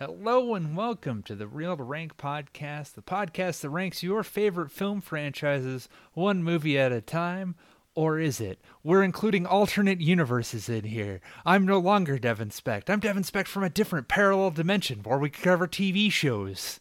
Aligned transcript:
Hello 0.00 0.56
and 0.56 0.76
welcome 0.76 1.22
to 1.22 1.36
the 1.36 1.46
Real 1.46 1.76
to 1.76 1.84
Rank 1.84 2.16
podcast, 2.16 2.94
the 2.94 3.00
podcast 3.00 3.60
that 3.60 3.70
ranks 3.70 4.02
your 4.02 4.24
favorite 4.24 4.72
film 4.72 5.00
franchises 5.00 5.88
one 6.14 6.42
movie 6.42 6.76
at 6.76 6.90
a 6.90 7.00
time. 7.00 7.54
Or 7.94 8.18
is 8.18 8.40
it? 8.40 8.58
We're 8.82 9.04
including 9.04 9.46
alternate 9.46 10.00
universes 10.00 10.68
in 10.68 10.82
here. 10.82 11.20
I'm 11.46 11.64
no 11.64 11.78
longer 11.78 12.18
Devin 12.18 12.50
Specht. 12.50 12.90
I'm 12.90 12.98
Devin 12.98 13.22
Specht 13.22 13.46
from 13.46 13.62
a 13.62 13.70
different 13.70 14.08
parallel 14.08 14.50
dimension 14.50 15.04
where 15.04 15.16
we 15.16 15.30
cover 15.30 15.68
TV 15.68 16.10
shows. 16.10 16.80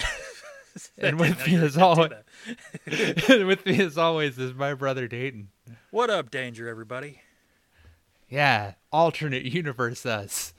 and 0.96 1.20
with 1.20 1.46
me 1.46 1.56
as 1.56 1.76
always, 1.76 2.12
with 2.86 3.66
me 3.66 3.82
as 3.82 3.98
always 3.98 4.38
is 4.38 4.54
my 4.54 4.72
brother 4.72 5.08
Dayton. 5.08 5.50
What 5.90 6.08
up, 6.08 6.30
Danger, 6.30 6.70
everybody? 6.70 7.20
Yeah, 8.30 8.76
alternate 8.90 9.44
universe 9.44 10.06
us. 10.06 10.54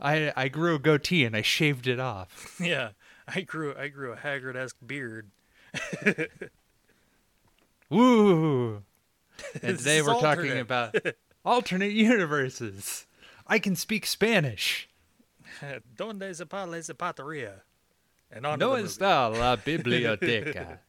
I 0.00 0.32
I 0.36 0.48
grew 0.48 0.74
a 0.74 0.78
goatee 0.78 1.24
and 1.24 1.36
I 1.36 1.42
shaved 1.42 1.86
it 1.86 1.98
off. 2.00 2.56
Yeah, 2.60 2.90
I 3.26 3.40
grew 3.42 3.74
I 3.76 3.88
grew 3.88 4.12
a 4.12 4.16
Haggard-esque 4.16 4.76
beard. 4.86 5.30
Woo! 7.90 8.82
And 9.62 9.78
today 9.78 10.02
we're 10.02 10.20
talking 10.20 10.58
about 10.58 10.96
alternate 11.44 11.92
universes. 11.92 13.06
I 13.46 13.60
can 13.60 13.76
speak 13.76 14.04
Spanish. 14.04 14.88
Donde 15.96 16.34
se 16.34 16.44
parle 16.46 16.82
se 16.82 16.92
patria? 16.94 17.62
And 18.32 18.44
on 18.44 18.58
No 18.58 18.70
to 18.70 18.76
the 18.76 18.82
movie. 18.82 18.94
está 18.98 19.32
la 19.38 19.54
biblioteca. 19.54 20.80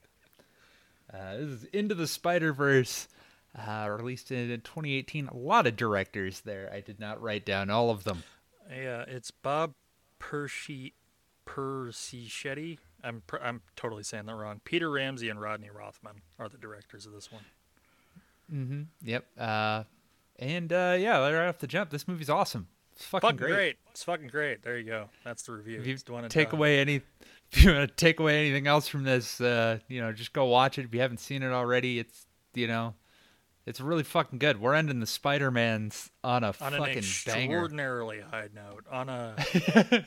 uh, 1.14 1.38
this 1.38 1.48
is 1.48 1.64
Into 1.66 1.94
the 1.94 2.08
Spider 2.08 2.52
Verse, 2.52 3.08
uh, 3.56 3.88
released 3.92 4.32
in 4.32 4.50
2018. 4.50 5.28
A 5.28 5.38
lot 5.38 5.68
of 5.68 5.76
directors 5.76 6.40
there. 6.42 6.72
I 6.74 6.82
did 6.82 7.00
not 7.00 7.22
write 7.22 7.46
down 7.46 7.70
all 7.70 7.92
of 7.92 8.04
them. 8.04 8.24
Yeah, 8.70 9.04
it's 9.08 9.32
Bob 9.32 9.74
Pershi 10.20 10.94
Persichetti. 11.46 12.78
I'm 13.04 13.24
I'm 13.42 13.62
totally 13.76 14.04
saying 14.04 14.26
that 14.26 14.36
wrong. 14.36 14.62
Peter 14.64 14.90
Ramsey 14.90 15.30
and 15.30 15.42
Rodney 15.42 15.70
Rothman 15.70 16.22
are 16.38 16.50
the 16.50 16.58
directors 16.58 17.06
of 17.06 17.14
this 17.14 17.32
one. 17.32 17.44
Mm-hmm. 18.54 18.82
Yep. 19.04 19.26
Uh, 19.38 19.84
and 20.38 20.72
uh, 20.72 20.96
yeah, 21.00 21.20
right 21.20 21.48
off 21.48 21.60
the 21.60 21.68
jump, 21.68 21.90
this 21.90 22.08
movie's 22.08 22.30
awesome. 22.30 22.68
It's 22.94 23.06
fucking, 23.06 23.28
Fucking 23.28 23.38
great. 23.38 23.54
great. 23.54 23.76
It's 23.92 24.04
fucking 24.04 24.28
great. 24.28 24.62
There 24.62 24.78
you 24.78 24.84
go. 24.84 25.10
That's 25.24 25.44
the 25.44 25.54
review. 25.54 25.80
If 25.80 25.88
you 25.88 25.98
one 26.14 26.24
and 26.26 26.32
take 26.32 26.50
done. 26.50 26.60
away 26.60 26.80
any, 26.80 26.96
if 27.52 27.64
you 27.64 27.74
want 27.74 27.90
to 27.90 27.96
take 27.96 28.20
away 28.20 28.40
anything 28.40 28.68
else 28.68 28.88
from 28.90 29.04
this, 29.04 29.40
uh, 29.40 29.80
you 29.88 30.02
know, 30.02 30.12
just 30.12 30.34
go 30.34 30.46
watch 30.46 30.78
it. 30.78 30.86
If 30.86 30.94
you 30.94 31.00
haven't 31.00 31.20
seen 31.22 31.42
it 31.42 31.52
already, 31.52 32.00
it's 32.00 32.26
you 32.54 32.68
know, 32.68 32.96
it's 33.70 33.80
really 33.80 34.02
fucking 34.02 34.40
good. 34.40 34.60
We're 34.60 34.74
ending 34.74 35.00
the 35.00 35.06
Spider 35.06 35.52
Man's 35.52 36.10
on 36.24 36.44
a 36.44 36.56
on 36.60 36.74
an 36.74 36.80
fucking 36.80 37.04
banger. 37.28 37.58
extraordinarily 37.58 38.20
high 38.20 38.50
note. 38.52 38.84
On 38.92 39.08
a 39.10 39.36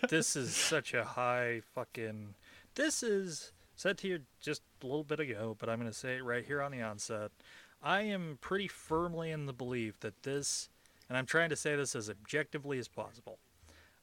this 0.10 0.34
is 0.34 0.54
such 0.54 0.94
a 0.94 1.04
high 1.04 1.62
fucking. 1.72 2.34
This 2.74 3.04
is 3.04 3.52
said 3.76 3.98
to 3.98 4.08
you 4.08 4.20
just 4.40 4.62
a 4.82 4.86
little 4.86 5.04
bit 5.04 5.20
ago, 5.20 5.56
but 5.60 5.68
I'm 5.68 5.78
going 5.78 5.90
to 5.90 5.96
say 5.96 6.16
it 6.16 6.24
right 6.24 6.44
here 6.44 6.60
on 6.60 6.72
the 6.72 6.82
onset. 6.82 7.30
I 7.80 8.02
am 8.02 8.38
pretty 8.40 8.66
firmly 8.66 9.30
in 9.30 9.46
the 9.46 9.52
belief 9.52 10.00
that 10.00 10.24
this, 10.24 10.68
and 11.08 11.16
I'm 11.16 11.26
trying 11.26 11.50
to 11.50 11.56
say 11.56 11.76
this 11.76 11.94
as 11.94 12.10
objectively 12.10 12.80
as 12.80 12.88
possible. 12.88 13.38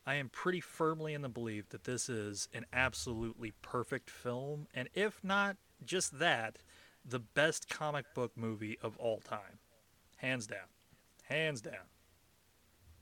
I 0.07 0.15
am 0.15 0.29
pretty 0.29 0.61
firmly 0.61 1.13
in 1.13 1.21
the 1.21 1.27
belief 1.27 1.67
that 1.69 1.83
this 1.83 2.07
is 2.07 2.47
an 2.53 2.65
absolutely 2.71 3.51
perfect 3.61 4.09
film, 4.09 4.67
and 4.73 4.87
if 4.93 5.19
not 5.21 5.57
just 5.85 6.19
that, 6.19 6.59
the 7.05 7.19
best 7.19 7.69
comic 7.69 8.05
book 8.13 8.31
movie 8.35 8.77
of 8.81 8.97
all 8.97 9.19
time, 9.19 9.59
hands 10.17 10.47
down, 10.47 10.67
hands 11.23 11.61
down. 11.61 11.87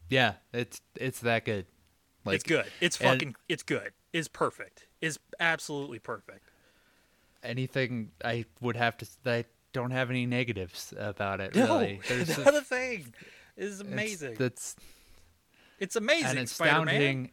Yeah, 0.09 0.33
it's 0.53 0.81
it's 0.95 1.19
that 1.21 1.45
good. 1.45 1.65
Like, 2.25 2.35
it's 2.35 2.43
good. 2.43 2.65
It's 2.81 2.97
and- 2.99 3.09
fucking. 3.09 3.35
It's 3.49 3.63
good. 3.63 3.91
It's 4.13 4.27
perfect. 4.27 4.87
It's 5.01 5.19
absolutely 5.39 5.99
perfect. 5.99 6.49
anything 7.43 8.11
I 8.23 8.45
would 8.61 8.75
have 8.77 8.97
to. 8.97 9.07
I 9.25 9.45
don't 9.73 9.91
have 9.91 10.09
any 10.09 10.25
negatives 10.25 10.93
about 10.97 11.39
it. 11.41 11.55
No, 11.55 11.79
Really, 11.79 11.99
There's 12.07 12.37
not 12.37 12.55
a 12.55 12.61
thing. 12.61 13.13
It's 13.55 13.79
it's- 13.79 13.79
amazing. 13.81 14.37
It's, 14.39 14.75
That's 15.79 15.95
an 15.95 16.03
amazing. 16.03 16.47
Spider-Man. 16.47 16.87
astounding. 16.87 17.31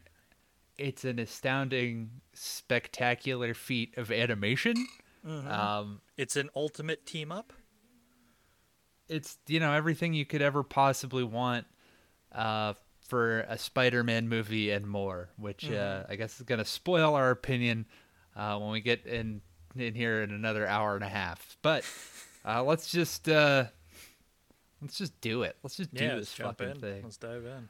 It's 0.76 1.04
an 1.04 1.18
astounding, 1.20 2.10
spectacular 2.32 3.54
feat 3.54 3.96
of 3.96 4.10
animation. 4.10 4.74
Mhm. 5.24 5.46
Um, 5.50 6.00
It's 6.16 6.36
an 6.36 6.50
ultimate 6.54 7.06
team 7.06 7.32
up. 7.32 7.52
it's 9.08 9.38
you 9.46 9.60
know 9.60 9.72
everything 9.72 10.14
you 10.14 10.24
could 10.24 10.40
ever 10.42 10.62
possibly 10.62 11.22
want 11.24 11.66
uh, 12.32 12.72
for 13.06 13.40
a 13.40 13.58
Spider-Man 13.58 14.28
movie 14.28 14.70
and 14.70 14.86
more, 14.86 15.28
which 15.36 15.70
uh, 15.70 16.04
I 16.08 16.16
guess 16.16 16.36
is 16.36 16.42
gonna 16.46 16.64
spoil 16.64 17.14
our 17.14 17.30
opinion 17.30 17.86
uh, 18.34 18.58
when 18.58 18.70
we 18.70 18.80
get 18.80 19.04
in 19.06 19.42
in 19.76 19.94
here 19.94 20.22
in 20.22 20.30
another 20.30 20.66
hour 20.66 20.94
and 20.94 21.04
a 21.04 21.08
half. 21.08 21.56
But 21.62 21.84
uh, 22.44 22.62
let's 22.64 22.90
just 22.90 23.28
uh, 23.28 23.66
let's 24.80 24.96
just 24.96 25.20
do 25.20 25.42
it. 25.42 25.56
Let's 25.62 25.76
just 25.76 25.92
do 25.94 26.04
yeah, 26.04 26.14
this 26.16 26.32
fucking 26.32 26.70
in. 26.70 26.80
thing. 26.80 27.02
Let's 27.04 27.16
dive 27.18 27.44
in. 27.44 27.68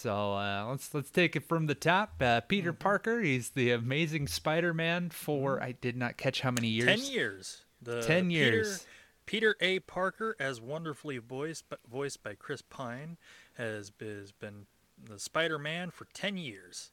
So 0.00 0.32
uh, 0.32 0.64
let's 0.70 0.94
let's 0.94 1.10
take 1.10 1.36
it 1.36 1.46
from 1.46 1.66
the 1.66 1.74
top. 1.74 2.14
Uh, 2.22 2.40
Peter 2.40 2.72
Mm-hmm. 2.72 2.78
Parker, 2.78 3.20
he's 3.20 3.50
the 3.50 3.70
Amazing 3.72 4.28
Spider-Man 4.28 5.10
for 5.10 5.62
I 5.62 5.72
did 5.72 5.94
not 5.94 6.16
catch 6.16 6.40
how 6.40 6.50
many 6.50 6.68
years. 6.68 6.86
Ten 6.86 7.12
years. 7.12 7.64
The 7.82 8.00
10 8.00 8.30
years. 8.30 8.86
Peter 9.26 9.56
A. 9.60 9.80
Parker, 9.80 10.36
as 10.40 10.58
wonderfully 10.58 11.18
voiced 11.18 11.68
by, 11.68 11.76
voiced 11.90 12.22
by 12.22 12.34
Chris 12.34 12.62
Pine, 12.62 13.18
has, 13.58 13.92
has 14.00 14.32
been 14.32 14.64
the 15.02 15.18
Spider-Man 15.18 15.90
for 15.90 16.06
ten 16.14 16.38
years. 16.38 16.92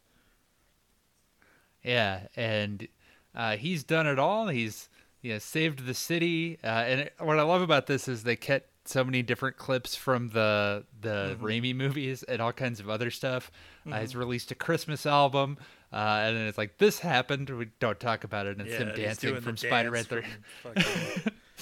Yeah, 1.81 2.27
and 2.35 2.89
uh, 3.33 3.55
he's 3.55 3.85
done 3.85 4.05
it 4.05 4.19
all. 4.19 4.49
He's 4.49 4.89
you 5.21 5.33
know, 5.33 5.39
saved 5.39 5.85
the 5.85 5.93
city. 5.93 6.59
Uh, 6.61 6.67
and 6.67 7.09
what 7.19 7.39
I 7.39 7.43
love 7.43 7.61
about 7.61 7.87
this 7.87 8.09
is 8.09 8.23
they 8.23 8.35
kept 8.35 8.69
so 8.89 9.03
many 9.03 9.21
different 9.21 9.57
clips 9.57 9.95
from 9.95 10.29
the 10.29 10.83
the 11.01 11.35
Mm-hmm. 11.37 11.45
Raimi 11.45 11.75
movies 11.75 12.23
and 12.23 12.41
all 12.41 12.53
kinds 12.53 12.79
of 12.79 12.89
other 12.89 13.11
stuff. 13.11 13.51
Uh, 13.89 13.99
he's 13.99 14.15
released 14.15 14.51
a 14.51 14.55
Christmas 14.55 15.05
album, 15.05 15.57
uh, 15.93 15.95
and 16.23 16.35
then 16.37 16.47
it's 16.47 16.57
like 16.57 16.77
this 16.77 16.99
happened. 16.99 17.49
We 17.49 17.69
don't 17.79 17.99
talk 17.99 18.23
about 18.23 18.45
it. 18.47 18.57
And 18.57 18.67
it's 18.67 18.79
yeah, 18.79 18.87
him 18.89 18.95
dancing 18.95 19.41
from 19.41 19.57
Spider-Man 19.57 20.03
Three. 20.03 20.23
fucking- 20.63 20.83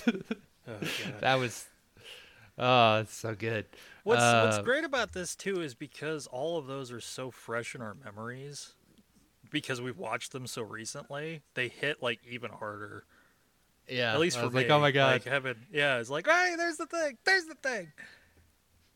oh, 0.68 0.72
That 1.20 1.36
was 1.36 1.68
oh, 2.58 3.00
it's 3.00 3.14
so 3.16 3.36
good. 3.36 3.66
What's 4.04 4.22
What's 4.22 4.58
Uh, 4.58 4.62
great 4.62 4.84
about 4.84 5.14
this 5.14 5.36
too 5.36 5.62
is 5.62 5.74
because 5.74 6.28
all 6.28 6.58
of 6.58 6.68
those 6.68 6.92
are 6.92 7.02
so 7.02 7.32
fresh 7.32 7.74
in 7.76 7.82
our 7.82 7.96
memories, 7.96 8.74
because 9.52 9.82
we've 9.82 9.98
watched 9.98 10.32
them 10.32 10.46
so 10.48 10.62
recently. 10.62 11.42
They 11.56 11.68
hit 11.70 12.02
like 12.04 12.20
even 12.30 12.52
harder. 12.52 13.06
Yeah, 13.88 14.14
At 14.14 14.20
least 14.20 14.38
for 14.40 14.50
me. 14.50 14.62
like, 14.62 14.70
oh 14.70 14.80
my 14.80 14.92
god, 14.92 15.14
Like 15.14 15.24
having, 15.26 15.56
yeah, 15.72 16.00
it's 16.00 16.10
like, 16.10 16.28
hey, 16.28 16.56
there's 16.58 16.78
the 16.78 16.86
thing, 16.88 17.18
there's 17.26 17.46
the 17.46 17.56
thing. 17.56 17.92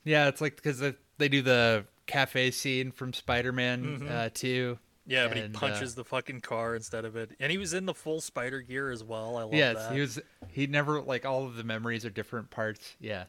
yeah. 0.04 0.28
It's 0.28 0.42
like 0.42 0.56
because 0.56 0.80
they, 0.80 0.96
they 1.18 1.30
do 1.30 1.42
the 1.42 1.86
cafe 2.08 2.52
scene 2.52 2.92
from 2.92 3.14
Spider-Man 3.14 4.00
Mhm. 4.02 4.12
uh, 4.12 4.30
too. 4.34 4.80
Yeah, 5.06 5.28
but 5.28 5.38
And, 5.38 5.56
uh, 5.56 5.60
he 5.60 5.66
punches 5.72 5.96
the 5.96 6.04
fucking 6.04 6.42
car 6.42 6.76
instead 6.76 7.04
of 7.06 7.16
it, 7.16 7.32
and 7.40 7.52
he 7.52 7.58
was 7.58 7.74
in 7.74 7.86
the 7.88 7.94
full 7.96 8.22
spider 8.22 8.62
gear 8.62 8.92
as 8.92 9.04
well. 9.04 9.38
I 9.38 9.44
love 9.44 9.54
yes, 9.56 9.76
that. 9.78 9.92
he 9.94 10.02
was. 10.02 10.20
He 10.52 10.68
never 10.68 11.02
like 11.02 11.26
all 11.26 11.46
of 11.46 11.56
the 11.56 11.64
memories 11.64 12.06
are 12.06 12.12
different 12.12 12.52
parts. 12.52 12.96
Yeah, 13.00 13.26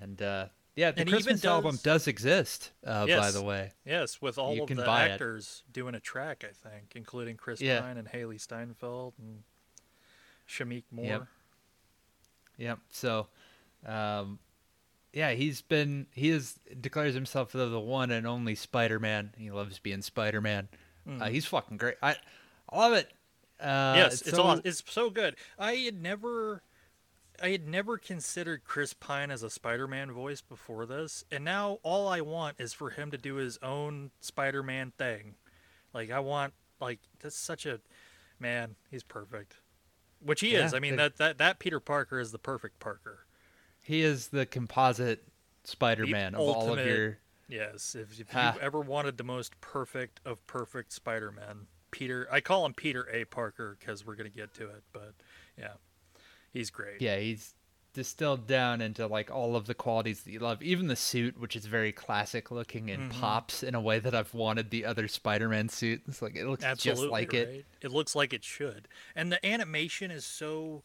and 0.00 0.20
uh, 0.20 0.46
yeah, 0.74 0.90
the 0.90 1.02
And 1.02 1.10
Christmas 1.10 1.44
album 1.44 1.72
does- 1.76 1.82
does 1.82 2.06
exist. 2.08 2.72
Uh, 2.84 3.06
By 3.06 3.30
the 3.30 3.42
way, 3.42 3.70
Yes, 3.84 4.20
with 4.20 4.36
all 4.36 4.54
You 4.56 4.62
of 4.64 4.68
the 4.68 4.76
buy 4.82 5.06
it. 5.06 5.10
actors 5.12 5.62
doing 5.70 5.94
a 5.94 6.00
track, 6.00 6.42
I 6.44 6.52
think, 6.68 6.96
including 6.96 7.36
Chris 7.36 7.60
Yeah. 7.60 7.80
Pine 7.82 7.98
and 7.98 8.08
Hailee 8.08 8.40
Steinfeld 8.40 9.14
and 9.18 9.44
Shameik 10.48 10.84
Moore. 10.90 11.04
Yep. 11.06 11.26
Yep. 12.58 12.78
So, 12.90 13.26
um, 13.86 14.38
yeah, 15.12 15.32
he's 15.32 15.62
been 15.62 16.06
he 16.12 16.30
is 16.30 16.58
declares 16.80 17.14
himself 17.14 17.52
the, 17.52 17.66
the 17.68 17.80
one 17.80 18.10
and 18.10 18.26
only 18.26 18.54
Spider-Man. 18.54 19.32
He 19.36 19.50
loves 19.50 19.78
being 19.78 20.02
Spider-Man. 20.02 20.68
Uh, 21.20 21.28
he's 21.30 21.46
fucking 21.46 21.78
great. 21.78 21.96
I, 22.00 22.14
I 22.70 22.78
love 22.78 22.92
it. 22.92 23.10
Uh, 23.60 23.94
yes, 23.96 24.22
it's, 24.22 24.30
so- 24.30 24.42
aw- 24.42 24.60
it's 24.64 24.82
so 24.88 25.10
good. 25.10 25.34
I 25.58 25.74
had 25.74 26.00
never, 26.00 26.62
I 27.42 27.50
had 27.50 27.66
never 27.66 27.98
considered 27.98 28.62
Chris 28.64 28.94
Pine 28.94 29.30
as 29.32 29.42
a 29.42 29.50
Spider-Man 29.50 30.12
voice 30.12 30.40
before 30.40 30.86
this, 30.86 31.24
and 31.30 31.44
now 31.44 31.78
all 31.82 32.06
I 32.06 32.20
want 32.20 32.56
is 32.60 32.72
for 32.72 32.90
him 32.90 33.10
to 33.10 33.18
do 33.18 33.34
his 33.34 33.58
own 33.62 34.12
Spider-Man 34.20 34.92
thing. 34.96 35.34
Like 35.92 36.10
I 36.12 36.20
want, 36.20 36.54
like 36.80 37.00
that's 37.20 37.36
such 37.36 37.66
a, 37.66 37.80
man, 38.38 38.76
he's 38.90 39.02
perfect. 39.02 39.56
Which 40.24 40.40
he 40.40 40.54
is. 40.54 40.74
I 40.74 40.78
mean 40.78 40.92
the- 40.92 41.02
that 41.02 41.16
that 41.16 41.38
that 41.38 41.58
Peter 41.58 41.80
Parker 41.80 42.20
is 42.20 42.32
the 42.32 42.38
perfect 42.38 42.78
Parker. 42.80 43.26
He 43.80 44.02
is 44.02 44.28
the 44.28 44.46
composite 44.46 45.24
Spider-Man 45.64 46.34
of 46.34 46.40
all 46.40 46.72
of 46.78 46.86
your. 46.86 47.18
Yes, 47.48 47.94
if, 47.94 48.18
if 48.18 48.28
ah. 48.34 48.52
Ha. 48.52 48.52
you 48.54 48.60
ever 48.60 48.80
wanted 48.80 49.18
the 49.18 49.24
most 49.24 49.60
perfect 49.60 50.20
of 50.24 50.46
perfect 50.46 50.92
Spider-Man, 50.92 51.66
Peter, 51.90 52.26
I 52.30 52.40
call 52.40 52.64
him 52.64 52.72
Peter 52.72 53.06
A. 53.12 53.24
Parker 53.24 53.76
because 53.78 54.06
we're 54.06 54.14
gonna 54.14 54.30
get 54.30 54.54
to 54.54 54.64
it, 54.68 54.82
but 54.92 55.12
yeah, 55.58 55.74
he's 56.52 56.70
great. 56.70 57.02
Yeah, 57.02 57.18
he's 57.18 57.54
distilled 57.94 58.46
down 58.46 58.80
into 58.80 59.06
like 59.06 59.30
all 59.30 59.54
of 59.56 59.66
the 59.66 59.74
qualities 59.74 60.22
that 60.22 60.30
you 60.32 60.38
love. 60.38 60.62
Even 60.62 60.86
the 60.86 60.96
suit, 60.96 61.38
which 61.38 61.54
is 61.56 61.66
very 61.66 61.92
classic 61.92 62.50
looking 62.50 62.90
and 62.90 63.10
Mm-hmm. 63.10 63.20
pops 63.20 63.62
in 63.62 63.74
a 63.74 63.80
way 63.80 63.98
that 63.98 64.14
I've 64.14 64.32
wanted 64.34 64.70
the 64.70 64.84
other 64.84 65.08
Spider-Man 65.08 65.68
suit. 65.68 66.02
It's 66.08 66.22
like 66.22 66.36
it 66.36 66.46
looks 66.46 66.64
Absolutely 66.64 67.02
just 67.02 67.12
like 67.12 67.32
right. 67.32 67.42
it. 67.42 67.66
It 67.82 67.90
looks 67.92 68.14
like 68.14 68.32
it 68.32 68.44
should. 68.44 68.88
And 69.14 69.30
the 69.30 69.44
animation 69.44 70.10
is 70.10 70.24
so 70.24 70.82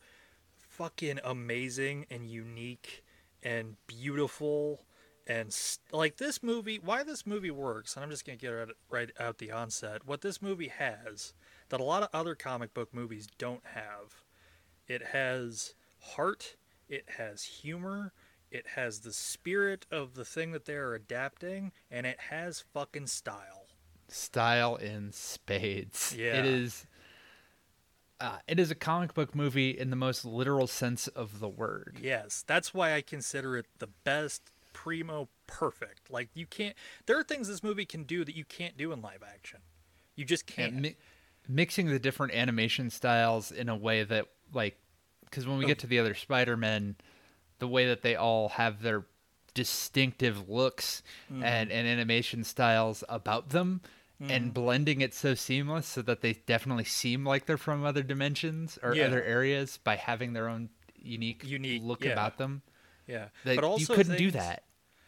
fucking 0.57 1.19
amazing 1.24 2.06
and 2.09 2.30
unique 2.30 3.04
and 3.42 3.77
beautiful 3.88 4.86
and 5.25 5.48
s 5.50 5.80
like 5.92 6.18
this 6.18 6.42
movie 6.44 6.80
why 6.83 7.04
this 7.04 7.25
movie 7.25 7.51
works 7.51 7.95
and 7.95 8.04
i'm 8.04 8.09
just 8.09 8.25
going 8.25 8.38
to 8.38 8.45
get 8.45 8.54
it 8.54 8.69
right 8.89 9.12
out 9.19 9.38
the 9.39 9.51
onset 9.51 10.06
what 10.06 10.21
this 10.21 10.42
movie 10.42 10.69
has 10.69 11.33
that 11.69 11.80
a 11.80 11.83
lot 11.83 12.01
of 12.04 12.09
other 12.13 12.33
comic 12.36 12.74
book 12.74 12.94
movies 12.94 13.27
don't 13.38 13.63
have 13.74 14.24
it 14.88 15.07
has 15.07 15.74
heart 16.00 16.56
it 16.89 17.05
has 17.17 17.43
humor 17.43 18.13
it 18.49 18.65
has 18.75 19.01
the 19.01 19.11
spirit 19.11 19.85
of 19.91 20.13
the 20.13 20.23
thing 20.23 20.51
that 20.53 20.65
they're 20.65 20.93
adapting 20.93 21.71
and 21.91 22.05
it 22.05 22.19
has 22.29 22.63
fucking 22.73 23.07
style 23.07 23.67
Style 24.09 24.75
in 24.77 25.11
spades. 25.11 26.15
Yeah. 26.17 26.39
It 26.39 26.45
is. 26.45 26.85
Uh, 28.19 28.37
it 28.47 28.59
is 28.59 28.71
a 28.71 28.75
comic 28.75 29.13
book 29.13 29.35
movie 29.35 29.69
in 29.69 29.89
the 29.91 29.95
most 29.95 30.25
literal 30.25 30.65
sense 30.65 31.07
of 31.09 31.39
the 31.39 31.49
word. 31.49 31.99
Yes, 32.01 32.43
that's 32.47 32.73
why 32.73 32.93
I 32.95 33.01
consider 33.01 33.57
it 33.57 33.67
the 33.77 33.89
best 34.05 34.49
primo 34.73 35.29
perfect. 35.45 36.09
Like 36.09 36.29
you 36.33 36.45
can't 36.45 36.75
there 37.05 37.19
are 37.19 37.23
things 37.23 37.47
this 37.47 37.61
movie 37.61 37.85
can 37.85 38.03
do 38.03 38.25
that 38.25 38.35
you 38.35 38.45
can't 38.45 38.77
do 38.77 38.91
in 38.91 39.01
live 39.01 39.23
action. 39.27 39.59
You 40.15 40.25
just 40.25 40.47
can't. 40.47 40.73
Mi- 40.75 40.95
mixing 41.47 41.87
the 41.87 41.99
different 41.99 42.33
animation 42.33 42.89
styles 42.89 43.51
in 43.51 43.69
a 43.69 43.75
way 43.75 44.03
that 44.03 44.25
like 44.53 44.77
because 45.29 45.45
when 45.47 45.57
we 45.57 45.65
Oh. 45.65 45.68
get 45.68 45.79
to 45.79 45.88
the 45.88 46.00
other 46.00 46.13
spider-men 46.15 46.95
the 47.59 47.68
way 47.68 47.88
that 47.88 48.01
they 48.03 48.15
all 48.15 48.50
have 48.50 48.81
their 48.81 49.06
distinctive 49.53 50.47
looks 50.50 51.01
Mm-hmm. 51.31 51.44
and, 51.44 51.71
and 51.71 51.88
animation 51.88 52.44
styles 52.44 53.03
about 53.09 53.50
them 53.50 53.81
Mm-hmm. 54.21 54.31
and 54.31 54.51
blending 54.53 55.01
it 55.01 55.13
so 55.13 55.35
seamless 55.35 55.85
so 55.85 56.01
that 56.01 56.21
they 56.21 56.33
definitely 56.33 56.85
seem 56.85 57.24
like 57.24 57.45
they're 57.45 57.56
from 57.56 57.85
other 57.85 58.01
dimensions 58.01 58.79
or 58.81 58.95
Yeah. 58.95 59.06
other 59.06 59.21
areas 59.24 59.77
by 59.83 59.95
having 59.95 60.33
their 60.33 60.50
own 60.50 60.69
unique, 61.00 61.44
Unique, 61.44 61.83
look 61.83 62.03
yeah. 62.03 62.13
about 62.13 62.39
them 62.39 62.63
yeah. 63.06 63.27
but 63.45 63.63
also 63.63 63.94
you 63.94 63.95
couldn't 63.97 64.18
do 64.18 64.31
that 64.31 64.63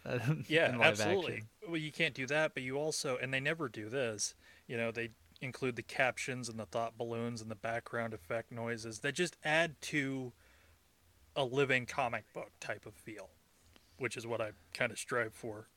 uh, 0.05 0.19
Yeah, 0.47 0.77
absolutely. 0.79 1.33
action. 1.33 1.47
Well, 1.67 1.77
you 1.77 1.91
can't 1.91 2.13
do 2.13 2.27
that, 2.27 2.53
but 2.53 2.61
you 2.61 2.77
also 2.77 3.17
and 3.17 3.33
they 3.33 3.39
never 3.39 3.67
do 3.67 3.89
this. 3.89 4.35
You 4.67 4.77
know, 4.77 4.91
they 4.91 5.09
include 5.41 5.75
the 5.75 5.81
captions 5.83 6.49
and 6.49 6.59
the 6.59 6.65
thought 6.65 6.97
balloons 6.97 7.41
and 7.41 7.49
the 7.49 7.55
background 7.55 8.13
effect 8.13 8.51
noises 8.51 8.99
that 8.99 9.13
just 9.15 9.37
add 9.43 9.79
to 9.81 10.33
a 11.35 11.43
living 11.45 11.85
comic 11.85 12.25
book 12.33 12.51
type 12.59 12.85
of 12.85 12.93
feel, 12.95 13.29
which 13.97 14.17
is 14.17 14.27
what 14.27 14.41
I 14.41 14.51
kind 14.73 14.91
of 14.91 14.99
strive 14.99 15.33
for. 15.33 15.67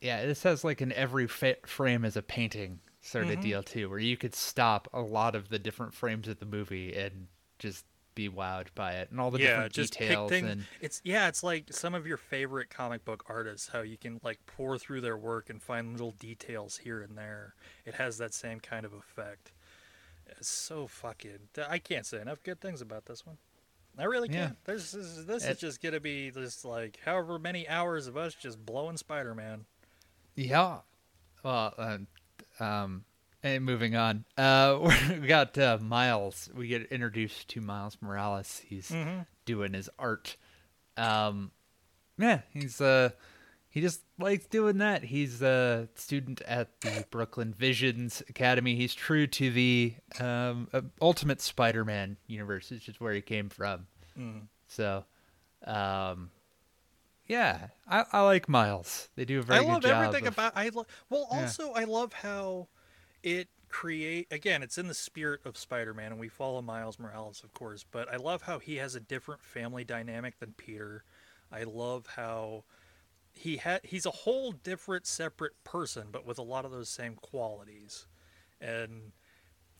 Yeah, 0.00 0.24
this 0.26 0.42
has 0.42 0.64
like 0.64 0.80
an 0.80 0.92
every 0.92 1.26
fa- 1.28 1.56
frame 1.66 2.04
is 2.04 2.16
a 2.16 2.22
painting 2.22 2.80
sort 3.00 3.26
Mm-hmm. 3.26 3.34
of 3.34 3.40
deal 3.40 3.62
too, 3.62 3.88
where 3.88 3.98
you 3.98 4.16
could 4.16 4.34
stop 4.34 4.88
a 4.92 5.00
lot 5.00 5.34
of 5.34 5.48
the 5.48 5.58
different 5.58 5.94
frames 5.94 6.28
of 6.28 6.38
the 6.38 6.46
movie 6.46 6.94
and 6.94 7.26
just 7.58 7.84
be 8.14 8.28
wowed 8.28 8.66
by 8.74 8.92
it 8.92 9.10
and 9.10 9.20
all 9.20 9.30
the 9.30 9.40
yeah, 9.40 9.48
different 9.48 9.72
just 9.72 9.92
details 9.98 10.30
pick 10.30 10.40
things. 10.42 10.52
and 10.52 10.64
It's 10.80 11.00
yeah, 11.04 11.28
it's 11.28 11.42
like 11.42 11.72
some 11.72 11.94
of 11.94 12.06
your 12.06 12.16
favorite 12.16 12.70
comic 12.70 13.04
book 13.04 13.24
artists, 13.28 13.68
how 13.68 13.80
you 13.80 13.96
can 13.96 14.20
like 14.22 14.38
pour 14.46 14.78
through 14.78 15.00
their 15.00 15.16
work 15.16 15.48
and 15.50 15.62
find 15.62 15.92
little 15.92 16.12
details 16.12 16.78
here 16.78 17.00
and 17.02 17.16
there. 17.16 17.54
It 17.86 17.94
has 17.94 18.18
that 18.18 18.34
same 18.34 18.60
kind 18.60 18.84
of 18.84 18.92
effect. 18.92 19.52
It's 20.26 20.48
so 20.48 20.86
fucking. 20.86 21.38
I 21.68 21.78
can't 21.78 22.06
say 22.06 22.20
enough 22.20 22.42
good 22.42 22.60
things 22.60 22.80
about 22.80 23.06
this 23.06 23.26
one. 23.26 23.36
I 23.98 24.04
really 24.04 24.28
can't. 24.28 24.56
There's 24.64 24.92
this, 24.92 25.04
is- 25.06 25.26
this 25.26 25.44
is 25.44 25.58
just 25.58 25.82
gonna 25.82 26.00
be 26.00 26.30
just 26.30 26.64
like 26.64 26.98
however 27.04 27.38
many 27.38 27.68
hours 27.68 28.06
of 28.06 28.16
us 28.16 28.34
just 28.34 28.64
blowing 28.64 28.96
Spider-Man. 28.96 29.66
yeah. 30.34 30.78
Well, 31.44 31.74
uh, 31.76 31.98
um, 32.64 33.04
and 33.42 33.64
moving 33.64 33.96
on, 33.96 34.24
uh, 34.38 34.78
we 35.20 35.26
got 35.26 35.56
uh, 35.58 35.78
Miles. 35.80 36.48
We 36.54 36.68
get 36.68 36.90
introduced 36.92 37.48
to 37.48 37.60
Miles 37.60 37.96
Morales. 38.00 38.62
He's 38.66 38.90
Mhm. 38.90 39.26
doing 39.44 39.72
his 39.74 39.90
art. 39.98 40.36
Um, 40.96 41.50
yeah, 42.18 42.42
he's 42.52 42.80
uh, 42.80 43.10
he 43.70 43.80
just 43.80 44.02
likes 44.18 44.46
doing 44.46 44.78
that. 44.78 45.04
He's 45.04 45.40
a 45.42 45.88
student 45.94 46.42
at 46.42 46.80
the 46.82 47.06
Brooklyn 47.10 47.54
Visions 47.54 48.22
Academy. 48.28 48.76
He's 48.76 48.94
true 48.94 49.26
to 49.28 49.50
the 49.50 49.94
um, 50.20 50.68
uh, 50.72 50.82
Ultimate 51.00 51.40
Spider-Man 51.40 52.18
universe, 52.26 52.70
which 52.70 52.88
is 52.88 53.00
where 53.00 53.14
he 53.14 53.22
came 53.22 53.48
from. 53.48 53.86
Mm. 54.18 54.42
So, 54.68 55.04
um, 55.64 56.30
yeah, 57.26 57.68
I, 57.88 58.04
I 58.12 58.20
like 58.22 58.48
Miles. 58.48 59.08
They 59.16 59.24
do 59.24 59.38
a 59.38 59.42
very. 59.42 59.60
I 59.60 59.62
love 59.62 59.84
everything 59.86 60.26
of- 60.26 60.34
about. 60.34 60.52
I 60.54 60.68
lo- 60.68 60.86
well, 61.08 61.26
Yeah. 61.32 61.40
also 61.40 61.72
I 61.72 61.84
love 61.84 62.12
how 62.12 62.68
it 63.22 63.48
create 63.68 64.28
again. 64.30 64.62
It's 64.62 64.78
in 64.78 64.86
the 64.86 64.94
spirit 64.94 65.40
of 65.44 65.56
Spider-Man, 65.56 66.12
and 66.12 66.20
we 66.20 66.28
follow 66.28 66.62
Miles 66.62 66.98
Morales, 66.98 67.42
of 67.42 67.52
course. 67.54 67.84
But 67.90 68.12
I 68.12 68.16
love 68.16 68.42
how 68.42 68.58
he 68.58 68.76
has 68.76 68.94
a 68.94 69.00
different 69.00 69.42
family 69.42 69.84
dynamic 69.84 70.38
than 70.38 70.54
Peter. 70.56 71.04
I 71.50 71.64
love 71.64 72.06
how 72.16 72.64
he 73.32 73.56
had 73.56 73.80
he's 73.82 74.06
a 74.06 74.10
whole 74.10 74.52
different, 74.52 75.06
separate 75.06 75.52
person, 75.64 76.08
but 76.12 76.26
with 76.26 76.38
a 76.38 76.42
lot 76.42 76.64
of 76.64 76.70
those 76.70 76.88
same 76.88 77.14
qualities. 77.14 78.06
And 78.60 79.12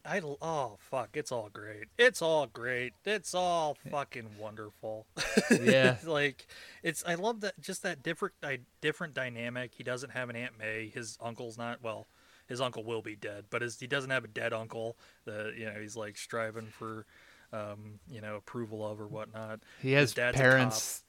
I 0.05 0.21
oh 0.21 0.77
fuck, 0.79 1.11
it's 1.15 1.31
all 1.31 1.49
great. 1.53 1.85
It's 1.99 2.21
all 2.23 2.47
great. 2.47 2.95
It's 3.05 3.35
all 3.35 3.77
fucking 3.91 4.31
wonderful. 4.39 5.07
Yeah. 5.51 5.97
Like 6.05 6.47
it's 6.83 7.05
I 7.07 7.15
love 7.15 7.41
that 7.43 7.61
just 7.61 7.83
that 7.83 8.03
different 8.03 8.35
di- 8.41 8.59
different 8.81 9.15
dynamic. 9.15 9.73
He 9.77 9.85
doesn't 9.85 10.11
have 10.11 10.29
an 10.31 10.37
Aunt 10.37 10.59
May. 10.59 10.91
His 10.93 11.19
uncle's 11.21 11.57
not 11.57 11.83
well. 11.83 12.07
His 12.49 12.61
uncle 12.61 12.85
will 12.85 13.03
be 13.03 13.17
dead, 13.17 13.45
but 13.51 13.63
his, 13.63 13.79
he 13.81 13.87
doesn't 13.87 14.11
have 14.11 14.25
a 14.25 14.29
dead 14.29 14.53
uncle. 14.53 14.97
that 15.25 15.55
you 15.57 15.67
know 15.67 15.81
he's 15.81 15.97
like 15.97 16.17
striving 16.19 16.67
for, 16.67 17.07
um, 17.53 17.99
you 18.11 18.21
know, 18.21 18.37
approval 18.37 18.87
of 18.87 19.01
or 19.01 19.07
whatnot. 19.07 19.61
He 19.81 19.93
has 19.93 20.13
dad's 20.13 20.37
parents. 20.37 21.03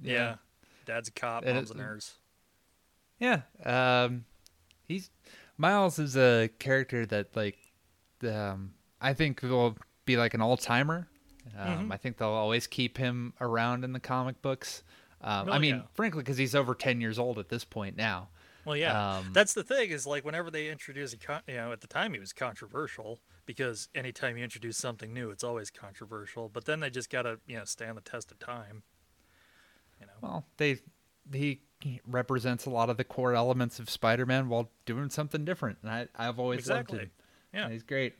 Yeah, 0.00 0.36
dad's 0.86 1.08
a 1.08 1.12
cop, 1.12 1.44
And 1.44 1.56
mom's 1.56 1.70
a 1.70 1.74
nurse. 1.76 2.14
Yeah. 3.18 3.42
Um, 3.64 4.24
he's 4.86 5.10
Miles 5.56 5.98
is 5.98 6.16
a 6.16 6.48
character 6.60 7.04
that 7.06 7.34
like, 7.36 7.58
um, 8.22 8.74
I 9.00 9.12
think 9.12 9.42
will 9.42 9.76
be 10.04 10.16
like 10.16 10.34
an 10.34 10.40
all 10.40 10.56
timer. 10.56 11.08
Um, 11.56 11.88
Mhm. 11.88 11.92
I 11.92 11.96
think 11.96 12.18
they'll 12.18 12.28
always 12.28 12.66
keep 12.66 12.96
him 12.98 13.32
around 13.40 13.82
in 13.84 13.92
the 13.92 14.00
comic 14.00 14.40
books. 14.42 14.82
Um, 15.20 15.48
Oh, 15.48 15.52
I 15.52 15.58
mean, 15.58 15.76
yeah. 15.76 15.82
frankly, 15.94 16.22
because 16.22 16.36
he's 16.38 16.54
over 16.54 16.74
ten 16.74 17.00
years 17.00 17.18
old 17.18 17.38
at 17.38 17.48
this 17.48 17.64
point 17.64 17.96
now. 17.96 18.28
Well, 18.68 18.76
yeah, 18.76 19.16
Um, 19.16 19.30
that's 19.32 19.54
the 19.54 19.64
thing 19.64 19.90
is 19.90 20.06
like 20.06 20.24
whenever 20.24 20.50
they 20.50 20.68
introduce 20.68 21.12
a 21.14 21.16
con- 21.16 21.42
you 21.48 21.54
know 21.54 21.72
at 21.72 21.80
the 21.80 21.86
time 21.86 22.12
he 22.12 22.20
was 22.20 22.32
controversial 22.34 23.20
because 23.46 23.88
anytime 23.94 24.36
you 24.36 24.44
introduce 24.44 24.76
something 24.76 25.12
new, 25.14 25.30
it's 25.30 25.42
always 25.42 25.70
controversial. 25.70 26.48
But 26.50 26.66
then 26.66 26.80
they 26.80 26.90
just 26.90 27.08
gotta 27.10 27.40
you 27.46 27.56
know 27.56 27.64
stand 27.64 27.96
the 27.96 28.02
test 28.02 28.30
of 28.30 28.38
time. 28.38 28.82
You 30.00 30.06
know. 30.06 30.12
Well, 30.20 30.46
they 30.58 30.80
he 31.32 31.60
represents 32.06 32.66
a 32.66 32.70
lot 32.70 32.90
of 32.90 32.96
the 32.96 33.04
core 33.04 33.34
elements 33.34 33.78
of 33.78 33.88
Spider-Man 33.88 34.48
while 34.48 34.70
doing 34.84 35.10
something 35.10 35.44
different, 35.44 35.78
and 35.82 35.90
I 35.90 36.08
I've 36.14 36.38
always 36.38 36.58
Exactly. 36.60 36.98
loved 36.98 37.06
him. 37.08 37.12
Yeah. 37.54 37.70
he's 37.70 37.82
great. 37.82 38.16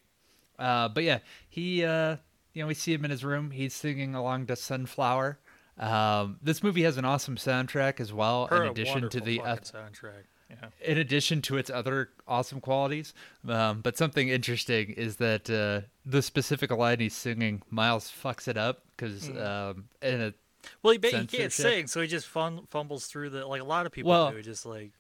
Uh, 0.58 0.88
but 0.88 1.04
yeah, 1.04 1.18
he 1.48 1.84
uh, 1.84 2.16
you 2.54 2.62
know 2.62 2.68
we 2.68 2.74
see 2.74 2.94
him 2.94 3.04
in 3.04 3.10
his 3.10 3.22
room. 3.24 3.50
He's 3.50 3.74
singing 3.74 4.14
along 4.14 4.46
to 4.46 4.56
Sunflower. 4.56 5.38
Um, 5.78 6.38
this 6.42 6.62
movie 6.62 6.82
has 6.82 6.96
an 6.96 7.04
awesome 7.04 7.36
soundtrack 7.36 8.00
as 8.00 8.12
well, 8.12 8.46
Her 8.48 8.64
in 8.64 8.70
addition 8.70 9.08
to 9.10 9.20
the 9.20 9.40
uh, 9.40 9.56
soundtrack. 9.58 10.24
Yeah. 10.50 10.68
in 10.80 10.96
addition 10.98 11.42
to 11.42 11.56
its 11.58 11.68
other 11.70 12.08
awesome 12.26 12.60
qualities. 12.60 13.12
Um, 13.46 13.80
but 13.82 13.98
something 13.98 14.28
interesting 14.30 14.90
is 14.90 15.16
that 15.16 15.50
uh, 15.50 15.86
the 16.06 16.22
specific 16.22 16.70
line 16.70 17.00
he's 17.00 17.14
singing, 17.14 17.62
Miles 17.70 18.10
fucks 18.10 18.48
it 18.48 18.56
up 18.56 18.82
because 18.96 19.26
Hmm. 19.28 19.38
um, 19.38 19.84
in 20.00 20.20
a 20.22 20.34
Well, 20.82 20.94
he, 20.94 21.00
he 21.08 21.26
can't 21.26 21.52
sing, 21.52 21.86
so 21.86 22.00
he 22.00 22.08
just 22.08 22.26
fun- 22.26 22.66
fumbles 22.70 23.06
through 23.06 23.30
the 23.30 23.46
like 23.46 23.60
a 23.60 23.64
lot 23.64 23.84
of 23.86 23.92
people 23.92 24.10
Well- 24.10 24.30
do. 24.32 24.40
Just 24.42 24.64
like 24.64 24.92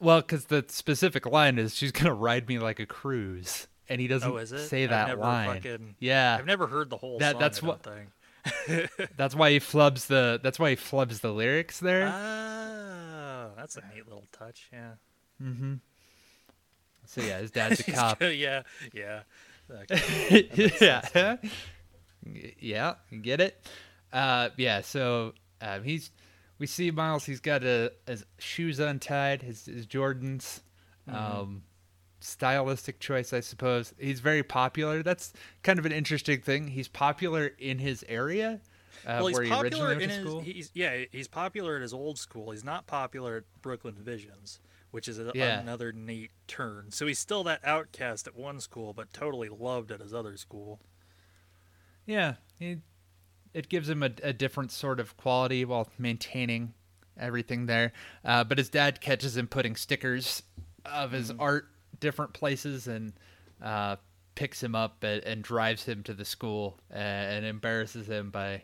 Well, 0.00 0.20
because 0.22 0.46
the 0.46 0.64
specific 0.68 1.26
line 1.26 1.58
is 1.58 1.74
"She's 1.76 1.92
gonna 1.92 2.14
ride 2.14 2.48
me 2.48 2.58
like 2.58 2.80
a 2.80 2.86
cruise," 2.86 3.68
and 3.90 4.00
he 4.00 4.06
doesn't 4.08 4.30
oh, 4.32 4.42
say 4.44 4.86
that 4.86 5.18
line. 5.18 5.56
Fucking, 5.56 5.96
Yeah, 5.98 6.36
I've 6.38 6.46
never 6.46 6.66
heard 6.66 6.88
the 6.88 6.96
whole 6.96 7.18
That- 7.18 7.32
song. 7.32 7.40
that's 7.40 7.62
what- 7.62 7.86
that's 9.18 9.34
why 9.34 9.50
he 9.50 9.60
flubs 9.60 10.06
the. 10.06 10.40
That's 10.42 10.58
why 10.58 10.70
he 10.70 10.76
flubs 10.76 11.20
the 11.20 11.30
lyrics 11.30 11.78
there. 11.78 12.06
Oh, 12.08 13.09
that's 13.60 13.76
a 13.76 13.82
neat 13.94 14.06
little 14.06 14.26
touch. 14.32 14.68
Yeah. 14.72 14.92
mm-hmm. 15.42 15.74
So 17.06 17.22
yeah, 17.22 17.38
his 17.38 17.50
dad's 17.50 17.80
a 17.80 17.82
cop. 17.92 18.20
yeah. 18.22 18.62
Yeah. 18.92 19.22
Yeah, 21.12 21.36
yeah, 22.58 22.94
get 23.22 23.40
it. 23.40 23.64
Uh, 24.12 24.50
yeah. 24.56 24.80
So 24.80 25.34
um, 25.60 25.84
he's. 25.84 26.10
We 26.58 26.66
see 26.66 26.90
Miles. 26.90 27.24
He's 27.24 27.40
got 27.40 27.64
a, 27.64 27.92
his 28.06 28.26
shoes 28.38 28.80
untied. 28.80 29.42
His 29.42 29.64
his 29.64 29.86
Jordans. 29.86 30.60
Um, 31.08 31.62
stylistic 32.20 33.00
choice, 33.00 33.32
I 33.32 33.40
suppose. 33.40 33.94
He's 33.98 34.20
very 34.20 34.42
popular. 34.42 35.02
That's 35.02 35.32
kind 35.62 35.78
of 35.78 35.86
an 35.86 35.92
interesting 35.92 36.40
thing. 36.40 36.68
He's 36.68 36.88
popular 36.88 37.46
in 37.58 37.78
his 37.78 38.04
area, 38.08 38.60
Uh, 39.06 39.20
well, 39.22 39.26
he's 39.28 39.48
popular 39.48 39.92
in 39.92 40.10
his. 40.10 40.44
He's 40.44 40.70
yeah, 40.74 41.04
he's 41.10 41.28
popular 41.28 41.76
at 41.76 41.82
his 41.82 41.92
old 41.92 42.18
school. 42.18 42.50
He's 42.50 42.64
not 42.64 42.86
popular 42.86 43.38
at 43.38 43.44
Brooklyn 43.62 43.94
Visions, 43.98 44.60
which 44.90 45.08
is 45.08 45.18
a, 45.18 45.32
Yeah. 45.34 45.60
another 45.60 45.92
neat 45.92 46.30
turn. 46.46 46.90
So 46.90 47.06
he's 47.06 47.18
still 47.18 47.42
that 47.44 47.60
outcast 47.64 48.26
at 48.26 48.36
one 48.36 48.60
school, 48.60 48.92
but 48.92 49.12
totally 49.12 49.48
loved 49.48 49.90
at 49.90 50.00
his 50.00 50.12
other 50.12 50.36
school. 50.36 50.80
Yeah, 52.06 52.34
he, 52.58 52.78
it 53.54 53.68
gives 53.68 53.88
him 53.88 54.02
a, 54.02 54.10
a 54.22 54.32
different 54.32 54.72
sort 54.72 55.00
of 55.00 55.16
quality 55.16 55.64
while 55.64 55.88
maintaining 55.98 56.74
everything 57.18 57.66
there. 57.66 57.92
Uh, 58.24 58.44
but 58.44 58.58
his 58.58 58.68
dad 58.68 59.00
catches 59.00 59.36
him 59.36 59.46
putting 59.46 59.76
stickers 59.76 60.42
of 60.84 61.12
his 61.12 61.30
art 61.38 61.66
different 62.00 62.32
places 62.32 62.86
and 62.86 63.12
uh, 63.62 63.96
picks 64.34 64.62
him 64.62 64.74
up 64.74 65.02
and, 65.04 65.22
and 65.24 65.42
drives 65.42 65.84
him 65.84 66.02
to 66.02 66.14
the 66.14 66.24
school 66.24 66.78
and, 66.90 67.36
and 67.36 67.46
embarrasses 67.46 68.06
him 68.06 68.30
by 68.30 68.62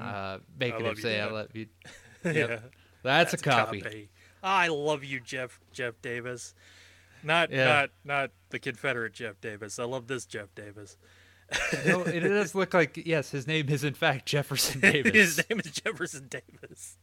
uh, 0.00 0.38
making 0.58 0.80
him 0.80 0.86
love 0.86 0.96
you, 0.96 1.02
say, 1.02 1.20
"I 1.20 1.26
love 1.30 1.48
you." 1.54 1.66
yeah, 2.24 2.58
That's, 3.02 3.34
a 3.34 3.36
copy. 3.38 4.08
I 4.42 4.68
love 4.68 5.04
you, 5.04 5.20
Jeff 5.20 5.60
Jeff 5.72 5.94
Davis. 6.02 6.54
Not 7.22 7.50
Yeah. 7.50 7.64
not 7.66 7.90
not 8.04 8.30
the 8.50 8.58
Confederate 8.58 9.12
Jeff 9.12 9.40
Davis. 9.40 9.78
I 9.78 9.84
love 9.84 10.06
this 10.08 10.26
Jeff 10.26 10.54
Davis. 10.54 10.96
no, 11.86 12.02
it 12.02 12.20
does 12.20 12.54
look 12.54 12.72
like 12.74 12.96
yes, 13.04 13.30
his 13.30 13.46
name 13.46 13.68
is 13.68 13.84
in 13.84 13.94
fact 13.94 14.26
Jefferson 14.26 14.80
Davis. 14.80 15.12
His 15.36 15.50
name 15.50 15.60
is 15.60 15.70
Jefferson 15.70 16.28
Davis. 16.28 16.96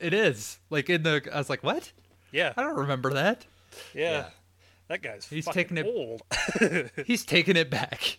it 0.00 0.12
is 0.12 0.58
like 0.68 0.90
in 0.90 1.04
the. 1.04 1.22
I 1.32 1.38
was 1.38 1.48
like, 1.48 1.62
what? 1.62 1.92
Yeah, 2.32 2.52
I 2.56 2.62
don't 2.62 2.76
remember 2.76 3.12
that. 3.14 3.46
yeah. 3.94 4.10
yeah. 4.10 4.24
That 4.88 5.00
guy's 5.02 5.26
He's 5.28 5.46
taking 5.46 5.78
it- 5.78 5.86
old. 5.86 6.22
He's 7.06 7.24
taking 7.24 7.56
it 7.56 7.70
back. 7.70 8.18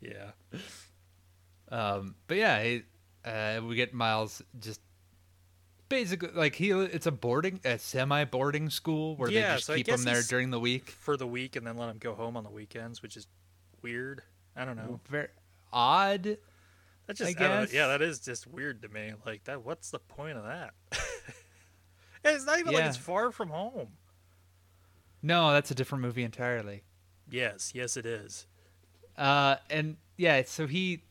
yeah. 0.00 0.30
Um, 1.72 2.14
but 2.26 2.36
yeah, 2.36 2.62
he, 2.62 2.82
uh, 3.24 3.60
we 3.66 3.74
get 3.74 3.94
Miles 3.94 4.42
just 4.60 4.80
basically 5.88 6.30
like 6.34 6.54
he. 6.54 6.70
It's 6.70 7.06
a 7.06 7.12
boarding, 7.12 7.60
a 7.64 7.78
semi-boarding 7.78 8.70
school 8.70 9.16
where 9.16 9.30
Yeah, 9.30 9.48
they 9.48 9.54
just 9.54 9.66
so 9.66 9.74
keep 9.74 9.88
him 9.88 10.04
there 10.04 10.22
during 10.22 10.50
the 10.50 10.60
week. 10.60 10.90
For 10.90 11.16
the 11.16 11.26
week 11.26 11.56
and 11.56 11.66
then 11.66 11.76
let 11.76 11.88
him 11.88 11.98
go 11.98 12.14
home 12.14 12.36
on 12.36 12.44
the 12.44 12.50
weekends, 12.50 13.02
which 13.02 13.16
is 13.16 13.26
weird. 13.80 14.22
I 14.54 14.64
don't 14.64 14.76
know. 14.76 15.00
Very 15.08 15.28
odd. 15.72 16.36
That 17.06 17.16
just 17.16 17.22
I 17.22 17.30
I 17.30 17.32
don't 17.48 17.56
know. 17.56 17.64
guess. 17.64 17.72
yeah, 17.72 17.86
that 17.88 18.02
is 18.02 18.20
just 18.20 18.46
weird 18.46 18.82
to 18.82 18.88
me. 18.88 19.14
Like 19.24 19.44
that 19.44 19.64
what's 19.64 19.90
the 19.90 19.98
point 19.98 20.36
of 20.38 20.44
that? 20.44 20.74
It's 22.24 22.46
not 22.46 22.60
even 22.60 22.72
like 22.72 22.84
it's 22.84 22.96
far 22.96 23.32
from 23.32 23.48
home. 23.48 23.88
No, 25.22 25.52
that's 25.52 25.70
a 25.70 25.74
different 25.74 26.02
movie 26.02 26.22
entirely. 26.22 26.84
Yes, 27.28 27.72
yes 27.74 27.96
it 27.96 28.06
is. 28.06 28.46
Uh, 29.16 29.56
and 29.70 29.96
yeah, 30.16 30.42
so 30.46 30.66
he, 30.66 31.02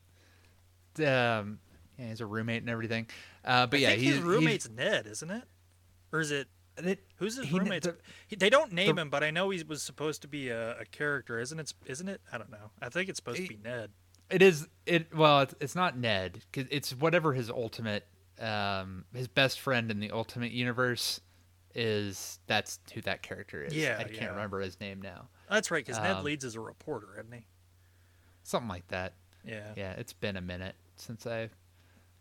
um, 0.99 1.59
yeah, 1.97 2.07
he's 2.09 2.21
a 2.21 2.25
roommate 2.25 2.61
and 2.61 2.69
everything. 2.69 3.07
Uh, 3.45 3.67
but 3.67 3.77
I 3.77 3.81
yeah, 3.83 3.89
his 3.91 4.19
roommate's 4.19 4.69
Ned, 4.69 5.07
isn't 5.07 5.29
it? 5.31 5.43
Or 6.11 6.19
is 6.19 6.31
it 6.31 6.47
It, 6.77 6.99
who's 7.17 7.37
his 7.37 7.45
he- 7.47 7.59
roommate? 7.59 7.83
the- 7.83 7.97
He, 8.27 8.35
they 8.35 8.49
don't 8.49 8.71
name 8.73 8.95
the- 8.95 9.01
him, 9.03 9.09
but 9.09 9.23
I 9.23 9.31
know 9.31 9.49
he 9.49 9.61
was 9.63 9.81
supposed 9.83 10.21
to 10.23 10.27
be 10.27 10.49
a, 10.49 10.79
a 10.79 10.85
character, 10.85 11.39
isn't 11.39 11.59
it? 11.59 11.73
Isn't 11.85 12.07
it? 12.09 12.21
I 12.31 12.37
don't 12.37 12.49
know. 12.51 12.71
I 12.81 12.89
think 12.89 13.09
it's 13.09 13.17
supposed 13.17 13.41
to 13.41 13.47
be 13.47 13.59
Ned. 13.63 13.91
It 14.29 14.41
is 14.41 14.67
it 14.85 15.13
well. 15.15 15.41
It's, 15.41 15.53
it's 15.59 15.75
not 15.75 15.97
Ned. 15.97 16.41
Cause 16.53 16.65
it's 16.71 16.91
whatever 16.95 17.33
his 17.33 17.49
ultimate, 17.49 18.05
um, 18.39 19.03
his 19.13 19.27
best 19.27 19.59
friend 19.59 19.91
in 19.91 19.99
the 19.99 20.11
ultimate 20.11 20.51
universe 20.51 21.19
is. 21.75 22.39
That's 22.47 22.79
who 22.93 23.01
that 23.01 23.21
character 23.23 23.63
is. 23.63 23.73
Yeah, 23.75 23.97
I 23.99 24.03
can't 24.03 24.15
yeah. 24.15 24.29
remember 24.29 24.61
his 24.61 24.79
name 24.79 25.01
now. 25.01 25.27
That's 25.49 25.69
right, 25.69 25.85
because 25.85 26.01
Ned 26.01 26.17
Um, 26.17 26.23
leads 26.23 26.45
as 26.45 26.55
a 26.55 26.61
reporter, 26.61 27.09
isn't 27.19 27.31
he? 27.33 27.45
Something 28.43 28.69
like 28.69 28.87
that. 28.87 29.13
Yeah. 29.45 29.73
Yeah, 29.75 29.91
it's 29.93 30.13
been 30.13 30.37
a 30.37 30.41
minute 30.41 30.75
since 31.01 31.25
I 31.25 31.49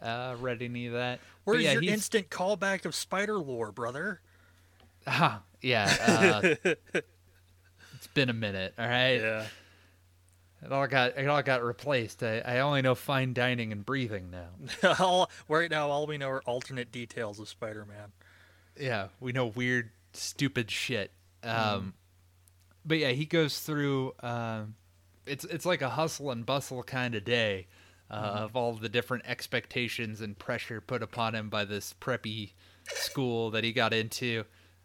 uh, 0.02 0.36
read 0.40 0.62
any 0.62 0.86
of 0.86 0.94
that. 0.94 1.20
Where's 1.44 1.62
yeah, 1.62 1.72
your 1.72 1.82
he's- 1.82 1.94
instant 1.94 2.30
callback 2.30 2.84
of 2.84 2.94
spider 2.94 3.38
lore, 3.38 3.72
brother? 3.72 4.20
Ah, 5.06 5.42
yeah. 5.62 5.94
Uh, 6.00 6.54
it's 7.94 8.06
been 8.14 8.28
a 8.28 8.34
minute. 8.34 8.74
All 8.78 8.86
right. 8.86 9.20
Yeah. 9.20 9.46
It 10.62 10.72
all 10.72 10.86
got 10.86 11.16
it 11.16 11.26
all 11.26 11.42
got 11.42 11.64
replaced. 11.64 12.22
I, 12.22 12.40
I 12.40 12.58
only 12.58 12.82
know 12.82 12.94
fine 12.94 13.32
dining 13.32 13.72
and 13.72 13.84
breathing 13.84 14.30
now. 14.30 14.94
all, 14.98 15.30
right 15.48 15.70
now, 15.70 15.88
all 15.88 16.06
we 16.06 16.18
know 16.18 16.28
are 16.28 16.42
alternate 16.42 16.92
details 16.92 17.40
of 17.40 17.48
Spider-Man. 17.48 18.12
yeah, 18.78 19.08
we 19.20 19.32
know 19.32 19.46
weird, 19.46 19.90
stupid 20.12 20.70
shit. 20.70 21.12
Um, 21.42 21.94
but 22.84 22.98
yeah, 22.98 23.12
he 23.12 23.24
goes 23.24 23.60
through. 23.60 24.12
Um, 24.22 24.74
it's 25.24 25.44
it's 25.46 25.64
like 25.64 25.80
a 25.80 25.88
hustle 25.88 26.30
and 26.30 26.44
bustle 26.44 26.82
kind 26.82 27.14
of 27.14 27.24
day 27.24 27.66
uh, 28.10 28.14
of 28.14 28.56
all 28.56 28.72
the 28.74 28.88
different 28.88 29.24
expectations 29.26 30.20
and 30.20 30.38
pressure 30.38 30.80
put 30.80 31.02
upon 31.02 31.34
him 31.34 31.48
by 31.48 31.64
this 31.64 31.94
preppy 32.00 32.52
school 32.88 33.50
that 33.50 33.62
he 33.64 33.72
got 33.72 33.92
into, 33.92 34.44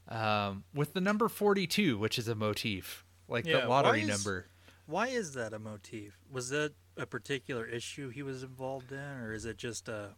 um, 0.09 0.63
with 0.73 0.93
the 0.93 1.01
number 1.01 1.27
forty 1.27 1.65
two, 1.67 1.97
which 1.97 2.17
is 2.19 2.27
a 2.27 2.35
motif, 2.35 3.03
like 3.27 3.45
Yeah, 3.45 3.61
the 3.61 3.67
why 3.69 3.81
lottery 3.81 4.01
is- 4.03 4.07
number. 4.07 4.47
Why 4.87 5.07
is 5.07 5.33
that 5.33 5.51
a 5.53 5.57
motif? 5.59 6.15
Was 6.31 6.49
that 6.49 6.73
a 6.95 7.07
particular 7.07 7.65
issue 7.65 8.09
he 8.09 8.21
was 8.21 8.43
involved 8.43 8.91
in, 8.91 8.99
or 8.99 9.33
is 9.33 9.45
it 9.45 9.57
just 9.57 9.89
a, 9.89 10.09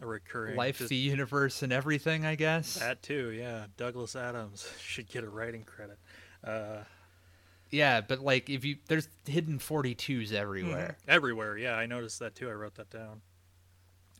a 0.00 0.06
recurring 0.06 0.56
Life, 0.56 0.78
just 0.78 0.88
the 0.88 0.96
universe, 0.96 1.62
and 1.62 1.70
everything. 1.74 2.24
I 2.24 2.34
guess. 2.34 2.76
that 2.76 3.02
too? 3.02 3.28
Yeah, 3.32 3.66
Douglas 3.76 4.16
Adams 4.16 4.66
should 4.80 5.08
get 5.10 5.24
a 5.24 5.28
writing 5.28 5.64
credit. 5.64 5.98
Uh, 6.42 6.84
Yeah, 7.74 8.00
but 8.00 8.20
like 8.20 8.48
if 8.48 8.64
you 8.64 8.76
there's 8.88 9.08
hidden 9.26 9.58
42s 9.58 10.32
everywhere. 10.32 10.96
everywhere. 11.08 11.56
Yeah, 11.58 11.74
I 11.74 11.86
noticed 11.86 12.18
that 12.20 12.34
too. 12.34 12.48
I 12.48 12.52
wrote 12.52 12.74
that 12.76 12.90
down. 12.90 13.20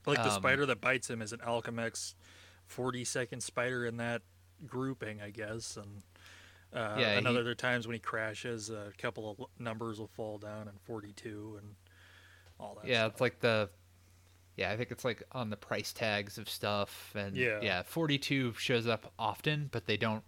Like 0.07 0.19
the 0.19 0.29
Um, 0.31 0.35
spider 0.35 0.67
that 0.67 0.81
bites 0.81 1.09
him 1.09 1.23
is 1.23 1.33
an 1.33 1.41
Alchemax, 1.41 2.15
forty 2.67 3.05
second 3.05 3.43
spider 3.43 3.87
in 3.87 3.97
that 3.99 4.23
grouping, 4.67 5.21
I 5.23 5.31
guess, 5.31 5.77
and. 5.77 6.03
Uh, 6.73 6.97
Yeah, 6.99 7.13
he- 7.13 7.19
another 7.19 7.41
other 7.41 7.55
times 7.55 7.87
when 7.87 7.95
he 7.95 8.01
crashes, 8.01 8.69
a 8.69 8.93
couple 8.99 9.31
of 9.31 9.61
numbers 9.61 10.01
will 10.01 10.09
fall 10.09 10.39
down, 10.39 10.67
and 10.67 10.81
42 10.81 11.57
and 11.63 11.77
all 12.59 12.75
that. 12.75 12.87
Yeah, 12.89 13.03
stuff. 13.05 13.13
it's 13.13 13.21
like 13.21 13.39
the 13.41 13.71
Yeah, 14.57 14.71
I 14.73 14.77
think 14.77 14.91
it's 14.91 15.05
like 15.05 15.23
on 15.33 15.51
the 15.51 15.57
price 15.57 15.93
tags 15.93 16.37
of 16.39 16.49
stuff 16.49 17.13
and 17.15 17.37
Yeah. 17.37 17.61
yeah, 17.63 17.83
42 17.83 18.55
shows 18.55 18.87
up 18.89 19.13
often, 19.19 19.69
but 19.73 19.87
they 19.87 19.97
don't 19.97 20.25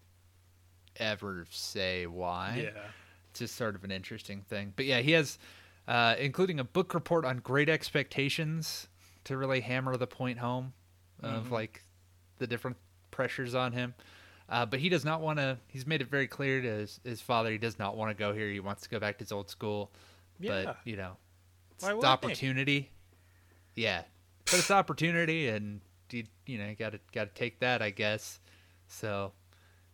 ever 0.97 1.47
say 1.51 2.07
why. 2.07 2.71
yeah. 2.75 2.91
Just 3.39 3.57
sort 3.57 3.75
of 3.75 3.85
an 3.85 3.91
interesting 3.91 4.43
thing. 4.43 4.73
But 4.77 4.85
yeah, 4.87 5.01
he 5.01 5.13
has 5.13 5.39
uh, 5.89 6.17
including 6.19 6.59
a 6.59 6.65
book 6.65 6.95
report 6.95 7.25
on 7.25 7.39
great 7.39 7.69
expectations 7.69 8.89
to 9.25 9.37
really 9.37 9.61
hammer 9.61 9.97
the 9.97 10.07
point 10.07 10.39
home 10.39 10.73
of 11.23 11.47
Mhm. 11.47 11.51
like 11.51 11.85
the 12.39 12.47
different 12.47 12.77
pressures 13.11 13.55
on 13.55 13.73
him. 13.73 13.95
Uh, 14.49 14.65
but 14.67 14.79
he 14.81 14.89
does 14.89 15.05
not 15.05 15.21
want 15.21 15.39
to. 15.39 15.59
He's 15.69 15.87
made 15.87 16.01
it 16.01 16.09
very 16.09 16.29
clear 16.29 16.61
to 16.63 16.69
his, 16.69 17.01
his 17.03 17.21
father 17.21 17.51
he 17.51 17.59
does 17.59 17.79
not 17.79 17.97
want 17.97 18.11
to 18.11 18.15
go 18.15 18.33
here. 18.33 18.49
He 18.49 18.61
wants 18.61 18.83
to 18.83 18.89
go 18.89 18.99
back 19.01 19.19
to 19.19 19.25
his 19.25 19.33
old 19.33 19.51
school. 19.51 19.91
Yeah. 20.39 20.65
But 20.65 20.77
you 20.85 20.97
know, 20.97 21.17
it's 21.73 21.85
the 21.85 22.05
opportunity. 22.05 22.91
Yeah, 23.75 24.03
but 24.45 24.55
it's 24.55 24.71
opportunity, 24.71 25.49
and 25.49 25.81
you 26.11 26.25
you 26.47 26.59
know 26.59 26.75
got 26.79 26.93
to 26.93 27.01
got 27.13 27.35
to 27.35 27.35
take 27.35 27.59
that, 27.61 27.83
I 27.83 27.91
guess. 27.91 28.39
So, 28.89 29.33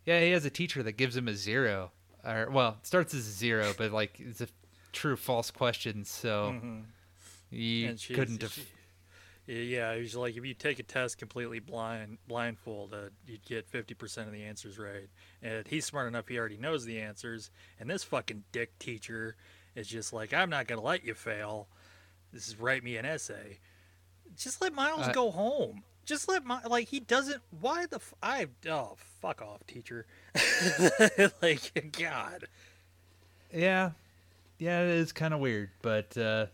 yeah, 0.05 0.21
he 0.21 0.31
has 0.33 0.45
a 0.45 0.51
teacher 0.51 0.83
that 0.83 0.93
gives 0.93 1.17
him 1.17 1.29
a 1.29 1.35
zero, 1.35 1.91
or 2.25 2.49
well, 2.51 2.77
it 2.81 2.87
starts 2.87 3.15
as 3.15 3.27
a 3.27 3.31
zero, 3.31 3.73
but 3.77 3.93
like 3.93 4.19
it's 4.21 4.41
a 4.41 4.49
true 4.93 5.17
false 5.17 5.51
question, 5.51 6.05
so 6.05 6.53
Mhm. 6.63 6.85
he 7.51 7.85
And 7.87 8.01
she's- 8.01 8.17
couldn't. 8.17 8.41
Def- 8.41 8.53
she- 8.55 8.67
yeah, 9.75 9.97
he's 9.97 10.15
like 10.15 10.37
if 10.37 10.45
you 10.45 10.55
take 10.55 10.79
a 10.79 10.83
test 10.85 11.19
completely 11.19 11.59
blind, 11.59 12.19
blindfolded, 12.29 13.13
you'd 13.27 13.45
get 13.45 13.67
fifty 13.69 13.95
percent 13.95 14.29
of 14.29 14.33
the 14.33 14.45
answers 14.45 14.79
right. 14.79 15.09
And 15.43 15.67
he's 15.67 15.85
smart 15.85 16.07
enough; 16.09 16.29
he 16.29 16.39
already 16.39 16.59
knows 16.59 16.85
the 16.85 17.01
answers. 17.01 17.51
And 17.81 17.91
this 17.91 18.05
fucking 18.05 18.45
dick 18.53 18.79
teacher 18.79 19.37
is 19.75 19.89
just 19.89 20.13
like, 20.13 20.33
"I'm 20.33 20.49
not 20.51 20.67
gonna 20.69 20.81
let 20.83 21.03
you 21.05 21.15
fail. 21.15 21.69
This 22.33 22.47
is 22.49 22.57
write 22.57 22.85
me 22.85 22.97
an 22.97 23.05
essay. 23.05 23.59
Just 24.37 24.61
let 24.63 24.73
Miles 24.73 25.09
Uh, 25.09 25.13
go 25.13 25.31
home. 25.31 25.83
Just 26.05 26.29
let 26.29 26.45
my 26.45 26.61
like 26.65 26.89
he 26.89 27.01
doesn't. 27.01 27.43
Why 27.61 27.87
the 27.87 27.97
f- 27.97 28.15
I 28.23 28.49
oh 28.69 28.97
fuck 29.21 29.41
off, 29.41 29.65
teacher. 29.67 30.07
like 31.43 31.93
God. 31.99 32.47
yeah, 33.53 33.91
yeah, 34.59 34.83
it 34.83 34.89
is 34.89 35.13
kind 35.13 35.33
of 35.33 35.41
weird, 35.41 35.71
but 35.81 36.17
uh, 36.17 36.47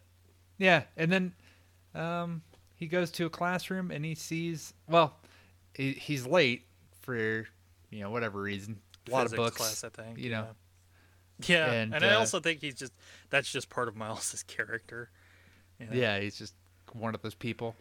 yeah, 0.59 0.83
and 0.97 1.11
then 1.11 1.33
um, 1.95 2.43
he 2.75 2.87
goes 2.87 3.11
to 3.13 3.27
a 3.27 3.31
classroom 3.31 3.91
and 3.91 4.05
he 4.05 4.15
sees 4.15 4.75
well, 4.89 5.17
he, 5.75 5.93
he's 5.93 6.27
late 6.27 6.67
for 7.01 7.47
you 7.91 8.01
know 8.01 8.11
whatever 8.11 8.41
reason. 8.41 8.79
A 9.09 9.11
lot 9.11 9.25
of 9.25 9.31
Physics 9.31 9.45
books, 9.45 9.57
class, 9.57 9.85
I 9.85 9.89
think. 9.89 10.19
you 10.19 10.31
know. 10.31 10.47
Yeah, 11.47 11.67
yeah. 11.67 11.73
And, 11.73 11.95
and, 11.95 12.05
I 12.05 12.15
uh, 12.15 12.19
also 12.19 12.41
think 12.41 12.61
he's 12.61 12.75
just 12.75 12.93
that's 13.31 13.51
just 13.51 13.71
part 13.71 13.89
of 13.89 13.97
Miles's 13.97 14.43
character. 14.43 15.11
you 15.79 15.87
know? 15.87 15.93
Yeah, 15.95 16.21
he's 16.21 16.37
just 16.37 16.55
one 16.93 17.15
of 17.15 17.23
those 17.23 17.35
people. 17.35 17.75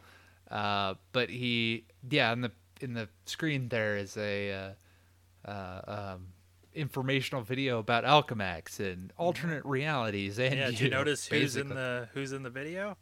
Uh, 0.50 0.96
but 1.12 1.30
he, 1.30 1.86
yeah, 2.10 2.32
in 2.34 2.42
the 2.42 2.52
in 2.80 2.94
the 2.94 3.10
screen 3.26 3.70
there 3.70 3.98
is 3.98 4.16
a 4.18 4.52
uh, 5.46 5.50
uh, 5.50 5.82
um, 6.16 6.28
informational 6.74 7.42
video 7.44 7.80
about 7.80 8.04
Alchemax 8.06 8.80
and 8.80 9.12
alternate 9.18 9.66
realities. 9.66 10.40
And 10.40 10.56
Yeah, 10.56 10.66
did 10.68 10.80
you, 10.80 10.86
you 10.86 10.92
notice 10.92 11.28
who's 11.28 11.56
in 11.58 11.70
the 11.70 12.08
who's 12.14 12.32
in 12.32 12.44
the 12.44 12.50
video? 12.50 12.98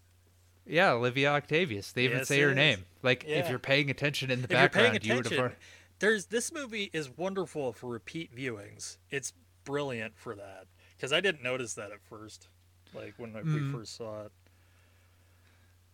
Yeah, 0.67 0.93
Olivia 0.93 1.29
Octavius. 1.31 1.91
They 1.91 2.05
even 2.05 2.19
Yes, 2.19 2.27
say 2.27 2.41
her 2.41 2.49
is. 2.49 2.55
name. 2.55 2.85
Like 3.03 3.25
if 3.27 3.49
you're 3.49 3.59
paying 3.59 3.89
attention 3.91 4.31
in 4.31 4.41
the 4.41 4.47
if 4.47 4.51
you're 4.59 4.69
paying 4.69 4.93
background, 4.93 5.05
you 5.05 5.15
would 5.15 5.25
have. 5.31 5.53
there's 5.99 6.25
this 6.27 6.51
movie 6.51 6.89
is 6.91 7.09
wonderful 7.15 7.71
for 7.73 7.87
repeat 7.87 8.35
viewings. 8.35 8.97
It's 9.11 9.33
brilliant 9.63 10.17
for 10.17 10.35
that 10.35 10.65
because 10.97 11.13
I 11.13 11.21
didn't 11.21 11.43
notice 11.43 11.75
that 11.75 11.91
at 11.91 12.01
first, 12.01 12.47
like 12.95 13.13
when 13.17 13.35
I, 13.35 13.41
we 13.41 13.61
Mm. 13.61 13.71
first 13.71 13.95
saw 13.95 14.23
it. 14.23 14.31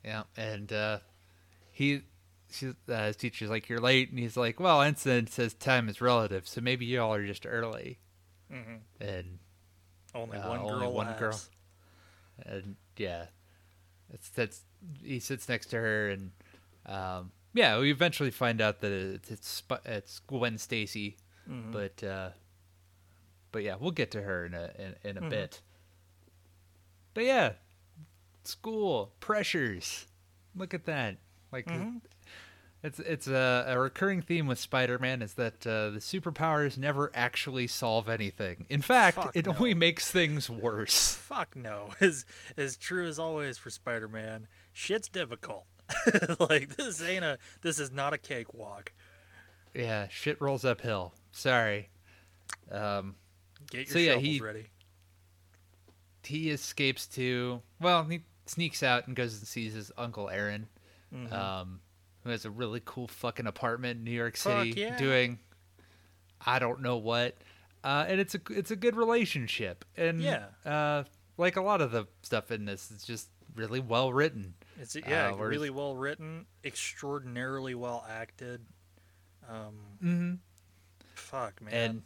Yeah, 0.05 0.23
and 0.37 0.71
uh, 0.71 0.99
he, 1.81 2.01
uh, 2.89 3.05
his 3.07 3.15
teacher's 3.15 3.49
like, 3.49 3.69
"You're 3.69 3.79
late," 3.79 4.09
and 4.09 4.19
he's 4.19 4.37
like, 4.37 4.59
"Well, 4.59 4.79
Einstein 4.79 5.27
says 5.27 5.53
time 5.53 5.89
is 5.89 6.01
relative, 6.01 6.47
so 6.47 6.61
maybe 6.61 6.85
y'all 6.85 7.13
are 7.13 7.25
just 7.25 7.45
early." 7.45 7.99
hmm 8.49 8.77
And 8.99 9.39
Only 10.13 10.37
Uh, 10.37 10.49
one 10.49 10.59
only 10.59 10.85
girl. 10.85 10.93
one 10.93 11.13
girl. 11.17 11.39
and 12.45 12.75
yeah, 12.97 13.27
it's 14.09 14.29
that's 14.29 14.61
he 15.03 15.19
sits 15.19 15.47
next 15.47 15.67
to 15.67 15.77
her, 15.77 16.09
and 16.09 16.31
um, 16.85 17.31
yeah, 17.53 17.79
we 17.79 17.91
eventually 17.91 18.31
find 18.31 18.59
out 18.61 18.81
that 18.81 18.91
it's 18.91 19.31
it's, 19.31 19.63
it's 19.85 20.19
Gwen 20.19 20.57
Stacy, 20.57 21.17
Mhm. 21.49 21.71
but 21.71 22.03
uh, 22.03 22.31
but 23.51 23.63
yeah, 23.63 23.75
we'll 23.79 23.91
get 23.91 24.11
to 24.11 24.21
her 24.21 24.45
in 24.45 24.53
a 24.53 24.71
in, 24.77 24.95
in 25.11 25.17
a 25.17 25.21
Mhm. 25.21 25.29
bit. 25.29 25.61
But 27.13 27.23
yeah, 27.25 27.53
school 28.43 29.13
pressures. 29.19 30.05
Look 30.55 30.73
at 30.73 30.85
that. 30.85 31.17
Like 31.51 31.65
Mhm. 31.67 32.01
it's 32.83 32.99
it's 32.99 33.27
a, 33.27 33.65
a 33.67 33.79
recurring 33.79 34.21
theme 34.21 34.47
with 34.47 34.57
Spider-Man 34.59 35.21
is 35.21 35.33
that 35.35 35.65
uh, 35.67 35.89
the 35.91 35.99
superpowers 35.99 36.77
never 36.77 37.11
actually 37.13 37.67
solve 37.67 38.07
anything. 38.09 38.65
In 38.69 38.81
fact, 38.81 39.17
Fuck 39.17 39.35
it 39.35 39.45
no. 39.45 39.53
only 39.55 39.73
makes 39.73 40.09
things 40.09 40.49
worse. 40.49 41.13
Fuck 41.21 41.55
no. 41.55 41.89
As 41.99 42.25
as 42.57 42.77
true 42.77 43.05
as 43.07 43.19
always 43.19 43.57
for 43.57 43.69
Spider-Man, 43.69 44.47
shit's 44.73 45.09
difficult. 45.09 45.65
like 46.39 46.77
this 46.77 47.01
ain't 47.03 47.23
a 47.25 47.37
this 47.61 47.79
is 47.79 47.91
not 47.91 48.13
a 48.13 48.17
cakewalk. 48.17 48.93
Yeah, 49.73 50.07
shit 50.09 50.39
rolls 50.41 50.63
uphill. 50.65 51.13
Sorry. 51.31 51.89
Um, 52.71 53.15
Get 53.69 53.87
your 53.87 53.93
So, 53.93 53.99
yeah, 53.99 54.15
he- 54.17 54.39
ready. 54.39 54.67
he 56.23 56.49
escapes 56.49 57.07
to 57.07 57.61
well, 57.79 58.03
he 58.05 58.21
sneaks 58.45 58.83
out 58.83 59.07
and 59.07 59.15
goes 59.15 59.37
and 59.37 59.47
sees 59.47 59.73
his 59.73 59.91
uncle 59.97 60.29
Aaron, 60.29 60.67
Mhm. 61.13 61.31
um, 61.33 61.81
who 62.23 62.29
has 62.29 62.45
a 62.45 62.51
really 62.51 62.81
cool 62.85 63.07
fucking 63.07 63.47
apartment 63.47 63.97
in 63.99 64.03
New 64.03 64.11
York 64.11 64.37
City, 64.37 64.73
yeah. 64.77 64.97
doing 64.97 65.39
I 66.45 66.59
don't 66.59 66.81
know 66.81 66.97
what, 66.97 67.37
uh, 67.83 68.05
and 68.07 68.19
it's 68.19 68.35
a 68.35 68.41
it's 68.49 68.71
a 68.71 68.75
good 68.75 68.95
relationship, 68.95 69.85
and 69.97 70.21
Yeah. 70.21 70.47
uh, 70.65 71.03
like 71.37 71.55
a 71.55 71.61
lot 71.61 71.81
of 71.81 71.91
the 71.91 72.07
stuff 72.23 72.51
in 72.51 72.65
this, 72.65 72.91
it's 72.91 73.05
just 73.05 73.29
really 73.55 73.79
well 73.79 74.11
written. 74.13 74.53
It's 74.79 74.95
yeah, 74.95 75.29
uh, 75.31 75.35
really 75.35 75.69
well 75.69 75.95
written, 75.95 76.45
extraordinarily 76.63 77.75
well 77.75 78.05
acted. 78.09 78.65
Um, 79.47 79.75
Mm-hmm. 80.03 80.33
fuck 81.15 81.61
man. 81.61 81.73
and 81.73 82.03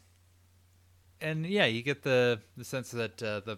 and 1.21 1.45
yeah, 1.45 1.65
you 1.65 1.81
get 1.81 2.03
the 2.03 2.41
the 2.57 2.63
sense 2.65 2.91
that 2.91 3.21
uh, 3.23 3.39
the 3.41 3.57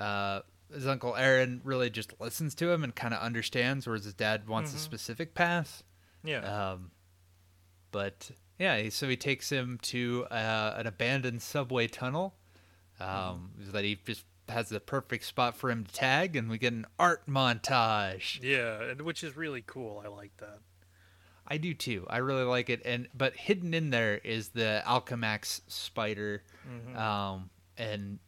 uh, 0.00 0.42
his 0.72 0.86
uncle 0.86 1.14
Aaron 1.16 1.60
really 1.64 1.90
just 1.90 2.12
listens 2.20 2.54
to 2.56 2.70
him 2.70 2.82
and 2.84 2.94
kind 2.94 3.12
of 3.14 3.20
understands, 3.20 3.86
whereas 3.86 4.04
his 4.04 4.14
dad 4.14 4.48
wants 4.48 4.72
a 4.72 4.76
Mhm. 4.76 4.80
specific 4.80 5.34
path. 5.34 5.82
yeah. 6.24 6.70
Um, 6.72 6.90
but 7.90 8.30
yeah, 8.58 8.78
he- 8.78 8.90
so 8.90 9.08
he 9.08 9.16
takes 9.16 9.50
him 9.50 9.78
to 9.82 10.26
uh, 10.30 10.74
an 10.76 10.86
abandoned 10.86 11.42
subway 11.42 11.86
tunnel 11.88 12.34
um, 13.00 13.50
that 13.58 13.84
he 13.84 13.96
just 14.04 14.24
has 14.48 14.68
the 14.68 14.78
perfect 14.80 15.24
spot 15.24 15.56
for 15.56 15.70
him 15.70 15.84
to 15.84 15.92
tag, 15.92 16.36
and 16.36 16.48
we 16.48 16.58
get 16.58 16.72
an 16.72 16.86
art 16.98 17.26
montage. 17.26 18.40
yeah, 18.42 18.82
and 18.82 19.02
which 19.02 19.24
is 19.24 19.36
really 19.36 19.62
cool. 19.66 20.00
I 20.04 20.08
like 20.08 20.36
that. 20.38 20.58
I 21.46 21.56
do 21.58 21.74
too. 21.74 22.06
I 22.08 22.18
really 22.18 22.44
like 22.44 22.70
it, 22.70 22.80
and 22.84 23.08
but 23.12 23.34
hidden 23.36 23.74
in 23.74 23.90
there 23.90 24.18
is 24.18 24.50
the 24.50 24.82
Alchemax 24.86 25.62
spider, 25.66 26.44
Mhm. 26.68 26.96
um, 26.96 27.50
and 27.76 28.20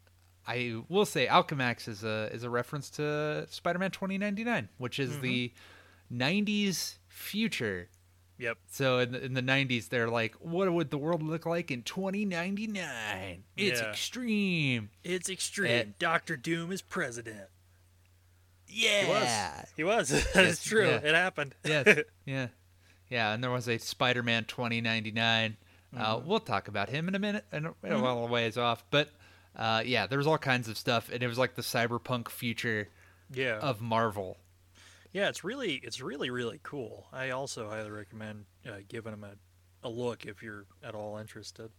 I 0.47 0.81
will 0.89 1.05
say 1.05 1.27
Alchemax 1.27 1.87
is 1.87 2.03
a 2.03 2.29
is 2.31 2.43
a 2.43 2.49
reference 2.49 2.89
to 2.91 3.47
Spider-Man 3.49 3.91
2099, 3.91 4.69
which 4.77 4.99
is 4.99 5.13
Mhm. 5.13 5.21
the 5.21 5.53
90s 6.11 6.95
future. 7.07 7.89
Yep. 8.37 8.57
So 8.69 8.99
in 8.99 9.11
the, 9.13 9.23
in 9.25 9.33
the 9.33 9.41
90s, 9.41 9.87
they're 9.87 10.09
like, 10.09 10.35
what 10.35 10.71
would 10.71 10.89
the 10.91 10.97
world 10.97 11.23
look 11.23 11.45
like 11.45 11.71
in 11.71 11.83
2099? 11.83 13.43
It's 13.55 13.79
Yeah. 13.81 13.89
extreme. 13.89 14.89
It's 15.03 15.29
extreme. 15.29 15.71
Eh. 15.71 15.83
Doctor 15.99 16.35
Doom 16.35 16.71
is 16.71 16.81
president. 16.81 17.47
Yeah. 18.67 19.01
He 19.03 19.09
was. 19.09 19.71
He 19.77 19.83
was. 19.83 20.11
Yes, 20.25 20.33
That's 20.33 20.63
true. 20.63 20.87
yeah. 20.87 20.97
It 20.97 21.15
happened. 21.15 21.55
yes. 21.63 21.99
Yeah. 22.25 22.47
Yeah. 23.09 23.33
And 23.33 23.43
there 23.43 23.51
was 23.51 23.67
a 23.69 23.77
Spider-Man 23.77 24.45
2099. 24.45 25.57
Uh, 25.95 26.17
Mm-hmm. 26.17 26.27
we'll 26.27 26.39
talk 26.41 26.67
about 26.67 26.89
him 26.89 27.07
in 27.07 27.15
a 27.15 27.19
minute, 27.19 27.45
and 27.53 27.67
a 27.67 27.69
while 27.99 28.19
a 28.19 28.25
ways 28.25 28.57
off. 28.57 28.83
But 28.91 29.11
uh, 29.55 29.83
yeah, 29.85 30.07
there 30.07 30.17
was 30.17 30.27
all 30.27 30.37
kinds 30.37 30.67
of 30.67 30.77
stuff, 30.77 31.09
and 31.11 31.21
it 31.23 31.27
was 31.27 31.37
like 31.37 31.55
the 31.55 31.61
cyberpunk 31.61 32.29
future 32.29 32.89
Yeah. 33.33 33.59
of 33.59 33.81
Marvel. 33.81 34.37
Yeah, 35.13 35.29
it's 35.29 35.43
really 35.43 35.75
it's 35.83 36.01
really 36.01 36.29
really 36.29 36.59
cool. 36.63 37.07
I 37.13 37.29
also 37.29 37.69
highly 37.69 37.89
recommend 37.89 38.45
uh, 38.67 38.79
giving 38.87 39.11
them 39.11 39.23
a, 39.23 39.87
a 39.87 39.89
look 39.89 40.25
if 40.25 40.43
you're 40.43 40.65
at 40.83 40.93
all 40.93 41.17
interested. 41.17 41.69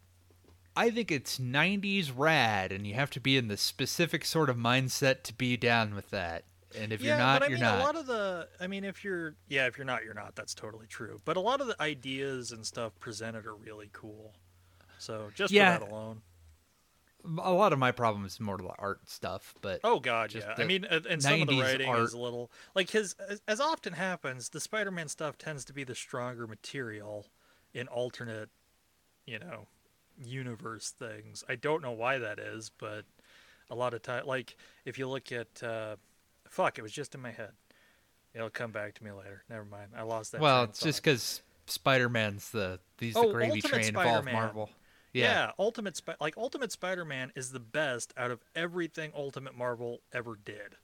I 0.79 0.91
think 0.91 1.11
it's 1.11 1.39
90s 1.39 2.13
rad, 2.15 2.71
and 2.71 2.87
you 2.87 2.95
have 2.95 3.11
to 3.11 3.21
be 3.21 3.37
in 3.39 3.49
the 3.49 3.57
specific 3.57 4.25
sort 4.27 4.51
of 4.51 4.57
mindset 4.57 5.23
to 5.23 5.33
be 5.35 5.57
down 5.57 5.95
with 5.95 6.11
that. 6.11 6.45
And 6.79 6.93
if 6.93 7.01
yeah, 7.01 7.11
you're 7.11 7.19
not, 7.19 7.41
but 7.41 7.47
I 7.47 7.49
you're 7.49 7.57
mean, 7.59 7.65
not. 7.65 7.79
a 7.81 7.85
lot 7.85 7.97
of 7.97 8.07
the 8.07 8.49
I 8.61 8.67
mean, 8.67 8.85
if 8.85 9.03
you're 9.05 9.35
yeah, 9.49 9.67
if 9.67 9.79
you're 9.79 9.87
not, 9.87 10.05
you're 10.05 10.15
not. 10.15 10.35
That's 10.35 10.55
totally 10.55 10.87
true. 10.87 11.19
But 11.25 11.37
a 11.37 11.41
lot 11.41 11.61
of 11.61 11.67
the 11.67 11.81
ideas 11.81 12.53
and 12.53 12.67
stuff 12.67 12.93
presented 13.01 13.47
are 13.47 13.55
really 13.55 13.89
cool. 13.93 14.35
So 14.99 15.29
just 15.35 15.53
Yeah. 15.53 15.79
for 15.79 15.85
that 15.85 15.91
alone. 15.91 16.23
A 17.43 17.53
lot 17.53 17.73
of 17.73 17.79
my 17.79 17.93
problems 17.93 18.35
is 18.35 18.41
more 18.41 18.57
to 18.57 18.63
the 18.63 18.75
art 18.79 19.09
stuff, 19.09 19.55
but 19.61 19.81
Oh 19.85 20.01
God, 20.01 20.33
yeah. 20.35 20.55
I 20.57 20.65
mean, 20.65 20.85
and, 20.85 21.23
some 21.23 21.43
of 21.43 21.49
the 21.49 21.61
writing 21.61 21.89
art. 21.89 22.01
is 22.01 22.13
a 22.13 22.19
little 22.19 22.51
like 22.75 22.91
his. 22.91 23.15
As, 23.29 23.41
as 23.47 23.61
often 23.61 23.93
happens, 23.93 24.51
the 24.51 24.61
Spider-Man 24.61 25.09
stuff 25.09 25.39
tends 25.39 25.65
to 25.67 25.73
be 25.73 25.85
the 25.85 25.95
stronger 25.95 26.47
material 26.47 27.27
in 27.75 27.89
alternate, 27.89 28.49
you 29.27 29.39
know, 29.39 29.67
universe 30.23 30.91
things. 30.91 31.45
I 31.49 31.57
don't 31.57 31.83
know 31.83 31.93
why 31.93 32.19
that 32.19 32.39
is, 32.39 32.71
but 32.79 33.05
a 33.71 33.75
lot 33.75 33.95
of 33.95 34.03
time, 34.03 34.27
like 34.27 34.57
if 34.85 34.99
you 34.99 35.09
look 35.09 35.33
at, 35.33 35.63
uh, 35.63 35.97
fuck, 36.49 36.79
it 36.79 36.83
was 36.83 36.93
just 36.93 37.15
in 37.15 37.21
my 37.21 37.33
head. 37.33 37.53
It'll 38.35 38.51
come 38.51 38.71
back 38.71 38.95
to 38.95 39.05
me 39.05 39.13
later. 39.13 39.45
Never 39.49 39.65
mind. 39.65 39.89
I 39.97 40.03
lost 40.03 40.33
that. 40.33 40.41
well, 40.41 40.65
it's 40.65 40.81
just 40.81 41.03
because 41.03 41.41
Spider-Man's 41.67 42.51
the 42.51 42.79
he's 42.99 43.17
Oh, 43.17 43.29
the 43.29 43.33
gravy 43.33 43.63
Ultimate 43.63 43.73
train 43.73 43.97
of 43.97 44.07
all 44.07 44.19
of 44.19 44.25
Marvel. 44.27 44.71
Yeah. 45.17 45.47
Yeah, 45.47 45.53
Ultimate 45.59 45.97
Spi- 45.97 46.17
like 46.21 46.37
Ultimate 46.37 46.71
Spider-Man 46.73 47.33
is 47.35 47.51
the 47.53 47.61
best 47.61 48.13
out 48.17 48.31
of 48.31 48.41
everything 48.55 49.13
Ultimate 49.15 49.57
Marvel 49.57 50.01
ever 50.13 50.37
did. 50.45 50.77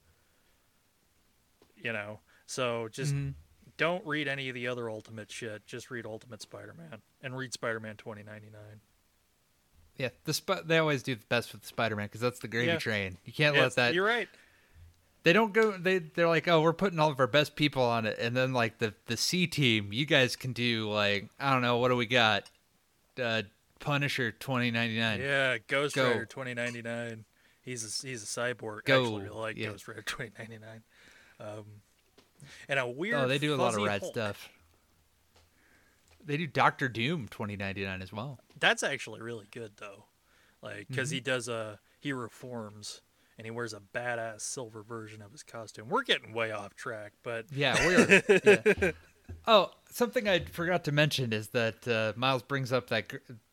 You 1.76 1.92
know, 1.92 2.20
so 2.46 2.88
just 2.88 3.14
Mhm. 3.14 3.34
don't 3.76 4.06
read 4.06 4.28
any 4.28 4.48
of 4.48 4.54
the 4.54 4.68
other 4.68 4.88
Ultimate 4.88 5.30
shit. 5.30 5.66
Just 5.66 5.90
read 5.90 6.06
Ultimate 6.06 6.40
Spider-Man 6.40 7.02
and 7.22 7.36
read 7.36 7.52
Spider-Man 7.52 7.96
2099. 7.96 8.80
yeah. 9.96 10.08
The 10.24 10.32
Sp- 10.34 10.64
they 10.64 10.78
always 10.78 11.02
do 11.02 11.14
the 11.14 11.26
best 11.26 11.52
with 11.52 11.66
Spider-Man 11.66 12.06
because 12.06 12.20
that's 12.20 12.38
the 12.40 12.48
gravy 12.48 12.68
Yeah. 12.68 12.78
train. 12.78 13.18
You 13.24 13.32
can't 13.32 13.54
Yes, 13.54 13.62
let 13.62 13.74
that. 13.76 13.94
You're 13.94 14.06
right. 14.06 14.28
They 15.24 15.32
don't 15.32 15.52
go. 15.52 15.76
They 15.76 15.98
they're 15.98 16.26
like, 16.28 16.48
oh, 16.48 16.60
we're 16.62 16.72
putting 16.72 16.98
all 16.98 17.10
of 17.10 17.20
our 17.20 17.26
best 17.28 17.54
people 17.54 17.82
on 17.82 18.06
it, 18.06 18.18
and 18.18 18.36
then 18.36 18.52
like 18.52 18.78
the 18.78 18.94
the 19.06 19.16
C 19.16 19.46
team, 19.46 19.92
you 19.92 20.04
guys 20.06 20.34
can 20.36 20.52
do 20.52 20.88
like 20.90 21.28
I 21.38 21.52
don't 21.52 21.62
know, 21.62 21.76
what 21.78 21.88
do 21.88 21.96
we 21.96 22.06
got? 22.06 22.50
Uh, 23.20 23.42
Punisher 23.82 24.30
2099. 24.32 25.20
Yeah, 25.20 25.58
Ghost 25.66 25.94
Go. 25.94 26.06
Rider 26.08 26.24
2099. 26.26 27.24
He's 27.60 27.84
a, 28.04 28.06
he's 28.06 28.22
a 28.22 28.26
cyborg. 28.26 28.84
Go, 28.84 29.02
Actually, 29.02 29.22
really 29.24 29.36
like 29.38 29.56
yeah. 29.58 29.68
Ghost 29.68 29.86
Rider 29.88 30.02
2099. 30.06 30.82
Um, 31.40 31.64
and 32.68 32.78
a 32.78 32.86
weird. 32.88 33.14
Oh, 33.16 33.28
they 33.28 33.38
do 33.38 33.54
a 33.54 33.56
lot 33.56 33.74
of 33.74 33.82
rad 33.82 34.00
Hulk. 34.00 34.12
stuff. 34.14 34.48
They 36.24 36.36
do 36.36 36.46
Doctor 36.46 36.88
Doom 36.88 37.28
2099 37.28 38.00
as 38.02 38.12
well. 38.12 38.38
That's 38.58 38.82
actually 38.82 39.20
really 39.20 39.46
good 39.50 39.72
though, 39.78 40.04
like 40.62 40.86
because 40.88 41.08
Mm-hmm. 41.08 41.14
he 41.14 41.20
does 41.20 41.48
a 41.48 41.78
he 42.00 42.12
reforms 42.12 43.00
and 43.38 43.44
he 43.44 43.50
wears 43.50 43.72
a 43.72 43.80
badass 43.92 44.42
silver 44.42 44.82
version 44.82 45.20
of 45.22 45.32
his 45.32 45.42
costume. 45.42 45.88
We're 45.88 46.04
getting 46.04 46.32
way 46.32 46.52
off 46.52 46.74
track, 46.76 47.12
but 47.24 47.46
Yeah, 47.52 47.74
we're. 47.86 48.22
yeah. 48.44 48.90
Oh, 49.46 49.70
something 49.90 50.28
I 50.28 50.40
forgot 50.44 50.84
to 50.84 50.92
mention 50.92 51.32
is 51.32 51.48
that 51.48 51.88
uh, 51.88 52.12
Miles 52.16 52.42
brings 52.42 52.72
up 52.72 52.88
that 52.90 53.10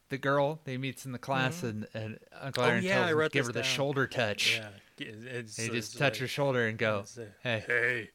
the 0.10 0.18
girl 0.18 0.60
they 0.66 0.78
meets 0.78 1.06
in 1.06 1.12
the 1.12 1.20
class, 1.20 1.64
and, 1.64 1.88
and 1.94 2.20
Uncle 2.42 2.64
Oh, 2.64 2.76
yeah, 2.76 2.96
tells 3.08 3.12
him 3.12 3.20
to 3.20 3.30
give 3.30 3.46
her 3.48 3.52
the 3.52 3.64
shoulder 3.64 4.08
touch. 4.08 4.58
yeah, 4.58 4.70
it- 5.06 5.08
it's, 5.26 5.60
it's 5.60 5.70
just 5.74 5.98
touch 5.98 6.14
like- 6.16 6.22
her 6.22 6.28
shoulder 6.28 6.68
and 6.68 6.78
go, 6.78 7.04
"Hey, 7.44 7.64
hey, 7.66 8.10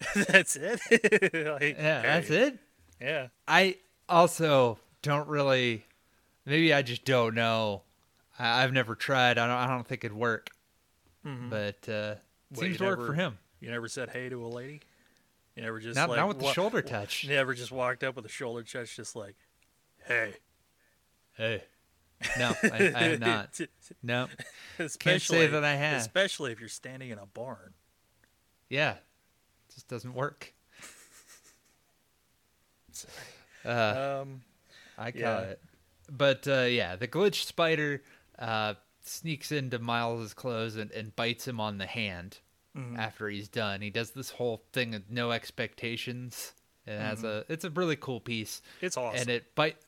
that's 0.28 0.56
it. 0.56 0.80
Like, 1.46 1.76
yeah, 1.78 2.02
that's 2.02 2.30
it." 2.30 2.58
Yeah, 3.00 3.28
I 3.48 3.76
also 4.08 4.78
don't 5.02 5.28
really. 5.28 5.84
Maybe 6.46 6.74
I 6.74 6.82
just 6.82 7.04
don't 7.04 7.34
know. 7.34 7.82
I, 8.38 8.62
I've 8.64 8.72
never 8.72 8.94
tried. 8.94 9.38
I 9.38 9.46
don't. 9.46 9.56
I 9.56 9.66
don't 9.66 9.86
think 9.86 10.04
it'd 10.04 10.16
work. 10.16 10.50
Mhm. 11.26 11.48
But 11.48 11.88
uh, 11.88 12.16
seems 12.54 12.76
to 12.78 12.84
work 12.84 12.98
never- 12.98 13.06
for 13.06 13.14
him. 13.14 13.38
You 13.60 13.70
never 13.70 13.88
said 13.88 14.10
hey 14.10 14.28
to 14.28 14.44
a 14.44 14.48
lady. 14.48 14.80
You 15.56 15.62
never 15.62 15.78
just 15.80 15.94
Not, 15.96 16.08
like 16.10 16.18
not 16.18 16.28
with 16.28 16.38
the 16.40 16.44
wa- 16.46 16.52
shoulder 16.52 16.82
touch. 16.82 17.22
You 17.24 17.30
never 17.30 17.54
just 17.54 17.70
walked 17.72 18.02
up 18.04 18.16
with 18.16 18.26
a 18.26 18.28
shoulder 18.28 18.62
touch, 18.64 18.96
just 18.96 19.14
like, 19.16 19.36
hey. 20.06 20.34
Hey. 21.36 21.62
No, 22.38 22.54
I, 22.62 22.92
I 22.94 23.02
have 23.04 23.20
not. 23.20 23.60
No. 24.02 24.28
especially, 24.78 25.46
that 25.46 25.64
I 25.64 25.74
have. 25.74 26.00
Especially 26.00 26.52
if 26.52 26.60
you're 26.60 26.68
standing 26.68 27.10
in 27.10 27.18
a 27.18 27.26
barn. 27.26 27.74
Yeah. 28.68 28.92
It 28.92 29.74
just 29.74 29.88
doesn't 29.88 30.14
work. 30.14 30.52
Uh, 33.66 34.20
Um, 34.22 34.42
I 34.98 35.10
got 35.10 35.18
yeah. 35.18 35.40
it. 35.40 35.60
But 36.10 36.46
uh, 36.46 36.66
yeah, 36.68 36.96
the 36.96 37.08
glitch 37.08 37.44
spider 37.46 38.02
uh, 38.38 38.74
sneaks 39.02 39.50
into 39.52 39.78
Miles's 39.78 40.34
clothes 40.34 40.76
and, 40.76 40.90
and 40.90 41.16
bites 41.16 41.48
him 41.48 41.60
on 41.60 41.78
the 41.78 41.86
hand 41.86 42.38
mhm. 42.76 42.98
after 42.98 43.28
he's 43.28 43.48
done. 43.48 43.80
He 43.80 43.88
does 43.90 44.10
this 44.10 44.30
whole 44.30 44.62
thing 44.72 44.94
of 44.94 45.10
no 45.10 45.30
expectations. 45.32 46.52
It 46.86 47.00
has 47.00 47.24
a 47.24 47.46
it's 47.48 47.64
a 47.64 47.70
really 47.70 47.96
cool 47.96 48.20
piece. 48.20 48.60
it's 48.82 48.98
awesome. 48.98 49.18
And 49.18 49.30
it 49.30 49.54
bite 49.54 49.78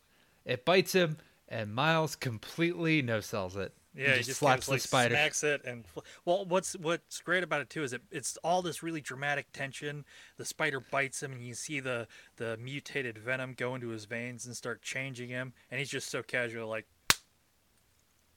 it 0.47 0.65
bites 0.65 0.93
him 0.95 1.19
and 1.49 1.75
Miles 1.75 2.17
completely 2.17 3.03
no 3.03 3.21
sells 3.21 3.57
it. 3.57 3.73
Yeah, 3.95 4.17
he 4.17 4.23
just, 4.25 4.41
slaps 4.41 4.67
kinda, 4.67 4.75
like, 4.75 4.83
the 4.83 4.89
spider. 4.89 5.15
smacks 5.15 5.43
it, 5.43 5.65
and 5.65 5.85
well, 6.27 6.45
what's 6.45 6.75
what's 6.77 7.21
great 7.23 7.43
about 7.43 7.63
it 7.63 7.71
too 7.71 7.83
is 7.83 7.95
it, 7.95 8.03
it's 8.11 8.37
all 8.45 8.61
this 8.61 8.83
really 8.83 9.01
dramatic 9.01 9.47
tension. 9.53 10.05
The 10.37 10.45
spider 10.45 10.81
bites 10.81 11.23
him, 11.23 11.33
and 11.33 11.43
you 11.43 11.55
see 11.55 11.81
the 11.81 12.07
the 12.37 12.59
mutated 12.59 13.17
venom 13.17 13.55
go 13.57 13.75
into 13.75 13.89
his 13.89 14.05
veins 14.05 14.45
and 14.45 14.55
start 14.55 14.83
changing 14.83 15.31
him, 15.31 15.55
and 15.71 15.79
he's 15.79 15.89
just 15.89 16.11
so 16.11 16.23
casual, 16.23 16.69
like 16.69 16.87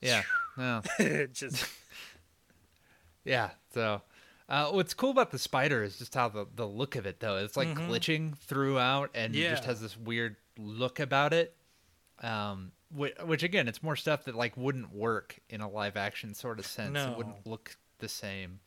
Yeah. 0.01 0.23
No. 0.57 0.81
just 1.33 1.65
Yeah. 3.25 3.49
So, 3.73 4.01
uh, 4.47 4.69
what's 4.71 4.93
cool 4.93 5.11
about 5.11 5.31
the 5.31 5.39
spider 5.39 5.83
is 5.83 5.97
just 5.97 6.15
how 6.15 6.29
the, 6.29 6.47
the 6.55 6.65
look 6.65 6.95
of 6.95 7.05
it 7.05 7.19
though. 7.19 7.37
It's 7.37 7.57
like 7.57 7.67
Mhm. 7.67 7.89
glitching 7.89 8.37
throughout, 8.37 9.11
and 9.13 9.35
it 9.35 9.49
just 9.49 9.65
has 9.65 9.81
this 9.81 9.97
weird 9.97 10.37
look 10.57 10.99
about 10.99 11.33
it. 11.33 11.53
Um, 12.21 12.71
which, 12.93 13.13
which 13.23 13.43
again, 13.43 13.67
it's 13.67 13.83
more 13.83 13.95
stuff 13.95 14.25
that 14.25 14.35
like 14.35 14.55
wouldn't 14.57 14.93
work 14.93 15.39
in 15.49 15.61
a 15.61 15.69
live 15.69 15.95
action 15.97 16.33
sort 16.33 16.59
of 16.59 16.65
sense. 16.65 16.97
It 16.97 17.17
wouldn't 17.17 17.45
look 17.45 17.77
the 17.99 18.09
same. 18.09 18.59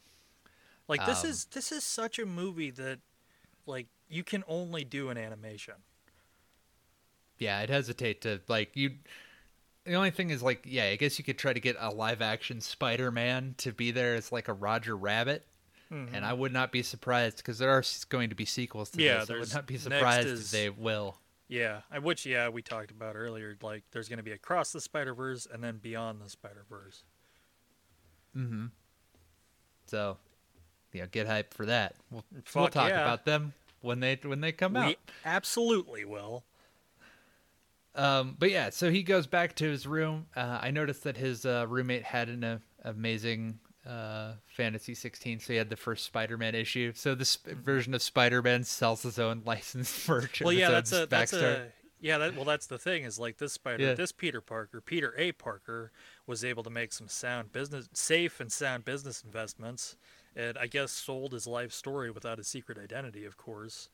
like 0.89 1.05
this 1.07 1.25
Um, 1.25 1.31
is 1.31 1.45
this 1.47 1.73
is 1.73 1.85
such 1.85 2.19
a 2.19 2.27
movie 2.27 2.71
that 2.71 2.99
like 3.67 3.87
you 4.09 4.23
can 4.25 4.45
only 4.47 4.85
do 4.85 5.09
in 5.11 5.17
animation. 5.19 5.75
Yeah, 7.39 7.59
I'd 7.59 7.71
hesitate 7.71 8.21
to 8.23 8.41
like 8.49 8.71
you. 8.75 8.91
The 9.85 9.95
only 9.95 10.11
thing 10.13 10.31
is 10.31 10.43
like, 10.43 10.63
yeah, 10.65 10.85
I 10.85 10.97
guess 10.97 11.19
you 11.19 11.25
could 11.25 11.39
try 11.39 11.53
to 11.53 11.59
get 11.59 11.75
a 11.81 11.91
live 11.91 12.23
action 12.23 12.61
Spider 12.61 13.11
Man 13.11 13.55
to 13.59 13.73
be 13.73 13.91
there 13.91 14.15
as 14.15 14.31
like 14.31 14.47
a 14.49 14.53
Roger 14.53 14.97
Rabbit. 14.97 15.47
And 15.91 16.25
I 16.25 16.33
would 16.33 16.55
not 16.55 16.73
be 16.73 16.83
surprised 16.83 17.37
because 17.37 17.59
there 17.59 17.69
are 17.69 17.85
going 18.09 18.31
to 18.31 18.35
be 18.35 18.47
sequels 18.47 18.89
to 18.93 18.97
Mm-hmm. 18.97 19.05
Yeah, 19.07 19.19
this. 19.27 19.31
I 19.31 19.39
would 19.39 19.53
not 19.53 19.67
be 19.67 19.77
surprised 19.77 20.27
is- 20.27 20.45
if 20.47 20.51
they 20.51 20.71
will. 20.71 21.19
Yeah, 21.53 21.81
which 22.01 22.25
yeah 22.25 22.49
we 22.49 22.63
talked 22.63 22.91
about 22.91 23.15
earlier. 23.15 23.59
Like 23.61 23.83
there's 23.93 24.09
going 24.09 24.17
to 24.17 24.23
be 24.23 24.33
across 24.33 24.73
the 24.73 24.81
Spider 24.81 25.13
Verse 25.13 25.47
and 25.53 25.63
then 25.63 25.77
beyond 25.83 26.23
the 26.25 26.31
Spider 26.31 26.65
Verse. 26.71 27.05
Mm-hmm. 28.35 28.67
So, 29.85 30.17
yeah, 30.95 31.05
get 31.11 31.27
hype 31.27 31.53
for 31.53 31.67
that. 31.67 31.95
We'll, 32.11 32.25
we'll 32.55 32.69
talk 32.69 32.89
yeah. 32.89 33.03
about 33.03 33.27
them 33.27 33.53
when 33.83 34.01
they 34.01 34.19
when 34.23 34.41
they 34.41 34.53
come 34.53 34.73
We 34.73 34.81
out. 34.81 34.97
absolutely 35.27 36.07
will. 36.07 36.43
Um, 37.95 38.35
but 38.39 38.51
yeah, 38.51 38.71
so 38.71 38.91
he 38.91 39.03
goes 39.03 39.27
back 39.27 39.55
to 39.57 39.67
his 39.67 39.87
room. 39.87 40.29
Uh, 40.35 40.59
I 40.63 40.71
noticed 40.71 41.05
that 41.05 41.19
his 41.19 41.45
uh, 41.45 41.67
roommate 41.69 42.05
had 42.05 42.31
an 42.31 42.45
uh, 42.45 42.59
amazing 42.83 43.59
uh, 43.87 44.33
Fantasy 44.47 44.95
16, 44.95 45.41
so 45.41 45.53
he 45.53 45.57
had 45.59 45.71
the 45.71 45.77
first 45.77 46.05
Spider-Man 46.05 46.55
issue. 46.55 46.93
So 46.95 47.15
this 47.15 47.37
version 47.37 47.95
of 47.95 48.03
Spider-Man 48.03 48.65
sells 48.65 49.03
his 49.03 49.19
own 49.19 49.43
licensed 49.47 50.09
merch. 50.09 50.41
Well, 50.41 50.53
yeah, 50.53 50.71
that's 50.71 50.93
a 50.93 51.07
that's 51.07 51.33
backstory. 51.33 51.57
a 51.57 51.67
yeah. 52.01 52.19
That, 52.19 52.35
well, 52.37 52.45
that's 52.45 52.67
the 52.67 52.79
thing 52.79 53.05
is 53.05 53.19
like 53.19 53.39
this 53.39 53.53
Spider, 53.53 53.83
Yeah. 53.83 53.95
this 53.95 54.13
Peter 54.13 54.41
Parker, 54.41 54.81
Peter 54.81 55.15
A. 55.19 55.33
Parker, 55.33 55.93
was 56.27 56.45
able 56.45 56.63
to 56.65 56.71
make 56.71 56.93
some 56.93 57.09
sound 57.09 57.53
business, 57.53 57.89
safe 57.93 58.41
and 58.41 58.51
sound 58.51 58.85
business 58.85 59.23
investments, 59.25 59.97
and 60.37 60.57
I 60.59 60.67
guess 60.67 60.93
sold 60.93 61.33
his 61.33 61.47
life 61.47 61.73
story 61.73 62.11
without 62.11 62.39
a 62.39 62.45
secret 62.45 62.79
identity, 62.79 63.25
of 63.25 63.37
course. 63.37 63.89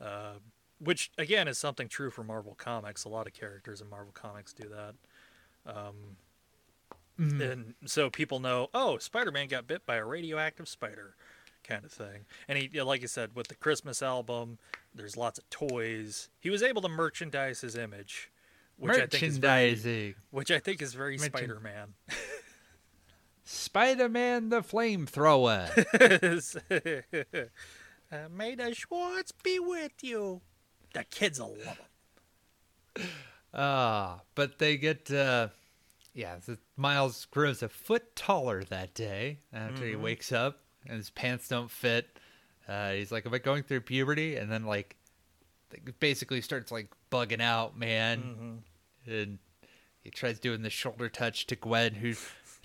Uh, 0.00 0.34
which 0.80 1.12
again 1.16 1.46
is 1.48 1.56
something 1.56 1.88
true 1.88 2.10
for 2.10 2.24
Marvel 2.24 2.54
Comics. 2.54 3.04
A 3.04 3.08
lot 3.08 3.26
of 3.26 3.32
characters 3.32 3.80
in 3.80 3.88
Marvel 3.88 4.12
Comics 4.12 4.52
do 4.52 4.68
that. 4.68 4.94
Um, 5.66 6.16
Mhm. 7.18 7.52
and 7.52 7.74
so 7.86 8.10
people 8.10 8.40
know, 8.40 8.68
oh, 8.74 8.98
Spider-Man 8.98 9.46
got 9.48 9.66
bit 9.66 9.86
by 9.86 9.96
a 9.96 10.04
radioactive 10.04 10.68
spider, 10.68 11.14
kind 11.62 11.84
of 11.84 11.92
thing. 11.92 12.26
And 12.48 12.58
he, 12.58 12.80
like 12.82 13.02
you 13.02 13.08
said, 13.08 13.36
with 13.36 13.48
the 13.48 13.54
Christmas 13.54 14.02
album, 14.02 14.58
there's 14.94 15.16
lots 15.16 15.38
of 15.38 15.48
toys. 15.50 16.28
He 16.40 16.50
was 16.50 16.62
able 16.62 16.82
to 16.82 16.88
merchandise 16.88 17.60
his 17.60 17.76
image, 17.76 18.30
which 18.76 18.98
I 18.98 19.06
think 19.06 19.22
is 19.22 19.38
very, 19.38 20.16
which 20.30 20.50
I 20.50 20.58
think 20.58 20.82
is 20.82 20.94
very 20.94 21.16
Merchan- 21.18 21.24
Spider-Man. 21.26 21.94
Spider-Man 23.44 24.48
the 24.48 24.62
flamethrower. 24.62 25.68
uh, 28.12 28.28
may 28.30 28.54
the 28.54 28.74
Schwartz 28.74 29.32
be 29.32 29.58
with 29.58 29.92
you. 30.02 30.40
The 30.94 31.04
kids 31.04 31.38
will 31.40 31.56
love 31.66 31.78
him. 32.96 33.06
Ah, 33.52 34.20
but 34.34 34.58
they 34.58 34.76
get 34.76 35.10
uh 35.10 35.48
yeah, 36.14 36.36
the, 36.46 36.58
Miles 36.76 37.26
grows 37.26 37.62
a 37.62 37.68
foot 37.68 38.14
taller 38.16 38.64
that 38.64 38.94
day 38.94 39.40
after 39.52 39.84
he 39.86 39.94
Mhm. 39.94 40.00
wakes 40.00 40.32
up 40.32 40.60
and 40.86 40.96
his 40.96 41.10
pants 41.10 41.48
don't 41.48 41.70
fit. 41.70 42.18
Uh 42.68 42.92
he's 42.92 43.12
like, 43.12 43.26
Am 43.26 43.34
I 43.34 43.38
going 43.38 43.62
through 43.64 43.82
puberty? 43.82 44.36
And 44.36 44.50
then 44.50 44.64
like 44.64 44.96
basically 45.98 46.40
starts 46.40 46.70
like 46.70 46.88
bugging 47.10 47.40
out, 47.40 47.76
man. 47.76 48.62
Mhm. 49.06 49.12
And 49.12 49.38
he 50.02 50.10
tries 50.10 50.38
doing 50.38 50.62
the 50.62 50.70
shoulder 50.70 51.08
touch 51.08 51.46
to 51.48 51.56
Gwen 51.56 51.94
who 51.94 52.14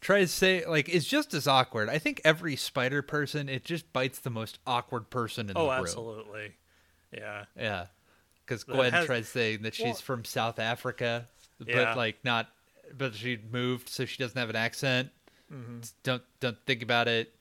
tries 0.01 0.29
to 0.31 0.35
say 0.37 0.65
like 0.65 0.87
it's 0.89 1.05
just 1.05 1.33
as 1.33 1.47
awkward. 1.47 1.89
I 1.89 1.97
think 1.97 2.21
every 2.23 2.55
spider 2.55 3.01
person 3.01 3.49
it 3.49 3.65
just 3.65 3.91
bites 3.93 4.19
the 4.19 4.29
most 4.29 4.59
awkward 4.67 5.09
person 5.09 5.49
in 5.49 5.57
Oh, 5.57 5.63
the 5.65 5.69
room. 5.71 5.79
absolutely. 5.81 6.53
Yeah. 7.11 7.45
Yeah. 7.57 7.87
Because 8.45 8.63
Gwen 8.63 8.91
has- 8.93 9.05
tries 9.05 9.27
saying 9.27 9.63
that 9.63 9.73
she's 9.75 9.85
Well- 9.85 9.95
from 9.95 10.25
South 10.25 10.59
Africa, 10.59 11.27
Yeah. 11.65 11.75
but 11.85 11.97
like 11.97 12.23
not, 12.23 12.53
but 12.97 13.15
she 13.15 13.39
moved, 13.51 13.89
so 13.89 14.05
she 14.05 14.17
doesn't 14.17 14.37
have 14.37 14.49
an 14.49 14.55
accent. 14.55 15.09
hmm 15.49 15.79
Don't 16.03 16.23
don't 16.39 16.57
think 16.65 16.81
about 16.83 17.07
it. 17.07 17.33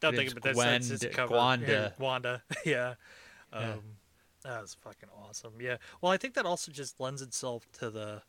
Don't 0.00 0.14
think 0.16 0.32
about 0.32 0.42
that. 0.42 0.56
That's 0.56 0.88
his 0.88 1.00
Gwenda- 1.00 1.26
Gwanda. 1.28 1.68
Yeah, 1.68 1.90
Wanda. 1.98 2.42
yeah. 2.64 2.94
Um, 3.52 3.62
Yeah. 3.62 3.74
That 4.44 4.60
was 4.60 4.74
fucking 4.74 5.08
awesome. 5.26 5.54
Yeah. 5.58 5.78
Well, 6.02 6.12
I 6.12 6.18
think 6.18 6.34
that 6.34 6.44
also 6.44 6.70
just 6.70 7.00
lends 7.00 7.22
itself 7.22 7.66
to 7.78 7.88
the 7.90 8.22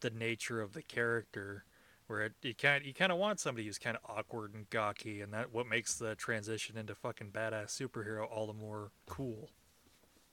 the 0.00 0.10
nature 0.10 0.60
of 0.60 0.72
the 0.74 0.82
character, 0.82 1.64
where 2.08 2.22
it, 2.22 2.32
you 2.42 2.54
kind 2.54 2.84
you 2.84 2.92
kind 2.92 3.10
of 3.10 3.16
want 3.18 3.40
somebody 3.40 3.66
who's 3.66 3.78
kind 3.78 3.96
of 3.96 4.02
awkward 4.14 4.52
and 4.52 4.68
gawky, 4.68 5.22
and 5.22 5.32
that 5.32 5.50
what 5.54 5.66
makes 5.66 5.94
the 5.94 6.14
transition 6.14 6.76
into 6.76 6.94
fucking 6.94 7.30
badass 7.30 7.68
superhero 7.70 8.26
all 8.30 8.46
the 8.46 8.52
more 8.52 8.90
cool. 9.06 9.48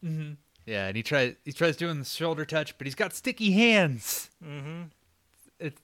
Mm-hmm. 0.03 0.33
Yeah, 0.65 0.88
and 0.88 0.97
he 0.97 1.03
tries 1.03 1.35
he 1.45 1.53
tries 1.53 1.77
doing 1.77 1.99
the 1.99 2.05
shoulder 2.05 2.43
touch, 2.43 2.77
but 2.77 2.85
he's 2.85 2.95
got 2.95 3.13
sticky 3.13 3.51
hands. 3.53 4.29
Mm-hmm. 4.45 4.83
It's 5.59 5.81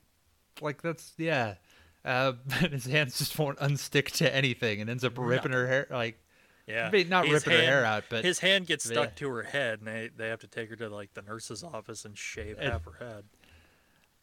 like 0.62 0.82
that's 0.82 1.14
yeah. 1.18 1.56
Uh, 2.04 2.34
his 2.70 2.86
hands 2.86 3.18
just 3.18 3.38
won't 3.40 3.58
unstick 3.60 4.12
to 4.12 4.34
anything, 4.36 4.80
and 4.82 4.90
ends 4.90 5.04
up 5.04 5.14
ripping 5.18 5.52
her 5.52 5.68
hair 5.68 5.88
like 5.90 6.20
Yeah. 6.68 6.90
not 7.08 7.26
His 7.26 7.34
ripping 7.34 7.54
her 7.60 7.66
hair 7.66 7.86
out, 7.86 8.04
but 8.10 8.24
his 8.24 8.40
hand 8.40 8.68
gets 8.68 8.86
stuck 8.86 9.10
Yeah. 9.10 9.16
to 9.16 9.30
her 9.30 9.44
head, 9.44 9.80
and 9.80 9.88
they 9.88 10.10
they 10.16 10.28
have 10.30 10.40
to 10.42 10.48
take 10.48 10.70
her 10.70 10.76
to 10.76 10.90
like 10.90 11.14
the 11.16 11.22
nurse's 11.24 11.64
office 11.64 12.06
and 12.06 12.18
shave 12.18 12.58
And- 12.60 12.72
half 12.72 12.84
her 12.86 13.04
head. 13.06 13.26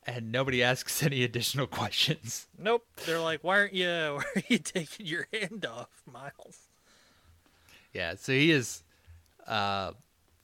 and 0.07 0.31
nobody 0.33 0.63
asks 0.63 1.03
any 1.03 1.23
additional 1.25 1.67
questions. 1.81 2.47
Nope. 2.59 2.85
They're 3.07 3.19
like, 3.21 3.43
why 3.43 3.59
aren't 3.61 3.75
you? 3.75 3.87
Why 4.17 4.25
are 4.37 4.43
you 4.49 4.59
taking 4.59 5.07
your 5.07 5.27
hand 5.33 5.65
off, 5.67 6.03
Miles? 6.11 6.69
Yeah, 7.93 8.15
so 8.17 8.33
he 8.33 8.51
is 8.53 8.83
uh 9.47 9.93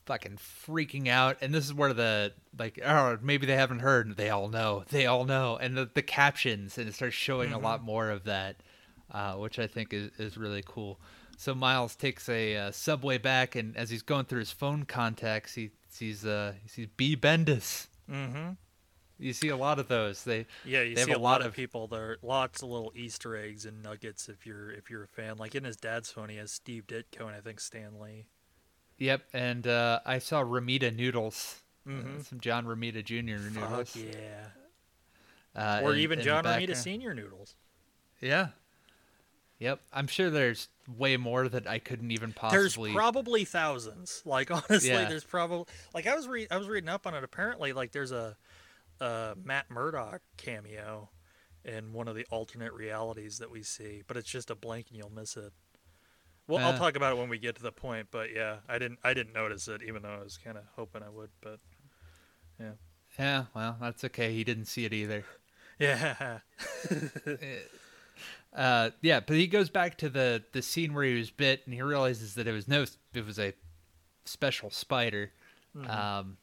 fucking 0.09 0.39
freaking 0.39 1.07
out. 1.07 1.37
And 1.43 1.55
this 1.55 1.65
is 1.67 1.73
where 1.75 1.93
the 1.93 2.33
like 2.59 2.81
oh 2.85 3.19
maybe 3.23 3.47
they 3.47 3.55
haven't 3.57 3.81
heard. 3.81 4.17
They 4.17 4.31
all 4.31 4.49
know. 4.49 4.85
They 4.89 5.07
all 5.07 5.25
know. 5.25 5.57
And 5.61 5.77
the, 5.77 5.89
the 5.93 6.03
captions 6.03 6.79
and 6.79 6.89
it 6.89 6.95
starts 6.95 7.15
showing 7.15 7.53
a 7.53 7.59
lot 7.59 7.83
more 7.83 8.11
of 8.11 8.25
that 8.25 8.57
uh 9.11 9.35
which 9.35 9.59
i 9.59 9.67
think 9.67 9.93
is, 9.93 10.11
is 10.19 10.37
really 10.37 10.63
cool. 10.67 10.99
So 11.37 11.55
miles 11.55 11.95
takes 11.95 12.29
a 12.29 12.57
uh, 12.57 12.71
subway 12.73 13.19
back 13.19 13.55
and 13.55 13.77
as 13.77 13.91
he's 13.91 14.03
going 14.03 14.25
through 14.25 14.41
his 14.41 14.51
phone 14.51 14.85
contacts 14.85 15.55
he 15.55 15.71
sees 15.89 16.25
uh 16.27 16.55
he 16.63 16.69
sees 16.69 16.89
b. 16.97 17.15
Bendis. 17.17 17.87
Mm-hmm. 18.11 18.53
you 19.19 19.33
see 19.35 19.49
a 19.51 19.57
lot 19.57 19.79
of 19.79 19.89
those. 19.89 20.25
They 20.25 20.47
Yeah, 20.65 20.81
you 20.83 20.95
They 20.97 21.05
see 21.05 21.13
a 21.13 21.19
lot 21.19 21.23
lot 21.33 21.41
of 21.43 21.49
of- 21.49 21.55
people. 21.55 21.87
There. 21.87 22.13
Are 22.13 22.19
lots 22.23 22.63
of 22.63 22.71
little 22.71 22.93
Easter 22.97 23.37
eggs 23.37 23.67
and 23.67 23.83
nuggets 23.83 24.29
if 24.31 24.47
you're 24.47 24.71
if 24.71 24.89
you're 24.91 25.05
a 25.05 25.09
fan. 25.09 25.37
Like 25.37 25.55
in 25.55 25.65
his 25.65 25.77
dad's 25.77 26.11
phone, 26.11 26.29
he 26.31 26.37
has 26.39 26.51
Steve 26.51 26.87
Ditko 26.87 27.27
and 27.27 27.37
I 27.37 27.41
think 27.41 27.61
Stan 27.61 28.01
Lee. 28.01 28.27
Yep 28.99 29.23
and 29.33 29.67
uh 29.67 30.01
i 30.05 30.19
saw 30.19 30.43
Romita 30.43 30.95
noodles 30.95 31.63
uh, 31.87 31.91
Mhm. 31.91 32.25
some 32.27 32.41
john 32.41 32.67
Romita 32.67 33.05
jr 33.05 33.23
noodles 33.49 33.91
Fuck 33.93 34.03
yeah. 34.05 34.47
uh, 35.55 35.81
or 35.83 35.95
in- 35.95 36.01
even 36.01 36.19
in 36.19 36.25
John 36.25 36.45
Romita. 36.45 36.77
Senior 36.77 37.15
noodles. 37.15 37.55
Yeah. 38.21 38.49
Yep, 39.61 39.81
I'm 39.93 40.07
sure 40.07 40.31
there's 40.31 40.69
way 40.97 41.17
more 41.17 41.49
that 41.49 41.67
I 41.67 41.81
couldn't 41.81 42.13
even 42.13 42.33
possibly. 42.33 42.91
There's 42.91 42.97
probably 42.97 43.45
thousands. 43.45 44.23
Like 44.27 44.51
honestly, 44.53 44.91
Yeah. 44.91 45.09
there's 45.09 45.25
probably 45.25 45.65
like 45.95 46.07
I 46.07 46.15
was 46.15 46.29
re- 46.29 46.47
I 46.51 46.57
was 46.59 46.69
reading 46.69 46.89
up 46.89 47.07
on 47.09 47.15
it. 47.15 47.25
Apparently, 47.25 47.73
like 47.73 47.91
there's 47.93 48.13
a, 48.13 48.37
a 49.01 49.35
Matt 49.43 49.69
Murdock 49.71 50.21
cameo 50.37 51.11
in 51.65 51.93
one 51.93 52.07
of 52.07 52.15
the 52.15 52.25
alternate 52.31 52.73
realities 52.73 53.39
that 53.39 53.51
we 53.51 53.63
see, 53.65 54.03
but 54.07 54.17
it's 54.17 54.29
just 54.31 54.49
a 54.51 54.55
blank 54.55 54.87
and 54.91 54.97
you'll 54.97 55.11
miss 55.11 55.37
it. 55.37 55.53
Well, 56.49 56.65
I'll 56.65 56.73
Uh. 56.73 56.79
talk 56.79 56.97
about 56.97 57.13
it 57.13 57.19
when 57.19 57.29
we 57.29 57.39
get 57.39 57.57
to 57.57 57.63
the 57.63 57.73
point. 57.73 58.09
But 58.11 58.33
yeah, 58.35 58.57
I 58.69 58.79
didn't 58.79 58.99
I 59.05 59.15
didn't 59.15 59.35
notice 59.35 59.69
it, 59.69 59.83
even 59.83 60.03
though 60.03 60.15
I 60.15 60.23
was 60.23 60.39
kind 60.39 60.57
of 60.57 60.65
hoping 60.77 61.03
I 61.03 61.11
would. 61.11 61.31
But 61.41 61.61
Yeah, 62.59 62.73
yeah. 63.19 63.45
well, 63.55 63.77
that's 63.81 64.03
okay. 64.05 64.33
He 64.33 64.45
didn't 64.45 64.65
see 64.67 64.85
it 64.85 64.93
either. 64.93 65.25
yeah, 65.79 66.39
Uh, 68.53 68.91
yeah, 69.03 69.21
but 69.21 69.37
he 69.37 69.47
goes 69.47 69.69
back 69.69 69.97
to 69.99 70.09
the 70.09 70.43
the 70.53 70.63
scene 70.63 70.95
where 70.95 71.05
he 71.05 71.15
was 71.15 71.31
bit, 71.31 71.63
and 71.67 71.75
he 71.75 71.83
realizes 71.83 72.35
that 72.35 72.47
it 72.49 72.53
was 72.53 72.67
no, 72.67 72.85
it 73.15 73.25
was 73.25 73.39
a 73.39 73.53
special 74.25 74.71
spider, 74.71 75.33
um, 75.87 76.39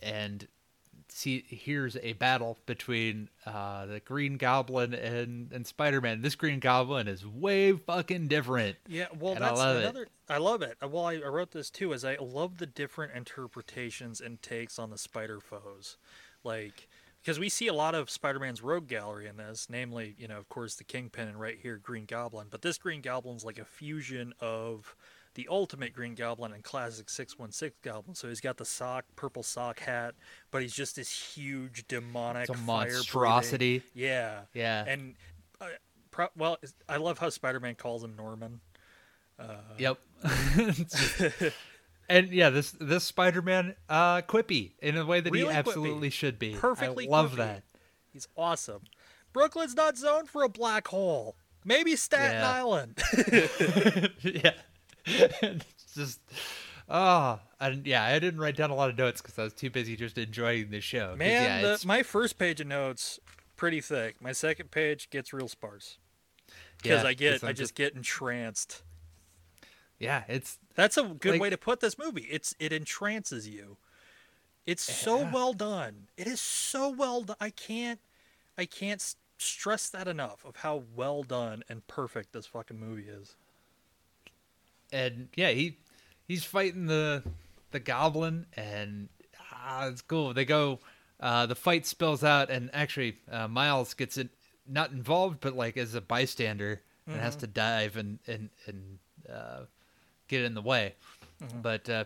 and 0.00 0.46
see 1.16 1.44
here's 1.48 1.96
a 2.02 2.12
battle 2.14 2.58
between 2.66 3.28
uh, 3.46 3.86
the 3.86 4.00
Green 4.00 4.36
Goblin 4.36 4.92
and 4.94 5.52
and 5.52 5.66
Spider 5.66 6.00
Man. 6.00 6.22
This 6.22 6.34
Green 6.34 6.58
Goblin 6.60 7.06
is 7.08 7.24
way 7.26 7.72
fucking 7.72 8.26
different. 8.28 8.76
Yeah, 8.88 9.06
well, 9.18 9.34
And 9.34 9.44
I 9.44 9.48
that's 9.48 9.58
love 9.60 9.76
it. 9.76 9.80
another. 9.80 10.08
I 10.28 10.38
love 10.38 10.62
it. 10.62 10.76
Uh, 10.82 10.88
Well, 10.88 11.06
I, 11.06 11.14
I 11.14 11.28
wrote 11.28 11.52
this 11.52 11.70
too. 11.70 11.92
Is 11.92 12.04
I 12.04 12.16
love 12.20 12.58
the 12.58 12.66
different 12.66 13.12
interpretations 13.14 14.20
and 14.20 14.42
takes 14.42 14.78
on 14.78 14.90
the 14.90 14.98
spider 14.98 15.40
foes, 15.40 15.96
like 16.42 16.88
because 17.22 17.38
we 17.38 17.48
see 17.48 17.68
a 17.68 17.72
lot 17.74 17.94
of 17.94 18.10
Spider-Man's 18.10 18.60
rogue 18.60 18.86
gallery 18.86 19.26
in 19.26 19.38
this, 19.38 19.68
namely, 19.70 20.14
you 20.18 20.28
know, 20.28 20.36
of 20.36 20.50
course, 20.50 20.74
the 20.74 20.84
Kingpin 20.84 21.26
and 21.26 21.40
right 21.40 21.56
here, 21.62 21.78
Green 21.82 22.04
Goblin. 22.04 22.48
But 22.50 22.60
this 22.60 22.76
Green 22.76 23.00
Goblin's 23.00 23.46
like 23.46 23.58
a 23.58 23.64
fusion 23.64 24.34
of 24.40 24.94
the 25.34 25.48
Ultimate 25.50 25.92
Green 25.92 26.14
Goblin 26.14 26.52
and 26.52 26.62
classic 26.62 27.10
616 27.10 27.72
Goblin. 27.82 28.14
So 28.14 28.28
he's 28.28 28.40
got 28.40 28.56
the 28.56 28.64
sock, 28.64 29.04
purple 29.16 29.42
sock 29.42 29.80
hat, 29.80 30.14
but 30.50 30.62
he's 30.62 30.74
just 30.74 30.96
this 30.96 31.10
huge 31.34 31.86
demonic 31.88 32.48
It's 32.48 32.60
monstrosity. 32.60 33.82
Yeah, 33.94 34.42
Yeah. 34.54 34.84
and 34.86 35.14
uh, 35.60 35.66
pro- 36.10 36.28
well, 36.36 36.58
I 36.88 36.96
love 36.98 37.18
how 37.18 37.28
Spider-Man 37.30 37.74
calls 37.74 38.04
him 38.04 38.14
Norman. 38.16 38.60
Yep. 39.78 39.98
And 42.06 42.28
yeah, 42.34 42.50
this 42.50 42.72
this 42.72 43.02
Spider 43.04 43.40
Man 43.40 43.74
uh 43.88 44.20
quippy 44.20 44.72
in 44.82 44.98
a 44.98 45.06
way 45.06 45.20
that 45.20 45.32
Really 45.32 45.46
he 45.46 45.50
quippy. 45.52 45.56
absolutely 45.56 46.10
should 46.10 46.38
be. 46.38 46.52
Perfectly 46.54 47.06
I 47.08 47.10
love 47.10 47.32
quippy. 47.32 47.36
that. 47.38 47.62
He's 48.12 48.28
awesome. 48.36 48.82
Brooklyn's 49.32 49.74
not 49.74 49.96
zoned 49.96 50.28
for 50.28 50.42
a 50.42 50.48
black 50.50 50.86
hole. 50.88 51.34
Maybe 51.64 51.96
Staten 51.96 52.32
Yeah. 52.42 52.50
Island. 52.50 53.02
yeah. 54.20 54.50
It's 55.06 55.64
just 55.94 56.20
oh, 56.88 57.40
and 57.60 57.86
yeah, 57.86 58.04
I 58.04 58.18
didn't 58.18 58.40
write 58.40 58.56
down 58.56 58.70
a 58.70 58.74
lot 58.74 58.90
of 58.90 58.98
notes 58.98 59.20
because 59.22 59.38
I 59.38 59.44
was 59.44 59.52
too 59.52 59.70
busy 59.70 59.96
just 59.96 60.18
enjoying 60.18 60.70
the 60.70 60.80
show 60.80 61.14
Man, 61.16 61.62
yeah, 61.62 61.76
the, 61.76 61.86
my 61.86 62.02
first 62.02 62.38
page 62.38 62.60
of 62.60 62.66
notes 62.66 63.20
pretty 63.56 63.80
thick. 63.80 64.20
My 64.20 64.32
second 64.32 64.70
page 64.70 65.10
gets 65.10 65.32
real 65.32 65.48
sparse 65.48 65.98
because 66.82 67.02
yeah, 67.02 67.08
I 67.08 67.14
get 67.14 67.44
I 67.44 67.52
just 67.52 67.74
get 67.74 67.94
entranced. 67.94 68.82
yeah, 69.98 70.24
it's 70.28 70.58
That's 70.74 70.96
a 70.96 71.02
good 71.04 71.32
Like- 71.32 71.40
way 71.40 71.50
to 71.50 71.58
put 71.58 71.80
this 71.80 71.98
movie. 71.98 72.26
It's 72.30 72.54
it 72.58 72.72
entrances 72.72 73.48
you. 73.48 73.76
It's 74.66 74.82
so 74.82 75.20
Yeah. 75.20 75.30
well 75.32 75.52
done. 75.52 76.08
It 76.16 76.26
is 76.26 76.40
so 76.40 76.88
well 76.88 77.22
done. 77.22 77.36
I 77.40 77.50
can't 77.50 78.00
I 78.56 78.64
can't 78.66 79.02
stress 79.36 79.88
that 79.90 80.06
enough 80.08 80.44
of 80.44 80.56
how 80.56 80.84
well 80.94 81.22
done 81.22 81.62
and 81.68 81.86
perfect 81.86 82.32
this 82.32 82.46
fucking 82.46 82.78
movie 82.78 83.08
is. 83.08 83.36
And 84.94 85.28
yeah, 85.34 85.50
he 85.50 85.78
he's 86.26 86.44
fighting 86.44 86.86
the 86.86 87.22
the 87.72 87.80
goblin, 87.80 88.46
and 88.56 89.08
ah, 89.52 89.88
it's 89.88 90.00
cool. 90.00 90.32
They 90.32 90.44
go, 90.44 90.78
uh, 91.20 91.46
the 91.46 91.56
fight 91.56 91.84
spills 91.84 92.22
out, 92.22 92.48
and 92.48 92.70
actually, 92.72 93.18
uh, 93.30 93.48
Miles 93.48 93.92
gets 93.94 94.16
it 94.16 94.28
not 94.66 94.92
involved, 94.92 95.40
but 95.40 95.56
like 95.56 95.76
as 95.76 95.94
a 95.94 96.00
bystander, 96.00 96.80
and 97.06 97.20
has 97.20 97.36
to 97.36 97.46
dive 97.46 97.96
and 97.96 98.20
and 98.26 98.50
and 98.66 98.98
uh, 99.30 99.60
get 100.28 100.44
in 100.44 100.54
the 100.54 100.62
way. 100.62 100.94
But 101.60 101.90
uh, 101.90 102.04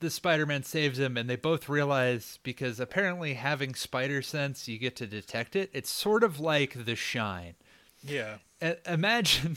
the 0.00 0.10
Spider-Man 0.10 0.64
saves 0.64 0.98
him, 0.98 1.16
and 1.16 1.30
they 1.30 1.36
both 1.36 1.68
realize 1.68 2.38
because 2.42 2.80
apparently 2.80 3.34
having 3.34 3.74
spider 3.74 4.20
sense, 4.20 4.68
you 4.68 4.78
get 4.78 4.96
to 4.96 5.06
detect 5.06 5.56
it. 5.56 5.70
It's 5.72 5.90
sort 5.90 6.24
of 6.24 6.40
like 6.40 6.84
The 6.84 6.96
Shine. 6.96 7.54
Yeah. 8.02 8.38
Imagine 8.86 9.56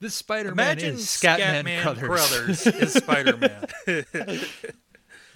this 0.00 0.14
Spider-Man 0.14 0.52
Imagine 0.78 0.94
is 0.94 1.06
Scatman, 1.06 1.64
Scatman 1.64 1.82
Crothers. 1.82 2.06
Brothers 2.64 2.66
is 2.66 2.92
Spider-Man. 2.94 3.66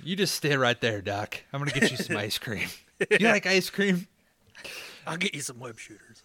You 0.02 0.16
just 0.16 0.34
stay 0.34 0.56
right 0.56 0.80
there, 0.80 1.02
Doc. 1.02 1.42
I'm 1.52 1.60
gonna 1.60 1.72
get 1.78 1.90
you 1.90 1.98
some 1.98 2.16
ice 2.16 2.38
cream. 2.38 2.68
You 3.10 3.28
like 3.28 3.44
ice 3.44 3.68
cream? 3.68 4.06
I'll 5.06 5.18
get 5.18 5.34
you 5.34 5.42
some 5.42 5.58
web 5.60 5.78
shooters. 5.78 6.22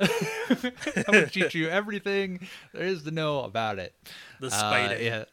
I'm 0.00 1.02
gonna 1.04 1.26
teach 1.28 1.54
you 1.54 1.68
everything 1.68 2.48
there 2.72 2.82
is 2.82 3.04
to 3.04 3.12
know 3.12 3.42
about 3.44 3.78
it. 3.78 3.94
The 4.40 4.48
Uh, 4.48 4.50
spider. 4.50 5.00
yeah. 5.00 5.24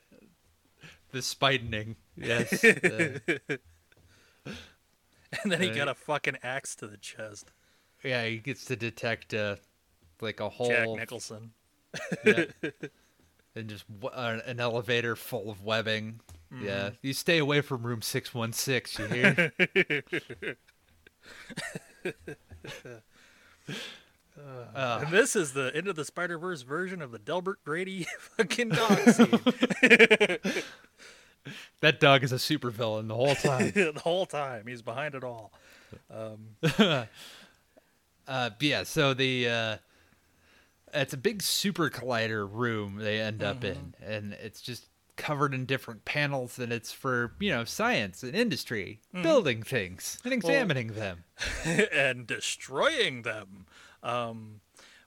The 1.11 1.23
spidening. 1.23 1.95
Yes. 2.15 2.63
Uh, 2.63 3.57
And 5.43 5.51
then 5.51 5.61
he 5.61 5.69
Uh, 5.71 5.73
got 5.73 5.87
a 5.87 5.95
fucking 5.95 6.37
axe 6.43 6.75
to 6.75 6.87
the 6.87 6.97
chest. 6.97 7.51
yeah, 8.03 8.25
he 8.25 8.37
gets 8.37 8.65
to 8.65 8.75
detect 8.75 9.33
uh, 9.33 9.55
like 10.19 10.39
a 10.39 10.49
whole 10.49 10.67
Jack 10.69 10.87
Nicholson. 10.89 11.53
Yeah. 12.25 12.45
and 13.55 13.67
just 13.69 13.85
w- 13.99 14.15
uh, 14.15 14.39
an 14.45 14.59
elevator 14.59 15.15
full 15.15 15.49
of 15.49 15.63
webbing. 15.63 16.19
Mm-hmm. 16.53 16.65
Yeah, 16.65 16.89
you 17.01 17.13
stay 17.13 17.37
away 17.37 17.61
from 17.61 17.83
room 17.83 18.01
six 18.01 18.33
one 18.33 18.53
six. 18.53 18.97
You 18.99 19.07
hear? 19.07 19.53
Uh, 24.75 25.01
And 25.03 25.13
this 25.13 25.35
is 25.35 25.53
the 25.53 25.71
end 25.75 25.87
of 25.87 25.95
the 25.95 26.05
Spider 26.05 26.37
Verse 26.39 26.61
version 26.63 27.01
of 27.01 27.11
the 27.11 27.19
Delbert 27.19 27.59
Grady 27.63 28.07
fucking 28.19 28.69
dog 28.69 28.97
scene. 29.09 29.39
that 31.81 31.99
dog 31.99 32.23
is 32.23 32.31
a 32.31 32.35
supervillain 32.37 33.07
the 33.07 33.15
whole 33.15 33.35
time. 33.35 33.71
the 33.71 33.99
whole 34.03 34.25
time. 34.25 34.65
He's 34.67 34.81
behind 34.81 35.15
it 35.15 35.23
all. 35.23 35.51
Uh, 36.09 36.37
but 38.25 38.55
yeah, 38.61 38.83
so 38.83 39.13
the 39.13 39.47
uh, 39.49 39.77
it's 40.93 41.13
a 41.13 41.17
big 41.17 41.41
super 41.41 41.89
collider 41.89 42.47
room 42.49 42.97
they 42.97 43.19
end 43.19 43.43
up 43.43 43.63
in, 43.63 43.95
and 44.03 44.33
it's 44.33 44.61
just 44.61 44.87
covered 45.17 45.53
in 45.53 45.65
different 45.65 46.03
panels, 46.05 46.57
and 46.57 46.71
it's 46.73 46.91
for 46.91 47.33
you 47.39 47.51
know 47.51 47.63
science 47.63 48.23
and 48.23 48.35
industry, 48.35 48.99
building 49.13 49.63
things 49.63 50.19
and 50.23 50.33
examining 50.33 50.93
them. 50.93 51.23
and 51.65 52.25
destroying 52.27 53.21
them. 53.21 53.65
Um, 54.03 54.61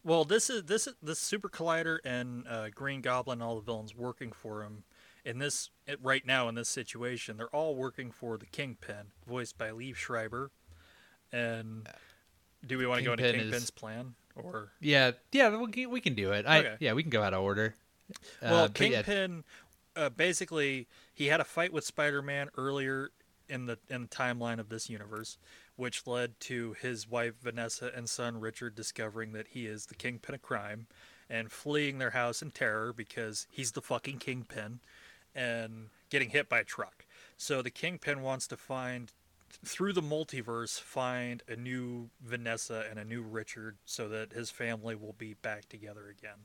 well, 0.04 0.24
this 0.24 0.50
is 0.50 0.64
this 0.64 0.86
is 0.86 0.94
this 1.02 1.18
super 1.18 1.48
collider 1.48 1.98
and 2.04 2.46
uh, 2.48 2.68
Green 2.70 3.00
Goblin, 3.00 3.42
all 3.42 3.56
the 3.56 3.62
villains 3.62 3.94
working 3.94 4.32
for 4.32 4.62
him. 4.62 4.84
In 5.24 5.38
this 5.38 5.70
right 6.02 6.24
now 6.26 6.48
in 6.48 6.54
this 6.54 6.68
situation, 6.68 7.38
they're 7.38 7.54
all 7.54 7.74
working 7.74 8.10
for 8.10 8.36
the 8.36 8.46
Kingpin, 8.46 9.12
voiced 9.26 9.56
by 9.56 9.70
Liev 9.70 9.96
Schreiber. 9.96 10.50
And 11.32 11.88
do 12.64 12.78
we 12.78 12.86
want 12.86 13.00
to 13.00 13.04
go 13.04 13.12
into 13.12 13.24
Kingpin 13.24 13.40
is- 13.40 13.44
Kingpin's 13.50 13.70
plan 13.70 14.14
or? 14.34 14.72
Yeah, 14.80 15.12
yeah, 15.32 15.56
we 15.56 15.70
can, 15.70 15.90
we 15.90 16.00
can 16.00 16.14
do 16.14 16.32
it. 16.32 16.46
I 16.46 16.58
Okay. 16.58 16.76
yeah, 16.80 16.92
we 16.92 17.02
can 17.02 17.10
go 17.10 17.22
out 17.22 17.34
of 17.34 17.42
order. 17.42 17.74
Well, 18.42 18.64
Uh, 18.64 18.68
but 18.68 18.80
yeah, 18.80 19.02
Kingpin, 19.02 19.44
uh, 19.96 20.10
basically, 20.10 20.86
he 21.14 21.26
had 21.26 21.40
a 21.40 21.44
fight 21.44 21.72
with 21.72 21.84
Spider-Man 21.84 22.50
earlier 22.56 23.10
in 23.48 23.66
the 23.66 23.78
in 23.88 24.02
the 24.02 24.08
timeline 24.08 24.58
of 24.58 24.68
this 24.68 24.88
universe, 24.90 25.38
which 25.76 26.06
led 26.06 26.38
to 26.40 26.74
his 26.80 27.08
wife 27.08 27.34
Vanessa 27.42 27.90
and 27.94 28.08
son 28.08 28.40
Richard 28.40 28.74
discovering 28.74 29.32
that 29.32 29.48
he 29.48 29.66
is 29.66 29.86
the 29.86 29.94
Kingpin 29.94 30.34
of 30.34 30.42
crime, 30.42 30.86
and 31.28 31.50
fleeing 31.52 31.98
their 31.98 32.10
house 32.10 32.42
in 32.42 32.50
terror 32.50 32.92
because 32.92 33.46
he's 33.50 33.72
the 33.72 33.82
fucking 33.82 34.18
Kingpin, 34.18 34.80
and 35.34 35.88
getting 36.10 36.30
hit 36.30 36.48
by 36.48 36.60
a 36.60 36.64
truck. 36.64 37.06
So 37.36 37.62
the 37.62 37.70
Kingpin 37.70 38.22
wants 38.22 38.46
to 38.48 38.56
find 38.56 39.12
through 39.64 39.92
the 39.92 40.02
multiverse 40.02 40.80
find 40.80 41.42
a 41.48 41.56
new 41.56 42.10
Vanessa 42.22 42.84
and 42.90 42.98
a 42.98 43.04
new 43.04 43.22
Richard 43.22 43.76
so 43.84 44.08
that 44.08 44.32
his 44.32 44.50
family 44.50 44.94
will 44.94 45.14
be 45.14 45.34
back 45.34 45.68
together 45.68 46.08
again. 46.08 46.38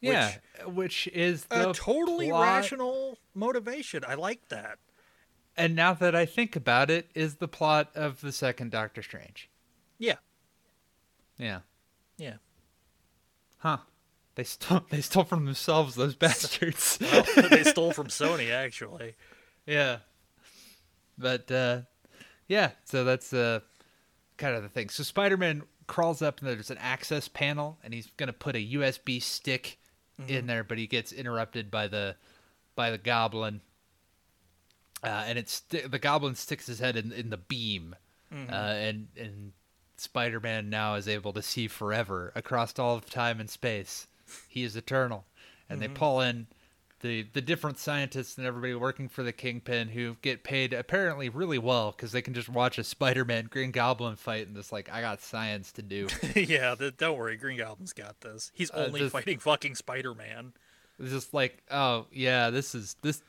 yeah, 0.00 0.34
which 0.66 1.06
is 1.08 1.44
the 1.46 1.70
a 1.70 1.74
totally 1.74 2.28
plot- 2.28 2.42
rational 2.46 3.18
motivation. 3.34 4.04
I 4.06 4.14
like 4.14 4.48
that. 4.50 4.78
And 5.56 5.74
now 5.76 5.94
that 5.94 6.14
I 6.16 6.26
think 6.26 6.56
about 6.56 6.90
it, 6.90 7.08
is 7.14 7.36
the 7.36 7.46
plot 7.48 7.90
of 7.94 8.20
the 8.20 8.32
second 8.32 8.70
Doctor 8.72 9.02
Strange. 9.02 9.48
Yeah, 9.98 10.16
Yeah. 11.38 11.60
yeah. 12.18 12.34
Huh. 13.58 13.78
They 14.34 14.42
stole 14.44 14.82
they 14.90 15.00
stole 15.00 15.22
from 15.24 15.44
themselves 15.44 15.94
those 15.94 16.14
bastards. 16.24 16.98
Well, 17.00 17.24
they 17.50 17.62
stole 17.62 17.92
from 17.92 18.06
Sony, 18.08 18.50
actually. 18.50 19.14
yeah. 19.64 19.98
But 21.16 21.50
uh 21.50 21.82
yeah, 22.48 22.70
so 22.84 23.04
that's 23.04 23.32
uh 23.32 23.60
kind 24.36 24.54
of 24.56 24.62
the 24.62 24.68
thing. 24.68 24.88
So 24.88 25.02
Spider-Man 25.02 25.62
crawls 25.86 26.22
up 26.22 26.40
and 26.40 26.48
there's 26.48 26.70
an 26.70 26.78
access 26.78 27.28
panel 27.28 27.78
and 27.84 27.92
he's 27.94 28.08
gonna 28.16 28.32
put 28.32 28.56
a 28.56 28.72
USB 28.74 29.22
stick 29.22 29.78
in 30.28 30.46
there, 30.46 30.62
but 30.64 30.78
he 30.78 30.86
gets 30.86 31.12
interrupted 31.12 31.70
by 31.70 31.88
the 31.88 32.16
by 32.76 32.90
the 32.90 32.98
goblin. 32.98 33.60
Uh, 35.02 35.24
and 35.26 35.38
it's 35.38 35.60
the 35.60 35.98
goblin 35.98 36.34
sticks 36.34 36.66
his 36.66 36.78
head 36.78 36.96
in, 36.96 37.12
in 37.12 37.30
the 37.30 37.36
beam, 37.36 37.94
uh, 38.32 38.54
and 38.54 39.08
and 39.18 39.52
Spider 39.96 40.40
Man 40.40 40.70
now 40.70 40.94
is 40.94 41.08
able 41.08 41.32
to 41.34 41.42
see 41.42 41.68
forever 41.68 42.32
across 42.34 42.78
all 42.78 42.96
of 42.96 43.10
time 43.10 43.38
and 43.40 43.50
space. 43.50 44.06
He 44.48 44.62
is 44.62 44.76
eternal, 44.76 45.26
and 45.68 45.80
they 45.82 45.88
pull 45.88 46.20
in 46.20 46.46
the 47.04 47.26
the 47.34 47.42
different 47.42 47.78
scientists 47.78 48.38
and 48.38 48.46
everybody 48.46 48.74
working 48.74 49.10
for 49.10 49.22
the 49.22 49.30
Kingpin 49.32 49.88
who 49.88 50.16
get 50.22 50.42
paid 50.42 50.72
apparently 50.72 51.28
really 51.28 51.58
well 51.58 51.90
because 51.92 52.12
they 52.12 52.22
can 52.22 52.32
just 52.32 52.48
watch 52.48 52.78
a 52.78 52.82
Spider 52.84 53.26
Man 53.26 53.46
Green 53.50 53.70
Goblin 53.72 54.16
fight 54.16 54.46
and 54.46 54.56
just 54.56 54.72
like 54.72 54.90
I 54.90 55.02
got 55.02 55.20
science 55.20 55.70
to 55.72 55.82
do. 55.82 56.08
yeah, 56.34 56.74
the, 56.74 56.90
don't 56.90 57.18
worry, 57.18 57.36
Green 57.36 57.58
Goblin's 57.58 57.92
got 57.92 58.22
this. 58.22 58.50
He's 58.54 58.70
Uh, 58.70 58.86
only 58.86 59.02
this- 59.02 59.12
fighting 59.12 59.38
fucking 59.38 59.74
Spider 59.74 60.14
Man. 60.14 60.54
It's 60.98 61.10
just 61.12 61.34
like 61.34 61.62
oh 61.70 62.06
yeah, 62.10 62.48
this 62.48 62.74
is 62.74 62.96
this. 63.02 63.22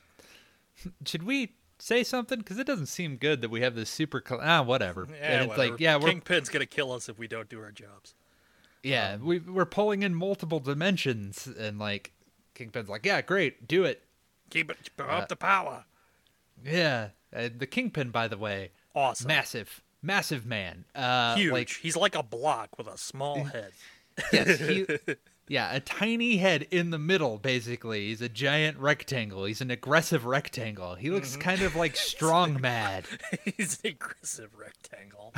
Should 1.06 1.24
we 1.24 1.54
say 1.78 2.04
something? 2.06 2.40
Because 2.40 2.58
it 2.58 2.66
doesn't 2.68 2.86
seem 2.86 3.18
good 3.18 3.42
that 3.42 3.50
we 3.50 3.60
have 3.60 3.76
this 3.76 3.90
super 3.90 4.24
ah 4.42 4.62
whatever. 4.62 5.06
Yeah, 5.10 5.16
and 5.18 5.42
it's 5.44 5.50
whatever. 5.58 5.72
like 5.74 5.80
yeah 5.82 6.00
Kingpin's 6.00 6.48
gonna 6.48 6.66
kill 6.66 6.94
us 6.94 7.10
if 7.10 7.20
we 7.20 7.28
don't 7.28 7.50
do 7.50 7.60
our 7.60 7.74
jobs. 7.74 8.14
Yeah, 8.84 9.18
we 9.18 9.40
we're 9.40 9.66
pulling 9.66 10.02
in 10.04 10.16
multiple 10.16 10.62
dimensions, 10.62 11.46
and 11.46 11.78
like 11.78 12.14
Kingpin's 12.56 12.90
like, 12.90 13.06
yeah, 13.06 13.22
great, 13.22 13.68
do 13.68 13.84
it. 13.84 14.02
Keep 14.50 14.72
it 14.72 14.78
keep 14.84 15.00
Uh, 15.08 15.12
up 15.12 15.28
the 15.30 15.36
power. 15.36 15.86
Yeah, 16.64 17.10
uh, 17.36 17.50
the 17.56 17.68
Kingpin, 17.68 18.10
by 18.10 18.28
the 18.28 18.38
way, 18.38 18.72
Awesome. 18.96 19.28
massive, 19.28 19.84
massive 20.02 20.46
man. 20.46 20.86
Uh, 20.96 21.36
Huge. 21.36 21.52
Like, 21.52 21.70
He's 21.70 21.96
like 21.98 22.16
a 22.16 22.24
block 22.24 22.78
with 22.78 22.88
a 22.88 22.98
small 22.98 23.44
head. 23.54 23.72
yes, 24.32 24.60
he, 24.60 24.86
yeah, 25.50 25.74
a 25.76 25.80
tiny 25.82 26.38
head 26.38 26.66
in 26.72 26.92
the 26.92 26.98
middle. 26.98 27.38
Basically, 27.38 28.08
he's 28.08 28.22
a 28.22 28.30
giant 28.30 28.78
rectangle. 28.78 29.44
He's 29.46 29.60
an 29.62 29.70
aggressive 29.70 30.26
rectangle. 30.26 30.96
He 30.96 31.10
looks 31.10 31.32
Mm-hmm. 31.34 31.42
kind 31.42 31.62
of 31.64 31.76
like 31.84 31.96
strong 31.98 32.62
mad. 32.62 33.04
He's 33.44 33.80
an 33.84 33.90
aggressive 33.92 34.52
rectangle. 34.58 35.34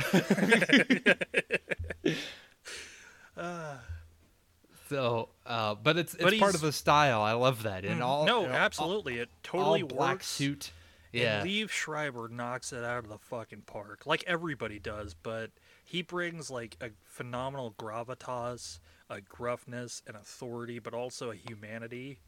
So, 4.88 5.28
uh, 5.46 5.74
but 5.74 5.96
it's 5.98 6.14
it's 6.14 6.22
But 6.24 6.38
part 6.38 6.54
of 6.54 6.60
the 6.60 6.72
style. 6.72 7.20
I 7.22 7.32
love 7.32 7.62
that. 7.64 7.84
And 7.84 8.02
all 8.02 8.24
no, 8.24 8.46
absolutely. 8.46 9.18
It 9.18 9.28
totally 9.42 9.82
all 9.82 9.88
black 9.88 10.10
works. 10.16 10.26
suit. 10.28 10.72
And 11.12 11.22
Yeah, 11.22 11.42
Liev 11.44 11.70
Schreiber 11.70 12.28
knocks 12.28 12.72
it 12.72 12.84
out 12.84 13.04
of 13.04 13.08
the 13.08 13.18
fucking 13.18 13.62
park, 13.62 14.06
like 14.06 14.24
everybody 14.26 14.78
does. 14.78 15.14
But 15.14 15.50
he 15.84 16.02
brings 16.02 16.50
like 16.50 16.76
a 16.80 16.90
phenomenal 17.04 17.74
gravitas, 17.78 18.78
a 19.10 19.20
gruffness, 19.20 20.02
and 20.06 20.16
authority, 20.16 20.78
but 20.78 20.92
also 20.94 21.30
a 21.30 21.34
humanity 21.34 22.20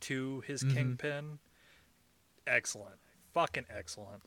to 0.00 0.40
his 0.46 0.62
Mm-hmm. 0.62 0.76
kingpin. 0.76 1.38
Excellent, 2.46 2.96
fucking 3.34 3.66
excellent. 3.74 4.24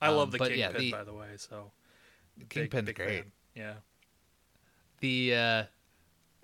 I 0.00 0.08
Um, 0.08 0.16
love 0.16 0.30
the 0.32 0.38
but 0.38 0.56
yeah, 0.56 0.68
kingpin, 0.68 0.82
the- 0.86 0.90
by 0.92 1.04
the 1.04 1.12
way. 1.12 1.28
So 1.36 1.72
big- 2.38 2.48
Kingpin's 2.48 2.86
big 2.86 2.96
great. 2.96 3.22
fan. 3.24 3.32
Yeah. 3.54 3.74
the 5.00 5.34
uh 5.34 5.64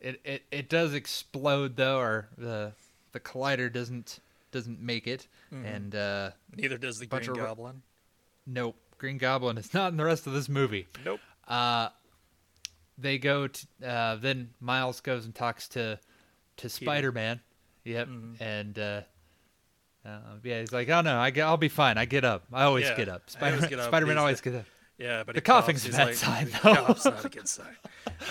it, 0.01 0.21
it 0.25 0.43
it 0.51 0.69
does 0.69 0.95
explode 0.95 1.77
though 1.77 1.99
or 1.99 2.29
the 2.39 2.73
the 3.13 3.21
collider 3.21 3.73
doesn't 3.73 4.21
doesn't 4.53 4.81
make 4.81 5.07
it 5.07 5.27
and 5.51 5.95
uh 5.95 6.31
Neither 6.57 6.79
does 6.79 6.99
the 6.99 7.07
Green 7.07 7.23
of 7.23 7.37
ro- 7.37 7.45
Goblin. 7.47 7.83
nope 8.47 8.77
green 8.99 9.19
goblin 9.19 9.59
is 9.59 9.73
not 9.75 9.91
in 9.93 9.97
the 9.99 10.05
rest 10.05 10.27
of 10.27 10.33
this 10.33 10.49
movie 10.49 10.87
Nope. 11.05 11.21
uh 11.49 11.89
they 12.99 13.19
go 13.19 13.47
to 13.49 13.67
uh 13.87 14.17
then 14.17 14.51
miles 14.61 15.01
goes 15.01 15.25
and 15.27 15.35
talks 15.35 15.69
to 15.71 15.99
to 16.59 16.69
spider-man 16.69 17.41
yep 17.85 18.09
Mhm. 18.09 18.41
and 18.41 18.79
uh 18.79 19.01
uh, 20.05 20.21
yeah, 20.45 20.61
he's 20.61 20.71
like, 20.73 20.89
oh 20.89 21.01
no, 21.01 21.19
I 21.19 21.31
get, 21.31 21.45
I'll 21.47 21.57
be 21.57 21.67
fine. 21.69 21.99
I 21.99 22.05
get 22.05 22.25
up. 22.25 22.45
I 22.53 22.63
always 22.63 22.85
Yeah, 22.85 22.97
get 22.97 23.09
up. 23.09 23.23
Always 23.41 23.55
Spider, 23.57 23.67
get 23.69 23.79
up. 23.81 23.89
Spider-Man 23.89 24.19
always 24.19 24.41
the- 24.41 24.51
gets 24.51 24.61
up. 24.61 24.67
Yeah, 24.99 25.25
but 25.25 25.35
The 25.35 25.41
he 25.41 25.43
coughs, 25.43 25.67
coughing's 25.67 25.87
a 25.87 25.91
bad 25.91 26.07
like, 26.07 26.15
sign, 26.15 26.49
though. 26.63 26.75
cough's 26.75 27.05
not 27.05 27.25
a 27.25 27.29
good 27.29 27.49
sign. 27.49 27.77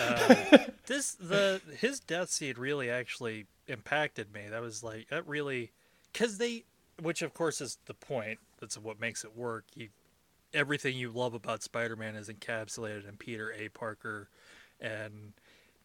Uh, 0.00 0.58
this 0.86 1.12
the 1.14 1.60
his 1.78 2.00
death 2.00 2.30
scene 2.30 2.54
really 2.58 2.90
actually 2.90 3.46
impacted 3.68 4.32
me. 4.32 4.42
That 4.50 4.62
was 4.62 4.82
like 4.82 5.08
that 5.08 5.26
really 5.28 5.72
because 6.12 6.38
they, 6.38 6.64
which 7.00 7.22
of 7.22 7.34
course 7.34 7.60
is 7.60 7.78
the 7.86 7.94
point. 7.94 8.40
That's 8.60 8.76
what 8.78 9.00
makes 9.00 9.24
it 9.24 9.36
work. 9.36 9.64
You, 9.74 9.88
everything 10.54 10.96
you 10.96 11.10
love 11.10 11.34
about 11.34 11.62
Spider-Man 11.62 12.16
is 12.16 12.28
encapsulated 12.28 13.08
in 13.08 13.16
Peter 13.16 13.52
A. 13.52 13.68
Parker, 13.68 14.28
and 14.80 15.32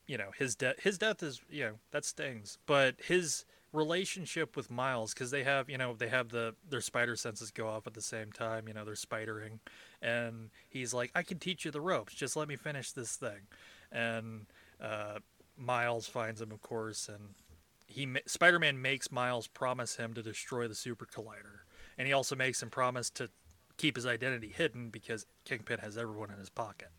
you 0.07 0.17
know 0.17 0.31
his 0.37 0.55
death. 0.55 0.75
His 0.79 0.97
death 0.97 1.21
is 1.21 1.41
you 1.49 1.63
know 1.65 1.73
that 1.91 2.05
stings, 2.05 2.57
but 2.65 2.95
his 3.05 3.45
relationship 3.73 4.57
with 4.57 4.69
Miles 4.69 5.13
because 5.13 5.31
they 5.31 5.43
have 5.43 5.69
you 5.69 5.77
know 5.77 5.93
they 5.93 6.09
have 6.09 6.29
the 6.29 6.55
their 6.69 6.81
spider 6.81 7.15
senses 7.15 7.51
go 7.51 7.67
off 7.67 7.87
at 7.87 7.93
the 7.93 8.01
same 8.01 8.31
time. 8.31 8.67
You 8.67 8.73
know 8.73 8.83
they're 8.85 8.95
spidering, 8.95 9.59
and 10.01 10.49
he's 10.69 10.93
like, 10.93 11.11
"I 11.15 11.23
can 11.23 11.39
teach 11.39 11.65
you 11.65 11.71
the 11.71 11.81
ropes. 11.81 12.13
Just 12.13 12.35
let 12.35 12.47
me 12.47 12.55
finish 12.55 12.91
this 12.91 13.15
thing." 13.15 13.47
And 13.91 14.45
uh, 14.81 15.19
Miles 15.57 16.07
finds 16.07 16.41
him, 16.41 16.51
of 16.51 16.61
course, 16.61 17.09
and 17.09 17.35
he 17.87 18.07
Spider-Man 18.25 18.81
makes 18.81 19.11
Miles 19.11 19.47
promise 19.47 19.97
him 19.97 20.13
to 20.13 20.23
destroy 20.23 20.67
the 20.67 20.75
super 20.75 21.05
collider, 21.05 21.65
and 21.97 22.07
he 22.07 22.13
also 22.13 22.35
makes 22.35 22.61
him 22.61 22.69
promise 22.69 23.09
to 23.11 23.29
keep 23.77 23.95
his 23.95 24.05
identity 24.05 24.47
hidden 24.55 24.89
because 24.89 25.25
Kingpin 25.45 25.79
has 25.79 25.97
everyone 25.97 26.29
in 26.31 26.37
his 26.37 26.49
pocket. 26.49 26.89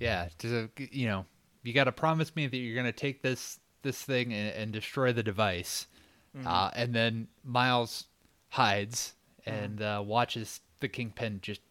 Yeah, 0.00 0.28
to 0.38 0.68
you 0.76 1.06
know, 1.06 1.26
you 1.62 1.72
got 1.72 1.84
to 1.84 1.92
promise 1.92 2.34
me 2.36 2.46
that 2.46 2.56
you're 2.56 2.76
gonna 2.76 2.92
take 2.92 3.22
this 3.22 3.60
this 3.82 4.02
thing 4.02 4.32
and, 4.32 4.54
and 4.54 4.72
destroy 4.72 5.12
the 5.12 5.22
device, 5.22 5.86
Mm-hmm. 6.36 6.46
uh, 6.46 6.70
and 6.74 6.94
then 6.94 7.28
Miles 7.44 8.04
hides 8.50 9.14
and 9.46 9.80
uh, 9.80 10.02
watches 10.04 10.60
the 10.80 10.88
Kingpin 10.88 11.38
just 11.40 11.62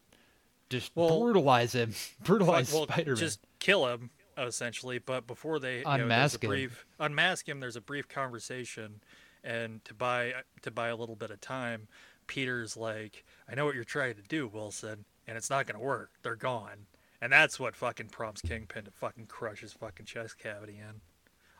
just 0.70 0.92
Well- 0.94 1.20
brutalize 1.20 1.74
him, 1.74 1.92
brutalize 2.24 2.72
well, 2.72 2.84
Spider-Man. 2.86 3.16
just 3.16 3.40
kill 3.58 3.86
him 3.88 4.10
essentially. 4.38 4.98
But 4.98 5.26
before 5.26 5.58
they 5.58 5.78
you 5.78 5.84
know, 5.84 5.90
Unmask 5.92 6.42
him. 6.42 6.48
brief 6.50 6.86
unmask 6.98 7.48
him, 7.48 7.60
there's 7.60 7.76
a 7.76 7.80
brief 7.80 8.08
conversation, 8.08 9.00
and 9.44 9.84
to 9.84 9.94
buy 9.94 10.34
to 10.62 10.70
buy 10.70 10.88
a 10.88 10.96
little 10.96 11.16
bit 11.16 11.30
of 11.30 11.40
time, 11.40 11.88
Peter's 12.26 12.76
like, 12.76 13.24
"I 13.48 13.54
know 13.54 13.64
what 13.64 13.74
you're 13.74 13.84
trying 13.84 14.14
to 14.16 14.22
do, 14.22 14.46
Wilson, 14.48 15.04
and 15.26 15.36
it's 15.38 15.50
not 15.50 15.66
gonna 15.66 15.80
work. 15.80 16.10
They're 16.22 16.36
gone." 16.36 16.86
And 17.20 17.32
that's 17.32 17.58
what 17.58 17.74
fucking 17.74 18.10
prompts 18.10 18.42
Kingpin 18.42 18.84
to 18.84 18.90
fucking 18.90 19.26
crush 19.28 19.60
his 19.60 19.72
fucking 19.72 20.04
chest 20.04 20.38
cavity 20.38 20.78
in. 20.78 21.00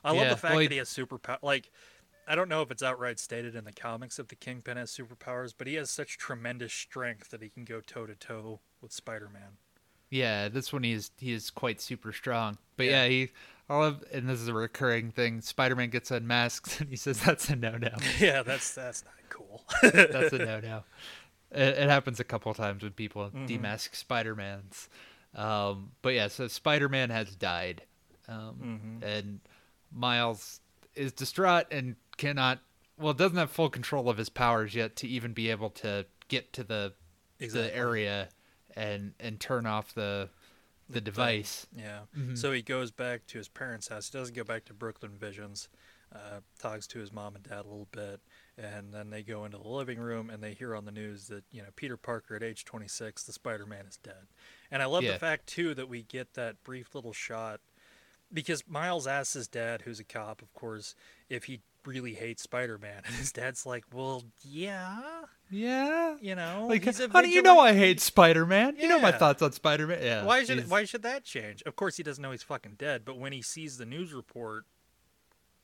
I 0.03 0.11
love 0.11 0.21
Yeah, 0.21 0.29
the 0.29 0.37
fact 0.37 0.53
well, 0.53 0.63
that 0.63 0.71
he 0.71 0.77
has 0.77 0.87
superpower. 0.89 1.39
Like, 1.41 1.71
I 2.27 2.35
don't 2.35 2.47
know 2.47 2.61
if 2.61 2.69
it's 2.69 2.83
outright 2.83 3.17
stated 3.19 3.55
in 3.55 3.63
the 3.63 3.71
comics 3.73 4.17
that 4.17 4.29
the 4.29 4.35
Kingpin 4.35 4.77
has 4.77 4.91
superpowers, 4.95 5.55
but 5.57 5.65
he 5.65 5.73
has 5.73 5.89
such 5.89 6.19
tremendous 6.19 6.73
strength 6.73 7.29
that 7.31 7.41
he 7.41 7.49
can 7.49 7.65
go 7.65 7.81
toe 7.81 8.05
to 8.05 8.13
toe 8.15 8.59
with 8.81 8.91
Spider-Man. 8.91 9.57
Yeah, 10.09 10.47
this 10.47 10.71
one 10.71 10.83
he 10.83 10.93
is 10.93 11.11
he 11.19 11.33
is 11.33 11.49
quite 11.49 11.81
super 11.81 12.13
strong. 12.13 12.57
But 12.77 12.85
Yeah. 12.87 13.03
yeah, 13.03 13.09
he 13.09 13.29
I 13.69 13.77
love 13.77 14.03
and 14.13 14.29
this 14.29 14.39
is 14.39 14.47
a 14.47 14.53
recurring 14.53 15.11
thing. 15.11 15.41
Spider-Man 15.41 15.89
gets 15.89 16.11
unmasked 16.11 16.79
and 16.79 16.89
he 16.89 16.95
says 16.95 17.19
that's 17.21 17.49
a 17.49 17.55
no-no. 17.55 17.89
yeah, 18.19 18.41
that's 18.43 18.73
that's 18.73 19.03
not 19.03 19.13
cool. 19.29 19.63
that's 19.83 20.31
a 20.33 20.37
no-no. 20.37 20.83
It, 21.51 21.77
it 21.77 21.89
happens 21.89 22.19
a 22.19 22.23
couple 22.23 22.53
times 22.53 22.83
when 22.83 22.93
people 22.93 23.25
Mm-hmm. 23.29 23.45
demask 23.47 23.95
Spider-Mans. 23.95 24.89
Um, 25.35 25.91
but 26.01 26.13
yeah, 26.13 26.29
so 26.29 26.47
Spider-Man 26.47 27.09
has 27.09 27.35
died, 27.35 27.83
um, 28.29 28.55
Mm-hmm. 29.01 29.03
and 29.03 29.39
Miles 29.93 30.61
is 30.95 31.11
distraught 31.11 31.65
and 31.71 31.95
cannot. 32.17 32.59
Well, 32.99 33.13
doesn't 33.13 33.37
have 33.37 33.51
full 33.51 33.69
control 33.69 34.09
of 34.09 34.17
his 34.17 34.29
powers 34.29 34.73
yet 34.73 34.95
to 34.97 35.07
even 35.07 35.33
be 35.33 35.51
able 35.51 35.69
to 35.71 36.05
get 36.29 36.53
to 36.53 36.63
the 36.63 36.93
Exactly. 37.39 37.69
the 37.69 37.75
area 37.77 38.29
and 38.77 39.13
and 39.19 39.39
turn 39.39 39.65
off 39.65 39.93
the 39.93 40.29
the 40.89 41.01
device. 41.01 41.67
Yeah. 41.75 42.01
Mm-hmm. 42.17 42.35
So 42.35 42.53
he 42.53 42.61
goes 42.61 42.91
back 42.91 43.25
to 43.27 43.37
his 43.37 43.49
parents' 43.49 43.89
house. 43.89 44.09
He 44.09 44.17
doesn't 44.17 44.35
go 44.35 44.45
back 44.45 44.63
to 44.65 44.73
Brooklyn 44.73 45.17
Visions. 45.19 45.67
Uh, 46.15 46.39
talks 46.57 46.87
to 46.87 46.99
his 46.99 47.11
mom 47.11 47.35
and 47.35 47.43
dad 47.43 47.65
a 47.65 47.67
little 47.67 47.89
bit, 47.91 48.21
and 48.57 48.93
then 48.93 49.09
they 49.09 49.21
go 49.21 49.43
into 49.43 49.57
the 49.57 49.67
living 49.67 49.99
room 49.99 50.29
and 50.29 50.41
they 50.41 50.53
hear 50.53 50.73
on 50.73 50.85
the 50.85 50.91
news 50.91 51.27
that 51.27 51.43
you 51.51 51.61
know 51.61 51.67
Peter 51.75 51.97
Parker 51.97 52.33
at 52.35 52.43
age 52.43 52.63
26, 52.63 53.23
the 53.23 53.33
Spider-Man 53.33 53.85
is 53.89 53.97
dead. 53.97 54.27
And 54.71 54.81
I 54.81 54.85
love 54.85 55.03
Yeah. 55.03 55.11
the 55.13 55.19
fact 55.19 55.47
too 55.47 55.73
that 55.75 55.89
we 55.89 56.03
get 56.03 56.35
that 56.35 56.63
brief 56.63 56.95
little 56.95 57.11
shot 57.11 57.59
because 58.31 58.65
Miles 58.67 59.05
asks 59.05 59.33
his 59.33 59.49
dad, 59.49 59.81
who's 59.81 59.99
a 59.99 60.03
cop, 60.05 60.41
of 60.41 60.53
course, 60.53 60.95
if 61.29 61.43
he 61.45 61.59
really 61.87 62.13
hates 62.13 62.43
Spider-Man, 62.43 63.01
and 63.05 63.15
his 63.15 63.31
dad's 63.31 63.65
like, 63.65 63.85
"Well, 63.91 64.23
yeah, 64.43 65.01
Yeah. 65.49 66.17
you 66.21 66.35
know, 66.35 66.67
Like, 66.69 66.83
he's 66.83 67.03
honey, 67.05 67.33
you 67.33 67.41
know. 67.41 67.59
I 67.59 67.73
hate 67.73 67.99
Spider-Man. 68.01 68.75
You 68.77 68.87
know 68.87 68.99
my 68.99 69.11
thoughts 69.11 69.41
on 69.41 69.51
Spider-Man. 69.53 70.03
Yeah. 70.03 70.23
Why 70.25 70.43
should 70.43 70.57
he's- 70.57 70.69
why 70.69 70.83
should 70.85 71.03
that 71.03 71.23
change? 71.23 71.63
Of 71.65 71.75
course, 71.75 71.97
he 71.97 72.03
doesn't 72.03 72.21
know 72.21 72.31
he's 72.31 72.43
fucking 72.43 72.75
dead. 72.77 73.03
But 73.05 73.17
when 73.17 73.31
he 73.33 73.41
sees 73.41 73.77
the 73.77 73.85
news 73.85 74.13
report 74.13 74.65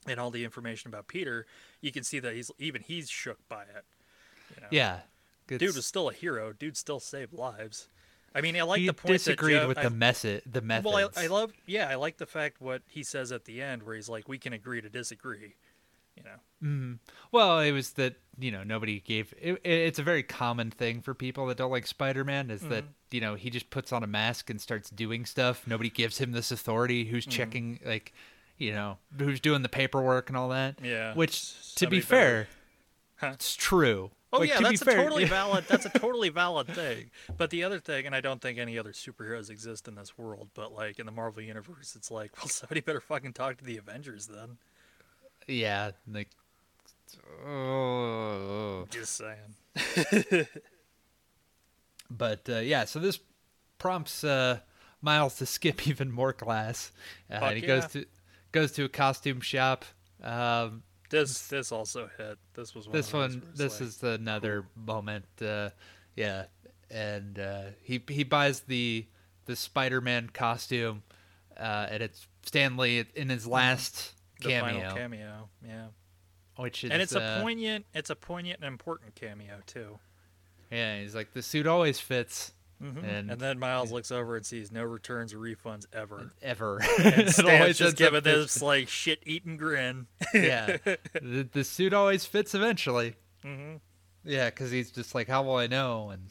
and 0.08 0.20
all 0.20 0.32
the 0.32 0.44
information 0.44 0.88
about 0.90 1.08
Peter, 1.08 1.46
you 1.82 1.92
can 1.92 2.04
see 2.04 2.20
that 2.20 2.34
he's 2.34 2.50
even 2.60 2.82
he's 2.82 3.10
shook 3.10 3.38
by 3.50 3.64
it. 3.64 3.86
You 4.56 4.62
know? 4.62 4.68
Yeah. 4.72 5.00
dude 5.48 5.62
was 5.76 5.86
still 5.86 6.10
a 6.10 6.14
hero. 6.14 6.54
Dude 6.54 6.78
still 6.78 7.00
saved 7.00 7.34
lives. 7.34 7.88
I 8.36 8.42
mean, 8.42 8.56
I 8.58 8.64
like 8.64 8.80
he 8.80 8.88
the 8.88 8.94
point 8.94 9.14
disagreed 9.14 9.56
that 9.58 9.62
Joe, 9.62 9.68
with 9.68 9.78
I, 9.78 9.84
the 9.84 9.90
method. 9.92 10.42
The 10.52 10.62
methods. 10.62 10.92
Well, 10.92 11.12
I, 11.16 11.26
I 11.26 11.28
love, 11.28 11.54
yeah, 11.68 11.88
I 11.88 11.96
like 11.96 12.18
the 12.18 12.26
fact 12.26 12.60
what 12.62 12.82
he 12.88 13.04
says 13.04 13.32
at 13.32 13.46
the 13.46 13.62
end, 13.62 13.84
where 13.84 13.94
he's 13.96 14.10
like, 14.10 14.28
"We 14.28 14.40
can 14.40 14.54
agree 14.54 14.82
to 14.82 14.90
disagree," 14.90 15.54
you 16.16 16.24
know. 16.24 16.38
Mhm. 16.64 17.00
Well, 17.32 17.60
it 17.60 17.72
was 17.72 17.92
that 17.94 18.16
you 18.40 18.52
know 18.52 18.64
nobody 18.64 19.00
gave. 19.00 19.34
It, 19.42 19.60
it's 19.66 20.00
a 20.00 20.04
very 20.04 20.24
common 20.24 20.72
thing 20.72 21.02
for 21.02 21.14
people 21.14 21.46
that 21.48 21.58
don't 21.58 21.72
like 21.72 21.88
Spider-Man 21.88 22.50
is 22.50 22.62
that 22.62 22.84
Mm-hmm. 22.84 22.92
you 23.12 23.22
know 23.22 23.36
he 23.36 23.50
just 23.50 23.70
puts 23.70 23.92
on 23.92 24.04
a 24.04 24.08
mask 24.08 24.50
and 24.50 24.60
starts 24.62 24.90
doing 24.90 25.26
stuff. 25.26 25.68
Nobody 25.68 25.90
gives 25.90 26.18
him 26.20 26.32
this 26.32 26.52
authority. 26.52 27.06
Who's 27.06 27.24
Mm-hmm. 27.26 27.32
checking 27.38 27.80
like, 27.86 28.14
you 28.58 28.72
know, 28.72 28.98
who's 29.18 29.40
doing 29.40 29.62
the 29.62 29.70
paperwork 29.70 30.30
and 30.30 30.38
all 30.38 30.50
that. 30.50 30.76
Yeah, 30.84 31.14
Which, 31.14 31.76
to 31.76 31.88
be 31.88 31.98
better- 31.98 32.06
fair, 32.08 32.48
Huh? 33.18 33.32
it's 33.34 33.56
true. 33.56 34.12
Oh 34.32 34.40
Like, 34.40 34.50
yeah, 34.50 34.56
to 34.58 34.62
be 34.64 34.70
that's 34.70 34.82
a 34.82 34.86
fair- 34.86 35.04
totally 35.04 35.26
valid. 35.26 35.66
That's 35.68 35.86
a 35.86 35.90
totally 36.00 36.30
valid 36.30 36.68
thing. 36.68 37.12
But 37.38 37.52
the 37.52 37.64
other 37.64 37.80
thing, 37.80 38.08
and 38.08 38.16
I 38.16 38.22
don't 38.22 38.42
think 38.42 38.58
any 38.58 38.80
other 38.80 38.92
superheroes 38.92 39.52
exist 39.52 39.88
in 39.88 39.94
this 39.94 40.18
world, 40.18 40.50
but 40.56 40.74
like 40.74 40.98
in 40.98 41.06
the 41.06 41.12
Marvel 41.12 41.44
universe, 41.44 41.96
it's 41.96 42.10
like, 42.10 42.32
well, 42.38 42.48
somebody 42.48 42.82
better 42.82 43.00
fucking 43.02 43.34
talk 43.34 43.58
to 43.58 43.64
the 43.64 43.78
Avengers 43.78 44.26
then. 44.28 44.58
Yeah, 45.48 45.92
like. 46.12 46.30
Oh. 47.46 48.86
Just 48.90 49.18
saying. 49.18 50.48
But 52.18 52.48
uh, 52.50 52.60
yeah, 52.60 52.86
so 52.86 53.00
this 53.00 53.20
prompts 53.78 54.24
uh, 54.24 54.60
Miles 55.02 55.36
to 55.38 55.46
skip 55.46 55.88
even 55.88 56.12
more 56.12 56.34
class, 56.34 56.92
uh, 57.30 57.36
and 57.36 57.58
he 57.58 57.66
goes 57.66 57.88
to 57.88 58.06
goes 58.52 58.72
to 58.74 58.86
a 58.86 58.90
costume 58.90 59.42
shop. 59.42 59.86
Um, 60.24 60.84
This 61.10 61.48
this 61.48 61.72
also 61.72 62.10
hit. 62.18 62.38
This 62.54 62.76
was 62.76 62.88
one 62.88 62.94
this 62.94 63.14
one, 63.14 63.42
this 63.56 63.80
like, 63.80 63.88
is 63.88 64.04
another 64.04 64.66
moment. 64.76 65.26
Uh, 65.42 65.70
yeah, 66.16 66.46
and 66.92 67.40
uh, 67.40 67.64
he 67.82 68.02
he 68.08 68.24
buys 68.24 68.62
the 68.62 69.08
the 69.46 69.56
Spider-Man 69.56 70.30
costume, 70.34 71.04
uh, 71.58 71.88
and 71.90 72.04
it's 72.04 72.28
Stan 72.44 72.78
Lee 72.78 73.06
in 73.16 73.30
his 73.30 73.46
last 73.46 74.14
cameo, 74.50 74.80
final 74.82 74.96
cameo. 74.96 75.50
Yeah, 75.66 75.86
which 76.58 76.84
is 76.84 76.92
and 76.92 77.02
it's 77.02 77.14
a 77.16 77.22
uh, 77.22 77.42
poignant, 77.42 77.86
it's 77.94 78.10
a 78.10 78.16
poignant 78.16 78.60
and 78.62 78.68
important 78.68 79.16
cameo 79.16 79.60
too. 79.66 80.00
Yeah, 80.72 81.00
he's 81.02 81.14
like 81.16 81.34
the 81.34 81.42
suit 81.42 81.68
always 81.68 82.00
fits, 82.00 82.54
Mhm. 82.82 83.04
And- 83.04 83.32
And, 83.32 83.40
then 83.40 83.60
Miles 83.60 83.92
looks 83.92 84.12
over 84.12 84.36
and 84.36 84.46
sees 84.46 84.72
no 84.72 84.84
returns 84.84 85.34
or 85.34 85.38
refunds 85.38 85.86
ever. 85.94 86.32
ever. 86.42 86.80
And 87.00 87.30
Stan's 87.32 87.40
always 87.40 87.78
just 87.78 87.96
giving 87.96 88.24
this 88.24 88.62
like 88.62 88.90
shit-eating 88.90 89.56
grin. 89.58 90.08
yeah, 90.34 90.78
the, 91.14 91.48
the 91.52 91.64
suit 91.64 91.94
always 91.94 92.26
fits 92.26 92.54
eventually. 92.56 93.16
hmm 93.44 93.76
Yeah, 94.26 94.50
because 94.50 94.72
he's 94.72 94.92
just 94.92 95.14
like, 95.16 95.28
how 95.28 95.44
will 95.44 95.56
I 95.58 95.68
know, 95.68 96.10
and 96.10 96.30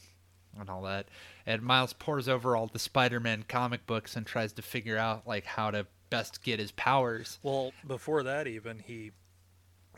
and 0.58 0.68
all 0.68 0.82
that. 0.82 1.06
And 1.46 1.62
Miles 1.62 1.94
pores 1.94 2.28
over 2.28 2.54
all 2.56 2.66
the 2.66 2.78
Spider-Man 2.78 3.44
comic 3.48 3.86
books 3.86 4.16
and 4.16 4.26
tries 4.26 4.52
to 4.54 4.62
figure 4.62 4.98
out 4.98 5.26
like 5.26 5.46
how 5.46 5.70
to 5.70 5.86
best 6.12 6.42
get 6.42 6.58
his 6.58 6.72
powers. 6.72 7.38
Well, 7.42 7.72
before 7.86 8.22
that, 8.22 8.46
even 8.46 8.78
he 8.78 9.10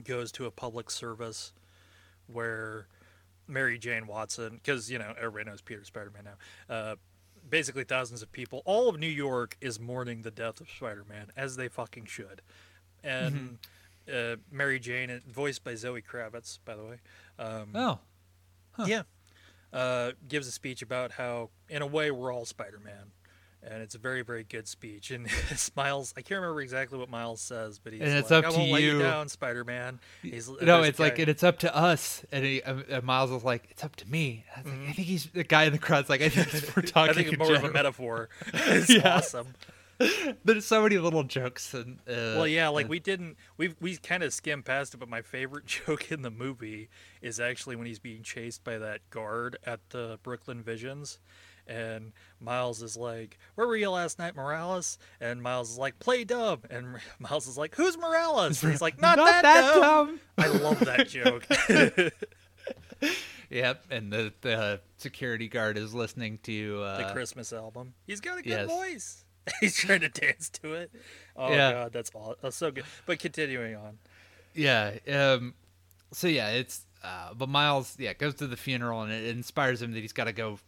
goes 0.03 0.33
to 0.33 0.47
a 0.47 0.51
public 0.51 0.91
service 0.91 1.53
where 2.27 2.87
Mary 3.47 3.79
Jane 3.79 4.07
Watson, 4.07 4.55
because 4.63 4.91
you 4.91 4.99
know 4.99 5.13
everybody 5.19 5.51
knows 5.51 5.61
Peter 5.61 5.85
Spider-Man 5.85 6.25
now. 6.25 6.75
Uh, 6.75 6.95
basically, 7.49 7.85
thousands 7.85 8.23
of 8.23 8.33
people, 8.33 8.63
all 8.65 8.89
of 8.89 8.99
New 8.99 9.07
York 9.07 9.57
is 9.61 9.79
mourning 9.79 10.23
the 10.23 10.31
death 10.31 10.61
of 10.61 10.69
Spider-Man, 10.71 11.29
as 11.37 11.57
they 11.57 11.69
fucking 11.69 12.07
should. 12.07 12.41
And 13.03 13.59
uh, 14.13 14.37
Mary 14.51 14.81
Jane, 14.81 15.21
voiced 15.29 15.63
by 15.65 15.75
Zoe 15.75 16.01
Kravitz, 16.03 16.59
by 16.65 16.77
the 16.77 16.85
way. 16.85 16.99
Um, 17.39 17.69
Oh, 17.75 17.99
Yeah. 18.87 19.03
Uh, 19.73 20.13
gives 20.29 20.47
a 20.47 20.53
speech 20.53 20.83
about 20.83 21.13
how, 21.13 21.51
in 21.69 21.83
a 21.83 21.87
way, 21.87 22.11
we're 22.11 22.33
all 22.33 22.45
Spider 22.45 22.79
Man. 22.83 23.11
And 23.67 23.83
it's 23.83 23.95
a 23.95 23.99
very, 23.99 24.23
very 24.23 24.45
good 24.45 24.69
speech. 24.69 25.11
And 25.11 25.27
Miles, 25.77 26.13
I 26.17 26.21
can't 26.21 26.41
remember 26.41 26.61
exactly 26.61 26.99
what 26.99 27.09
Miles 27.09 27.41
says, 27.41 27.79
but 27.79 27.93
he's 27.93 28.03
And 28.03 28.13
it's 28.13 28.31
like, 28.31 28.45
up 28.45 28.51
I 28.51 28.55
to 28.55 28.59
won't 28.59 28.73
let 28.73 28.83
you 28.83 28.93
you." 28.93 28.99
down, 28.99 29.29
Spider 29.29 29.65
Man. 29.65 30.01
He's 30.23 30.51
no, 30.61 30.83
it's 30.83 30.99
like 30.99 31.19
and 31.19 31.29
it's 31.29 31.43
up 31.43 31.59
to 31.61 31.75
us. 31.75 32.25
And, 32.31 32.45
he, 32.45 32.63
uh, 32.63 32.81
and 32.91 33.03
Miles 33.05 33.31
is 33.31 33.43
like, 33.45 33.69
it's 33.71 33.83
up 33.83 33.97
to 33.97 34.11
me. 34.11 34.45
I, 34.55 34.61
like, 34.63 34.75
I 34.89 34.93
think 34.93 35.09
he's 35.09 35.27
the 35.27 35.45
guy 35.45 35.65
in 35.65 35.73
the 35.73 35.79
crowd's 35.79 36.09
like, 36.11 36.21
I 36.21 36.29
think 36.29 36.47
we're 36.77 36.83
talking. 36.83 37.11
Mm-hmm. 37.11 37.11
I 37.11 37.13
think 37.15 37.29
it's 37.29 37.39
more 37.39 37.55
of 37.55 37.65
a 37.65 37.71
metaphor. 37.73 38.29
It's 38.55 38.91
Yeah. 38.91 39.17
awesome. 39.17 39.55
There's 40.45 40.67
so 40.67 40.83
many 40.83 40.99
little 40.99 41.23
jokes 41.23 41.73
and. 41.73 42.01
Uh, 42.09 42.35
Well, 42.37 42.49
yeah, 42.49 42.69
like 42.69 42.89
we 42.89 42.99
didn't, 42.99 43.37
we 43.57 43.75
we 43.81 43.97
kind 43.97 44.23
of 44.25 44.33
skimmed 44.35 44.65
past 44.65 44.93
it, 44.93 44.97
but 44.99 45.09
my 45.09 45.23
favorite 45.23 45.67
joke 45.67 46.11
in 46.11 46.23
the 46.23 46.31
movie 46.31 46.89
is 47.23 47.39
actually 47.41 47.77
when 47.77 47.87
he's 47.87 48.01
being 48.01 48.23
chased 48.23 48.65
by 48.65 48.77
that 48.79 49.09
guard 49.11 49.57
at 49.65 49.81
the 49.91 50.19
Brooklyn 50.23 50.63
Visions, 50.63 51.21
and 51.67 52.13
Miles 52.41 52.83
is 52.83 52.97
like, 52.97 53.39
"Where 53.55 53.67
were 53.67 53.77
you 53.77 53.91
last 53.91 54.19
night, 54.19 54.35
Morales?" 54.37 54.99
And 55.21 55.43
Miles 55.43 55.71
is 55.71 55.79
like, 55.79 55.99
"Play 55.99 56.25
dumb," 56.25 56.61
and 56.71 56.99
Miles 57.19 57.47
is 57.47 57.57
like, 57.59 57.75
"Who's 57.77 57.97
Morales?" 57.97 58.63
And 58.63 58.73
he's 58.73 58.83
like, 58.83 59.01
"Not, 59.01 59.17
not 59.17 59.27
that, 59.27 59.43
that 59.43 59.75
dumb." 59.75 60.07
dumb. 60.07 60.21
I 60.39 60.47
love 60.49 60.81
that 60.81 61.09
joke. 61.09 61.47
Yep, 63.51 63.85
and 63.91 64.13
the 64.13 64.33
the 64.41 64.81
security 64.97 65.49
guard 65.49 65.79
is 65.79 65.95
listening 65.95 66.39
to 66.45 66.83
uh, 66.83 67.07
the 67.07 67.13
Christmas 67.13 67.53
album. 67.53 67.95
He's 68.07 68.21
got 68.21 68.39
a 68.39 68.43
good 68.43 68.51
yes. 68.51 68.67
voice. 68.69 69.25
He's 69.61 69.77
trying 69.77 70.01
to 70.01 70.09
dance 70.09 70.49
to 70.63 70.73
it. 70.73 70.91
Oh 71.37 71.51
Yeah. 71.53 71.73
god, 71.73 71.93
that's 71.93 72.11
all. 72.15 72.35
That's 72.41 72.57
so 72.57 72.71
good. 72.71 72.85
But 73.07 73.19
continuing 73.19 73.77
on. 73.77 73.99
Yeah. 74.55 74.95
Um. 75.09 75.55
So 76.13 76.27
yeah, 76.27 76.51
it's. 76.51 76.87
Uh, 77.03 77.35
but 77.35 77.49
Miles, 77.51 77.97
yeah, 77.99 78.15
goes 78.15 78.35
to 78.37 78.47
the 78.47 78.57
funeral 78.57 79.03
and 79.03 79.13
it 79.13 79.27
inspires 79.27 79.83
him 79.83 79.93
that 79.93 80.01
he's 80.01 80.15
got 80.15 80.25
to 80.25 80.33
go 80.33 80.59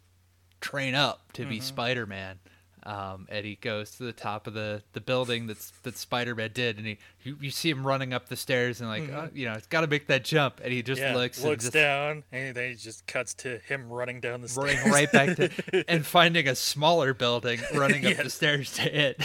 train 0.61 0.95
up 0.95 1.31
to 1.33 1.45
be 1.45 1.59
Spider 1.59 2.05
Man. 2.05 2.39
Um, 2.83 3.27
and 3.29 3.45
he 3.45 3.55
goes 3.55 3.91
to 3.97 4.03
the 4.03 4.13
top 4.13 4.47
of 4.47 4.53
the, 4.53 4.81
the 4.93 5.01
building 5.01 5.45
that's 5.47 5.71
that 5.83 5.97
Spider 5.97 6.35
Man 6.35 6.51
did, 6.53 6.77
and 6.77 6.87
he 6.87 6.97
you, 7.21 7.37
you 7.41 7.51
see 7.51 7.69
him 7.69 7.85
running 7.85 8.13
up 8.13 8.29
the 8.29 8.37
stairs 8.37 8.79
and 8.79 8.89
like 8.89 9.09
oh, 9.09 9.29
you 9.33 9.45
know 9.45 9.51
it's 9.55 9.67
got 9.67 9.81
to 9.81 9.87
make 9.87 10.07
that 10.07 10.23
jump, 10.23 10.61
and 10.63 10.71
he 10.71 10.81
just 10.81 11.01
yeah, 11.01 11.13
looks 11.13 11.43
looks 11.43 11.65
and 11.65 11.73
just 11.73 11.73
down, 11.73 12.23
and 12.31 12.55
then 12.55 12.69
he 12.69 12.75
just 12.75 13.05
cuts 13.05 13.33
to 13.33 13.57
him 13.67 13.89
running 13.89 14.21
down 14.21 14.39
the 14.39 14.47
stairs. 14.47 14.77
running 14.77 14.89
right 14.93 15.11
back 15.11 15.35
to 15.35 15.85
and 15.89 16.05
finding 16.05 16.47
a 16.47 16.55
smaller 16.55 17.13
building, 17.13 17.59
running 17.73 18.05
up 18.05 18.15
the 18.23 18.29
stairs 18.29 18.71
to 18.75 18.83
it. 19.09 19.17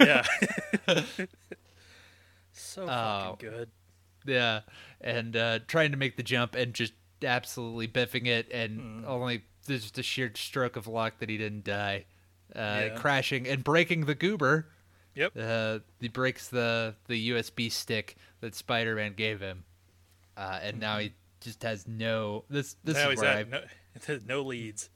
yeah. 0.00 0.24
so 2.52 2.86
fucking 2.86 3.48
good. 3.50 3.70
Yeah, 4.26 4.60
and 5.00 5.36
uh, 5.36 5.58
trying 5.68 5.90
to 5.92 5.96
make 5.96 6.16
the 6.16 6.22
jump 6.22 6.54
and 6.54 6.72
just 6.74 6.94
absolutely 7.22 7.86
biffing 7.88 8.26
it, 8.26 8.50
and 8.52 8.80
Hmm. 8.80 9.04
only 9.06 9.44
just 9.66 9.98
a 9.98 10.02
sheer 10.02 10.30
stroke 10.34 10.76
of 10.76 10.86
luck 10.86 11.18
that 11.18 11.28
he 11.28 11.36
didn't 11.38 11.64
die, 11.64 12.04
uh, 12.54 12.58
Yeah. 12.58 12.88
crashing 12.96 13.46
and 13.48 13.62
breaking 13.64 14.06
the 14.06 14.14
goober. 14.14 14.68
Yep. 15.14 15.32
Uh, 15.38 15.78
he 16.00 16.08
breaks 16.08 16.48
the 16.48 16.94
the 17.06 17.30
USB 17.30 17.70
stick 17.70 18.16
that 18.40 18.54
Spider-Man 18.54 19.14
gave 19.14 19.40
him, 19.40 19.64
uh, 20.36 20.58
and 20.62 20.80
now 20.80 20.98
he 20.98 21.12
just 21.40 21.62
has 21.62 21.86
no. 21.86 22.44
This 22.50 22.74
this 22.82 22.96
now 22.96 23.10
is 23.10 23.20
where 23.20 23.36
I 23.38 23.42
no, 23.44 24.18
no 24.26 24.42
leads. 24.42 24.90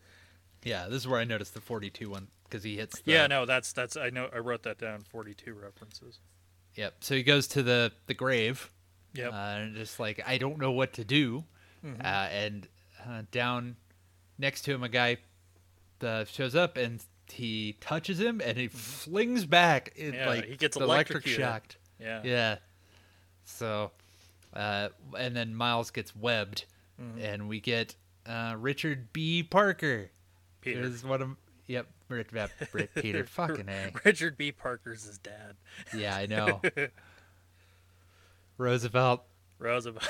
yeah 0.64 0.89
this 0.89 0.97
is 1.03 1.09
where 1.09 1.21
I 1.21 1.25
noticed 1.25 1.55
the 1.55 1.61
42 1.61 2.11
one 2.11 2.27
because 2.45 2.64
he 2.64 2.77
hits. 2.77 3.01
The, 3.03 3.12
Yeah, 3.12 3.27
no, 3.29 3.47
that's 3.47 3.73
that's 3.73 3.97
I 3.97 4.11
know 4.11 4.29
I 4.35 4.39
wrote 4.39 4.64
that 4.64 4.79
down. 4.79 5.03
Forty-two 5.03 5.55
references. 5.55 6.19
Yep. 6.75 6.95
So 7.01 7.14
he 7.14 7.23
goes 7.23 7.47
to 7.49 7.62
the 7.62 7.93
the 8.07 8.14
grave. 8.14 8.71
Yep. 9.14 9.33
Uh, 9.33 9.37
and 9.37 9.77
just 9.77 10.01
like 10.01 10.21
I 10.27 10.37
don't 10.39 10.59
know 10.59 10.73
what 10.73 10.93
to 10.95 11.05
do, 11.05 11.45
Mm-hmm. 11.87 12.01
uh, 12.01 12.05
and 12.05 12.66
uh, 13.07 13.23
down 13.31 13.77
next 14.39 14.62
to 14.62 14.72
him 14.74 14.82
a 14.82 14.89
guy 14.89 15.18
uh, 16.03 16.24
shows 16.24 16.55
up 16.55 16.76
and 16.76 17.03
he 17.30 17.76
touches 17.80 18.18
him 18.20 18.41
and 18.45 18.57
he 18.57 18.68
flings 18.68 19.45
back. 19.45 19.95
Mm-hmm. 19.99 20.14
Yeah, 20.14 20.28
like 20.28 20.45
he 20.47 20.57
gets 20.57 20.76
electric 20.76 21.26
shocked. 21.26 21.76
yeah. 22.01 22.20
Yeah. 22.24 22.57
So, 23.45 23.91
uh, 24.55 24.89
and 25.18 25.34
then 25.36 25.55
Miles 25.55 25.91
gets 25.91 26.14
webbed, 26.14 26.64
Mm-hmm. 27.01 27.20
and 27.20 27.49
we 27.49 27.61
get 27.61 27.95
uh, 28.26 28.57
Richard 28.59 29.12
B. 29.12 29.43
Parker. 29.45 30.11
Peter. 30.61 30.80
Is 30.80 31.05
one 31.05 31.22
of 31.22 31.28
yep, 31.68 31.86
Rich, 32.09 32.28
yep, 32.34 32.51
Rich 32.72 32.91
Peter. 32.97 33.24
Fucking 33.28 33.68
a. 33.68 33.93
Richard 34.05 34.36
B. 34.36 34.51
Parker's 34.51 35.05
his 35.05 35.18
dad. 35.18 35.55
Yeah, 35.97 36.16
I 36.16 36.26
know. 36.26 36.61
Roosevelt. 38.59 39.22
Roosevelt. 39.59 40.09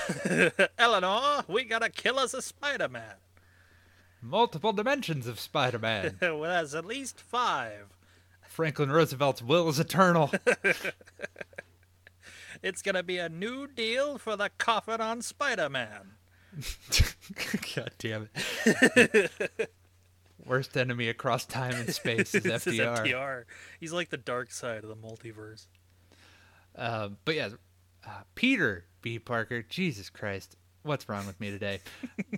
Eleanor, 0.79 1.45
we 1.49 1.65
gotta 1.65 1.91
kill 1.91 2.19
us 2.19 2.35
a 2.35 2.43
Spider-Man. 2.43 3.15
Multiple 4.21 4.73
dimensions 4.73 5.27
of 5.27 5.39
Spider-Man. 5.39 6.17
well, 6.23 6.41
there's 6.43 6.75
at 6.75 6.85
least 6.85 7.21
five. 7.21 7.87
Franklin 8.43 8.91
Roosevelt's 8.91 9.43
will 9.43 9.69
is 9.69 9.79
eternal. 9.79 10.33
It's 12.63 12.83
gonna 12.83 13.03
be 13.03 13.19
a 13.19 13.29
new 13.29 13.67
deal 13.67 14.19
for 14.19 14.37
the 14.37 14.51
coffin 14.59 15.01
on 15.01 15.23
Spider-Man. 15.23 16.15
God 17.77 17.91
damn 17.99 18.29
it. 18.35 19.71
Worst 20.45 20.77
enemy 20.77 21.09
across 21.09 21.45
time 21.45 21.75
and 21.75 21.95
space 21.95 22.35
is 22.35 22.45
FDR. 22.45 23.07
FDR. 23.07 23.45
He's 23.79 23.93
like 23.93 24.11
the 24.11 24.17
dark 24.17 24.51
side 24.51 24.83
of 24.83 24.89
the 24.89 24.97
multiverse. 24.97 25.67
Uh, 26.75 27.11
but 27.25 27.35
yeah, 27.35 27.51
uh, 28.07 28.23
Peter 28.35 28.87
B. 29.03 29.19
Parker. 29.19 29.63
Jesus 29.63 30.11
Christ, 30.11 30.57
what's 30.89 31.09
wrong 31.09 31.27
with 31.27 31.39
me 31.41 31.51
today? 31.51 31.81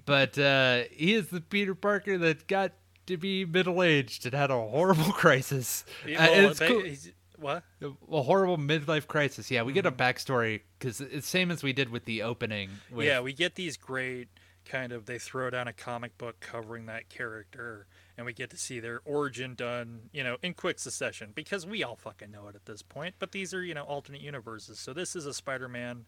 but 0.05 0.39
uh, 0.39 0.83
he 0.91 1.15
is 1.15 1.29
the 1.29 1.41
Peter 1.41 1.75
Parker 1.75 2.19
that 2.19 2.47
got 2.47 2.73
to 3.07 3.17
be 3.17 3.45
middle 3.45 3.83
aged 3.83 4.27
and 4.27 4.35
had 4.35 4.51
a 4.51 4.55
horrible 4.61 5.13
crisis. 5.13 5.85
Yeah, 6.07 6.23
Uh, 6.25 6.31
well, 6.31 6.51
it's 6.51 6.59
they- 6.59 6.69
cool. 6.69 6.83
he's- 6.83 7.09
what? 7.39 7.65
a 7.81 8.23
horrible 8.23 8.59
midlife 8.59 9.07
crisis. 9.07 9.51
Yeah, 9.51 9.63
we 9.63 9.73
get 9.73 9.87
a 9.87 9.91
Mm-hmm. 9.91 10.03
backstory 10.03 10.61
because 10.79 11.01
it's 11.01 11.27
same 11.27 11.51
as 11.51 11.63
we 11.63 11.73
did 11.73 11.89
with 11.89 12.05
the 12.05 12.23
opening. 12.23 12.69
With, 12.93 13.07
yeah, 13.07 13.21
we 13.21 13.33
get 13.33 13.55
these 13.55 13.79
great 13.79 14.29
kind 14.67 14.93
of 14.93 15.07
they 15.07 15.19
throw 15.19 15.49
down 15.49 15.67
a 15.67 15.73
comic 15.73 16.19
book 16.19 16.39
covering 16.41 16.85
that 16.87 17.09
character, 17.09 17.87
and 18.19 18.27
we 18.27 18.35
get 18.35 18.51
to 18.51 18.59
see 18.59 18.79
their 18.79 19.01
origin 19.07 19.55
done, 19.55 20.11
you 20.13 20.23
know, 20.23 20.37
in 20.43 20.53
quick 20.53 20.79
succession 20.79 21.33
because 21.35 21.67
we 21.67 21.83
all 21.83 21.97
fucking 21.97 22.31
know 22.31 22.47
it 22.49 22.55
at 22.57 22.67
this 22.67 22.83
point. 22.83 23.15
But 23.19 23.33
these 23.33 23.55
are 23.55 23.63
you 23.63 23.73
know 23.73 23.85
alternate 23.85 24.21
universes. 24.21 24.79
So 24.79 24.93
this 24.93 25.17
is 25.17 25.25
a 25.25 25.33
Spider-Man 25.33 26.05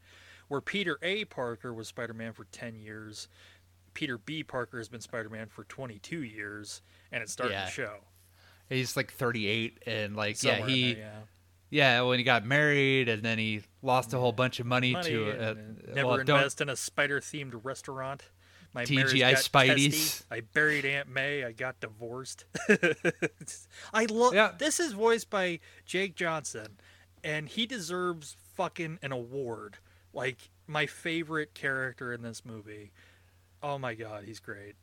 where 0.48 0.60
Peter 0.60 0.98
A. 1.02 1.24
Parker 1.26 1.72
was 1.72 1.88
Spider-Man 1.88 2.32
for 2.32 2.44
ten 2.44 2.74
years. 2.74 3.28
Peter 3.94 4.16
B. 4.18 4.42
Parker 4.42 4.78
has 4.78 4.88
been 4.88 5.02
Spider-Man 5.02 5.48
for 5.48 5.64
22 5.64 6.22
years, 6.22 6.80
and 7.12 7.22
it's 7.22 7.30
starting 7.32 7.58
Yeah. 7.58 7.66
to 7.66 7.70
show. 7.70 7.94
he's 8.70 8.96
like 8.96 9.12
38 9.12 9.82
and 9.86 10.16
like 10.16 10.36
Somewhere 10.36 10.60
yeah 10.60 10.66
he 10.66 10.94
there, 10.94 11.02
yeah. 11.70 11.98
yeah 11.98 12.00
when 12.02 12.18
he 12.18 12.24
got 12.24 12.42
married 12.46 13.10
and 13.10 13.22
then 13.22 13.36
he 13.38 13.60
lost 13.82 14.14
a 14.14 14.18
whole 14.18 14.32
bunch 14.32 14.60
of 14.60 14.66
money, 14.66 14.92
money 14.92 15.10
to 15.10 15.30
uh, 15.30 15.50
uh, 15.50 15.54
never 15.94 16.08
well, 16.08 16.18
invest 16.20 16.62
in 16.62 16.70
a 16.70 16.76
spider 16.76 17.20
themed 17.20 17.52
restaurant. 17.64 18.22
My 18.74 18.86
TGI 18.86 19.34
Spideys. 19.34 20.22
I 20.30 20.40
buried 20.40 20.86
Aunt 20.86 21.06
May. 21.06 21.44
I 21.44 21.52
got 21.52 21.78
divorced. 21.80 22.46
I 23.92 24.06
love. 24.06 24.32
Yeah. 24.32 24.52
This 24.56 24.80
is 24.80 24.92
voiced 24.92 25.28
by 25.28 25.60
Jake 25.84 26.14
Johnson, 26.16 26.78
and 27.22 27.48
he 27.50 27.66
deserves 27.66 28.34
fucking 28.54 28.98
an 29.02 29.12
award. 29.12 29.76
Like 30.12 30.50
my 30.66 30.86
favorite 30.86 31.54
character 31.54 32.12
in 32.12 32.22
this 32.22 32.44
movie. 32.44 32.92
Oh 33.62 33.78
my 33.78 33.94
god, 33.94 34.24
he's 34.24 34.40
great. 34.40 34.74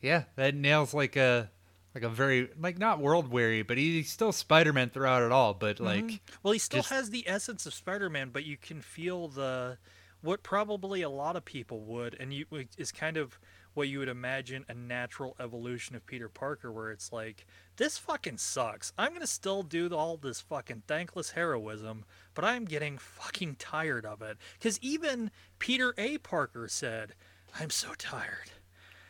yeah 0.00 0.24
that 0.36 0.54
nails 0.54 0.94
like 0.94 1.16
a 1.16 1.50
like 1.94 2.04
a 2.04 2.08
very 2.08 2.48
like 2.60 2.78
not 2.78 3.00
world 3.00 3.26
weary 3.28 3.62
but 3.62 3.76
he's 3.78 4.08
still 4.10 4.30
Spider-Man 4.30 4.90
throughout 4.90 5.22
it 5.22 5.32
all. 5.32 5.54
But 5.54 5.80
like 5.80 6.04
Mhm. 6.04 6.20
well, 6.42 6.52
he 6.52 6.58
still 6.58 6.80
just- 6.80 6.90
has 6.90 7.10
the 7.10 7.28
essence 7.28 7.66
of 7.66 7.74
Spider-Man, 7.74 8.30
but 8.30 8.44
you 8.44 8.56
can 8.56 8.80
feel 8.80 9.28
the 9.28 9.78
what 10.20 10.42
probably 10.42 11.02
a 11.02 11.08
lot 11.08 11.34
of 11.36 11.44
people 11.44 11.80
would, 11.80 12.16
and 12.20 12.32
you 12.32 12.46
is 12.76 12.92
kind 12.92 13.16
of 13.16 13.38
what 13.78 13.88
you 13.88 14.00
would 14.00 14.08
imagine 14.08 14.64
a 14.68 14.74
natural 14.74 15.36
evolution 15.38 15.94
of 15.94 16.04
Peter 16.04 16.28
Parker, 16.28 16.72
where 16.72 16.90
it's 16.90 17.12
like 17.12 17.46
this 17.76 17.96
fucking 17.96 18.38
sucks. 18.38 18.92
I'm 18.98 19.12
gonna 19.12 19.26
still 19.26 19.62
do 19.62 19.88
all 19.94 20.16
this 20.16 20.40
fucking 20.40 20.82
thankless 20.88 21.30
heroism, 21.30 22.04
but 22.34 22.44
I'm 22.44 22.64
getting 22.64 22.98
fucking 22.98 23.54
tired 23.60 24.04
of 24.04 24.20
it. 24.20 24.36
Because 24.54 24.80
even 24.82 25.30
Peter 25.60 25.94
A. 25.96 26.18
Parker 26.18 26.66
said, 26.66 27.14
"I'm 27.58 27.70
so 27.70 27.94
tired." 27.96 28.50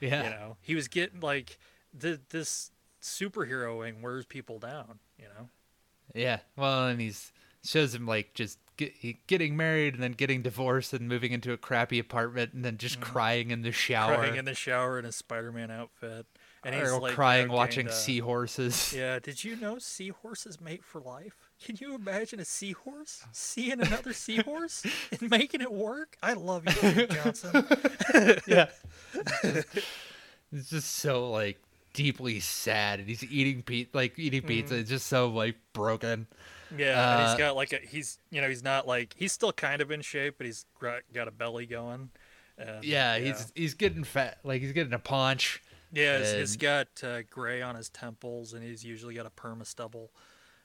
yeah 0.01 0.25
You 0.25 0.31
know, 0.31 0.57
he 0.61 0.75
was 0.75 0.87
getting 0.87 1.21
like 1.21 1.59
the 1.93 2.21
this 2.29 2.71
superheroing 3.03 4.03
wears 4.03 4.27
people 4.27 4.59
down. 4.59 4.99
You 5.19 5.29
know. 5.37 5.49
Yeah, 6.15 6.41
well, 6.57 6.89
and 6.89 7.01
he's 7.01 7.33
shows 7.65 7.95
him 7.95 8.07
like 8.07 8.35
just 8.35 8.59
get, 8.79 9.27
getting 9.27 9.57
married 9.57 9.93
and 9.93 10.03
then 10.03 10.13
getting 10.13 10.41
divorced 10.41 10.95
and 10.95 11.07
moving 11.07 11.33
into 11.33 11.53
a 11.53 11.59
crappy 11.59 11.99
apartment 11.99 12.55
and 12.55 12.65
then 12.65 12.79
just 12.79 13.01
crying 13.01 13.51
in 13.51 13.61
the 13.61 13.73
shower, 13.73 14.17
crying 14.17 14.37
in 14.37 14.47
the 14.47 14.55
shower 14.55 14.99
in 14.99 15.05
a 15.05 15.13
Spider-Man 15.13 15.71
outfit, 15.71 16.25
and 16.65 16.75
he's 16.75 16.91
like 16.93 17.15
crying 17.15 17.43
you 17.43 17.49
know, 17.49 17.55
watching 17.55 17.89
uh, 17.89 17.93
seahorses. 17.93 18.93
Yeah, 18.97 19.19
did 19.19 19.45
you 19.45 19.57
know 19.57 19.79
seahorses 19.79 20.61
mate 20.61 20.83
for 20.83 21.01
life? 21.01 21.51
Can 21.63 21.77
you 21.79 21.95
imagine 21.95 22.41
a 22.41 22.45
seahorse 22.45 23.25
seeing 23.33 23.81
another 23.81 24.15
seahorse 24.15 24.87
and 25.11 25.31
making 25.31 25.61
it 25.61 25.73
work? 25.73 26.17
I 26.23 26.33
love 26.33 26.65
you, 26.83 27.07
Johnson. 27.11 27.67
yeah, 28.47 28.69
it's 30.53 30.71
just 30.71 30.97
so 30.97 31.31
like 31.31 31.59
deeply 31.93 32.41
sad, 32.41 33.01
and 33.01 33.09
he's 33.09 33.25
eating 33.25 33.63
pe- 33.63 33.89
like 33.93 34.19
eating 34.19 34.43
pizza. 34.43 34.75
Mm-hmm. 34.75 34.81
It's 34.83 34.91
just 34.91 35.09
so 35.09 35.29
like 35.29 35.57
broken. 35.75 36.27
Yeah, 36.77 37.13
and 37.15 37.23
Uh, 37.23 37.29
he's 37.31 37.39
got 37.39 37.57
like 37.57 37.73
a 37.73 37.79
he's 37.79 38.19
you 38.31 38.41
know 38.41 38.49
he's 38.49 38.63
not 38.63 38.87
like 38.87 39.15
he's 39.17 39.33
still 39.33 39.53
kind 39.53 39.81
of 39.81 39.91
in 39.91 40.03
shape, 40.03 40.35
but 40.39 40.47
he's 40.47 40.67
got, 40.81 41.01
got 41.13 41.29
a 41.29 41.31
belly 41.31 41.67
going. 41.67 42.11
And, 42.59 42.85
Yeah, 42.85 43.19
he's 43.19 43.53
he's 43.55 43.75
getting 43.75 44.05
fat, 44.05 44.39
like 44.45 44.61
he's 44.61 44.73
getting 44.73 44.93
a 44.93 44.99
paunch. 44.99 45.63
Yeah, 45.93 46.19
he's, 46.19 46.33
he's 46.33 46.53
And- 46.55 46.61
got 46.61 46.89
uh, 47.05 47.23
gray 47.31 47.63
on 47.63 47.75
his 47.75 47.89
temples, 47.89 48.53
and 48.53 48.63
he's 48.63 48.85
usually 48.85 49.15
got 49.15 49.25
a 49.27 49.31
perma 49.31 49.65
stubble, 49.67 50.11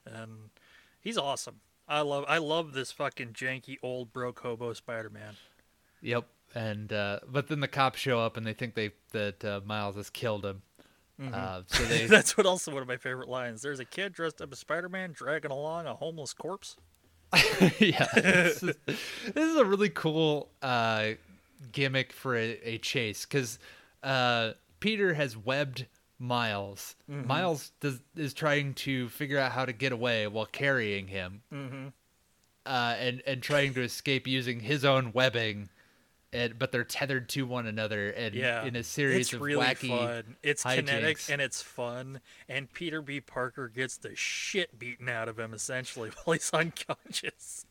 and 0.05 0.49
he's 0.99 1.17
awesome. 1.17 1.61
I 1.87 2.01
love 2.01 2.25
I 2.27 2.37
love 2.39 2.73
this 2.73 2.91
fucking 2.91 3.29
janky 3.33 3.77
old 3.83 4.11
broke 4.11 4.39
hobo 4.39 4.73
Spider 4.73 5.09
Man. 5.09 5.35
Yep, 6.01 6.25
and 6.55 6.91
uh, 6.91 7.19
but 7.27 7.47
then 7.47 7.59
the 7.61 7.67
cops 7.67 7.99
show 7.99 8.19
up 8.19 8.35
and 8.35 8.45
they 8.45 8.53
think 8.53 8.75
they 8.75 8.91
that 9.11 9.43
uh, 9.45 9.61
Miles 9.63 9.95
has 9.95 10.09
killed 10.09 10.45
him. 10.45 10.61
Mm-hmm. 11.23 11.33
Uh, 11.33 11.61
so 11.67 11.83
they 11.85 12.05
That's 12.07 12.35
what 12.35 12.45
also 12.45 12.71
one 12.73 12.81
of 12.81 12.87
my 12.87 12.97
favorite 12.97 13.29
lines. 13.29 13.61
There's 13.61 13.79
a 13.79 13.85
kid 13.85 14.13
dressed 14.13 14.41
up 14.41 14.51
as 14.51 14.59
Spider 14.59 14.89
Man 14.89 15.11
dragging 15.13 15.51
along 15.51 15.85
a 15.87 15.93
homeless 15.95 16.33
corpse. 16.33 16.75
yeah, 17.79 18.05
this 18.15 18.61
is, 18.61 18.75
this 18.85 19.49
is 19.49 19.55
a 19.55 19.65
really 19.65 19.89
cool 19.89 20.49
uh, 20.61 21.11
gimmick 21.71 22.13
for 22.13 22.35
a, 22.35 22.59
a 22.63 22.77
chase 22.77 23.25
because 23.25 23.57
uh, 24.03 24.51
Peter 24.79 25.13
has 25.15 25.35
webbed 25.35 25.87
Miles. 26.19 26.95
Mm-hmm. 27.09 27.27
Miles 27.27 27.71
does, 27.79 27.99
is 28.15 28.33
trying 28.33 28.75
to 28.75 29.09
figure 29.09 29.39
out 29.39 29.51
how 29.51 29.65
to 29.65 29.73
get 29.73 29.91
away 29.91 30.27
while 30.27 30.45
carrying 30.45 31.07
him, 31.07 31.41
Mm-hmm. 31.51 31.87
uh, 32.65 32.95
and 32.99 33.23
and 33.25 33.41
trying 33.41 33.73
to 33.73 33.81
escape 33.81 34.27
using 34.27 34.59
his 34.59 34.85
own 34.85 35.11
webbing. 35.13 35.69
And, 36.33 36.57
but 36.57 36.71
they're 36.71 36.83
tethered 36.83 37.29
to 37.29 37.45
one 37.45 37.67
another, 37.67 38.09
and 38.09 38.33
Yeah, 38.33 38.65
in 38.65 38.75
a 38.75 38.83
series 38.83 39.27
it's 39.27 39.33
of 39.33 39.41
really 39.41 39.63
wacky. 39.65 39.87
fun. 39.89 40.35
It's 40.41 40.63
kinetic 40.63 41.19
and 41.29 41.39
it's 41.41 41.61
fun. 41.61 42.19
And 42.49 42.71
Peter 42.73 43.01
B. 43.01 43.21
Parker 43.21 43.67
gets 43.69 43.97
the 43.97 44.15
shit 44.15 44.79
beaten 44.79 45.07
out 45.09 45.29
of 45.29 45.37
him 45.39 45.53
essentially 45.53 46.09
while 46.23 46.33
he's 46.33 46.49
unconscious. 46.51 47.65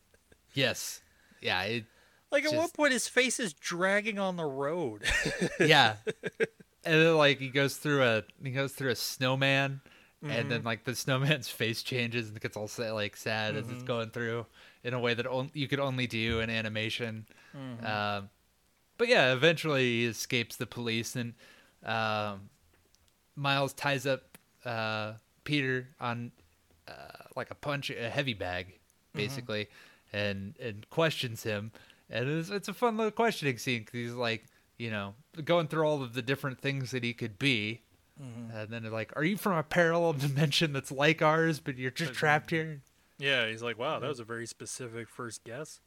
Yes, 0.54 1.00
yeah, 1.40 1.62
it, 1.64 1.84
Like 2.30 2.44
at 2.44 2.54
one 2.54 2.68
point, 2.70 2.92
his 2.92 3.08
face 3.08 3.40
is 3.40 3.52
dragging 3.52 4.18
on 4.18 4.36
the 4.36 4.44
road. 4.44 5.02
yeah 5.60 5.96
and 6.84 6.94
then 7.00 7.16
like 7.16 7.38
he 7.38 7.48
goes 7.48 7.76
through 7.76 8.02
a 8.02 8.22
he 8.42 8.50
goes 8.50 8.72
through 8.72 8.90
a 8.90 8.96
snowman 8.96 9.80
and 10.22 10.30
Mm-hmm. 10.30 10.48
then 10.50 10.62
like 10.62 10.84
the 10.84 10.94
snowman's 10.94 11.48
face 11.60 11.82
changes 11.82 12.28
and 12.28 12.40
gets 12.40 12.56
all 12.56 12.68
like 12.94 13.16
sad 13.16 13.56
as 13.56 13.64
Mm-hmm. 13.64 13.74
it's 13.74 13.82
going 13.82 14.10
through 14.10 14.46
in 14.84 14.94
a 14.94 14.98
way 15.00 15.14
that 15.14 15.26
on- 15.26 15.50
you 15.54 15.66
could 15.68 15.80
only 15.80 16.06
do 16.06 16.40
in 16.40 16.48
animation 16.50 17.26
Mm-hmm. 17.56 17.86
um, 17.86 18.28
but 18.98 19.08
yeah 19.08 19.32
eventually 19.32 19.82
he 19.82 20.04
escapes 20.06 20.56
the 20.56 20.66
police 20.66 21.16
and 21.16 21.34
um, 21.84 22.48
miles 23.36 23.72
ties 23.72 24.06
up 24.06 24.38
uh, 24.64 25.12
peter 25.44 25.88
on 26.00 26.30
uh, 26.88 26.92
like 27.36 27.50
a 27.50 27.54
punch 27.54 27.90
a 27.90 28.10
heavy 28.10 28.34
bag 28.34 28.66
Mm-hmm. 29.14 29.26
basically 29.26 29.68
and 30.14 30.54
and 30.58 30.88
questions 30.88 31.42
him 31.42 31.70
and 32.08 32.26
it's, 32.30 32.48
it's 32.48 32.68
a 32.68 32.72
fun 32.72 32.96
little 32.96 33.10
questioning 33.10 33.58
scene 33.58 33.80
because 33.80 33.92
he's 34.00 34.12
like 34.14 34.44
you 34.78 34.90
know 34.90 35.14
going 35.44 35.68
through 35.68 35.84
all 35.84 36.02
of 36.02 36.14
the 36.14 36.22
different 36.22 36.58
things 36.58 36.92
that 36.92 37.04
he 37.04 37.12
could 37.12 37.38
be 37.38 37.82
Mm-hmm. 38.22 38.56
and 38.56 38.68
then 38.70 38.82
they're 38.82 38.92
like 38.92 39.12
are 39.16 39.24
you 39.24 39.36
from 39.36 39.56
a 39.56 39.62
parallel 39.62 40.12
dimension 40.28 40.72
that's 40.72 40.90
like 40.92 41.20
ours 41.22 41.60
but 41.60 41.76
you're 41.78 41.90
just 41.90 42.12
trapped 42.14 42.50
here 42.50 42.80
yeah, 43.18 43.46
he's 43.48 43.62
like, 43.62 43.78
wow, 43.78 43.98
that 44.00 44.08
was 44.08 44.18
a 44.18 44.24
very 44.24 44.46
specific 44.46 45.08
first 45.08 45.44
guess. 45.44 45.80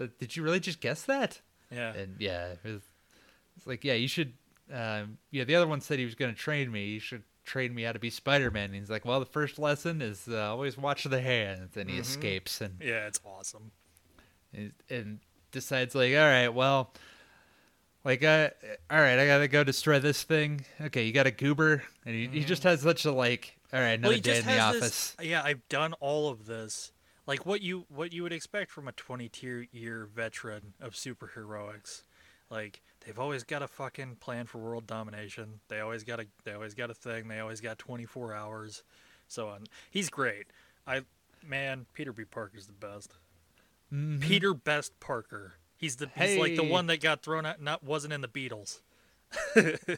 Uh, 0.00 0.06
did 0.18 0.34
you 0.34 0.42
really 0.42 0.60
just 0.60 0.80
guess 0.80 1.02
that 1.02 1.40
Yeah. 1.74 1.92
and 1.94 2.16
yeah 2.18 2.48
it 2.52 2.58
was, 2.64 2.82
it's 3.56 3.66
like 3.66 3.84
yeah 3.84 3.94
you 3.94 4.08
should 4.08 4.32
um, 4.72 5.18
yeah 5.30 5.44
the 5.44 5.54
other 5.56 5.66
one 5.66 5.80
said 5.80 5.98
he 5.98 6.04
was 6.04 6.14
going 6.14 6.32
to 6.34 6.38
train 6.40 6.70
me 6.70 6.86
you 6.86 7.00
should 7.00 7.22
train 7.44 7.74
me 7.74 7.82
how 7.82 7.92
to 7.92 7.98
be 7.98 8.08
spider-man 8.08 8.66
and 8.66 8.74
he's 8.74 8.88
like 8.90 9.04
well 9.04 9.20
the 9.20 9.26
first 9.26 9.58
lesson 9.58 10.00
is 10.00 10.26
uh, 10.28 10.50
always 10.50 10.78
watch 10.78 11.04
the 11.04 11.20
hands 11.20 11.76
and 11.76 11.90
he 11.90 11.96
Mhm. 11.96 12.00
escapes 12.00 12.60
and 12.60 12.76
Yeah, 12.80 13.06
it's 13.06 13.20
awesome. 13.24 13.70
and, 14.54 14.72
and 14.88 15.18
decides 15.52 15.94
like, 15.94 16.12
all 16.14 16.18
right, 16.20 16.48
well, 16.48 16.92
like, 18.04 18.22
uh, 18.22 18.50
all 18.90 18.98
right, 19.00 19.18
I 19.18 19.26
gotta 19.26 19.48
go 19.48 19.64
destroy 19.64 19.98
this 19.98 20.22
thing. 20.22 20.64
Okay, 20.80 21.04
you 21.04 21.12
got 21.12 21.26
a 21.26 21.30
goober, 21.30 21.82
and 22.04 22.14
he, 22.14 22.26
he 22.28 22.44
just 22.44 22.62
has 22.64 22.82
such 22.82 23.04
a 23.04 23.12
like, 23.12 23.56
all 23.72 23.80
right, 23.80 23.98
another 23.98 24.16
Mm-hmm. 24.16 24.28
Well, 24.28 24.34
day 24.34 24.38
in 24.40 24.46
the 24.46 24.58
office. 24.60 25.14
this. 25.14 25.26
Yeah, 25.26 25.42
I've 25.42 25.66
done 25.68 25.92
all 25.94 26.28
of 26.28 26.46
this. 26.46 26.92
Like 27.26 27.46
what 27.46 27.62
you 27.62 27.86
what 27.88 28.12
you 28.12 28.22
would 28.22 28.32
expect 28.32 28.70
from 28.70 28.88
a 28.88 28.92
22 28.92 29.66
year 29.72 30.08
veteran 30.14 30.74
of 30.80 30.92
superheroics. 30.92 32.02
Like 32.50 32.82
they've 33.04 33.18
always 33.18 33.44
got 33.44 33.62
a 33.62 33.68
fucking 33.68 34.16
plan 34.16 34.46
for 34.46 34.58
world 34.58 34.86
domination. 34.86 35.60
They 35.68 35.80
always 35.80 36.04
got 36.04 36.20
a 36.20 36.26
they 36.44 36.52
always 36.52 36.74
got 36.74 36.90
a 36.90 36.94
thing. 36.94 37.28
They 37.28 37.40
always 37.40 37.60
got 37.60 37.78
24 37.78 38.34
hours. 38.34 38.82
So 39.26 39.48
on. 39.48 39.64
He's 39.90 40.10
great. 40.10 40.46
I 40.86 41.02
man, 41.46 41.86
Peter 41.94 42.12
B. 42.12 42.24
Parker's 42.24 42.66
the 42.66 42.72
best. 42.72 43.14
Mhm. 43.92 44.20
Peter 44.20 44.54
Best 44.54 44.98
Parker. 45.00 45.54
He's 45.76 45.96
the 45.96 46.10
he's 46.16 46.38
like 46.38 46.56
the 46.56 46.64
one 46.64 46.86
that 46.86 47.00
got 47.00 47.22
thrown 47.22 47.46
out. 47.46 47.60
Not 47.60 47.82
wasn't 47.82 48.12
in 48.12 48.20
the 48.20 48.28
Beatles. 48.28 48.80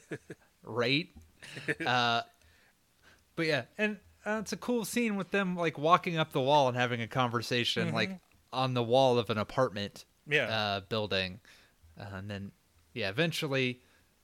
right? 0.65 1.09
uh, 1.87 2.23
but 3.37 3.47
yeah, 3.47 3.63
and 3.77 3.99
uh, 4.27 4.39
it's 4.41 4.53
a 4.53 4.57
cool 4.57 4.85
scene 4.85 5.17
with 5.17 5.31
them 5.31 5.57
like 5.57 5.79
walking 5.79 6.19
up 6.19 6.33
the 6.33 6.41
wall 6.41 6.69
and 6.69 6.77
having 6.77 7.01
a 7.01 7.07
conversation, 7.07 7.93
like 7.93 8.19
on 8.53 8.75
the 8.75 8.83
wall 8.83 9.19
of 9.19 9.31
an 9.31 9.39
apartment 9.39 10.05
Yeah. 10.29 10.45
uh, 10.49 10.81
building, 10.81 11.41
uh, 11.99 12.05
and 12.17 12.29
then 12.31 12.53
yeah, 12.95 13.09
eventually 13.11 13.81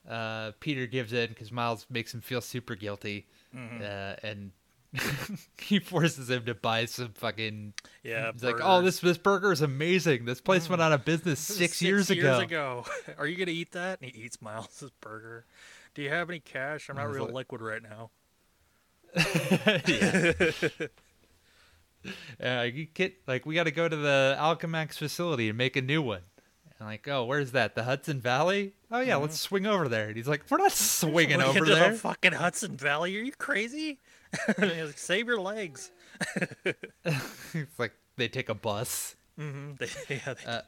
uh, 0.08 0.52
Peter 0.60 0.86
gives 0.86 1.12
in 1.12 1.28
because 1.28 1.52
Miles 1.52 1.86
makes 1.88 2.12
him 2.12 2.20
feel 2.20 2.40
super 2.40 2.74
guilty, 2.74 3.26
Mhm. 3.54 3.80
uh, 3.82 4.16
and 4.22 4.50
he 5.58 5.78
forces 5.78 6.28
him 6.28 6.44
to 6.44 6.54
buy 6.54 6.84
some 6.84 7.12
fucking. 7.14 7.72
Yeah, 8.02 8.30
He's 8.32 8.42
like, 8.44 8.56
"Oh, 8.60 8.82
this 8.82 9.00
this 9.00 9.16
burger 9.16 9.52
is 9.52 9.62
amazing. 9.62 10.24
This 10.26 10.40
place 10.40 10.68
went 10.68 10.82
out 10.82 10.92
of 10.92 11.04
business 11.04 11.48
is 11.48 11.56
six, 11.56 11.80
years, 11.80 12.10
ago." 12.10 12.40
ago. 12.40 12.84
Are 13.18 13.26
you 13.26 13.36
gonna 13.36 13.52
eat 13.52 13.72
that? 13.72 14.00
And 14.02 14.10
he 14.10 14.22
eats 14.24 14.42
Miles's 14.42 14.90
burger. 15.00 15.46
Do 15.94 16.02
you 16.02 16.10
have 16.10 16.28
any 16.28 16.40
cash? 16.40 16.90
I'm 16.90 16.96
not 16.96 17.10
real 17.10 17.24
like- 17.24 17.32
liquid 17.34 17.60
right 17.62 17.82
now. 17.82 18.10
yeah. 19.86 20.32
Uh, 22.42 22.62
you 22.62 22.86
get 22.86 23.14
like 23.28 23.46
we 23.46 23.54
got 23.54 23.64
to 23.64 23.70
go 23.70 23.88
to 23.88 23.96
the 23.96 24.36
Alchemax 24.38 24.94
facility 24.94 25.48
and 25.48 25.56
make 25.56 25.76
a 25.76 25.82
new 25.82 26.02
one. 26.02 26.22
And 26.78 26.88
like, 26.88 27.06
oh, 27.06 27.24
where's 27.24 27.52
that? 27.52 27.74
The 27.76 27.84
Hudson 27.84 28.20
Valley? 28.20 28.72
Oh 28.90 29.00
yeah, 29.00 29.16
let's 29.16 29.38
swing 29.38 29.66
over 29.66 29.88
there. 29.88 30.08
And 30.08 30.16
he's 30.16 30.26
like, 30.26 30.42
we're 30.50 30.58
not 30.58 30.72
swinging 30.72 31.40
over 31.40 31.64
there. 31.64 31.92
the 31.92 31.98
fucking 31.98 32.32
Hudson 32.32 32.76
Valley. 32.76 33.16
Are 33.16 33.20
you 33.22 33.32
crazy? 33.32 34.00
He's 34.46 34.58
like, 34.86 34.98
Save 34.98 35.26
your 35.28 35.40
legs. 35.40 35.90
it's 36.64 37.78
like 37.78 37.92
they 38.16 38.28
take 38.28 38.48
a 38.48 38.54
bus, 38.54 39.14
Mm-hmm. 39.38 39.72
They, 39.78 39.88
yeah, 40.16 40.34
they, 40.34 40.50
Uh, 40.50 40.62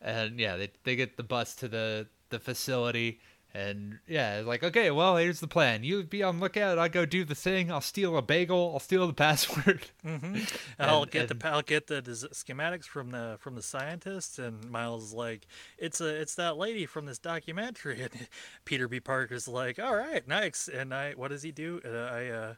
and 0.00 0.38
yeah, 0.38 0.56
they 0.56 0.70
they 0.84 0.96
get 0.96 1.16
the 1.16 1.22
bus 1.22 1.54
to 1.56 1.68
the 1.68 2.06
the 2.30 2.38
facility. 2.38 3.20
And 3.56 4.00
yeah, 4.08 4.38
it's 4.38 4.48
like 4.48 4.64
okay, 4.64 4.90
well, 4.90 5.16
here's 5.16 5.38
the 5.38 5.46
plan. 5.46 5.84
You 5.84 6.02
be 6.02 6.24
on 6.24 6.40
lookout. 6.40 6.76
I'll 6.76 6.88
go 6.88 7.06
do 7.06 7.24
the 7.24 7.36
thing. 7.36 7.70
I'll 7.70 7.80
steal 7.80 8.16
a 8.16 8.22
bagel. 8.22 8.72
I'll 8.74 8.80
steal 8.80 9.06
the 9.06 9.12
password. 9.26 9.86
hmm 10.02 10.38
I'll 10.80 11.04
get 11.04 11.30
and- 11.30 11.40
the 11.40 11.48
I'll 11.48 11.62
get 11.62 11.86
the 11.86 12.02
schematics 12.02 12.84
from 12.86 13.10
the 13.12 13.36
from 13.38 13.54
the 13.54 13.62
scientist, 13.62 14.40
and 14.40 14.68
Miles 14.68 15.04
is 15.04 15.12
like, 15.14 15.46
"It's 15.78 16.00
a 16.00 16.20
it's 16.20 16.34
that 16.34 16.56
lady 16.56 16.84
from 16.84 17.06
this 17.06 17.18
documentary." 17.18 18.02
And 18.12 18.26
Peter 18.64 18.88
B. 18.88 18.98
Parker's 18.98 19.46
like, 19.46 19.78
"All 19.78 19.94
right, 19.94 20.26
nice." 20.26 20.66
And 20.66 20.92
I, 20.92 21.12
what 21.12 21.28
does 21.28 21.44
he 21.44 21.52
do? 21.52 21.80
Uh, 21.84 21.90
I 21.90 22.26
uh, 22.26 22.54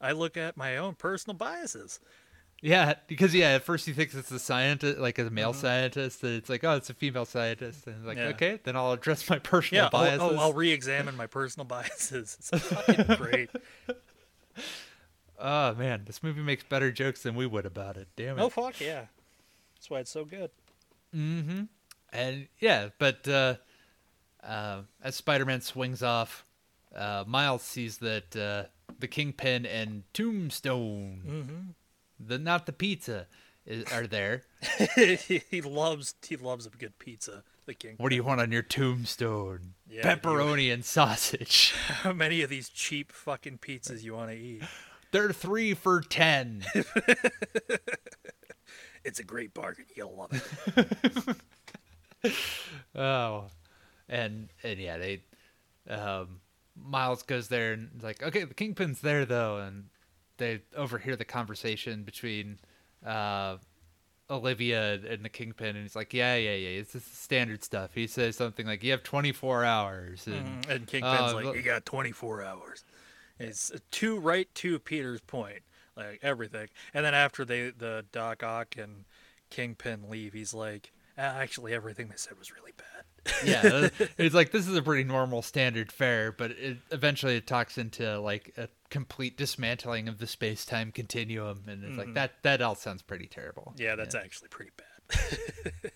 I 0.00 0.12
look 0.12 0.38
at 0.38 0.56
my 0.56 0.78
own 0.78 0.94
personal 0.94 1.36
biases. 1.36 2.00
Yeah, 2.60 2.94
because 3.06 3.34
yeah, 3.34 3.50
at 3.50 3.62
first 3.62 3.86
he 3.86 3.92
thinks 3.92 4.14
it's 4.16 4.32
a 4.32 4.38
scientist, 4.38 4.98
like 4.98 5.18
a 5.20 5.30
male 5.30 5.52
scientist, 5.52 6.24
and 6.24 6.32
it's 6.34 6.48
like, 6.48 6.64
oh, 6.64 6.72
it's 6.74 6.90
a 6.90 6.94
female 6.94 7.24
scientist, 7.24 7.86
and 7.86 8.04
like, 8.04 8.16
Yeah. 8.18 8.28
okay, 8.30 8.58
then 8.64 8.74
I'll 8.76 8.90
address 8.92 9.30
my 9.30 9.38
personal 9.38 9.84
Yeah, 9.84 9.90
biases. 9.90 10.20
oh, 10.22 10.36
I'll 10.36 10.52
re-examine 10.52 11.16
my 11.16 11.26
personal 11.28 11.64
biases. 11.68 12.36
It's 12.52 12.64
fucking 12.66 13.16
great. 13.16 13.50
oh 15.38 15.74
man, 15.74 16.02
this 16.06 16.22
movie 16.22 16.42
makes 16.42 16.64
better 16.64 16.90
jokes 16.90 17.22
than 17.22 17.34
we 17.34 17.46
would 17.46 17.66
about 17.66 17.96
it. 17.96 18.08
Damn 18.16 18.38
it. 18.38 18.42
Oh 18.42 18.48
fuck 18.48 18.80
yeah, 18.80 19.06
that's 19.76 19.88
why 19.88 20.00
it's 20.00 20.10
so 20.10 20.24
good. 20.24 20.50
Mm-hmm. 21.14 21.62
And 22.12 22.48
yeah, 22.58 22.88
but 22.98 23.28
uh, 23.28 23.54
uh, 24.42 24.80
as 25.02 25.14
Spider-Man 25.14 25.60
swings 25.60 26.02
off, 26.02 26.44
uh, 26.94 27.24
Miles 27.26 27.62
sees 27.62 27.98
that 27.98 28.34
uh, 28.34 28.64
the 28.98 29.06
Kingpin 29.08 29.64
and 29.66 30.02
Tombstone, 30.12 31.22
Mm-hmm. 31.26 31.60
The 32.18 32.38
not 32.38 32.66
the 32.66 32.72
pizza, 32.72 33.26
is, 33.66 33.84
are 33.92 34.06
there. 34.06 34.42
he, 34.96 35.60
loves 35.62 36.14
he 36.26 36.36
loves 36.36 36.66
a 36.66 36.70
good 36.70 36.98
pizza. 36.98 37.44
The 37.66 37.74
king. 37.74 37.96
What 37.98 38.08
do 38.08 38.16
you 38.16 38.24
want 38.24 38.40
on 38.40 38.50
your 38.50 38.62
tombstone? 38.62 39.74
Yeah, 39.88 40.02
Pepperoni 40.02 40.72
and 40.72 40.84
sausage. 40.84 41.74
How 41.88 42.12
many 42.12 42.42
of 42.42 42.50
these 42.50 42.68
cheap 42.70 43.12
fucking 43.12 43.58
pizzas 43.58 44.02
you 44.02 44.14
want 44.14 44.30
to 44.30 44.36
eat? 44.36 44.62
They're 45.12 45.32
three 45.32 45.74
for 45.74 46.00
ten. 46.00 46.64
It's 49.04 49.20
a 49.20 49.24
great 49.24 49.54
bargain. 49.54 49.86
You'll 49.94 50.14
love 50.14 51.36
it. 52.24 52.34
Oh, 52.94 53.46
and 54.08 54.48
and 54.62 54.78
yeah, 54.78 54.98
they, 54.98 55.22
um, 55.88 56.40
Miles 56.76 57.22
goes 57.22 57.48
there 57.48 57.72
and 57.72 57.90
is 57.96 58.02
like, 58.02 58.22
okay, 58.22 58.44
the 58.44 58.54
Kingpin's 58.54 59.00
there 59.00 59.24
though, 59.24 59.58
and 59.58 59.84
they 60.38 60.62
overhear 60.76 61.14
the 61.16 61.24
conversation 61.24 62.02
between, 62.02 62.58
uh, 63.04 63.58
Olivia 64.30 64.94
and 65.08 65.24
the 65.24 65.28
Kingpin, 65.30 65.68
and 65.74 65.78
he's 65.78 65.96
like, 65.96 66.12
yeah, 66.12 66.34
yeah, 66.36 66.54
yeah, 66.54 66.80
it's 66.80 66.92
just 66.92 67.22
standard 67.22 67.64
stuff. 67.64 67.94
He 67.94 68.06
says 68.06 68.36
something 68.36 68.66
like, 68.66 68.82
you 68.82 68.90
have 68.90 69.02
24 69.02 69.64
hours, 69.64 70.26
and 70.26 70.64
Mhm. 70.64 70.68
And 70.70 70.86
Kingpin's 70.86 71.32
Uh, 71.32 71.34
like, 71.42 71.56
you 71.56 71.62
got 71.62 71.86
24 71.86 72.42
hours. 72.42 72.84
It's 73.38 73.72
too 73.90 74.18
right 74.18 74.52
to 74.56 74.78
Peter's 74.80 75.20
point, 75.22 75.62
like 75.96 76.18
everything. 76.22 76.68
And 76.92 77.04
then 77.06 77.14
after 77.14 77.44
they 77.44 77.70
the 77.70 78.04
Doc 78.12 78.42
Ock 78.42 78.76
and 78.76 79.04
Kingpin 79.48 80.10
leave, 80.10 80.32
he's 80.34 80.52
like, 80.52 80.92
"Ah, 81.16 81.22
actually, 81.22 81.72
everything 81.72 82.08
they 82.08 82.16
said 82.16 82.38
was 82.38 82.52
really 82.52 82.72
bad. 82.72 82.84
yeah, 83.44 83.88
it's 84.18 84.34
like 84.34 84.50
this 84.50 84.66
is 84.68 84.76
a 84.76 84.82
pretty 84.82 85.04
normal 85.04 85.40
standard 85.42 85.90
fare, 85.92 86.32
but 86.32 86.50
it 86.50 86.78
eventually 86.90 87.36
it 87.36 87.46
talks 87.46 87.78
into 87.78 88.18
like 88.20 88.52
a 88.58 88.68
complete 88.90 89.36
dismantling 89.36 90.08
of 90.08 90.18
the 90.18 90.26
space 90.26 90.64
time 90.64 90.92
continuum, 90.92 91.62
and 91.66 91.84
it's 91.84 91.96
like 91.98 92.14
that 92.14 92.42
that 92.42 92.60
all 92.62 92.74
sounds 92.74 93.02
pretty 93.02 93.26
terrible. 93.26 93.74
Yeah, 93.76 93.94
that's 93.96 94.14
actually 94.14 94.48
pretty 94.48 94.70
bad. 94.76 95.72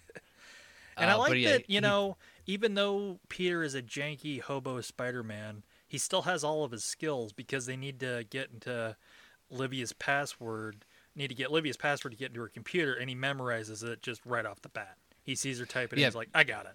and 0.97 1.11
I 1.11 1.15
Uh, 1.15 1.19
like 1.19 1.35
yeah, 1.37 1.53
that, 1.53 1.71
you 1.71 1.77
he- 1.77 1.81
know, 1.81 2.17
even 2.47 2.75
though 2.75 3.19
Peter 3.29 3.63
is 3.63 3.75
a 3.75 3.83
janky 3.83 4.41
hobo 4.41 4.81
Spider 4.81 5.23
Man, 5.23 5.63
he 5.89 5.99
still 5.99 6.23
has 6.23 6.45
all 6.45 6.65
of 6.65 6.73
his 6.73 6.85
skills 6.85 7.33
because 7.33 7.67
they 7.67 7.77
need 7.77 8.01
to 8.01 8.25
get 8.31 8.51
into 8.53 8.97
Livia's 9.51 9.93
password, 9.93 10.85
need 11.15 11.29
to 11.29 11.35
get 11.35 11.51
Livia's 11.53 11.77
password 11.77 12.13
to 12.13 12.19
get 12.19 12.29
into 12.31 12.41
her 12.41 12.49
computer, 12.49 12.95
and 12.95 13.09
he 13.11 13.17
memorizes 13.17 13.83
it 13.85 14.03
just 14.03 14.25
right 14.25 14.47
off 14.47 14.61
the 14.63 14.69
bat. 14.69 14.97
He 15.23 15.35
sees 15.35 15.59
her 15.61 15.67
type 15.67 15.93
it, 15.93 15.99
Yeah. 15.99 16.07
and 16.07 16.13
he's 16.13 16.17
like, 16.17 16.31
I 16.35 16.45
got 16.45 16.67
it. 16.67 16.73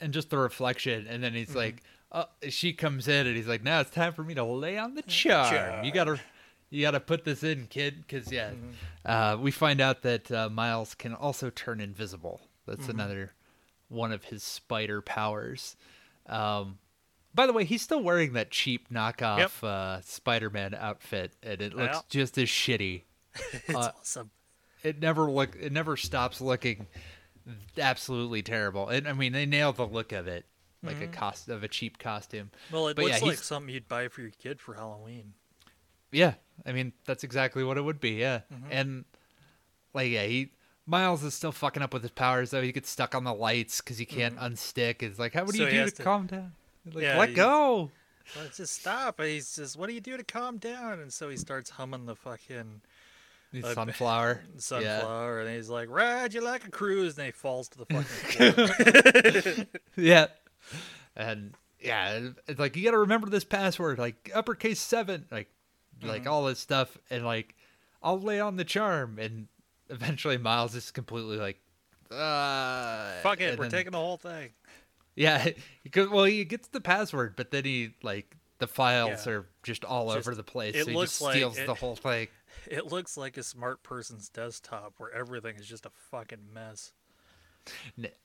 and 0.00 0.12
just 0.12 0.28
the 0.30 0.38
reflection, 0.38 1.06
and 1.06 1.22
then 1.22 1.32
he's 1.34 1.48
Mm-hmm. 1.48 1.56
like, 1.58 1.82
uh, 2.14 2.24
she 2.48 2.72
comes 2.72 3.08
in, 3.08 3.26
and 3.26 3.36
he's 3.36 3.46
like, 3.48 3.62
now 3.62 3.80
it's 3.80 3.90
time 3.90 4.12
for 4.14 4.24
me 4.24 4.32
to 4.34 4.44
lay 4.44 4.78
on 4.78 4.94
the 4.94 5.02
charm. 5.02 5.84
You 5.84 5.92
gotta, 5.92 6.18
you 6.70 6.80
gotta 6.82 7.00
put 7.00 7.24
this 7.24 7.42
in, 7.42 7.66
kid, 7.66 7.96
because 8.06 8.32
yeah, 8.32 8.50
Mm-hmm. 8.52 8.70
uh, 9.04 9.36
we 9.42 9.50
find 9.50 9.80
out 9.82 10.00
that 10.02 10.30
uh, 10.32 10.48
Miles 10.48 10.94
can 10.94 11.12
also 11.12 11.50
turn 11.50 11.80
invisible. 11.80 12.40
That's 12.66 12.82
Mm-hmm. 12.82 12.90
another 12.90 13.32
one 13.88 14.12
of 14.12 14.24
his 14.24 14.42
spider 14.42 15.02
powers. 15.02 15.76
Um, 16.26 16.78
by 17.34 17.46
the 17.46 17.52
way, 17.52 17.64
he's 17.64 17.82
still 17.82 18.00
wearing 18.02 18.32
that 18.34 18.50
cheap 18.50 18.90
knockoff 18.90 19.38
Yep. 19.38 19.50
uh, 19.64 20.00
Spider-Man 20.02 20.72
outfit, 20.74 21.32
and 21.42 21.60
it 21.60 21.74
looks 21.74 21.96
Yeah. 21.96 22.00
just 22.08 22.38
as 22.38 22.48
shitty. 22.48 23.02
It's 23.52 23.74
Uh, 23.74 23.90
awesome. 23.98 24.30
It 24.84 25.00
never 25.00 25.30
look, 25.30 25.56
it 25.60 25.72
never 25.72 25.96
stops 25.96 26.40
looking 26.40 26.86
absolutely 27.78 28.42
terrible. 28.42 28.88
And 28.88 29.08
I 29.08 29.12
mean, 29.12 29.32
they 29.32 29.46
nailed 29.46 29.76
the 29.76 29.86
look 29.86 30.12
of 30.12 30.26
it, 30.26 30.44
like 30.84 31.00
a 31.00 31.06
cost 31.06 31.48
of 31.48 31.62
a 31.62 31.68
cheap 31.68 31.98
costume. 31.98 32.50
Well, 32.72 32.88
it 32.88 32.96
but 32.96 33.04
looks 33.06 33.20
yeah, 33.20 33.28
like 33.28 33.38
something 33.38 33.72
you'd 33.74 33.88
buy 33.88 34.08
for 34.08 34.20
your 34.22 34.30
kid 34.30 34.60
for 34.60 34.74
Halloween. 34.74 35.32
Yeah, 36.12 36.34
I 36.64 36.72
mean 36.72 36.92
that's 37.06 37.24
exactly 37.24 37.64
what 37.64 37.76
it 37.76 37.82
would 37.82 38.00
be. 38.00 38.10
Yeah, 38.12 38.40
Mm-hmm. 38.52 38.68
and 38.70 39.04
like 39.92 40.10
yeah, 40.10 40.24
he 40.24 40.50
Miles 40.86 41.22
is 41.24 41.32
still 41.34 41.52
fucking 41.52 41.82
up 41.82 41.92
with 41.94 42.02
his 42.02 42.10
powers 42.12 42.50
though. 42.50 42.60
He 42.62 42.70
gets 42.72 42.90
stuck 42.90 43.14
on 43.14 43.24
the 43.24 43.32
lights 43.34 43.80
because 43.80 43.96
he 43.98 44.04
can't 44.04 44.36
unstick. 44.36 45.02
It's 45.02 45.18
like, 45.18 45.32
how 45.32 45.44
what 45.44 45.54
do 45.54 45.60
Mm-hmm. 45.60 45.70
So 45.70 45.76
you 45.78 45.84
do 45.84 45.90
to, 45.90 45.96
to- 45.96 46.02
calm 46.02 46.26
down? 46.26 46.52
Like, 46.92 47.02
Yeah, 47.04 47.18
let 47.18 47.34
go. 47.34 47.90
Let's 48.38 48.56
just 48.58 48.74
stop. 48.80 49.18
And 49.20 49.28
he's 49.28 49.56
just, 49.56 49.76
what 49.78 49.86
do 49.88 49.94
you 49.94 50.00
do 50.00 50.16
to 50.16 50.24
calm 50.24 50.56
down? 50.58 51.00
And 51.00 51.12
so 51.12 51.28
he 51.30 51.36
starts 51.36 51.70
humming 51.70 52.04
the 52.06 52.14
fucking 52.16 52.80
Uh, 53.62 53.74
sunflower. 53.74 54.42
Yeah. 54.54 54.58
sunflower, 54.60 55.40
and 55.40 55.54
he's 55.56 55.68
like, 55.68 55.88
"Ride 55.88 56.34
you 56.34 56.42
like 56.42 56.66
a 56.66 56.70
cruise," 56.70 57.16
and 57.18 57.26
he 57.26 57.32
falls 57.32 57.68
to 57.70 57.78
the 57.78 57.86
fucking 57.90 59.54
floor. 59.54 59.66
yeah, 59.96 60.26
and 61.16 61.54
yeah, 61.80 62.30
it's 62.48 62.58
like 62.58 62.76
you 62.76 62.84
got 62.84 62.92
to 62.92 62.98
remember 62.98 63.28
this 63.28 63.44
password, 63.44 63.98
like 63.98 64.30
uppercase 64.34 64.80
seven, 64.80 65.26
like 65.30 65.48
Mm-hmm. 66.00 66.08
like 66.08 66.26
all 66.26 66.44
this 66.46 66.58
stuff, 66.58 66.98
and 67.08 67.24
like 67.24 67.54
I'll 68.02 68.18
lay 68.20 68.40
on 68.40 68.56
the 68.56 68.64
charm, 68.64 69.16
and 69.20 69.46
eventually 69.88 70.36
Miles 70.38 70.74
is 70.74 70.90
completely 70.90 71.36
like, 71.36 71.60
uh, 72.10 73.12
Fuck 73.22 73.40
it, 73.40 73.56
we're 73.58 73.64
then- 73.66 73.70
taking 73.70 73.92
the 73.92 73.98
whole 73.98 74.16
thing. 74.16 74.50
Yeah, 75.14 75.50
because 75.84 76.08
well, 76.08 76.24
he 76.24 76.44
gets 76.44 76.66
the 76.68 76.80
password, 76.80 77.34
but 77.36 77.50
then 77.52 77.64
he 77.64 77.94
like 78.02 78.36
the 78.58 78.66
files 78.66 79.24
Yeah. 79.26 79.32
are 79.34 79.46
just 79.62 79.84
all 79.84 80.06
Just- 80.12 80.26
over 80.26 80.34
the 80.34 80.42
place. 80.42 80.74
it 80.74 80.84
so 80.84 80.90
he 80.90 80.96
looks 80.96 81.20
like 81.20 81.34
steals 81.36 81.58
it- 81.58 81.66
the 81.66 81.74
whole 81.74 81.96
thing. 81.96 82.28
It 82.70 82.86
looks 82.86 83.16
like 83.16 83.36
a 83.36 83.42
smart 83.42 83.82
person's 83.82 84.28
desktop 84.28 84.94
where 84.98 85.12
everything 85.12 85.56
is 85.56 85.66
just 85.66 85.86
a 85.86 85.90
fucking 86.10 86.52
mess. 86.54 86.92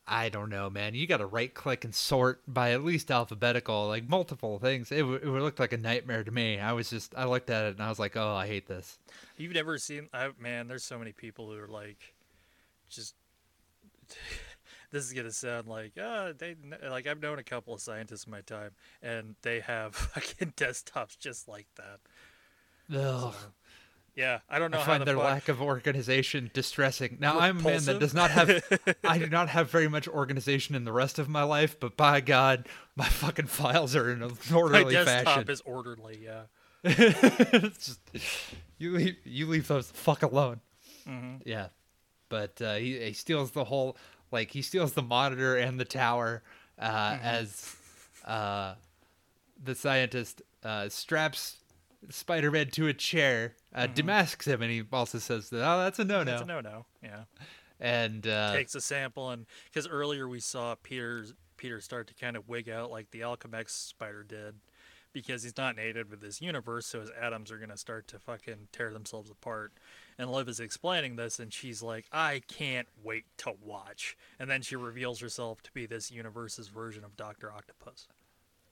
I 0.08 0.30
don't 0.30 0.50
know, 0.50 0.70
man. 0.70 0.96
You 0.96 1.08
got 1.08 1.18
to 1.18 1.26
right 1.26 1.54
click 1.54 1.86
and 1.86 1.94
sort 1.94 2.42
by 2.48 2.72
at 2.72 2.84
least 2.84 3.12
alphabetical, 3.12 3.88
like 3.88 4.10
multiple 4.10 4.60
things. 4.60 4.92
It, 4.92 5.00
w- 5.00 5.20
it 5.20 5.26
looked 5.26 5.60
like 5.60 5.74
a 5.74 5.78
nightmare 5.78 6.24
to 6.24 6.32
me. 6.32 6.60
I 6.60 6.74
was 6.74 6.90
just, 6.90 7.14
I 7.16 7.26
looked 7.26 7.50
at 7.50 7.66
it 7.66 7.76
and 7.76 7.84
I 7.84 7.90
was 7.90 8.00
like, 8.00 8.18
oh, 8.18 8.34
I 8.36 8.48
hate 8.48 8.68
this. 8.68 9.00
You've 9.38 9.54
never 9.54 9.78
seen, 9.78 10.10
I, 10.14 10.30
man. 10.40 10.68
There's 10.68 10.84
so 10.84 10.98
many 11.00 11.12
people 11.12 11.50
who 11.50 11.60
are 11.60 11.68
like, 11.68 12.14
just. 12.90 13.16
this 14.92 15.06
is 15.06 15.14
gonna 15.14 15.32
sound 15.32 15.68
like, 15.68 15.98
uh, 15.98 16.34
they 16.38 16.56
like 16.90 17.08
I've 17.08 17.22
known 17.22 17.38
a 17.40 17.44
couple 17.44 17.74
of 17.74 17.82
scientists 17.82 18.26
in 18.26 18.32
my 18.32 18.42
time, 18.42 18.72
and 19.04 19.36
they 19.44 19.60
have 19.60 19.96
fucking 19.96 20.54
desktops 20.58 21.18
just 21.18 21.48
like 21.48 21.68
that. 21.76 22.00
Ugh. 22.98 23.36
Yeah, 24.20 24.40
I 24.50 24.60
don't 24.60 24.70
know 24.72 24.78
I 24.78 24.82
how 24.82 24.86
find 24.88 25.02
the 25.02 25.06
their 25.06 25.16
fuck- 25.16 25.24
lack 25.24 25.48
of 25.50 25.62
organization 25.62 26.52
distressing. 26.54 27.18
Now 27.20 27.40
I'm 27.40 27.60
a 27.60 27.64
man 27.64 27.84
that 27.86 28.00
does 28.00 28.14
not 28.14 28.32
have 28.32 28.50
I 29.04 29.18
do 29.18 29.28
not 29.28 29.50
have 29.50 29.70
very 29.72 29.88
much 29.88 30.08
organization 30.08 30.76
in 30.76 30.84
the 30.84 30.92
rest 30.92 31.18
of 31.20 31.30
my 31.30 31.44
life, 31.44 31.80
but 31.80 31.96
by 31.96 32.20
God, 32.22 32.68
my 32.96 33.08
fucking 33.08 33.48
files 33.48 33.96
are 33.96 34.12
in 34.12 34.22
an 34.22 34.32
orderly 34.54 34.84
my 34.84 34.92
desktop 34.92 35.26
fashion. 35.36 35.50
is 35.50 35.62
orderly. 35.62 36.20
Yeah. 36.24 36.42
It's 36.84 37.86
just- 38.14 38.54
you 38.78 38.92
leave 38.96 39.16
you 39.26 39.46
leave 39.48 39.68
those 39.68 39.88
the 39.90 39.98
fuck 39.98 40.22
alone. 40.24 40.60
hmm 41.06 41.36
Yeah, 41.46 41.68
but 42.30 42.62
uh, 42.62 42.76
he 42.76 43.00
he 43.00 43.14
steals 43.14 43.52
the 43.52 43.64
whole 43.66 43.98
like 44.32 44.52
he 44.52 44.62
steals 44.62 44.94
the 44.94 45.02
monitor 45.02 45.58
and 45.58 45.80
the 45.80 45.86
tower 45.86 46.44
uh, 46.78 46.88
Mm-hmm. 47.14 47.26
as 47.26 47.76
uh, 48.26 48.76
the 49.64 49.76
scientist 49.76 50.42
uh, 50.64 50.88
straps 50.90 51.58
Spider-Man 52.10 52.70
to 52.72 52.88
a 52.88 52.94
chair, 52.94 53.56
uh, 53.74 53.88
and 53.88 54.72
he 54.72 54.84
also 54.92 55.20
says 55.20 55.50
that 55.50 55.62
oh 55.64 55.80
that's 55.80 56.00
a 56.00 56.06
no 56.06 56.20
no. 56.24 56.32
That's 56.32 56.42
a 56.44 56.46
no, 56.46 56.62
no. 56.62 56.86
Yeah. 57.04 57.24
and 57.80 58.26
uh, 58.28 58.54
Takes 58.54 58.76
a 58.76 58.82
sample 58.82 59.30
and 59.30 59.46
because 59.66 59.88
earlier 59.88 60.28
we 60.28 60.40
saw 60.40 60.76
Peter's 60.82 61.34
Peter 61.58 61.82
start 61.82 62.08
to 62.08 62.14
kind 62.14 62.36
of 62.38 62.48
wig 62.48 62.70
out 62.70 62.90
like 62.90 63.12
the 63.12 63.20
Alchemax 63.22 63.70
spider 63.70 64.24
did. 64.24 64.56
Because 65.12 65.42
he's 65.42 65.58
not 65.58 65.76
native 65.76 66.12
with 66.12 66.22
this 66.22 66.40
universe, 66.40 66.86
so 66.86 67.00
his 67.02 67.10
atoms 67.20 67.52
are 67.52 67.58
gonna 67.58 67.78
start 67.78 68.08
to 68.10 68.20
fucking 68.20 68.68
tear 68.72 68.94
themselves 68.94 69.32
apart. 69.32 69.74
And 70.20 70.32
Liv 70.32 70.48
is 70.48 70.60
explaining 70.60 71.16
this, 71.16 71.40
and 71.40 71.52
she's 71.52 71.82
like, 71.82 72.06
"I 72.12 72.44
can't 72.48 72.88
wait 73.04 73.26
to 73.38 73.54
watch." 73.60 74.16
And 74.38 74.48
then 74.52 74.62
she 74.62 74.76
reveals 74.76 75.20
herself 75.20 75.64
to 75.64 75.72
be 75.72 75.88
this 75.88 76.12
universe's 76.12 76.68
version 76.68 77.04
of 77.04 77.18
Doctor 77.18 77.52
Octopus. 77.52 78.08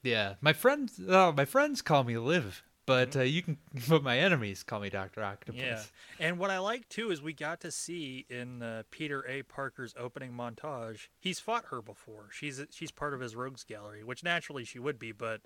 yeah, 0.04 0.36
my 0.40 0.54
friends 0.54 1.02
oh 1.08 1.32
my 1.32 1.44
friends 1.44 1.82
call 1.82 2.04
me 2.04 2.20
Liv, 2.20 2.62
but 2.88 3.16
uh, 3.16 3.22
you 3.22 3.44
can 3.44 3.58
but 3.88 4.02
my 4.02 4.18
enemies 4.18 4.64
call 4.64 4.80
me 4.80 4.90
Doctor 4.90 5.24
Octopus. 5.24 5.62
Mm-hmm. 5.62 5.68
Yeah, 5.70 6.28
and 6.28 6.40
what 6.40 6.50
I 6.50 6.58
like 6.58 6.90
too 6.90 7.12
is 7.12 7.22
we 7.22 7.34
got 7.34 7.60
to 7.62 7.70
see 7.72 8.26
in 8.32 8.64
uh, 8.64 8.82
Peter 8.90 9.24
A. 9.30 9.44
Parker's 9.44 9.94
opening 10.00 10.32
montage, 10.32 11.10
he's 11.20 11.40
fought 11.40 11.66
her 11.70 11.84
before. 11.84 12.30
She's 12.32 12.60
she's 12.72 12.90
part 12.90 13.14
of 13.14 13.20
his 13.20 13.36
rogues 13.36 13.64
gallery, 13.64 14.04
which 14.04 14.24
naturally 14.24 14.66
she 14.66 14.80
would 14.80 14.98
be, 14.98 15.12
but 15.12 15.42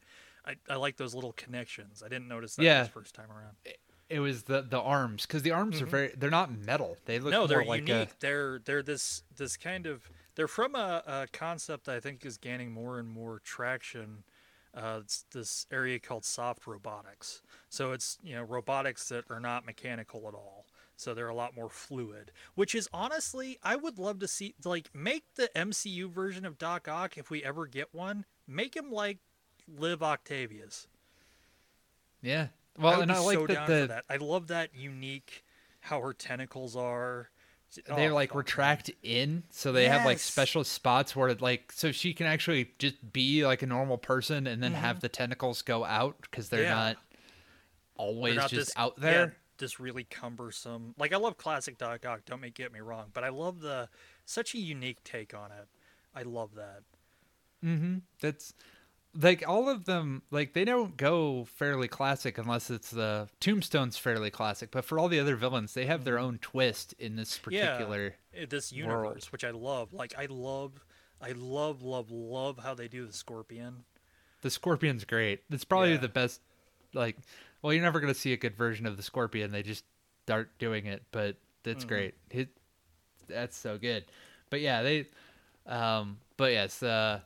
I, 0.45 0.55
I 0.69 0.75
like 0.75 0.95
those 0.95 1.13
little 1.13 1.33
connections. 1.33 2.01
I 2.03 2.07
didn't 2.07 2.29
notice 2.29 2.55
that 2.55 2.63
Yeah. 2.63 2.85
first 2.85 3.13
time 3.13 3.29
around. 3.29 3.57
It 4.09 4.19
was 4.19 4.43
the 4.43 4.61
the 4.61 4.79
arms 4.79 5.25
because 5.25 5.41
the 5.41 5.51
arms 5.51 5.81
are 5.81 5.85
very 5.85 6.13
they're 6.17 6.29
not 6.29 6.51
metal. 6.51 6.97
They 7.05 7.19
look 7.19 7.31
Mm-hmm. 7.31 7.31
no, 7.33 7.39
more 7.39 7.47
they're 7.47 7.65
like 7.65 7.87
unique. 7.87 8.09
a 8.09 8.19
They're 8.19 8.59
they're 8.63 8.83
this 8.83 9.23
this 9.37 9.57
kind 9.57 9.85
of 9.87 10.09
they're 10.35 10.47
from 10.47 10.75
a, 10.75 11.03
a 11.05 11.27
concept 11.33 11.85
that 11.85 11.95
I 11.95 11.99
think 11.99 12.25
is 12.25 12.37
gaining 12.37 12.71
more 12.71 12.99
and 12.99 13.07
more 13.09 13.39
traction. 13.43 14.23
Uh, 14.75 14.99
it's 15.01 15.25
this 15.31 15.65
area 15.71 15.99
called 15.99 16.23
soft 16.23 16.65
robotics. 16.65 17.41
So 17.69 17.91
it's 17.91 18.17
you 18.23 18.35
know 18.35 18.43
robotics 18.43 19.09
that 19.09 19.25
are 19.29 19.39
not 19.39 19.65
mechanical 19.65 20.27
at 20.27 20.33
all. 20.33 20.65
So 20.95 21.13
they're 21.13 21.29
a 21.29 21.35
lot 21.35 21.55
more 21.55 21.69
fluid, 21.69 22.31
which 22.55 22.75
is 22.75 22.87
honestly 22.93 23.57
I 23.63 23.75
would 23.75 23.97
love 23.97 24.19
to 24.19 24.27
see 24.27 24.55
like 24.63 24.89
make 24.93 25.23
the 25.35 25.49
MCU 25.55 26.09
version 26.09 26.45
of 26.45 26.57
Doc 26.57 26.87
Ock 26.87 27.17
if 27.17 27.29
we 27.29 27.43
ever 27.43 27.65
get 27.65 27.93
one. 27.93 28.25
Make 28.47 28.75
him 28.75 28.91
like 28.91 29.17
Liv 29.67 30.03
Octavius. 30.03 30.87
yeah. 32.21 32.47
Well, 32.79 32.99
would 32.99 33.03
and 33.03 33.11
I 33.11 33.19
like 33.19 33.37
so 33.37 33.47
that 33.47 33.67
the 33.67 33.87
that. 33.87 34.05
I 34.09 34.17
love 34.17 34.47
that 34.47 34.69
unique 34.73 35.43
how 35.81 35.99
her 36.01 36.13
tentacles 36.13 36.75
are. 36.75 37.29
They 37.95 38.09
Oh, 38.09 38.13
like 38.13 38.33
fuck, 38.33 38.35
man. 38.35 38.37
retract 38.39 38.91
in 39.03 39.43
so 39.49 39.71
they 39.71 39.87
have 39.87 40.05
like 40.05 40.19
special 40.19 40.63
spots 40.63 41.15
where 41.15 41.29
it 41.29 41.41
like 41.41 41.71
so 41.71 41.91
she 41.91 42.13
can 42.13 42.27
actually 42.27 42.71
just 42.79 43.13
be 43.13 43.45
like 43.45 43.61
a 43.61 43.65
normal 43.67 43.97
person 43.97 44.45
and 44.47 44.61
then 44.61 44.73
have 44.73 44.99
the 44.99 45.09
tentacles 45.09 45.61
go 45.61 45.85
out 45.85 46.17
because 46.21 46.49
they're 46.49 46.61
Mm-hmm. 46.61 46.69
Yeah. 46.69 46.75
not 46.75 46.97
always 47.95 48.33
They're 48.33 48.41
not 48.41 48.49
just 48.49 48.67
this, 48.67 48.73
out 48.77 48.93
yeah, 48.97 49.03
there 49.11 49.35
this 49.57 49.79
really 49.79 50.03
cumbersome. 50.05 50.95
Like 50.97 51.13
I 51.13 51.17
love 51.17 51.37
classic 51.37 51.77
Doc 51.77 52.05
Ock. 52.05 52.21
Don't 52.25 52.41
make 52.41 52.55
get 52.55 52.73
me 52.73 52.79
wrong, 52.79 53.11
but 53.13 53.23
I 53.23 53.29
love 53.29 53.61
the 53.61 53.89
such 54.25 54.53
a 54.55 54.57
unique 54.57 55.03
take 55.03 55.33
on 55.33 55.51
it. 55.51 55.67
I 56.15 56.23
love 56.23 56.55
that. 56.55 56.81
mm-hmm 57.63 57.99
that's 58.19 58.53
like 59.19 59.43
all 59.47 59.67
of 59.67 59.85
them 59.85 60.21
like 60.31 60.53
they 60.53 60.63
don't 60.63 60.95
go 60.95 61.43
fairly 61.45 61.87
classic 61.87 62.37
unless 62.37 62.69
it's 62.69 62.91
the 62.91 63.27
tombstone's 63.41 63.97
fairly 63.97 64.29
classic 64.31 64.71
but 64.71 64.85
for 64.85 64.97
all 64.97 65.09
the 65.09 65.19
other 65.19 65.35
villains 65.35 65.73
they 65.73 65.85
have 65.85 66.05
their 66.05 66.17
own 66.17 66.37
twist 66.41 66.93
in 66.97 67.15
this 67.17 67.37
Mm-hmm. 67.37 67.51
Yeah. 67.51 67.65
particular 67.67 68.15
Uh, 68.33 68.45
This 68.49 68.71
World. 68.71 68.77
universe, 69.05 69.31
which 69.31 69.43
I 69.43 69.51
love. 69.51 69.91
Like 69.93 70.13
I 70.17 70.27
love, 70.29 70.79
I 71.21 71.33
love, 71.33 71.81
love, 71.83 72.09
love 72.09 72.59
how 72.59 72.73
they 72.73 72.87
do 72.87 73.05
the 73.05 73.11
Scorpion. 73.13 73.83
the 74.41 74.49
scorpion's 74.49 75.03
great 75.05 75.41
it's 75.51 75.65
probably 75.65 75.91
Yeah. 75.91 75.97
the 75.97 76.09
best 76.09 76.39
like 76.93 77.17
well 77.61 77.71
you're 77.73 77.83
never 77.83 77.99
going 77.99 78.13
to 78.13 78.19
see 78.19 78.33
a 78.33 78.37
good 78.37 78.55
version 78.55 78.85
of 78.87 78.97
the 78.97 79.03
scorpion 79.03 79.51
they 79.51 79.61
just 79.61 79.83
start 80.25 80.49
doing 80.57 80.85
it 80.87 81.03
but 81.11 81.35
that's 81.63 81.83
Mhm. 81.85 81.87
great 81.89 82.13
it, 82.31 82.49
that's 83.27 83.55
so 83.57 83.77
good 83.77 84.05
but 84.49 84.61
yeah 84.61 84.81
they 84.81 85.05
um 85.67 86.17
but 86.37 86.51
yes 86.53 86.81
uh 86.81 87.19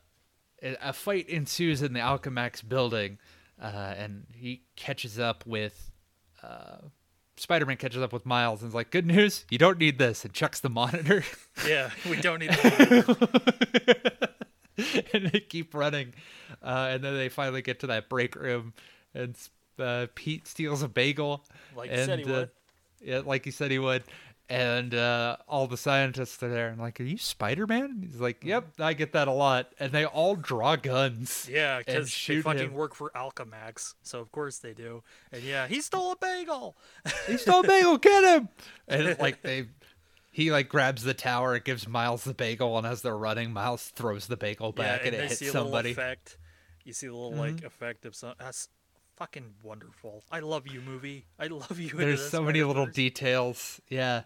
a 0.82 0.94
fight 0.94 1.30
ensues 1.30 1.82
in 1.82 1.94
the 1.94 2.00
alchemax 2.00 2.68
building 2.68 3.18
uh 3.62 3.94
and 3.98 4.26
he 4.34 4.64
catches 4.76 5.20
up 5.20 5.46
with 5.46 5.92
uh 6.44 6.78
spider-man 7.38 7.78
catches 7.78 8.02
up 8.02 8.12
with 8.14 8.26
miles 8.26 8.62
and 8.62 8.70
is 8.70 8.76
like 8.76 8.90
good 8.92 9.06
news 9.06 9.46
you 9.50 9.58
don't 9.58 9.78
need 9.78 9.98
this 10.00 10.24
and 10.26 10.34
chucks 10.34 10.60
the 10.62 10.70
monitor 10.70 11.24
Yeah, 11.68 11.90
we 12.10 12.20
don't 12.22 12.40
need. 12.40 12.52
The 12.52 14.30
and 15.14 15.28
they 15.28 15.40
keep 15.40 15.74
running, 15.74 16.14
uh, 16.62 16.90
and 16.92 17.02
then 17.04 17.16
they 17.16 17.30
finally 17.30 17.62
get 17.62 17.80
to 17.80 17.88
that 17.88 18.10
break 18.10 18.36
room, 18.36 18.74
and 19.14 19.36
uh, 19.80 20.08
Pete 20.16 20.48
steals 20.48 20.84
a 20.84 20.90
bagel, 20.90 21.46
Like 21.76 21.90
he 21.92 21.96
and 21.96 22.06
said 22.06 22.20
he 22.20 22.26
uh, 22.26 22.28
would. 22.28 22.50
yeah, 23.02 23.22
like 23.26 23.46
he 23.46 23.52
said 23.52 23.72
he 23.72 23.80
would, 23.80 24.04
and 24.50 24.94
uh, 24.94 25.38
all 25.48 25.68
the 25.68 25.78
scientists 25.78 26.42
are 26.44 26.50
there, 26.50 26.70
and 26.70 26.80
like, 26.80 27.00
are 27.00 27.04
you 27.04 27.18
Spider 27.18 27.66
Man? 27.66 28.04
He's 28.06 28.20
like, 28.20 28.44
yep, 28.44 28.68
I 28.80 28.94
get 28.94 29.14
that 29.14 29.28
a 29.28 29.32
lot, 29.32 29.74
and 29.80 29.92
they 29.92 30.06
all 30.06 30.36
draw 30.36 30.76
guns. 30.76 31.50
yeah, 31.52 31.80
because 31.80 32.14
they 32.28 32.42
fucking 32.42 32.68
him. 32.68 32.74
work 32.74 32.94
for 32.94 33.12
Alchemax, 33.16 33.96
so 34.04 34.20
of 34.20 34.32
course 34.32 34.60
they 34.60 34.74
do. 34.74 35.04
And 35.32 35.42
yeah, 35.42 35.68
he 35.68 35.82
stole 35.82 36.12
a 36.12 36.16
bagel. 36.16 36.76
he 37.28 37.38
stole 37.38 37.64
a 37.64 37.68
bagel, 37.68 37.98
get 37.98 38.24
him! 38.24 38.50
And 38.88 39.18
like 39.20 39.42
they. 39.42 39.68
He 40.32 40.52
like 40.52 40.68
grabs 40.68 41.04
the 41.04 41.14
tower, 41.14 41.56
it 41.56 41.64
gives 41.64 41.88
Miles 41.88 42.26
the 42.26 42.34
bagel, 42.34 42.78
and 42.78 42.86
as 42.86 43.02
they're 43.02 43.18
running, 43.18 43.54
Miles 43.54 43.84
throws 43.96 44.28
the 44.28 44.36
bagel 44.36 44.74
back, 44.74 45.00
yeah, 45.00 45.08
and, 45.08 45.16
and, 45.16 45.24
it 45.24 45.30
hits 45.30 45.50
somebody. 45.50 45.96
You 46.84 46.92
see 46.92 47.08
the 47.08 47.16
little 47.16 47.32
like 47.32 47.64
effect 47.64 48.06
of 48.06 48.18
some. 48.18 48.34
That's 48.38 48.68
fucking 49.18 49.54
wonderful. 49.64 50.24
I 50.32 50.40
love 50.40 50.68
you, 50.68 50.82
movie. 50.82 51.26
I 51.40 51.48
love 51.48 51.80
you. 51.80 51.90
There's 51.90 52.30
so 52.30 52.42
many 52.42 52.64
little 52.64 52.86
details. 52.86 53.80
Yeah. 53.90 54.24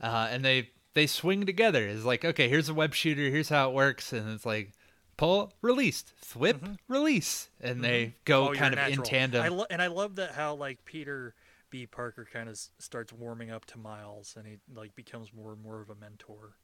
Uh, 0.00 0.28
and 0.30 0.44
they 0.44 0.70
they 0.94 1.06
swing 1.06 1.46
together. 1.46 1.86
It's 1.86 2.04
like, 2.04 2.24
okay, 2.24 2.48
here's 2.48 2.68
a 2.68 2.74
web 2.74 2.94
shooter, 2.94 3.22
here's 3.22 3.48
how 3.48 3.70
it 3.70 3.74
works, 3.74 4.12
and 4.12 4.28
it's 4.30 4.44
like 4.44 4.72
pull, 5.16 5.52
released, 5.62 6.12
thwip, 6.24 6.76
release. 6.88 7.48
And 7.60 7.82
they 7.82 8.14
go 8.24 8.48
Oh, 8.48 8.52
kind 8.52 8.74
of 8.74 8.88
in 8.88 9.02
tandem. 9.02 9.42
I 9.42 9.48
lo- 9.48 9.66
and 9.70 9.80
I 9.80 9.86
love 9.86 10.16
that 10.16 10.32
how 10.32 10.54
like 10.54 10.84
Peter 10.84 11.34
B. 11.70 11.86
Parker 11.86 12.26
kind 12.30 12.48
of 12.48 12.58
starts 12.78 13.12
warming 13.12 13.50
up 13.50 13.64
to 13.66 13.78
Miles, 13.78 14.34
and 14.36 14.46
he 14.46 14.58
like 14.74 14.94
becomes 14.96 15.32
more 15.32 15.52
and 15.52 15.62
more 15.62 15.80
of 15.80 15.88
a 15.88 15.94
mentor. 15.94 16.56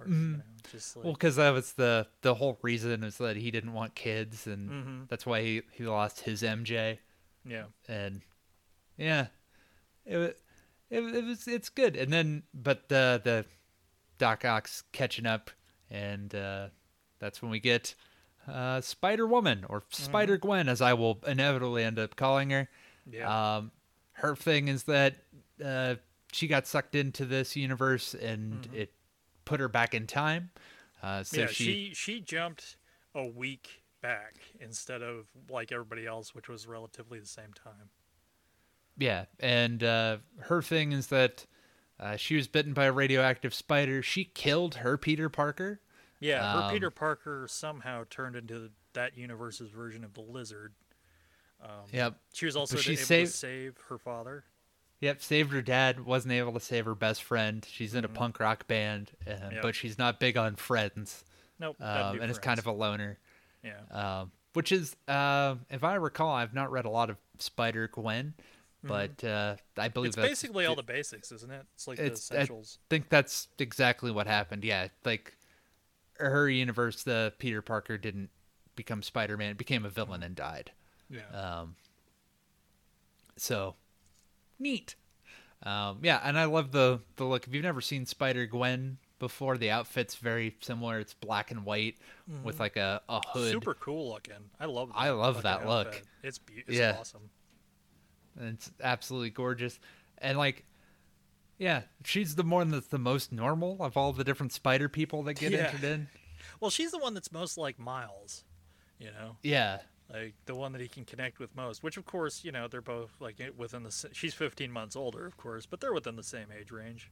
Or, 0.00 0.08
you 0.08 0.14
know, 0.14 0.42
just 0.70 0.96
like 0.96 1.04
well, 1.04 1.14
because 1.14 1.36
that 1.36 1.50
was 1.50 1.72
the 1.74 2.06
the 2.22 2.34
whole 2.34 2.58
reason 2.62 3.04
is 3.04 3.18
that 3.18 3.36
he 3.36 3.50
didn't 3.50 3.72
want 3.72 3.94
kids, 3.94 4.46
and 4.46 4.70
Mhm. 4.70 5.08
that's 5.08 5.26
why 5.26 5.42
he, 5.42 5.62
he 5.72 5.84
lost 5.84 6.20
his 6.20 6.42
MJ. 6.42 6.98
yeah, 7.44 7.64
and 7.88 8.22
yeah, 8.96 9.26
it 10.04 10.16
wa- 10.18 10.24
it, 10.90 11.00
it 11.14 11.24
was 11.24 11.46
it's 11.48 11.68
good. 11.68 11.96
And 11.96 12.12
then 12.12 12.42
but 12.54 12.88
the 12.88 13.20
the 13.22 13.44
Doc 14.18 14.44
Ock's 14.44 14.82
catching 14.92 15.26
up, 15.26 15.50
and 15.90 16.34
uh, 16.34 16.68
that's 17.18 17.40
when 17.42 17.50
we 17.50 17.60
get 17.60 17.94
uh, 18.48 18.80
Spider 18.80 19.26
Woman 19.26 19.64
or 19.68 19.82
Spider 19.90 20.36
Gwen, 20.36 20.68
as 20.68 20.80
I 20.80 20.92
will 20.94 21.20
inevitably 21.26 21.84
end 21.84 21.98
up 21.98 22.16
calling 22.16 22.50
her. 22.50 22.68
yeah. 23.10 23.56
Um, 23.56 23.70
her 24.12 24.36
thing 24.36 24.68
is 24.68 24.82
that 24.84 25.14
uh, 25.64 25.94
she 26.32 26.46
got 26.46 26.66
sucked 26.66 26.94
into 26.94 27.24
this 27.24 27.56
universe, 27.56 28.12
and 28.14 28.68
it 28.74 28.92
put 29.44 29.60
her 29.60 29.68
back 29.68 29.94
in 29.94 30.06
time. 30.06 30.50
Uh, 31.02 31.22
so 31.22 31.42
yeah, 31.42 31.46
she, 31.46 31.64
she 31.64 31.94
she 31.94 32.20
jumped 32.20 32.76
a 33.14 33.26
week 33.26 33.82
back 34.02 34.34
instead 34.60 35.02
of 35.02 35.26
like 35.48 35.72
everybody 35.72 36.06
else, 36.06 36.34
which 36.34 36.48
was 36.48 36.66
relatively 36.66 37.18
the 37.18 37.26
same 37.26 37.52
time. 37.54 37.90
Yeah, 38.98 39.24
and 39.38 39.82
uh, 39.82 40.18
her 40.40 40.60
thing 40.60 40.92
is 40.92 41.06
that 41.08 41.46
uh, 41.98 42.16
she 42.16 42.36
was 42.36 42.48
bitten 42.48 42.72
by 42.74 42.84
a 42.86 42.92
radioactive 42.92 43.54
spider. 43.54 44.02
She 44.02 44.24
killed 44.24 44.76
her 44.76 44.96
Peter 44.98 45.28
Parker. 45.28 45.80
Yeah, 46.18 46.52
her 46.52 46.62
Um, 46.64 46.72
Peter 46.72 46.90
Parker 46.90 47.46
somehow 47.48 48.04
turned 48.10 48.36
into 48.36 48.70
that 48.92 49.16
universe's 49.16 49.70
version 49.70 50.04
of 50.04 50.12
the 50.14 50.20
Lizard. 50.20 50.74
Um, 51.62 51.86
Yep. 51.92 52.16
She 52.34 52.46
was 52.46 52.56
also 52.56 52.76
able 52.76 52.96
saved- 52.96 53.30
to 53.30 53.36
save 53.36 53.78
her 53.88 53.98
father. 53.98 54.44
Yep, 55.00 55.22
saved 55.22 55.52
her 55.52 55.62
dad. 55.62 56.04
Wasn't 56.04 56.32
able 56.32 56.52
to 56.52 56.60
save 56.60 56.84
her 56.84 56.94
best 56.94 57.22
friend. 57.22 57.66
She's 57.70 57.94
in 57.94 58.04
a 58.04 58.08
punk 58.08 58.38
rock 58.38 58.66
band, 58.66 59.12
uh, 59.26 59.30
Yep. 59.52 59.62
but 59.62 59.74
she's 59.74 59.96
not 59.98 60.20
big 60.20 60.36
on 60.36 60.56
friends, 60.56 61.24
Nope. 61.58 61.80
um, 61.80 62.20
and 62.20 62.30
is 62.30 62.38
kind 62.38 62.58
of 62.58 62.66
a 62.66 62.72
loner. 62.72 63.18
yeah. 63.62 63.80
Um, 63.90 64.32
which 64.52 64.72
is, 64.72 64.96
uh, 65.08 65.54
if 65.70 65.84
I 65.84 65.94
recall, 65.94 66.30
I've 66.34 66.52
not 66.54 66.70
read 66.72 66.84
a 66.84 66.90
lot 66.90 67.08
of 67.08 67.16
Spider 67.38 67.86
Gwen, 67.88 68.34
but 68.82 69.22
uh, 69.24 69.56
I 69.78 69.88
believe 69.88 70.08
It's 70.08 70.16
that's 70.16 70.28
basically 70.28 70.66
all 70.66 70.74
the 70.74 70.82
basics, 70.82 71.30
isn't 71.32 71.50
it? 71.52 71.64
It's 71.74 71.86
like 71.86 71.98
It's- 71.98 72.28
the 72.28 72.34
I- 72.34 72.38
essentials. 72.40 72.78
think 72.90 73.08
that's 73.08 73.48
exactly 73.58 74.10
what 74.10 74.26
happened. 74.26 74.64
Yeah, 74.64 74.88
like 75.04 75.36
her 76.18 76.48
universe, 76.50 77.02
the 77.04 77.32
Peter 77.38 77.62
Parker 77.62 77.96
didn't 77.96 78.30
become 78.76 79.02
Spider 79.02 79.36
Man, 79.36 79.56
became 79.56 79.84
a 79.86 79.90
villain 79.90 80.22
and 80.22 80.34
died. 80.34 80.72
yeah. 81.08 81.28
Um, 81.28 81.76
so 83.36 83.76
neat. 84.60 84.94
Um, 85.62 85.98
yeah, 86.02 86.20
and 86.24 86.38
I 86.38 86.44
love 86.44 86.70
the 86.72 87.00
the 87.16 87.24
look. 87.24 87.46
If 87.46 87.54
you've 87.54 87.64
never 87.64 87.80
seen 87.80 88.06
Spider 88.06 88.46
Gwen 88.46 88.98
before, 89.18 89.58
the 89.58 89.70
outfit's 89.70 90.14
very 90.16 90.56
similar. 90.60 90.98
It's 91.00 91.12
black 91.12 91.50
and 91.50 91.64
white 91.66 91.96
with 92.42 92.58
like 92.60 92.76
a, 92.76 93.02
a 93.08 93.20
hood. 93.28 93.42
Mm-hmm. 93.42 93.50
Super 93.52 93.74
cool 93.74 94.10
looking. 94.10 94.34
I 94.58 94.64
love. 94.66 94.90
I 94.94 95.10
love 95.10 95.42
that 95.42 95.66
look. 95.66 95.88
outfit. 95.88 96.02
It's 96.22 96.38
beautiful. 96.38 96.74
Yeah. 96.74 96.96
awesome. 96.98 97.28
and 98.38 98.54
it's 98.54 98.70
absolutely 98.82 99.30
gorgeous. 99.30 99.78
And 100.18 100.38
like, 100.38 100.64
yeah, 101.58 101.82
she's 102.04 102.36
the 102.36 102.42
one 102.42 102.70
that's 102.70 102.86
the 102.86 102.98
most 102.98 103.30
normal 103.32 103.76
of 103.80 103.96
all 103.98 104.12
the 104.14 104.24
different 104.24 104.52
spider 104.52 104.88
people 104.88 105.22
that 105.24 105.34
get 105.34 105.52
Yeah. 105.52 105.58
entered 105.66 105.84
in. 105.84 106.08
Well, 106.58 106.70
she's 106.70 106.90
the 106.90 106.98
one 106.98 107.12
that's 107.12 107.32
most 107.32 107.58
like 107.58 107.78
Miles. 107.78 108.44
You 108.98 109.08
know, 109.12 109.36
Yeah, 109.42 109.78
like 110.12 110.34
the 110.46 110.54
one 110.54 110.72
that 110.72 110.80
he 110.80 110.88
can 110.88 111.04
connect 111.04 111.38
with 111.38 111.54
most. 111.54 111.82
Which, 111.82 111.96
of 111.96 112.04
course, 112.04 112.44
you 112.44 112.52
know, 112.52 112.68
they're 112.68 112.80
both 112.82 113.10
like 113.20 113.36
within 113.56 113.82
the. 113.82 114.08
She's 114.12 114.34
15 114.34 114.70
months 114.70 114.96
older, 114.96 115.26
of 115.26 115.36
course, 115.36 115.66
but 115.66 115.80
they're 115.80 115.92
within 115.94 116.16
the 116.16 116.22
same 116.22 116.46
age 116.58 116.70
range. 116.70 117.10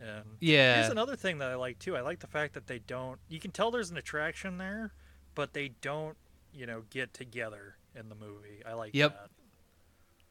And 0.00 0.24
yeah, 0.40 0.76
here's 0.80 0.90
another 0.90 1.14
thing 1.16 1.38
that 1.38 1.50
I 1.50 1.54
like 1.56 1.78
too. 1.78 1.96
I 1.96 2.00
like 2.00 2.20
the 2.20 2.26
fact 2.26 2.54
that 2.54 2.66
they 2.66 2.78
don't. 2.78 3.18
You 3.28 3.38
can 3.38 3.50
tell 3.50 3.70
there's 3.70 3.90
an 3.90 3.96
attraction 3.98 4.58
there, 4.58 4.92
but 5.34 5.52
they 5.52 5.68
don't. 5.80 6.16
You 6.52 6.66
know, 6.66 6.82
get 6.90 7.14
together 7.14 7.76
in 7.94 8.08
the 8.08 8.16
movie. 8.16 8.62
I 8.66 8.72
like 8.72 8.90
Yep. 8.92 9.12
that. 9.12 9.30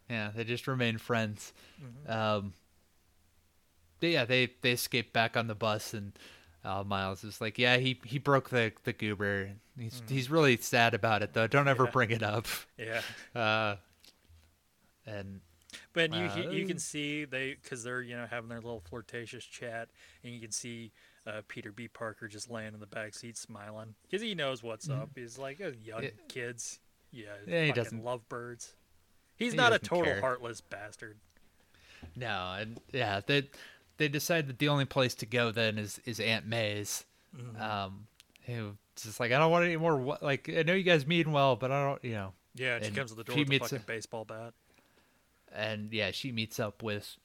yeah. 0.10 0.32
They 0.36 0.44
just 0.44 0.68
remain 0.68 0.98
friends. 0.98 1.54
Mhm. 1.82 2.10
Um, 2.14 2.54
yeah, 4.02 4.26
they 4.26 4.50
they 4.62 4.72
escape 4.72 5.14
back 5.14 5.38
on 5.38 5.48
the 5.48 5.56
bus, 5.56 5.94
and 5.94 6.12
uh, 6.64 6.84
Miles 6.84 7.24
is 7.24 7.40
like, 7.42 7.58
"Yeah, 7.58 7.78
he 7.78 8.00
he 8.06 8.20
broke 8.20 8.50
the 8.50 8.72
the 8.84 8.94
goober. 8.94 9.52
He's 9.78 10.02
he's 10.10 10.30
really 10.30 10.58
sad 10.58 10.94
about 10.94 11.22
it 11.24 11.34
though. 11.34 11.48
Don't 11.48 11.68
ever 11.68 11.84
Mm. 11.84 11.88
Yeah. 11.88 11.92
bring 11.92 12.12
it 12.12 12.24
up." 12.24 12.48
Yeah. 12.78 13.02
Uh, 13.36 13.76
and 15.06 15.42
But 15.94 16.14
you 16.14 16.24
you- 16.36 16.52
you 16.52 16.66
Uh, 16.66 16.68
can 16.68 16.80
see 16.80 17.26
they 17.26 17.54
because 17.56 17.84
they're 17.84 18.02
you 18.02 18.16
know 18.16 18.26
having 18.28 18.50
their 18.50 18.62
little 18.62 18.82
flirtatious 18.82 19.46
chat, 19.46 19.90
and 20.24 20.34
you 20.34 20.40
can 20.42 20.52
see 20.52 20.92
uh, 21.28 21.42
Peter 21.48 21.72
B. 21.72 21.88
Parker 21.88 22.28
just 22.28 22.50
laying 22.50 22.74
in 22.74 22.80
the 22.80 22.88
back 22.88 23.14
seat 23.14 23.38
smiling 23.38 23.96
because 24.04 24.22
he 24.22 24.34
knows 24.36 24.64
what's 24.64 24.90
up. 24.90 25.10
He's 25.16 25.38
like 25.38 25.62
oh, 25.62 25.74
young. 25.84 26.04
Yeah. 26.04 26.10
kids, 26.28 26.80
yeah, 27.12 27.26
Yeah, 27.48 27.66
he 27.66 27.72
doesn't- 27.72 28.04
lovebirds. 28.04 28.74
He's 29.36 29.54
he 29.54 29.58
not 29.58 29.72
a 29.74 29.80
total 29.80 30.06
care. 30.06 30.22
heartless 30.22 30.60
bastard. 30.62 31.18
no, 32.16 32.54
and 32.60 32.80
yeah, 32.92 33.22
they 33.26 33.50
they 34.00 34.08
decide 34.08 34.48
that 34.48 34.58
the 34.58 34.70
only 34.70 34.86
place 34.86 35.14
to 35.16 35.28
go 35.28 35.52
then 35.52 35.78
is 35.78 36.02
is 36.06 36.20
Aunt 36.20 36.48
May's. 36.48 37.06
Mm-hmm. 37.38 37.62
Um, 37.62 38.08
who's 38.48 38.74
just 38.96 39.20
like, 39.20 39.32
I 39.32 39.38
don't 39.38 39.52
want 39.52 39.66
any 39.66 39.78
more. 39.78 40.18
Like, 40.22 40.50
I 40.50 40.64
know 40.64 40.74
you 40.74 40.82
guys 40.84 41.06
mean 41.06 41.32
well, 41.32 41.56
but 41.56 41.72
I 41.72 41.84
don't, 41.86 42.04
you 42.04 42.14
know. 42.14 42.34
Yeah, 42.56 42.78
and 42.78 42.86
she 42.86 42.92
comes 42.92 43.12
to 43.12 43.16
the 43.16 43.24
door 43.24 43.38
with 43.38 43.50
a 43.52 43.60
fucking 43.60 43.78
a- 43.78 43.82
baseball 43.82 44.26
bat. 44.26 44.54
and 45.54 45.94
yeah, 45.94 46.10
she 46.12 46.32
meets 46.32 46.60
up 46.60 46.82
with 46.82 47.16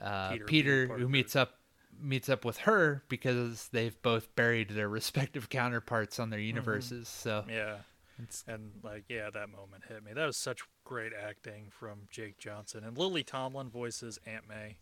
uh, 0.00 0.30
Peter 0.30 0.44
Peter, 0.46 0.86
who 0.86 1.08
meets 1.08 1.36
up 1.36 1.58
meets 2.00 2.28
up 2.30 2.44
with 2.44 2.56
her 2.58 3.02
because 3.08 3.68
they've 3.72 4.00
both 4.02 4.34
buried 4.34 4.70
their 4.70 4.88
respective 4.88 5.50
counterparts 5.50 6.18
on 6.18 6.30
their 6.30 6.40
universes. 6.40 7.08
So 7.08 7.44
Yeah, 7.48 7.76
it's 8.22 8.42
and 8.48 8.72
like 8.82 9.04
yeah, 9.08 9.28
that 9.30 9.50
moment 9.50 9.84
hit 9.88 10.02
me. 10.02 10.12
That 10.14 10.26
was 10.26 10.38
such 10.38 10.62
great 10.84 11.12
acting 11.12 11.66
from 11.70 12.08
Jake 12.10 12.38
Johnson 12.38 12.82
and 12.84 12.96
Lily 12.96 13.22
Tomlin 13.22 13.68
voices 13.68 14.18
Aunt 14.26 14.48
May, 14.48 14.78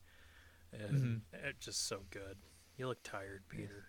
and 0.73 1.23
Mm-hmm. 1.33 1.47
it 1.49 1.61
just 1.61 1.87
so 1.89 2.01
good. 2.11 2.37
You 2.77 2.87
look 2.89 3.03
tired, 3.03 3.43
Peter. 3.49 3.87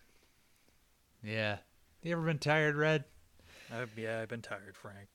yeah. 1.23 1.57
You 2.03 2.13
ever 2.13 2.21
been 2.23 2.39
tired, 2.39 2.75
Red? 2.75 3.03
I've, 3.71 3.91
yeah, 3.97 4.19
I've 4.21 4.27
been 4.29 4.41
tired, 4.41 4.75
Frank. 4.75 5.07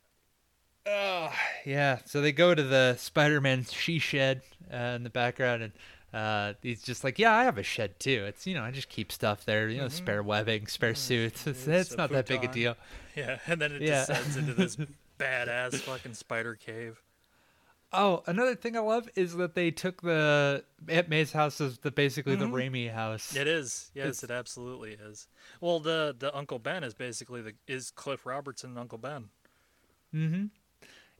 Oh, 0.86 1.32
yeah. 1.64 1.98
So 2.06 2.20
they 2.20 2.30
go 2.32 2.54
to 2.54 2.62
the 2.62 2.94
Spider-Man 2.96 3.64
she 3.64 3.98
shed 3.98 4.42
uh, 4.72 4.76
in 4.76 5.02
the 5.02 5.10
background, 5.10 5.62
and 5.64 5.72
uh, 6.14 6.54
he's 6.62 6.80
just 6.82 7.02
like, 7.02 7.18
"Yeah, 7.18 7.34
I 7.36 7.42
have 7.42 7.58
a 7.58 7.64
shed 7.64 7.98
too. 7.98 8.24
It's 8.28 8.46
you 8.46 8.54
know, 8.54 8.62
I 8.62 8.70
just 8.70 8.88
keep 8.88 9.10
stuff 9.10 9.44
there. 9.44 9.68
You 9.68 9.78
know, 9.80 9.88
spare 9.88 10.22
webbing, 10.22 10.68
spare 10.68 10.94
suits. 10.94 11.46
It's, 11.46 11.62
Mm-hmm. 11.62 11.70
It's 11.72 11.88
it's 11.90 11.98
not 11.98 12.10
that 12.10 12.26
big 12.28 12.44
a 12.44 12.48
deal." 12.48 12.76
Yeah, 13.16 13.38
and 13.48 13.60
then 13.60 13.72
it 13.72 13.82
Yeah. 13.82 14.06
descends 14.06 14.36
into 14.36 14.54
this 14.54 14.76
badass 15.18 15.80
fucking 15.80 16.14
spider 16.14 16.54
cave. 16.54 17.02
Oh, 17.92 18.22
another 18.26 18.54
thing 18.56 18.76
I 18.76 18.80
love 18.80 19.08
is 19.14 19.36
that 19.36 19.54
they 19.54 19.70
took 19.70 20.02
the 20.02 20.64
Aunt 20.88 21.08
May's 21.08 21.32
house 21.32 21.60
as 21.60 21.78
the 21.78 21.90
basically 21.90 22.36
Mhm. 22.36 22.40
the 22.40 22.46
Raimi 22.46 22.92
house. 22.92 23.34
It 23.34 23.46
is. 23.46 23.90
Yes, 23.94 24.06
It's- 24.06 24.24
it 24.24 24.30
absolutely 24.30 24.94
is. 24.94 25.28
Well, 25.60 25.78
the 25.80 26.14
the 26.18 26.34
Uncle 26.36 26.58
Ben 26.58 26.82
is 26.84 26.94
basically 26.94 27.42
the 27.42 27.54
is 27.66 27.90
Cliff 27.90 28.26
Robertson 28.26 28.76
Uncle 28.76 28.98
Ben. 28.98 29.30
Mm-hmm. 30.14 30.46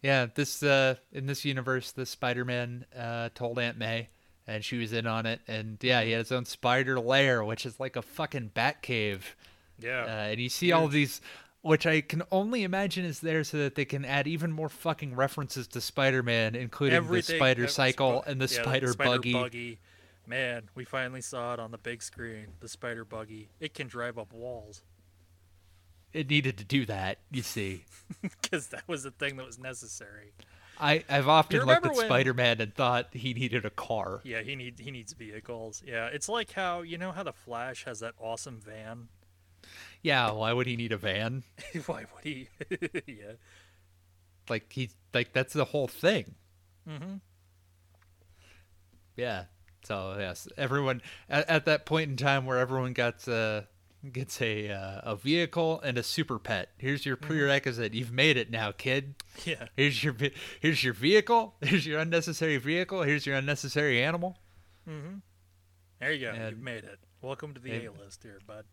Yeah, 0.03 0.27
this 0.35 0.63
uh 0.63 0.97
in 1.13 1.27
this 1.27 1.45
universe, 1.45 1.93
the 1.93 2.05
Spider-Man 2.05 2.87
uh 2.95 3.31
told 3.35 3.59
Aunt 3.59 3.79
May, 3.79 4.09
and 4.47 4.65
she 4.65 4.77
was 4.77 4.93
in 4.93 5.07
on 5.07 5.25
it, 5.25 5.41
and 5.47 5.79
yeah, 5.83 6.03
he 6.03 6.11
had 6.11 6.19
his 6.19 6.33
own 6.33 6.45
spider 6.45 6.99
lair, 7.01 7.45
which 7.45 7.65
is 7.65 7.79
like 7.81 7.97
a 7.97 8.03
fucking 8.03 8.49
bat 8.49 8.83
cave. 8.83 9.37
Yeah. 9.79 10.05
Uh, 10.05 10.09
and 10.31 10.41
you 10.41 10.49
see 10.49 10.73
all 10.73 10.89
these, 10.89 11.21
which 11.67 11.85
I 11.87 12.01
can 12.01 12.23
only 12.31 12.63
imagine 12.63 13.05
is 13.05 13.21
there 13.21 13.43
so 13.43 13.59
that 13.59 13.75
they 13.75 13.85
can 13.85 14.05
add 14.05 14.29
even 14.29 14.53
more 14.53 14.69
fucking 14.69 15.17
references 15.17 15.67
to 15.69 15.81
Spider-Man, 15.81 16.55
including 16.55 16.97
Everything. 16.97 17.35
the 17.35 17.39
spider 17.39 17.67
cycle 17.67 18.23
and 18.27 18.41
the 18.41 18.53
yeah, 18.55 18.63
spider, 18.63 18.95
buggy. 18.95 19.33
buggy. 19.33 19.79
Man, 20.27 20.71
we 20.75 20.85
finally 20.85 21.21
saw 21.21 21.55
it 21.55 21.61
on 21.61 21.73
the 21.73 21.79
big 21.79 22.03
screen. 22.03 22.47
The 22.61 22.69
spider 22.69 23.05
buggy. 23.05 23.49
It 23.61 23.75
can 23.75 23.89
drive 23.89 24.17
up 24.17 24.33
walls 24.33 24.83
It 26.13 26.31
needed 26.31 26.57
to 26.59 26.65
do 26.65 26.87
that, 26.87 27.19
you 27.31 27.43
see. 27.43 27.85
because 28.23 28.69
that 28.69 28.85
was 28.87 29.03
the 29.03 29.11
thing 29.11 29.37
that 29.37 29.47
was 29.47 29.59
necessary. 29.59 30.33
I, 30.79 31.05
I've 31.09 31.29
often 31.29 31.65
looked 31.65 31.87
at 31.87 31.95
when- 31.95 32.07
Spider-Man 32.07 32.61
and 32.61 32.75
thought 32.75 33.09
he 33.13 33.35
needed 33.35 33.65
a 33.65 33.71
car. 33.71 34.21
Yeah, 34.25 34.43
he 34.43 34.57
need 34.57 34.79
he 34.79 34.91
needs 34.91 35.15
vehicles. 35.15 35.83
Yeah, 35.87 36.07
it's 36.07 36.29
like 36.29 36.53
how 36.53 36.83
you 36.83 36.99
know 36.99 37.13
how 37.13 37.23
the 37.23 37.33
Flash 37.33 37.85
has 37.85 38.01
that 38.01 38.15
awesome 38.21 38.61
van. 38.61 39.09
Yeah, 40.07 40.31
why 40.31 40.53
would 40.53 40.69
he 40.69 40.77
need 40.77 40.93
a 40.93 40.97
van? 40.97 41.43
Why 41.87 42.05
would 42.15 42.23
he? 42.23 42.49
yeah. 43.09 43.33
Like 44.49 44.73
he, 44.73 44.91
like 45.13 45.33
that's 45.33 45.53
the 45.53 45.65
whole 45.65 45.89
thing. 45.89 46.37
Mm-hmm. 46.89 47.15
Yeah. 49.17 49.47
So 49.85 50.15
yes, 50.17 50.47
everyone 50.57 51.03
at, 51.29 51.49
at 51.51 51.65
that 51.65 51.87
point 51.87 52.09
in 52.11 52.17
time 52.17 52.47
where 52.47 52.59
everyone 52.59 52.93
gets 52.93 53.27
uh 53.27 53.63
gets 54.13 54.41
a 54.41 54.71
uh, 54.71 55.01
a 55.03 55.17
vehicle 55.17 55.81
and 55.81 55.99
a 55.99 56.05
super 56.05 56.39
pet. 56.39 56.69
Here's 56.79 57.05
your 57.05 57.17
prerequisite. 57.17 57.93
You've 57.93 58.13
made 58.13 58.37
it 58.37 58.49
now, 58.49 58.71
kid. 58.71 59.17
Yeah. 59.45 59.67
Here's 59.77 60.05
your 60.05 60.15
here's 60.61 60.85
your 60.85 60.95
vehicle. 60.95 61.57
Here's 61.63 61.85
your 61.85 61.99
unnecessary 61.99 62.59
vehicle. 62.59 63.03
Here's 63.03 63.27
your 63.27 63.35
unnecessary 63.35 64.01
animal. 64.01 64.39
Mm-hmm. 64.89 65.17
There 65.99 66.13
you 66.13 66.27
go. 66.27 66.33
And- 66.33 66.51
You've 66.51 66.63
made 66.63 66.85
it. 66.85 67.01
Welcome 67.23 67.55
to 67.55 67.61
the 67.61 67.73
A 67.87 67.91
list 67.91 68.23
here, 68.23 68.39
bud. 68.47 68.67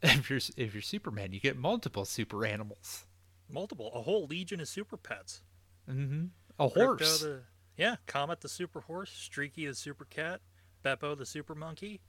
If 0.02 0.30
you're 0.30 0.40
if 0.56 0.74
you're 0.74 0.82
Superman, 0.82 1.32
you 1.32 1.40
get 1.40 1.56
multiple 1.58 2.04
super 2.04 2.46
animals. 2.46 3.04
Multiple, 3.50 3.90
a 3.94 4.00
whole 4.02 4.26
legion 4.26 4.60
of 4.60 4.68
super 4.68 4.96
pets. 4.96 5.42
Mm-hmm. 5.90 6.26
A 6.58 6.68
Krypto 6.68 6.86
horse. 6.86 7.20
the, 7.20 7.40
yeah, 7.76 7.96
Comet 8.06 8.40
the 8.40 8.48
super 8.48 8.80
horse, 8.80 9.10
Streaky 9.10 9.66
the 9.66 9.74
super 9.74 10.04
cat, 10.04 10.40
Beppo 10.84 11.16
the 11.18 11.26
super 11.26 11.54
monkey, 11.54 12.00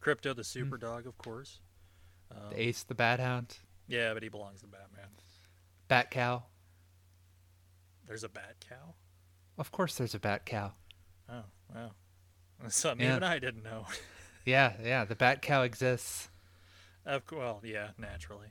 Krypto 0.00 0.34
the 0.36 0.44
super 0.44 0.76
dog, 0.78 1.06
of 1.06 1.18
course. 1.18 1.60
Um, 2.30 2.50
The 2.50 2.62
Ace 2.62 2.82
the 2.84 2.94
Bat 2.94 3.20
Hound. 3.20 3.56
yeah, 3.88 4.14
but 4.14 4.22
he 4.22 4.28
belongs 4.28 4.60
to 4.62 4.66
Batman. 4.68 5.08
Bat 5.88 6.10
Cow. 6.12 6.44
There's 8.06 8.24
a 8.24 8.28
bat 8.28 8.56
cow. 8.68 8.94
Of 9.58 9.70
course, 9.70 9.96
there's 9.96 10.14
a 10.14 10.18
Bat 10.18 10.46
Cow. 10.46 10.72
Oh, 11.28 11.44
wow. 11.74 11.90
That's 12.62 12.76
something 12.80 13.04
Yeah. 13.06 13.12
even 13.16 13.22
I 13.24 13.38
didn't 13.38 13.62
know. 13.64 13.86
Yeah, 14.44 14.72
yeah. 14.82 15.04
The 15.04 15.14
Bat 15.14 15.40
Cow 15.42 15.62
exists. 15.62 16.28
Of 17.06 17.26
course, 17.26 17.38
well, 17.40 17.60
yeah, 17.64 17.88
naturally. 17.98 18.48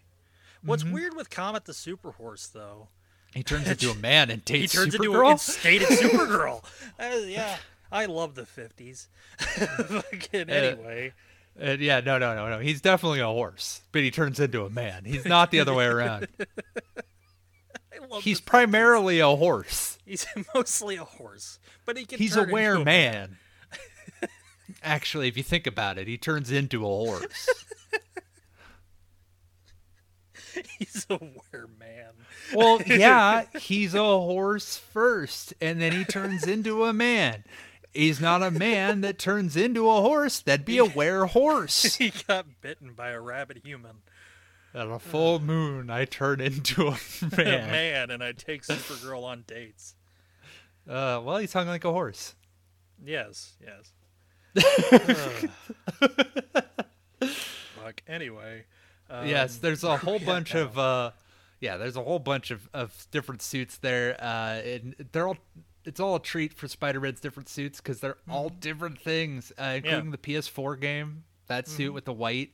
What's 0.63 0.83
Mm-hmm. 0.83 0.93
weird 0.93 1.15
with 1.15 1.29
Comet 1.29 1.65
the 1.65 1.73
super 1.73 2.11
horse, 2.11 2.47
though, 2.47 2.89
He 3.33 3.43
turns 3.43 3.67
into 3.71 3.89
a 3.91 3.95
man 3.95 4.29
and 4.29 4.43
dates 4.45 4.73
he 4.73 4.77
turns 4.79 4.95
into 4.95 5.09
Supergirl. 5.09 5.29
a 5.29 5.31
instated 5.33 5.87
Supergirl. 5.89 6.63
Uh, 6.99 7.17
yeah, 7.25 7.57
I 7.91 8.05
love 8.05 8.35
the 8.35 8.43
'50s. 8.43 9.07
Fucking 9.39 10.49
anyway, 10.49 11.13
Uh, 11.61 11.77
yeah, 11.79 11.99
no, 11.99 12.17
no, 12.17 12.35
no, 12.35 12.49
no. 12.49 12.59
He's 12.59 12.79
definitely 12.81 13.19
a 13.21 13.27
horse, 13.27 13.81
but 13.91 14.01
he 14.03 14.11
turns 14.11 14.39
into 14.39 14.65
a 14.65 14.69
man. 14.69 15.05
He's 15.05 15.25
not 15.25 15.51
the 15.51 15.59
other 15.59 15.73
way 15.73 15.85
around. 15.85 16.27
He's 18.21 18.41
primarily 18.41 19.19
a 19.19 19.27
horse. 19.35 19.97
He's 20.05 20.25
mostly 20.53 20.97
a 20.97 21.05
horse, 21.05 21.59
but 21.85 21.95
he 21.97 22.05
can. 22.05 22.17
He's 22.19 22.35
a 22.35 22.43
were 22.43 22.73
into 22.75 22.85
man. 22.85 23.37
Actually, 24.83 25.27
if 25.27 25.37
you 25.37 25.43
think 25.43 25.65
about 25.67 25.97
it, 25.97 26.07
he 26.07 26.17
turns 26.17 26.51
into 26.51 26.83
a 26.83 26.87
horse. 26.87 27.49
He's 30.79 31.05
a 31.09 31.17
wereman. 31.17 32.11
Well, 32.53 32.81
yeah, 32.85 33.45
he's 33.59 33.93
a 33.93 33.99
horse 34.03 34.77
first, 34.77 35.53
and 35.61 35.81
then 35.81 35.91
he 35.93 36.03
turns 36.03 36.47
into 36.47 36.83
a 36.85 36.93
man. 36.93 37.43
He's 37.93 38.19
not 38.21 38.41
a 38.41 38.51
man 38.51 39.01
that 39.01 39.19
turns 39.19 39.55
into 39.57 39.89
a 39.89 40.01
horse. 40.01 40.39
That'd 40.41 40.65
be 40.65 40.77
a 40.77 40.85
were 40.95 41.25
horse. 41.25 41.95
he 41.95 42.11
got 42.27 42.45
bitten 42.61 42.93
by 42.93 43.09
a 43.11 43.19
rabid 43.19 43.61
human. 43.63 43.97
At 44.73 44.87
a 44.87 44.99
full 44.99 45.39
moon, 45.39 45.89
I 45.89 46.05
turn 46.05 46.39
into 46.39 46.87
a 46.87 46.91
A 47.21 47.35
man. 47.35 47.71
man, 47.71 48.09
and 48.09 48.23
I 48.23 48.31
take 48.31 48.63
Supergirl 48.63 49.23
on 49.23 49.43
dates. 49.45 49.95
Uh, 50.89 51.21
well, 51.23 51.37
he's 51.37 51.51
hung 51.53 51.67
like 51.67 51.83
a 51.83 51.91
horse. 51.91 52.35
Yes, 53.03 53.53
yes. 53.61 53.91
Ugh. 54.63 55.49
Fuck. 57.75 58.01
Anyway. 58.07 58.65
Um, 59.11 59.27
yes, 59.27 59.57
there's 59.57 59.83
a 59.83 59.97
whole 59.97 60.17
yeah, 60.19 60.25
bunch 60.25 60.55
of 60.55 60.77
uh, 60.79 61.11
yeah, 61.59 61.77
there's 61.77 61.97
a 61.97 62.03
whole 62.03 62.19
bunch 62.19 62.49
of, 62.51 62.67
of 62.73 63.05
different 63.11 63.41
suits 63.41 63.77
there. 63.77 64.15
Uh, 64.19 64.61
and 64.65 64.95
they're 65.11 65.27
all 65.27 65.37
it's 65.83 65.99
all 65.99 66.15
a 66.15 66.19
treat 66.19 66.53
for 66.53 66.67
Spider-Man's 66.67 67.19
different 67.19 67.49
suits 67.49 67.81
because 67.81 67.99
they're 67.99 68.17
all 68.29 68.49
different 68.49 68.99
things, 68.99 69.51
uh, 69.59 69.73
including 69.77 70.11
the 70.11 70.17
PS4 70.17 70.79
game. 70.79 71.23
That 71.47 71.67
suit 71.67 71.93
with 71.93 72.05
the 72.05 72.13
white 72.13 72.51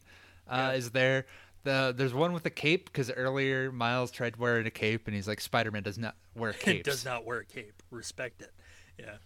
uh, 0.49 0.69
Yeah. 0.71 0.77
is 0.77 0.91
there. 0.91 1.25
The 1.63 1.93
there's 1.95 2.13
one 2.13 2.33
with 2.33 2.45
a 2.45 2.49
cape 2.49 2.85
because 2.85 3.11
earlier 3.11 3.71
Miles 3.71 4.09
tried 4.11 4.37
wearing 4.37 4.65
a 4.65 4.71
cape 4.71 5.07
and 5.07 5.15
he's 5.15 5.27
like 5.27 5.41
Spider-Man 5.41 5.83
does 5.83 5.97
not 5.97 6.15
wear 6.35 6.53
capes. 6.53 6.85
does 6.89 7.05
not 7.05 7.25
wear 7.25 7.39
a 7.39 7.45
cape. 7.45 7.83
Respect 7.91 8.41
it. 8.41 8.51
Yeah. 8.97 9.17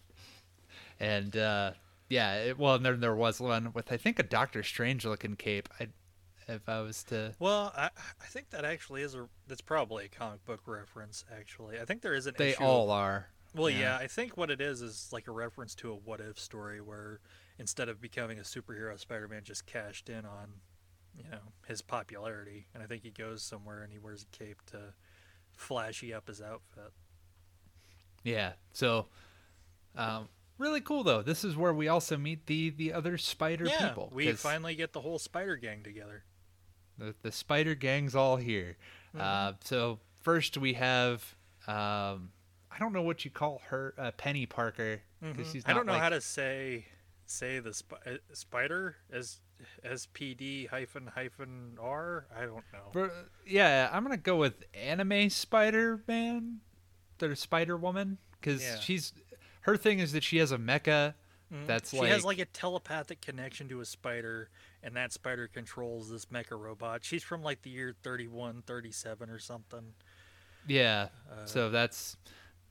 And 0.99 1.35
uh, 1.37 1.71
yeah, 2.09 2.33
it, 2.35 2.59
well, 2.59 2.75
and 2.75 2.85
then 2.85 2.99
there 2.99 3.15
was 3.15 3.39
one 3.39 3.71
with 3.73 3.91
I 3.91 3.97
think 3.97 4.19
a 4.19 4.23
Doctor 4.23 4.63
Strange 4.63 5.05
looking 5.05 5.35
cape. 5.35 5.69
I, 5.79 5.87
if 6.51 6.69
I 6.69 6.81
was 6.81 7.03
to, 7.05 7.33
Well, 7.39 7.73
I, 7.75 7.85
I 7.85 8.25
think 8.27 8.49
that 8.51 8.65
actually 8.65 9.01
is 9.01 9.15
a. 9.15 9.27
That's 9.47 9.61
probably 9.61 10.05
a 10.05 10.09
comic 10.09 10.45
book 10.45 10.61
reference. 10.65 11.25
Actually, 11.35 11.79
I 11.79 11.85
think 11.85 12.01
there 12.01 12.13
is 12.13 12.27
an. 12.27 12.35
they 12.37 12.51
issue 12.51 12.63
all 12.63 12.91
are. 12.91 13.27
Well, 13.53 13.69
yeah. 13.69 13.79
yeah. 13.79 13.97
I 13.97 14.07
think 14.07 14.37
what 14.37 14.49
it 14.49 14.61
is 14.61 14.81
is 14.81 15.09
like 15.11 15.27
a 15.27 15.31
reference 15.31 15.75
to 15.75 15.91
a 15.91 15.95
what 15.95 16.21
if 16.21 16.39
story 16.39 16.81
where 16.81 17.19
instead 17.59 17.89
of 17.89 18.01
becoming 18.01 18.39
a 18.39 18.43
superhero, 18.43 18.97
Spider-Man 18.97 19.43
just 19.43 19.65
cashed 19.65 20.09
in 20.09 20.25
on, 20.25 20.53
you 21.15 21.23
know, 21.29 21.39
his 21.67 21.81
popularity, 21.81 22.67
and 22.73 22.81
I 22.81 22.85
think 22.85 23.03
he 23.03 23.11
goes 23.11 23.43
somewhere 23.43 23.83
and 23.83 23.91
he 23.91 23.99
wears 23.99 24.23
a 24.23 24.37
cape 24.37 24.61
to 24.67 24.93
flashy 25.55 26.13
up 26.13 26.27
his 26.27 26.41
outfit. 26.41 26.91
Yeah. 28.23 28.53
So, 28.71 29.07
um, 29.95 30.29
really 30.57 30.81
cool 30.81 31.03
though. 31.03 31.21
This 31.21 31.43
is 31.43 31.57
where 31.57 31.73
we 31.73 31.87
also 31.87 32.17
meet 32.17 32.45
the 32.45 32.69
the 32.69 32.93
other 32.93 33.17
spider 33.17 33.65
yeah, 33.65 33.89
people. 33.89 34.11
we 34.13 34.31
finally 34.33 34.75
get 34.75 34.93
the 34.93 35.01
whole 35.01 35.19
Spider 35.19 35.55
Gang 35.57 35.83
together. 35.83 36.23
The, 36.97 37.15
the 37.21 37.31
spider 37.31 37.75
gang's 37.75 38.15
all 38.15 38.37
here. 38.37 38.77
Mm-hmm. 39.15 39.21
Uh, 39.21 39.53
so 39.63 39.99
first 40.21 40.57
we 40.57 40.73
have 40.73 41.35
um, 41.67 42.31
I 42.71 42.79
don't 42.79 42.93
know 42.93 43.01
what 43.01 43.25
you 43.25 43.31
call 43.31 43.61
her, 43.67 43.93
uh, 43.97 44.11
Peni 44.17 44.47
Parker, 44.47 45.01
because 45.21 45.47
Mhm. 45.47 45.51
she's. 45.53 45.63
I 45.65 45.73
don't 45.73 45.85
know 45.85 45.93
not 45.93 46.01
how 46.01 46.09
to 46.09 46.21
say 46.21 46.85
say 47.25 47.59
the 47.59 47.73
sp- 47.75 48.01
uh, 48.05 48.11
spider 48.33 48.95
as 49.11 49.39
S 49.83 50.07
P 50.11 50.33
D 50.33 50.65
hyphen 50.65 51.07
hyphen 51.07 51.77
R. 51.79 52.25
I 52.35 52.41
don't 52.41 52.63
know. 52.73 52.89
Bro- 52.91 53.11
yeah, 53.45 53.89
I'm 53.91 54.03
gonna 54.03 54.17
go 54.17 54.37
with 54.37 54.63
anime 54.73 55.29
Spider 55.29 56.01
Man, 56.07 56.61
the 57.19 57.35
Spider 57.35 57.77
Woman, 57.77 58.17
because 58.39 58.61
Yeah. 58.63 58.79
she's 58.79 59.13
her 59.61 59.77
thing 59.77 59.99
is 59.99 60.11
that 60.13 60.23
she 60.23 60.37
has 60.37 60.51
a 60.51 60.57
mecha. 60.57 61.13
Mhm. 61.53 61.67
That's 61.67 61.91
she 61.91 61.99
like, 61.99 62.09
has 62.09 62.23
like 62.23 62.39
a 62.39 62.45
telepathic 62.45 63.21
connection 63.21 63.67
to 63.69 63.81
a 63.81 63.85
spider 63.85 64.49
and 64.83 64.95
that 64.95 65.11
spider 65.13 65.47
controls 65.47 66.09
this 66.09 66.25
mecha 66.27 66.59
robot 66.59 67.03
she's 67.03 67.23
from 67.23 67.41
like 67.43 67.61
the 67.61 67.69
year 67.69 67.93
31 68.03 68.63
37 68.65 69.29
or 69.29 69.39
something 69.39 69.93
yeah. 70.67 71.07
Uh, 71.31 71.45
so 71.45 71.69
that's 71.71 72.17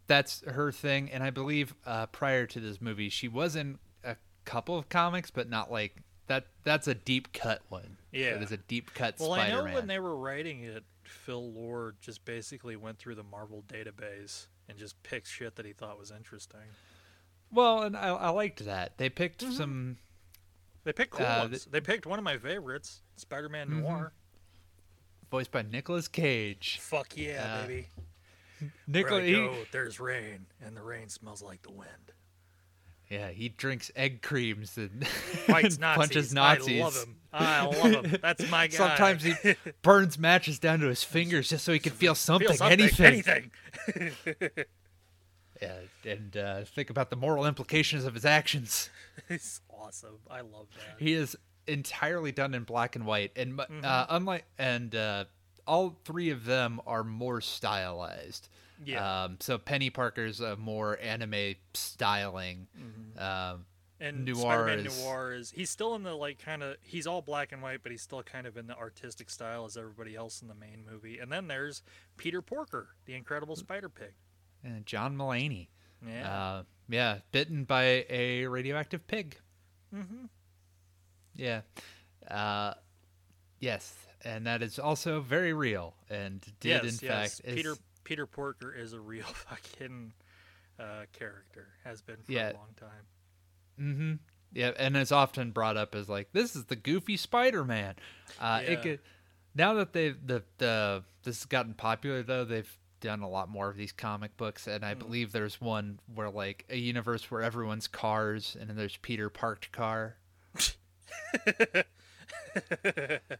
that's 0.07 0.43
her 0.47 0.71
thing, 0.71 1.11
and 1.11 1.23
I 1.25 1.31
believe 1.31 1.75
uh, 1.85 2.07
prior 2.07 2.47
to 2.47 2.61
this 2.61 2.81
movie, 2.81 3.09
she 3.09 3.27
was 3.27 3.57
in 3.57 3.79
a 4.05 4.15
couple 4.45 4.79
of 4.79 4.89
comics, 4.89 5.31
but 5.33 5.49
not 5.51 5.73
like 5.73 5.97
that. 6.29 6.47
That's 6.63 6.87
a 6.87 6.95
deep 6.95 7.33
cut 7.33 7.63
one. 7.69 7.97
Yeah. 8.13 8.37
it 8.37 8.43
is 8.43 8.53
a 8.53 8.57
deep 8.57 8.93
cut 8.95 9.17
well 9.21 9.33
i 9.33 9.49
know 9.51 9.65
when 9.65 9.87
they 9.87 9.99
were 10.01 10.17
writing 10.17 10.63
it 10.65 10.83
phil 11.05 11.53
lord 11.53 11.97
just 12.01 12.25
basically 12.25 12.75
went 12.77 12.99
through 12.99 13.15
the 13.17 13.23
marvel 13.23 13.63
database 13.69 14.47
and 14.69 14.77
just 14.79 15.01
picked 15.05 15.29
shit 15.29 15.55
that 15.57 15.65
he 15.67 15.73
thought 15.73 15.97
was 15.99 16.11
interesting 16.11 16.61
Well, 17.53 17.83
and 17.83 17.97
I, 17.97 18.09
I 18.09 18.29
liked 18.31 18.65
that 18.65 18.99
they 18.99 19.09
picked 19.09 19.43
Mm-hmm. 19.45 19.53
some. 19.55 19.99
They 20.85 20.93
picked 20.93 21.13
cool 21.13 21.27
Uh, 21.27 21.41
ones 21.41 21.67
they 21.67 21.81
picked 21.81 22.07
one 22.07 22.19
of 22.19 22.25
my 22.25 22.37
favorites 22.39 23.03
spider-man 23.17 23.69
Mhm. 23.69 23.83
noir 23.83 24.13
Voiced 25.31 25.53
by 25.53 25.63
Nicolas 25.63 26.09
Cage. 26.09 26.79
fuck 26.81 27.17
yeah 27.17 27.45
Uh, 27.63 27.67
baby 27.67 27.89
Nicolas, 28.87 29.25
he, 29.25 29.33
go, 29.33 29.55
there's 29.73 29.99
rain 30.01 30.47
and 30.61 30.77
the 30.77 30.83
rain 30.83 31.09
smells 31.09 31.43
like 31.43 31.63
the 31.63 31.73
wind 31.73 32.13
yeah, 33.09 33.31
he 33.31 33.49
drinks 33.49 33.91
egg 33.97 34.23
creams 34.23 34.77
and 34.79 35.05
and 35.49 35.49
Nazis. 35.49 35.79
punches 35.81 36.33
Nazis. 36.33 36.81
I 36.81 36.85
love 36.85 36.95
him. 36.95 37.17
I 37.33 37.65
love 37.67 38.05
him. 38.05 38.19
That's 38.23 38.49
my 38.49 38.69
guy. 38.69 38.77
Sometimes 38.77 39.25
he 39.25 39.35
burns 39.83 40.17
matches 40.17 40.61
down 40.61 40.79
to 40.79 40.87
his 40.87 41.03
fingers 41.03 41.49
just 41.49 41.65
so 41.65 41.73
he 41.73 41.81
can 41.81 41.91
feel 41.93 42.15
something, 42.15 42.47
Feel 42.47 42.57
something, 42.59 42.81
anything. 42.81 43.51
anything. 43.97 44.51
Yeah, 45.61 45.75
and 46.05 46.37
uh, 46.37 46.61
think 46.63 46.89
about 46.89 47.11
the 47.11 47.17
moral 47.17 47.47
implications 47.47 48.05
of 48.05 48.15
his 48.15 48.25
actions. 48.25 48.91
Awesome. 49.81 50.19
I 50.31 50.41
love 50.43 50.67
that. 50.77 50.97
He 51.03 51.13
is 51.15 51.37
entirely 51.67 52.33
done 52.33 52.55
in 52.55 52.65
black 52.65 52.97
and 52.97 53.07
white, 53.07 53.33
and 53.37 53.55
Mm-hmm. 53.59 53.81
uh, 53.85 54.07
unlike 54.11 54.45
and 54.59 54.95
uh, 54.95 55.25
all 55.67 55.97
three 56.05 56.31
of 56.31 56.45
them 56.45 56.81
are 56.87 57.05
more 57.05 57.41
stylized. 57.41 58.49
Yeah. 58.85 59.25
Um, 59.25 59.37
so 59.41 59.59
Peni 59.59 59.93
Parker's 59.93 60.41
a 60.41 60.57
more 60.57 60.99
anime 61.03 61.55
styling. 61.75 62.67
Um, 63.19 63.67
and 64.03 64.25
Noir 64.25 64.37
Spider-Man 64.41 64.87
is- 64.87 64.99
Noir 65.05 65.33
is 65.35 65.51
he's 65.51 65.69
still 65.69 65.95
in 65.95 66.03
the 66.03 66.15
like 66.15 66.39
kind 66.39 66.63
of 66.63 66.77
he's 66.83 67.07
all 67.07 67.21
black 67.21 67.53
and 67.53 67.61
white, 67.63 67.81
but 67.83 67.93
he's 67.93 68.01
still 68.01 68.23
kind 68.23 68.47
of 68.47 68.57
in 68.57 68.67
the 68.67 68.75
artistic 68.77 69.29
style 69.29 69.67
as 69.67 69.77
everybody 69.77 70.17
else 70.17 70.41
in 70.41 70.49
the 70.49 70.55
main 70.55 70.83
movie. 70.91 71.19
And 71.19 71.31
then 71.31 71.49
there's 71.49 71.83
Peter 72.17 72.41
Porker, 72.41 72.89
the 73.05 73.15
Incredible 73.15 73.57
Spider 73.57 73.91
Pig. 73.91 74.15
and 74.65 74.87
John 74.87 75.17
Mulaney. 75.17 75.69
Yeah. 76.07 76.33
Uh, 76.35 76.63
yeah, 76.89 77.19
bitten 77.31 77.65
by 77.65 78.07
a 78.09 78.47
radioactive 78.47 79.07
pig. 79.07 79.37
Mm-hmm. 79.95 80.25
Yeah. 81.37 81.61
Uh, 82.29 82.75
yes, 83.61 83.95
and 84.25 84.47
that 84.47 84.63
is 84.63 84.79
also 84.79 85.21
very 85.21 85.53
real 85.53 85.95
and 86.11 86.41
did 86.61 86.83
yes, 86.83 86.83
in 86.83 87.09
yes. 87.09 87.39
fact 87.39 87.41
is- 87.45 87.55
Peter 87.55 87.75
Peter 88.05 88.27
Porker 88.27 88.73
is 88.73 88.93
a 88.93 89.01
real 89.01 89.25
fucking 89.49 90.13
uh, 90.79 91.05
character. 91.13 91.69
Has 91.85 92.03
been 92.03 92.17
for 92.23 92.33
Yeah. 92.33 92.53
a 92.53 92.55
long 92.55 92.75
time. 92.79 93.07
Mm-hmm. 93.81 94.13
Yeah, 94.53 94.73
and 94.79 94.97
it's 94.97 95.13
often 95.13 95.53
brought 95.53 95.77
up 95.77 95.95
as 95.95 96.09
like 96.09 96.33
this 96.33 96.57
is 96.57 96.65
the 96.65 96.77
goofy 96.77 97.17
Spider-Man. 97.17 97.95
Uh, 98.41 98.61
Yeah. 98.65 98.71
It 98.71 98.83
could 98.83 98.99
now 99.55 99.75
that 99.75 99.93
they've 99.93 100.17
the 100.27 100.43
the 100.59 101.05
this 101.23 101.39
has 101.41 101.47
gotten 101.47 101.75
popular 101.75 102.23
though 102.23 102.45
they've 102.45 102.77
done 103.01 103.21
a 103.23 103.29
lot 103.29 103.49
more 103.49 103.69
of 103.69 103.77
these 103.77 103.93
comic 103.93 104.37
books 104.37 104.67
and. 104.67 104.85
I 104.85 104.95
believe 104.95 105.33
there's 105.33 105.61
one 105.61 105.99
where 106.15 106.31
like 106.31 106.65
a 106.71 106.77
universe 106.77 107.31
where 107.31 107.43
everyone's 107.43 107.89
cars 107.89 108.57
and 108.59 108.69
then 108.69 108.77
there's 108.77 108.97
Peter 108.99 109.29
parked 109.31 109.73
car. 109.73 110.17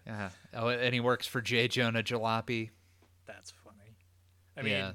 yeah. 0.07 0.31
Oh, 0.55 0.69
and 0.69 0.95
he 0.95 1.01
works 1.01 1.27
for 1.27 1.41
J. 1.41 1.69
Jonah 1.69 2.03
Jalopy. 2.03 2.71
That's 3.27 3.51
funny. 3.51 3.97
I 4.57 4.63
mean, 4.63 4.73
Yeah. 4.73 4.93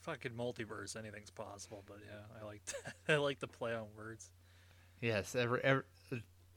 fucking 0.00 0.32
multiverse, 0.32 0.96
anything's 0.96 1.30
possible. 1.30 1.84
But 1.86 1.98
yeah, 2.06 2.40
I 2.40 2.44
like 2.44 2.62
I 3.08 3.16
like 3.16 3.40
the 3.40 3.48
play 3.48 3.74
on 3.74 3.86
words. 3.96 4.30
Yes, 5.00 5.34
every, 5.34 5.60
every 5.64 5.84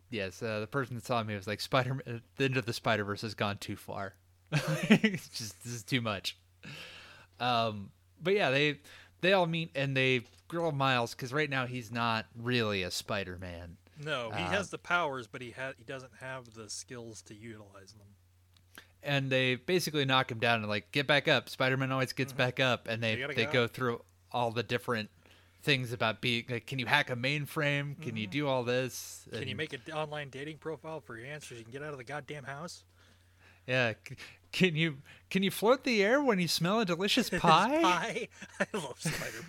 yes, 0.09 0.41
uh, 0.43 0.59
the 0.59 0.67
person 0.67 0.95
that 0.95 1.05
saw 1.05 1.23
me 1.23 1.35
was 1.35 1.47
like 1.47 1.61
Spider. 1.61 1.99
The 2.37 2.45
end 2.45 2.57
of 2.57 2.65
the 2.65 2.73
Spider 2.73 3.03
Verse 3.03 3.21
has 3.21 3.33
gone 3.33 3.57
too 3.57 3.75
far. 3.75 4.13
it's 4.51 5.27
just 5.29 5.63
this 5.63 5.73
is 5.73 5.83
too 5.83 6.01
much. 6.01 6.37
Um, 7.39 7.91
but 8.21 8.33
yeah, 8.33 8.49
they 8.49 8.79
they 9.21 9.33
all 9.33 9.45
meet 9.47 9.71
and 9.75 9.95
they 9.95 10.21
grill 10.47 10.71
Miles 10.71 11.13
because 11.15 11.33
right 11.33 11.49
now 11.49 11.65
he's 11.65 11.91
not 11.91 12.25
really 12.41 12.83
a 12.83 12.91
Spider 12.91 13.37
Man, 13.39 13.77
No, 14.03 14.31
he 14.31 14.43
Uh, 14.43 14.49
has 14.49 14.69
the 14.69 14.77
powers, 14.77 15.27
but 15.27 15.41
he 15.41 15.51
ha- 15.51 15.73
he 15.77 15.83
doesn't 15.83 16.13
have 16.19 16.53
the 16.53 16.69
skills 16.69 17.21
to 17.23 17.33
utilize 17.35 17.93
them. 17.93 18.07
and 19.03 19.29
they 19.29 19.55
basically 19.55 20.03
knock 20.05 20.31
him 20.31 20.39
down 20.39 20.59
and 20.61 20.67
like 20.69 20.91
get 20.91 21.05
back 21.07 21.27
up. 21.27 21.49
Spider 21.49 21.77
Man 21.77 21.91
always 21.91 22.13
gets 22.13 22.33
back 22.33 22.59
up, 22.59 22.87
and 22.87 23.01
they 23.03 23.15
they 23.15 23.33
get 23.35 23.51
go 23.53 23.67
through 23.67 24.01
all 24.31 24.51
the 24.51 24.63
different 24.63 25.09
things 25.61 25.91
about 25.91 26.21
being 26.21 26.45
like, 26.49 26.67
can 26.67 26.77
you 26.79 26.85
hack 26.85 27.09
a 27.09 27.15
mainframe? 27.15 27.99
Can 28.01 28.15
you 28.17 28.27
do 28.27 28.47
all 28.47 28.63
this? 28.63 29.27
Can 29.33 29.47
you 29.47 29.55
make 29.55 29.73
an 29.73 29.81
online 29.93 30.29
dating 30.29 30.57
profile 30.59 30.99
for 31.01 31.17
your 31.17 31.25
answers? 31.25 31.57
You 31.57 31.63
can 31.63 31.73
get 31.73 31.81
out 31.83 31.91
of 31.91 31.97
the 31.97 32.03
goddamn 32.03 32.43
house. 32.43 32.83
Yeah. 33.67 33.93
Can 34.55 34.73
you 34.77 34.99
can 35.29 35.43
you 35.43 35.51
float 35.51 35.83
the 35.83 36.01
air 36.01 36.21
when 36.23 36.39
you 36.39 36.47
smell 36.47 36.79
a 36.79 36.85
delicious 36.85 37.29
pie? 37.41 37.81
pie. 37.81 38.27
I 38.57 38.65
love 38.73 38.95
Spider 38.97 39.43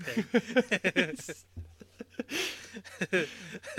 Pig. 3.06 3.28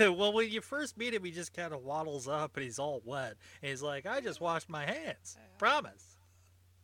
well, 0.16 0.32
when 0.32 0.48
you 0.48 0.62
first 0.62 0.96
meet 0.96 1.12
him, 1.12 1.22
he 1.24 1.30
just 1.30 1.52
kind 1.52 1.74
of 1.74 1.82
waddles 1.82 2.28
up 2.28 2.56
and 2.56 2.64
he's 2.64 2.78
all 2.78 3.02
wet. 3.04 3.34
And 3.60 3.68
he's 3.68 3.82
like, 3.82 4.06
"I 4.06 4.22
just 4.22 4.40
washed 4.40 4.70
my 4.70 4.86
hands. 4.86 5.36
Promise." 5.58 6.16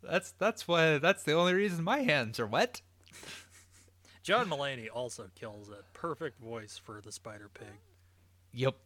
That's 0.02 0.32
that's 0.32 0.68
why 0.68 0.98
that's 0.98 1.22
the 1.22 1.32
only 1.32 1.54
reason 1.54 1.82
my 1.82 2.00
hands 2.00 2.38
are 2.38 2.46
wet. 2.46 2.82
John 4.22 4.50
Mulaney 4.50 4.88
also 4.92 5.30
kills 5.34 5.70
it. 5.70 5.84
Perfect 5.94 6.38
voice 6.38 6.78
for 6.84 7.00
the 7.00 7.12
Spider 7.12 7.48
Pig. 7.48 7.78
Yep. 8.52 8.76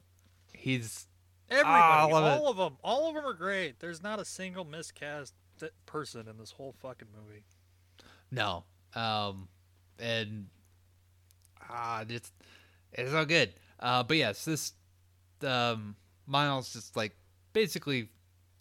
He's 0.53 1.09
Everybody, 1.51 2.13
love 2.13 2.25
it. 2.25 2.41
all 2.41 2.49
of 2.49 2.57
them, 2.59 2.77
all 2.85 3.09
of 3.09 3.17
them 3.17 3.27
are 3.27 3.35
great. 3.35 3.81
There's 3.81 4.05
not 4.05 4.21
a 4.21 4.25
single 4.25 4.65
miscast 4.65 5.35
th- 5.59 5.73
person 5.87 6.29
in 6.29 6.37
this 6.39 6.53
whole 6.53 6.75
fucking 6.81 7.09
movie. 7.15 7.45
no. 8.31 8.65
Um 8.95 9.49
and 9.99 10.47
ah 11.71 12.05
it's 12.09 12.33
it's 12.93 13.13
all 13.13 13.25
good. 13.25 13.53
Uh 13.79 14.03
but 14.03 14.17
yes, 14.17 14.45
this 14.45 14.73
um 15.43 15.97
Miles 16.27 16.73
just 16.73 16.97
like 16.97 17.17
basically 17.53 18.09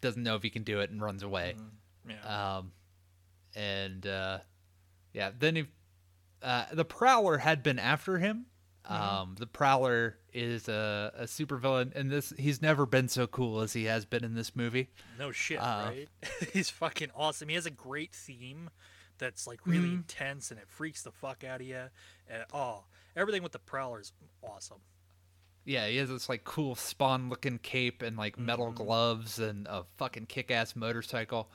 doesn't 0.00 0.22
know 0.22 0.34
if 0.36 0.42
he 0.42 0.50
can 0.50 0.62
do 0.62 0.80
it 0.80 0.90
and 0.90 1.00
runs 1.02 1.22
away. 1.22 1.54
Yeah. 2.08 2.56
Um, 2.56 2.72
and 3.54 4.06
uh, 4.06 4.38
yeah, 5.12 5.30
then 5.38 5.56
he, 5.56 5.64
uh, 6.42 6.64
the 6.72 6.84
Prowler 6.84 7.38
had 7.38 7.62
been 7.62 7.78
after 7.78 8.18
him. 8.18 8.46
Um, 8.88 9.34
the 9.38 9.46
Prowler 9.46 10.16
is 10.32 10.68
a, 10.68 11.12
a 11.16 11.24
supervillain, 11.24 11.94
and 11.94 12.10
this 12.10 12.32
he's 12.38 12.62
never 12.62 12.86
been 12.86 13.08
so 13.08 13.26
cool 13.26 13.60
as 13.60 13.74
he 13.74 13.84
has 13.84 14.04
been 14.06 14.24
in 14.24 14.34
this 14.34 14.56
movie. 14.56 14.88
no 15.18 15.30
shit, 15.30 15.58
uh, 15.58 15.90
right? 15.90 16.08
He's 16.52 16.70
fucking 16.70 17.10
awesome. 17.14 17.48
He 17.48 17.54
has 17.54 17.66
a 17.66 17.70
great 17.70 18.14
theme 18.14 18.70
that's 19.18 19.46
like 19.46 19.60
really 19.66 19.88
Mhm. 19.88 19.94
intense 19.96 20.50
and 20.50 20.58
it 20.58 20.68
freaks 20.68 21.02
the 21.02 21.10
fuck 21.12 21.44
out 21.44 21.60
of 21.60 21.66
you. 21.66 21.82
And, 22.28 22.44
oh, 22.54 22.84
everything 23.16 23.42
with 23.42 23.52
the 23.52 23.58
Prowler 23.58 24.00
is 24.00 24.12
awesome. 24.42 24.78
Yeah, 25.64 25.86
he 25.86 25.96
has 25.98 26.08
this 26.08 26.28
like 26.30 26.44
cool 26.44 26.74
spawn 26.74 27.28
looking 27.28 27.58
cape 27.58 28.00
and 28.00 28.16
like 28.16 28.38
metal 28.38 28.70
gloves 28.72 29.38
and 29.38 29.66
a 29.66 29.84
fucking 29.98 30.26
kick 30.26 30.50
ass 30.50 30.74
motorcycle. 30.74 31.50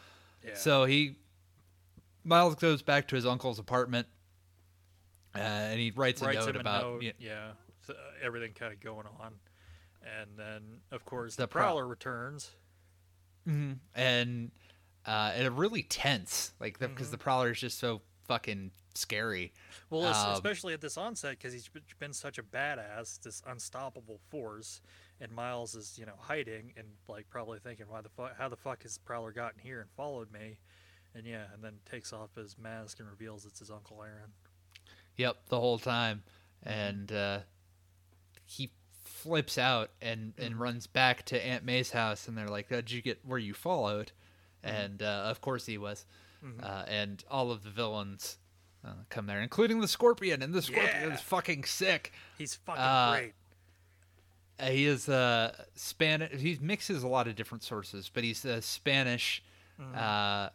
Yeah. 0.46 0.54
So 0.56 0.86
he 0.86 1.16
Miles 2.24 2.56
goes 2.56 2.82
back 2.84 3.08
to 3.08 3.16
his 3.16 3.26
uncle's 3.26 3.58
apartment, 3.60 4.08
uh, 5.36 5.40
and 5.40 5.80
he 5.80 5.92
writes 5.92 6.22
a 6.22 6.26
writes 6.26 6.40
note 6.46 6.50
him 6.50 6.56
a 6.58 6.60
about 6.60 6.84
note, 6.84 7.04
yeah, 7.04 7.12
yeah, 7.20 7.52
so, 7.82 7.94
uh, 7.94 7.98
everything 8.22 8.54
kind 8.54 8.74
of 8.74 8.80
going 8.80 9.06
on, 9.20 9.34
and 10.20 10.32
then 10.38 10.82
of 10.92 11.06
course 11.06 11.36
The 11.36 11.44
the, 11.44 11.48
Prow- 11.48 11.62
Prowler 11.64 11.88
returns. 11.88 12.52
Mhm. 13.48 13.80
and 13.94 14.52
uh, 15.06 15.32
and 15.36 15.58
really 15.58 15.84
tense, 15.84 16.54
like 16.62 16.80
because 16.80 17.12
the 17.12 17.18
Prowler 17.18 17.52
is 17.52 17.60
just 17.60 17.78
so 17.78 18.02
fucking 18.26 18.72
scary. 18.96 19.52
Well, 19.90 20.06
Um, 20.06 20.34
especially 20.34 20.74
at 20.74 20.80
this 20.80 20.98
onset 20.98 21.32
because 21.38 21.52
he's 21.52 21.70
been 22.00 22.14
such 22.14 22.38
a 22.38 22.44
badass, 22.44 23.20
this 23.22 23.42
unstoppable 23.46 24.20
force, 24.30 24.82
and 25.20 25.30
Miles 25.32 25.76
is 25.76 25.98
you 26.00 26.06
know 26.06 26.14
hiding 26.18 26.74
and 26.78 26.88
like 27.10 27.30
probably 27.30 27.60
thinking, 27.60 27.88
why 27.90 28.00
the 28.00 28.08
fuck, 28.10 28.38
how 28.38 28.48
the 28.48 28.56
fuck 28.56 28.84
has 28.84 28.98
Prowler 28.98 29.34
gotten 29.34 29.60
here 29.60 29.82
and 29.82 29.90
followed 29.92 30.32
me? 30.32 30.60
And 31.16 31.28
yeah, 31.28 31.46
and 31.54 31.62
then 31.62 31.74
takes 31.86 32.14
off 32.14 32.34
his 32.36 32.58
mask 32.58 33.00
and 33.00 33.10
reveals 33.10 33.46
it's 33.46 33.60
his 33.60 33.70
Uncle 33.70 34.02
Aaron. 34.02 34.32
Yep, 35.18 35.38
the 35.50 35.60
whole 35.60 35.78
time, 35.80 36.24
and 36.64 37.12
uh, 37.12 37.40
he 38.46 38.72
flips 39.04 39.58
out 39.58 39.92
and 40.02 40.34
and 40.38 40.60
runs 40.60 40.88
back 40.88 41.24
to 41.26 41.46
Aunt 41.46 41.64
May's 41.64 41.92
house, 41.92 42.28
and 42.28 42.38
they're 42.38 42.48
like, 42.48 42.70
"Did 42.70 42.92
you 42.92 43.02
get 43.02 43.20
where 43.26 43.38
you 43.40 43.54
followed?" 43.54 44.12
And 44.64 45.02
uh, 45.04 45.24
of 45.26 45.42
course 45.42 45.66
he 45.66 45.78
was, 45.78 46.06
uh, 46.62 46.84
and 46.88 47.24
all 47.30 47.52
of 47.52 47.64
the 47.64 47.70
villains. 47.70 48.38
Uh, 48.86 48.92
come 49.10 49.28
there, 49.28 49.42
including 49.42 49.80
the 49.80 49.88
Scorpion, 49.88 50.42
and 50.42 50.54
the 50.54 50.62
Scorpion 50.62 50.90
Yeah. 51.10 51.14
is 51.14 51.22
fucking 51.22 51.64
sick. 51.64 52.12
He's 52.38 52.56
fucking 52.56 52.82
Uh, 52.82 53.12
great. 53.14 53.34
Uh, 54.60 54.66
he 54.72 54.86
is 54.86 55.08
uh, 55.08 55.56
Spanish. 55.76 56.38
He 56.42 56.58
mixes 56.62 57.02
a 57.02 57.08
lot 57.08 57.30
of 57.30 57.36
different 57.38 57.64
sources, 57.64 58.12
but 58.14 58.26
he's 58.26 58.44
uh, 58.46 58.60
Spanish. 58.60 59.42
Uh, 59.96 60.50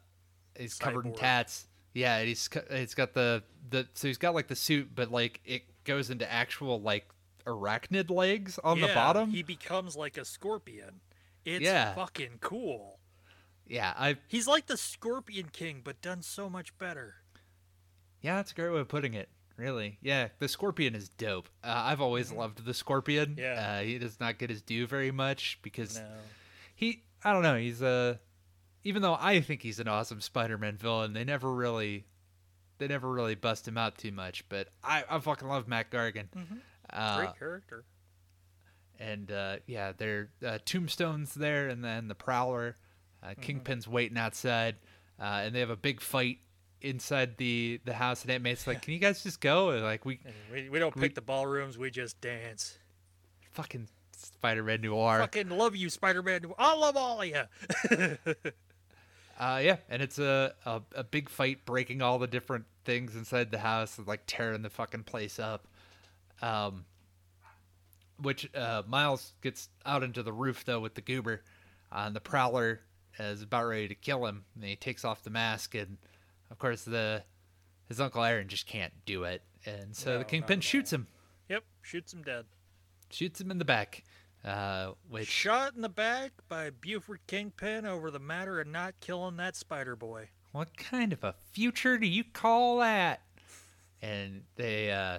he's 0.58 0.74
covered 0.74 1.06
in 1.06 1.12
Cyborg. 1.12 1.18
tats. 1.18 1.66
Yeah, 1.98 2.22
he's 2.22 2.48
he's 2.70 2.94
got 2.94 3.14
the 3.14 3.42
the 3.70 3.86
so 3.94 4.08
he's 4.08 4.18
got 4.18 4.34
like 4.34 4.48
the 4.48 4.56
suit, 4.56 4.90
but 4.94 5.10
like 5.10 5.40
it 5.44 5.62
goes 5.84 6.10
into 6.10 6.30
actual 6.30 6.80
like 6.80 7.08
arachnid 7.46 8.10
legs 8.10 8.58
on 8.62 8.80
the 8.80 8.86
Yeah, 8.88 8.94
bottom. 8.94 9.30
he 9.30 9.42
becomes 9.42 9.96
like 9.96 10.16
a 10.18 10.24
scorpion. 10.24 11.00
It's 11.44 11.64
Yeah. 11.64 11.94
fucking 11.94 12.38
cool. 12.40 12.98
Yeah, 13.66 13.92
I 13.96 14.16
He's 14.28 14.46
like 14.46 14.66
the 14.66 14.76
Scorpion 14.78 15.48
King, 15.52 15.82
but 15.84 16.00
done 16.00 16.22
so 16.22 16.48
much 16.48 16.76
better. 16.78 17.16
yeah, 18.20 18.36
that's 18.36 18.52
a 18.52 18.54
great 18.54 18.70
way 18.72 18.80
of 18.80 18.88
putting 18.88 19.14
it. 19.14 19.28
Really, 19.56 19.98
yeah, 20.00 20.28
the 20.38 20.46
Scorpion 20.48 20.94
is 20.94 21.08
dope. 21.08 21.48
Uh, 21.64 21.72
I've 21.86 22.00
always 22.00 22.30
loved 22.30 22.64
the 22.64 22.72
Scorpion. 22.74 23.30
Mm-hmm. 23.30 23.40
Yeah. 23.40 23.78
uh, 23.78 23.82
he 23.82 23.98
does 23.98 24.20
not 24.20 24.38
get 24.38 24.50
his 24.50 24.62
due 24.62 24.86
very 24.86 25.10
much 25.10 25.58
because 25.62 25.96
No. 25.96 26.06
he 26.74 27.02
I 27.24 27.32
don't 27.32 27.42
know, 27.42 27.56
he's 27.56 27.82
a 27.82 28.20
even 28.88 29.02
though 29.02 29.18
I 29.20 29.40
think 29.42 29.60
he's 29.60 29.78
an 29.80 29.86
awesome 29.86 30.22
Spider-Man 30.22 30.78
villain, 30.78 31.12
they 31.12 31.22
never 31.24 31.52
really 31.52 32.06
they 32.78 32.88
never 32.88 33.10
really 33.10 33.34
bust 33.34 33.68
him 33.68 33.76
out 33.76 33.98
too 33.98 34.12
much, 34.12 34.48
but 34.48 34.68
I 34.82 35.04
I 35.10 35.18
fucking 35.18 35.46
love 35.46 35.68
Mac 35.68 35.90
Gargan. 35.90 36.28
Uh, 36.90 37.16
Great 37.18 37.38
character. 37.38 37.84
and 38.98 39.30
uh, 39.30 39.56
yeah, 39.66 39.92
there 39.96 40.30
uh, 40.46 40.56
tombstones 40.64 41.34
there 41.34 41.68
and 41.68 41.84
then 41.84 42.08
the 42.08 42.14
prowler 42.14 42.78
uh, 43.22 43.34
kingpin's 43.38 43.86
waiting 43.86 44.16
outside 44.16 44.76
uh, 45.20 45.42
and 45.44 45.54
they 45.54 45.60
have 45.60 45.68
a 45.70 45.76
big 45.76 46.00
fight 46.00 46.38
inside 46.80 47.36
the 47.36 47.78
the 47.84 47.92
house 47.92 48.22
and 48.22 48.30
Aunt 48.30 48.42
May's 48.42 48.66
like, 48.66 48.80
"Can 48.80 48.94
you 48.94 49.00
guys 49.00 49.22
just 49.22 49.40
go?" 49.42 49.70
And 49.70 49.82
like 49.82 50.06
we 50.06 50.20
we, 50.50 50.70
we 50.70 50.78
don't 50.78 50.94
we- 50.96 51.02
pick 51.02 51.14
the 51.14 51.20
ballrooms, 51.20 51.76
we 51.76 51.90
just 51.90 52.20
dance. 52.22 52.78
fucking 53.50 53.88
Spider-Man 54.16 54.80
noir. 54.80 55.18
Fucking 55.18 55.50
love 55.50 55.76
you, 55.76 55.90
Spider 55.90 56.22
Man. 56.22 56.40
I 56.58 56.74
love 56.74 56.96
all 56.96 57.20
of 57.20 57.26
you. 57.26 57.42
Uh, 59.38 59.60
yeah, 59.62 59.76
and 59.88 60.02
it's 60.02 60.18
a, 60.18 60.52
a 60.66 60.82
a 60.96 61.04
big 61.04 61.28
fight, 61.28 61.64
breaking 61.64 62.02
all 62.02 62.18
the 62.18 62.26
different 62.26 62.64
things 62.84 63.14
inside 63.14 63.52
the 63.52 63.58
house, 63.58 63.96
and 63.96 64.06
like 64.06 64.22
tearing 64.26 64.62
the 64.62 64.70
fucking 64.70 65.04
place 65.04 65.38
up. 65.38 65.68
Um, 66.42 66.84
which 68.20 68.52
uh, 68.54 68.82
Miles 68.88 69.32
gets 69.42 69.68
out 69.86 70.02
into 70.02 70.22
the 70.24 70.32
roof 70.32 70.64
though 70.64 70.80
with 70.80 70.94
the 70.94 71.00
goober, 71.00 71.42
uh, 71.92 72.04
and 72.06 72.16
the 72.16 72.20
Prowler 72.20 72.80
is 73.18 73.42
about 73.42 73.66
ready 73.66 73.86
to 73.88 73.94
kill 73.94 74.26
him. 74.26 74.44
And 74.56 74.64
he 74.64 74.74
takes 74.76 75.04
off 75.04 75.22
the 75.22 75.30
mask, 75.30 75.74
and 75.76 75.98
of 76.50 76.58
course 76.58 76.82
the 76.82 77.22
his 77.88 78.00
uncle 78.00 78.24
Aaron 78.24 78.48
just 78.48 78.66
can't 78.66 78.92
do 79.06 79.22
it, 79.22 79.42
and 79.64 79.94
so 79.94 80.14
No, 80.14 80.18
the 80.18 80.24
Kingpin 80.24 80.60
shoots 80.60 80.92
him, 80.92 81.06
yep, 81.48 81.62
shoots 81.80 82.12
him 82.12 82.22
dead. 82.22 82.44
shoots 83.10 83.40
him 83.40 83.52
in 83.52 83.58
the 83.58 83.64
back. 83.64 84.02
Uh, 84.44 84.92
which 85.10 85.28
Shot 85.28 85.74
in 85.74 85.82
the 85.82 85.88
back 85.88 86.30
by 86.48 86.70
Buford 86.70 87.20
Kingpin 87.26 87.84
over 87.84 88.10
the 88.10 88.18
matter 88.20 88.60
of 88.60 88.66
not 88.68 88.94
killing 89.00 89.36
that 89.36 89.56
Spider 89.56 89.96
Boy. 89.96 90.28
what 90.52 90.76
kind 90.76 91.12
of 91.12 91.24
a 91.24 91.34
future 91.52 91.98
do 91.98 92.06
you 92.06 92.24
call 92.24 92.78
that? 92.78 93.20
And 94.00 94.42
they, 94.56 94.92
uh, 94.92 95.18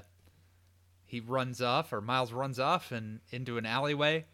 he 1.06 1.20
runs 1.20 1.62
off, 1.62 1.92
or 1.92 2.00
Miles 2.02 2.32
runs 2.32 2.60
off 2.60 2.92
and 2.94 3.20
into 3.32 3.58
an 3.58 3.66
alleyway, 3.66 4.26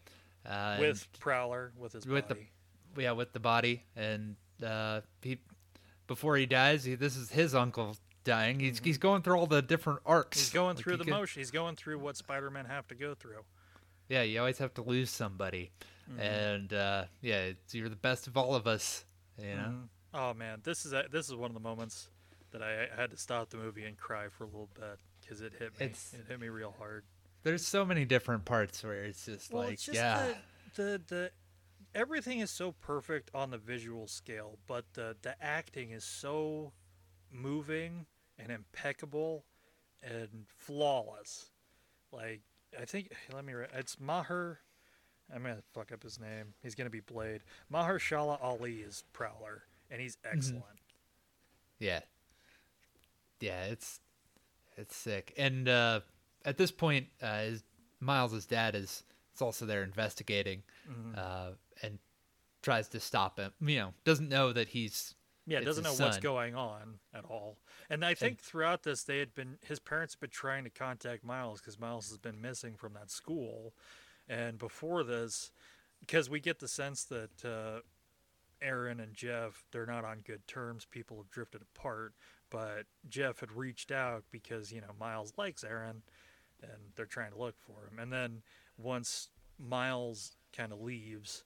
uh, 0.45 0.77
with 0.79 1.07
Prowler, 1.19 1.71
with 1.77 1.93
his 1.93 2.05
with 2.05 2.27
the- 2.27 2.35
body. 2.35 2.49
and, 2.95 3.03
yeah, 3.03 3.11
with 3.13 3.33
the 3.33 3.39
body, 3.39 3.83
and 3.95 4.35
uh, 4.63 5.01
he, 5.23 5.39
before 6.07 6.37
he 6.37 6.45
dies, 6.45 6.83
he, 6.83 6.93
this 6.95 7.17
is 7.17 7.31
his 7.31 7.55
uncle 7.55 7.97
dying. 8.23 8.59
He's 8.59 8.79
he's 8.83 8.97
going 8.99 9.23
through 9.23 9.37
all 9.37 9.47
the 9.47 9.61
different 9.63 9.99
arcs. 10.05 10.37
Mm-hmm. 10.37 10.43
He's 10.45 10.53
going 10.53 10.75
Like, 10.75 10.83
through 10.83 10.93
he 10.93 10.97
the 10.99 11.03
could- 11.05 11.11
motion. 11.13 11.39
He's 11.41 11.51
going 11.51 11.75
through 11.75 11.97
what 11.99 12.15
Spider 12.17 12.49
Man 12.51 12.65
have 12.65 12.87
to 12.89 12.95
go 12.95 13.15
through. 13.15 13.43
Yeah, 14.09 14.21
you 14.23 14.39
always 14.39 14.57
have 14.59 14.73
to 14.75 14.81
lose 14.83 15.09
somebody, 15.09 15.71
Mm-hmm. 16.09 16.19
and 16.19 16.73
uh, 16.73 17.05
yeah, 17.21 17.41
it's, 17.45 17.73
you're 17.73 17.89
the 17.89 17.95
best 17.95 18.27
of 18.27 18.37
all 18.37 18.53
of 18.53 18.67
us. 18.67 19.05
You 19.41 19.55
know. 19.55 19.61
Mhm. 19.73 19.87
Oh 20.13 20.33
man, 20.35 20.61
this 20.63 20.85
is 20.85 20.93
a, 20.93 21.05
this 21.11 21.27
is 21.27 21.35
one 21.35 21.49
of 21.49 21.55
the 21.55 21.59
moments 21.59 22.09
that 22.51 22.61
I, 22.61 22.87
I 22.95 23.01
had 23.01 23.09
to 23.11 23.17
stop 23.17 23.49
the 23.49 23.57
movie 23.57 23.83
and 23.85 23.97
cry 23.97 24.27
for 24.29 24.43
a 24.43 24.47
little 24.47 24.69
bit 24.75 24.99
because 25.19 25.41
it 25.41 25.53
hit 25.57 25.77
me. 25.79 25.87
It's- 25.87 26.13
It 26.13 26.25
hit 26.27 26.39
me 26.39 26.49
real 26.49 26.73
hard. 26.77 27.03
There's 27.43 27.65
so 27.65 27.83
many 27.85 28.05
different 28.05 28.45
parts 28.45 28.83
where 28.83 29.03
it's 29.03 29.25
just 29.25 29.51
Well, 29.51 29.63
like, 29.63 29.73
it's 29.73 29.83
just 29.85 29.95
yeah. 29.97 30.33
the, 30.75 30.81
the 30.83 31.01
the 31.07 31.31
everything 31.95 32.39
is 32.39 32.49
so 32.51 32.71
perfect 32.71 33.29
on 33.33 33.49
the 33.49 33.57
visual 33.57 34.07
scale, 34.07 34.57
but 34.67 34.85
the 34.93 35.15
the 35.23 35.35
acting 35.43 35.89
is 35.91 36.03
so 36.03 36.71
moving 37.31 38.05
and 38.37 38.51
impeccable 38.51 39.45
and 40.03 40.45
flawless. 40.55 41.49
Like 42.11 42.41
I 42.81 42.85
think 42.85 43.11
let 43.33 43.45
me 43.45 43.53
re- 43.53 43.67
it's 43.73 43.99
Maher 43.99 44.59
I'm 45.33 45.41
gonna 45.41 45.63
fuck 45.73 45.91
up 45.91 46.03
his 46.03 46.19
name. 46.19 46.53
He's 46.61 46.75
gonna 46.75 46.89
be 46.89 46.99
Blade. 46.99 47.41
Mahershala 47.73 48.37
Ali 48.43 48.75
is 48.75 49.03
Prowler, 49.13 49.63
and 49.89 49.99
he's 50.01 50.17
Mm-hmm. 50.17 50.37
excellent. 50.37 50.63
Yeah. 51.79 52.01
Yeah, 53.39 53.65
it's 53.65 53.99
it's 54.77 54.95
sick. 54.95 55.33
And 55.37 55.67
uh 55.67 56.01
at 56.43 56.57
this 56.57 56.71
point, 56.71 57.07
uh 57.21 57.39
his, 57.43 57.63
Miles's 57.99 58.45
dad 58.45 58.75
is 58.75 59.03
is 59.35 59.41
also 59.41 59.65
there 59.65 59.83
investigating 59.83 60.63
Mm-hmm. 60.89 61.13
uh 61.17 61.51
and 61.81 61.99
tries 62.61 62.87
to 62.89 62.99
stop 62.99 63.37
him. 63.39 63.51
You 63.61 63.77
know, 63.79 63.93
doesn't 64.05 64.29
know 64.29 64.53
that 64.53 64.69
he's 64.69 65.13
Yeah, 65.47 65.59
It's 65.59 65.67
doesn't 65.67 65.83
know 65.83 65.91
his 65.91 65.99
what's 65.99 66.17
going 66.17 66.55
on 66.55 66.99
at 67.13 67.23
all. 67.25 67.57
And 67.89 68.03
I 68.03 68.13
think 68.15 68.39
throughout 68.39 68.83
this, 68.83 69.03
they 69.03 69.19
had 69.19 69.35
been 69.35 69.57
his 69.61 69.79
parents 69.79 70.15
had 70.15 70.21
been 70.21 70.29
trying 70.31 70.63
to 70.63 70.69
contact 70.69 71.23
Miles 71.23 71.59
because 71.59 71.79
Miles 71.79 72.09
has 72.09 72.17
been 72.17 72.41
missing 72.41 72.75
from 72.75 72.93
that 72.93 73.11
school. 73.11 73.73
And 74.27 74.57
before 74.57 75.03
this, 75.03 75.51
because 75.99 76.29
we 76.29 76.39
get 76.39 76.59
the 76.59 76.67
sense 76.67 77.03
that 77.05 77.45
uh, 77.45 77.81
Aaron 78.61 78.99
and 78.99 79.13
Jeff, 79.13 79.65
they're 79.71 79.85
not 79.85 80.03
on 80.03 80.19
good 80.25 80.47
terms. 80.47 80.85
People 80.85 81.17
have 81.17 81.29
drifted 81.29 81.61
apart, 81.61 82.13
but 82.49 82.85
Jeff 83.07 83.39
had 83.39 83.51
reached 83.51 83.91
out 83.91 84.23
because, 84.31 84.71
you 84.71 84.81
know, 84.81 84.91
Miles 84.99 85.33
likes 85.37 85.63
Aaron 85.63 86.01
and 86.61 86.71
they're 86.95 87.05
trying 87.05 87.31
to 87.31 87.37
look 87.37 87.55
for 87.59 87.87
him. 87.87 87.99
And 87.99 88.11
then 88.11 88.41
once 88.77 89.29
Miles 89.59 90.35
kind 90.55 90.71
of 90.71 90.81
leaves, 90.81 91.43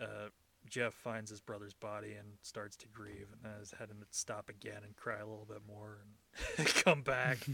uh, 0.00 0.28
Jeff 0.68 0.94
finds 0.94 1.30
his 1.30 1.40
brother's 1.40 1.74
body 1.74 2.12
and 2.12 2.28
starts 2.42 2.76
to 2.76 2.86
grieve 2.88 3.26
and 3.32 3.42
then 3.42 3.60
is 3.60 3.72
heading 3.78 3.96
to 4.00 4.06
stop 4.10 4.48
again 4.48 4.82
and 4.84 4.94
cry 4.96 5.16
a 5.18 5.26
little 5.26 5.46
bit 5.48 5.62
more 5.66 5.98
and 6.58 6.66
come 6.84 7.02
back. 7.02 7.38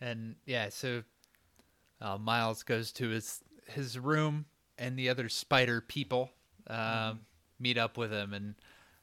And 0.00 0.34
yeah, 0.46 0.68
so 0.70 1.02
uh, 2.00 2.18
Miles 2.18 2.62
goes 2.64 2.90
to 2.92 3.08
his 3.10 3.40
his 3.68 3.98
room, 3.98 4.46
and 4.76 4.98
the 4.98 5.08
other 5.08 5.28
spider 5.28 5.80
people 5.80 6.30
um, 6.66 6.76
Mm-hmm. 6.78 7.16
meet 7.60 7.78
up 7.78 7.96
with 7.96 8.10
him 8.12 8.34
and 8.34 8.54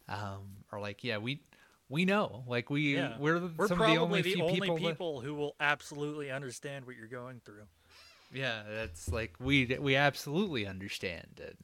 um, 0.10 0.41
are 0.72 0.81
like, 0.81 1.03
"Yeah, 1.03 1.18
we 1.19 1.40
we 1.88 2.03
know, 2.03 2.44
like 2.48 2.69
we 2.69 2.95
Yeah. 2.95 3.18
we're, 3.18 3.40
the, 3.40 3.52
We're 3.56 3.68
some 3.69 3.77
probably 3.77 3.95
of 3.95 3.99
the 4.02 4.06
only 4.06 4.22
the 4.23 4.34
few 4.34 4.44
only 4.44 4.60
people, 4.60 4.77
people, 4.77 5.19
that- 5.22 5.26
who 5.27 5.36
will 5.36 5.56
absolutely 5.61 6.30
understand 6.31 6.86
what 6.86 6.98
you're 6.98 7.07
going 7.07 7.40
through. 7.45 7.64
yeah, 8.34 8.64
that's 8.69 9.07
like 9.10 9.36
we 9.40 9.77
we 9.80 9.95
absolutely 9.95 10.68
understand 10.68 11.40
it. 11.41 11.57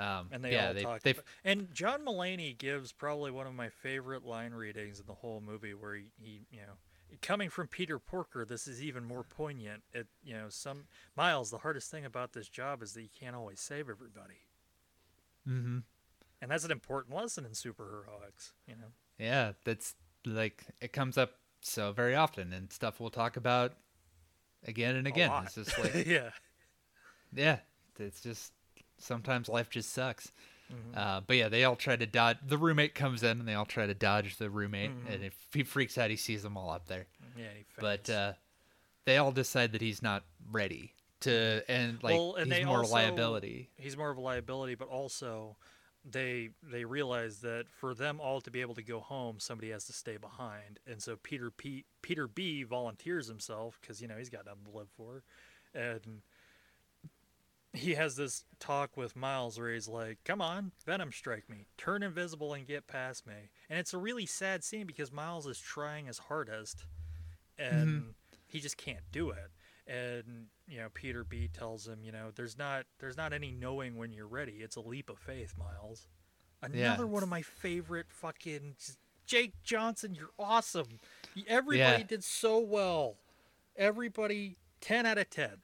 Um, 0.00 0.28
And 0.32 0.42
they 0.44 0.52
yeah, 0.52 0.68
all 0.68 0.74
they 0.74 0.82
talk. 0.82 1.04
about- 1.06 1.24
and 1.44 1.72
John 1.74 2.04
Mulaney 2.04 2.56
gives 2.56 2.92
probably 2.92 3.30
one 3.30 3.46
of 3.46 3.54
my 3.54 3.68
favorite 3.68 4.24
line 4.24 4.52
readings 4.54 4.98
in 5.00 5.06
the 5.06 5.14
whole 5.14 5.40
movie, 5.40 5.74
where 5.74 5.94
he, 5.94 6.06
he 6.20 6.40
you 6.50 6.60
know, 6.60 7.16
coming 7.22 7.50
from 7.50 7.66
Peter 7.68 7.98
Porker, 7.98 8.44
this 8.44 8.66
is 8.66 8.82
even 8.82 9.04
more 9.04 9.22
poignant. 9.24 9.82
It, 9.92 10.06
you 10.24 10.32
know, 10.34 10.48
some 10.48 10.84
Miles. 11.16 11.50
The 11.50 11.58
hardest 11.58 11.90
thing 11.90 12.04
about 12.04 12.32
this 12.32 12.48
job 12.48 12.82
is 12.82 12.92
that 12.94 13.02
you 13.02 13.08
can't 13.18 13.36
always 13.36 13.60
save 13.60 13.88
everybody, 13.90 14.46
Mm-hmm. 15.48 15.78
and 16.42 16.50
that's 16.50 16.64
an 16.64 16.70
important 16.70 17.14
lesson 17.14 17.44
in 17.44 17.52
superheroics. 17.52 18.52
You 18.66 18.76
know. 18.76 18.92
yeah, 19.18 19.52
that's 19.64 19.94
like 20.24 20.64
it 20.80 20.92
comes 20.92 21.18
up 21.18 21.32
so 21.62 21.92
very 21.92 22.14
often 22.14 22.52
and 22.52 22.72
stuff 22.72 23.00
we'll 23.00 23.10
talk 23.10 23.36
about 23.36 23.74
again 24.66 24.96
and 24.96 25.06
again. 25.06 25.30
It's 25.44 25.54
just 25.56 25.78
like 25.78 25.94
yeah. 26.06 26.30
yeah, 27.34 27.58
it's 27.98 28.20
just 28.22 28.52
sometimes 29.00 29.48
life 29.48 29.68
just 29.70 29.90
sucks. 29.90 30.30
Mhm. 30.72 30.96
Uh, 30.96 31.20
but 31.26 31.36
yeah, 31.36 31.48
they 31.48 31.64
all 31.64 31.74
try 31.74 31.96
to 31.96 32.06
dodge. 32.06 32.36
The 32.46 32.56
roommate 32.56 32.94
comes 32.94 33.24
in 33.24 33.40
and 33.40 33.48
they 33.48 33.54
all 33.54 33.66
try 33.66 33.86
to 33.86 33.94
dodge 33.94 34.36
the 34.36 34.48
roommate, 34.48 34.92
Mhm. 34.92 35.12
and 35.14 35.24
if 35.24 35.34
he 35.52 35.64
freaks 35.64 35.98
out, 35.98 36.10
he 36.10 36.16
sees 36.16 36.42
them 36.44 36.56
all 36.56 36.70
up 36.70 36.86
there. 36.86 37.06
Yeah. 37.36 37.52
He 37.56 37.64
But 37.78 38.08
uh, 38.08 38.34
they 39.04 39.16
all 39.16 39.32
decide 39.32 39.72
that 39.72 39.80
he's 39.80 40.00
not 40.00 40.24
ready 40.50 40.94
to, 41.20 41.64
and 41.68 42.00
like 42.04 42.12
Well, 42.16 42.36
and 42.36 42.52
he's 42.52 42.64
more 42.64 42.78
also- 42.78 42.92
liability. 42.94 43.68
he's 43.76 43.96
more 43.96 44.10
of 44.10 44.16
a 44.16 44.20
liability, 44.20 44.76
but 44.76 44.86
also 44.88 45.56
they 46.04 46.48
they 46.62 46.84
realize 46.84 47.40
that 47.40 47.68
for 47.68 47.92
them 47.92 48.20
all 48.20 48.40
to 48.40 48.50
be 48.50 48.60
able 48.62 48.74
to 48.76 48.82
go 48.82 49.00
home, 49.00 49.38
somebody 49.40 49.70
has 49.70 49.84
to 49.86 49.92
stay 49.92 50.16
behind, 50.16 50.78
and 50.86 51.02
so 51.02 51.16
Peter 51.16 51.50
P, 51.50 51.84
Peter 52.00 52.26
B 52.28 52.62
volunteers 52.62 53.26
himself 53.26 53.78
because 53.80 54.00
you 54.00 54.06
know 54.08 54.16
he's 54.16 54.30
got 54.30 54.46
nothing 54.46 54.64
to 54.64 54.70
live 54.70 54.88
for, 54.96 55.24
and 55.74 56.22
he 57.72 57.94
has 57.94 58.16
this 58.16 58.44
talk 58.58 58.96
with 58.96 59.14
Miles 59.16 59.58
where 59.58 59.72
he's 59.72 59.88
like, 59.88 60.18
"Come 60.24 60.40
on, 60.40 60.72
Venom, 60.84 61.12
strike 61.12 61.48
me, 61.48 61.66
turn 61.76 62.02
invisible 62.02 62.54
and 62.54 62.66
get 62.66 62.86
past 62.86 63.26
me," 63.26 63.50
and 63.68 63.78
it's 63.78 63.94
a 63.94 63.98
really 63.98 64.26
sad 64.26 64.64
scene 64.64 64.86
because 64.86 65.12
Miles 65.12 65.46
is 65.46 65.58
trying 65.58 66.06
his 66.06 66.18
hardest, 66.18 66.84
and 67.58 67.88
mm-hmm. 67.88 68.08
he 68.46 68.60
just 68.60 68.76
can't 68.76 69.04
do 69.12 69.30
it. 69.30 69.50
And 69.86 70.46
you 70.70 70.78
know 70.78 70.88
peter 70.94 71.24
b 71.24 71.48
tells 71.52 71.86
him 71.88 71.98
you 72.04 72.12
know 72.12 72.30
there's 72.34 72.56
not 72.56 72.86
there's 73.00 73.16
not 73.16 73.32
any 73.32 73.50
knowing 73.50 73.96
when 73.96 74.12
you're 74.12 74.28
ready. 74.28 74.58
It's 74.60 74.76
a 74.76 74.80
leap 74.80 75.10
of 75.10 75.18
faith 75.18 75.54
miles. 75.58 76.06
Another 76.62 77.04
Yeah, 77.04 77.10
one 77.10 77.22
of 77.22 77.28
my 77.28 77.42
favorite 77.42 78.06
fucking 78.08 78.76
jake 79.26 79.54
johnson 79.62 80.14
you're 80.14 80.30
awesome. 80.38 81.00
Everybody 81.46 82.00
Yeah. 82.02 82.06
did 82.06 82.24
so 82.24 82.58
well. 82.58 83.16
Everybody 83.76 84.56
10 84.80 85.06
out 85.06 85.18
of 85.18 85.28
10 85.30 85.62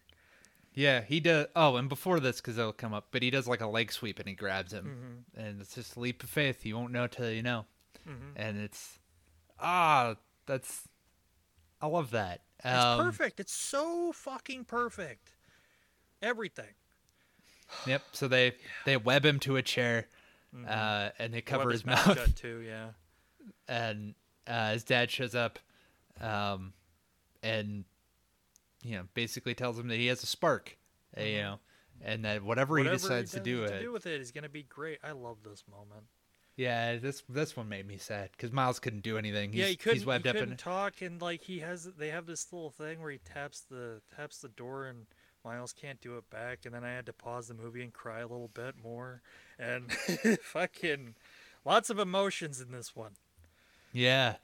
Yeah, 0.76 1.00
he 1.00 1.20
does. 1.20 1.46
Oh, 1.56 1.76
and 1.76 1.88
before 1.88 2.20
this, 2.20 2.36
because 2.36 2.58
it'll 2.58 2.72
come 2.72 2.92
up, 2.92 3.08
but 3.10 3.22
he 3.22 3.30
does 3.30 3.48
like 3.48 3.62
a 3.62 3.66
leg 3.66 3.90
sweep 3.90 4.18
and 4.20 4.28
he 4.28 4.34
grabs 4.34 4.72
him, 4.74 5.24
Mm-hmm. 5.34 5.40
and 5.48 5.60
it's 5.62 5.74
just 5.74 5.96
a 5.96 6.00
leap 6.00 6.22
of 6.22 6.28
faith. 6.28 6.66
You 6.66 6.76
won't 6.76 6.92
know 6.92 7.06
till 7.06 7.30
you 7.30 7.42
know, 7.42 7.64
Mhm. 8.06 8.32
and 8.36 8.58
it's 8.58 8.98
ah, 9.58 10.16
that's 10.44 10.86
I 11.80 11.86
love 11.86 12.10
that. 12.10 12.42
it's 12.62 12.84
Um, 12.84 13.00
perfect 13.00 13.40
it's 13.40 13.54
so 13.54 14.12
fucking 14.12 14.64
perfect 14.66 15.32
everything 16.22 16.74
Yep. 17.86 18.02
So 18.12 18.28
they 18.28 18.52
they 18.84 18.96
web 18.98 19.24
him 19.24 19.38
to 19.40 19.56
a 19.56 19.62
chair, 19.62 20.06
uh, 20.68 21.10
and 21.18 21.32
they 21.34 21.40
cover 21.40 21.64
Mm-hmm. 21.64 21.68
Web 21.68 21.72
his 21.72 21.84
mouth 21.86 22.06
mouth, 22.06 22.16
shut 22.18 22.36
too 22.36 22.60
yeah 22.60 22.90
and 23.68 24.14
uh, 24.46 24.72
his 24.72 24.84
dad 24.84 25.10
shows 25.10 25.34
up, 25.34 25.58
um, 26.20 26.72
and 27.42 27.84
you 28.82 28.96
know 28.96 29.04
basically 29.14 29.54
tells 29.54 29.78
him 29.78 29.88
that 29.88 29.98
he 29.98 30.06
has 30.06 30.22
a 30.22 30.26
spark, 30.26 30.76
uh, 31.18 31.22
you 31.22 31.38
know, 31.38 31.58
and 32.02 32.24
that 32.24 32.42
whatever, 32.42 32.74
Mm-hmm. 32.74 32.86
Whatever 32.86 32.90
he 32.90 32.96
decides 32.96 33.30
to 33.32 33.38
does 33.38 33.44
do 33.44 33.66
to 33.66 33.74
it, 33.74 33.80
do 33.80 33.92
with 33.92 34.06
it 34.06 34.20
is 34.20 34.30
going 34.30 34.44
to 34.44 34.50
be 34.50 34.62
great 34.62 34.98
i 35.02 35.12
love 35.12 35.38
this 35.42 35.64
moment 35.70 36.04
yeah, 36.56 36.96
this 36.96 37.22
this 37.28 37.54
one 37.54 37.68
made 37.68 37.86
me 37.86 37.98
sad 37.98 38.30
because 38.32 38.50
Miles 38.50 38.78
couldn't 38.78 39.02
do 39.02 39.18
anything. 39.18 39.52
He's, 39.52 39.60
yeah, 39.60 39.66
he 39.66 39.76
couldn't. 39.76 39.98
he's 39.98 40.06
webbed 40.06 40.24
he 40.24 40.32
couldn't 40.32 40.52
in. 40.52 40.56
talk, 40.56 41.02
and 41.02 41.20
like 41.20 41.42
he 41.42 41.58
has, 41.58 41.84
they 41.98 42.08
have 42.08 42.24
this 42.24 42.50
little 42.50 42.70
thing 42.70 43.02
where 43.02 43.10
he 43.10 43.18
taps 43.18 43.60
the 43.60 44.00
taps 44.16 44.38
the 44.38 44.48
door, 44.48 44.86
and 44.86 45.06
Miles 45.44 45.74
can't 45.74 46.00
do 46.00 46.16
it 46.16 46.30
back. 46.30 46.60
And 46.64 46.74
then 46.74 46.82
I 46.82 46.92
had 46.92 47.04
to 47.06 47.12
pause 47.12 47.48
the 47.48 47.54
movie 47.54 47.82
and 47.82 47.92
cry 47.92 48.20
a 48.20 48.26
little 48.26 48.48
bit 48.48 48.74
more, 48.82 49.20
and 49.58 49.92
fucking 50.42 51.14
lots 51.66 51.90
of 51.90 51.98
emotions 51.98 52.58
in 52.62 52.72
this 52.72 52.96
one. 52.96 53.12
Yeah, 53.92 54.36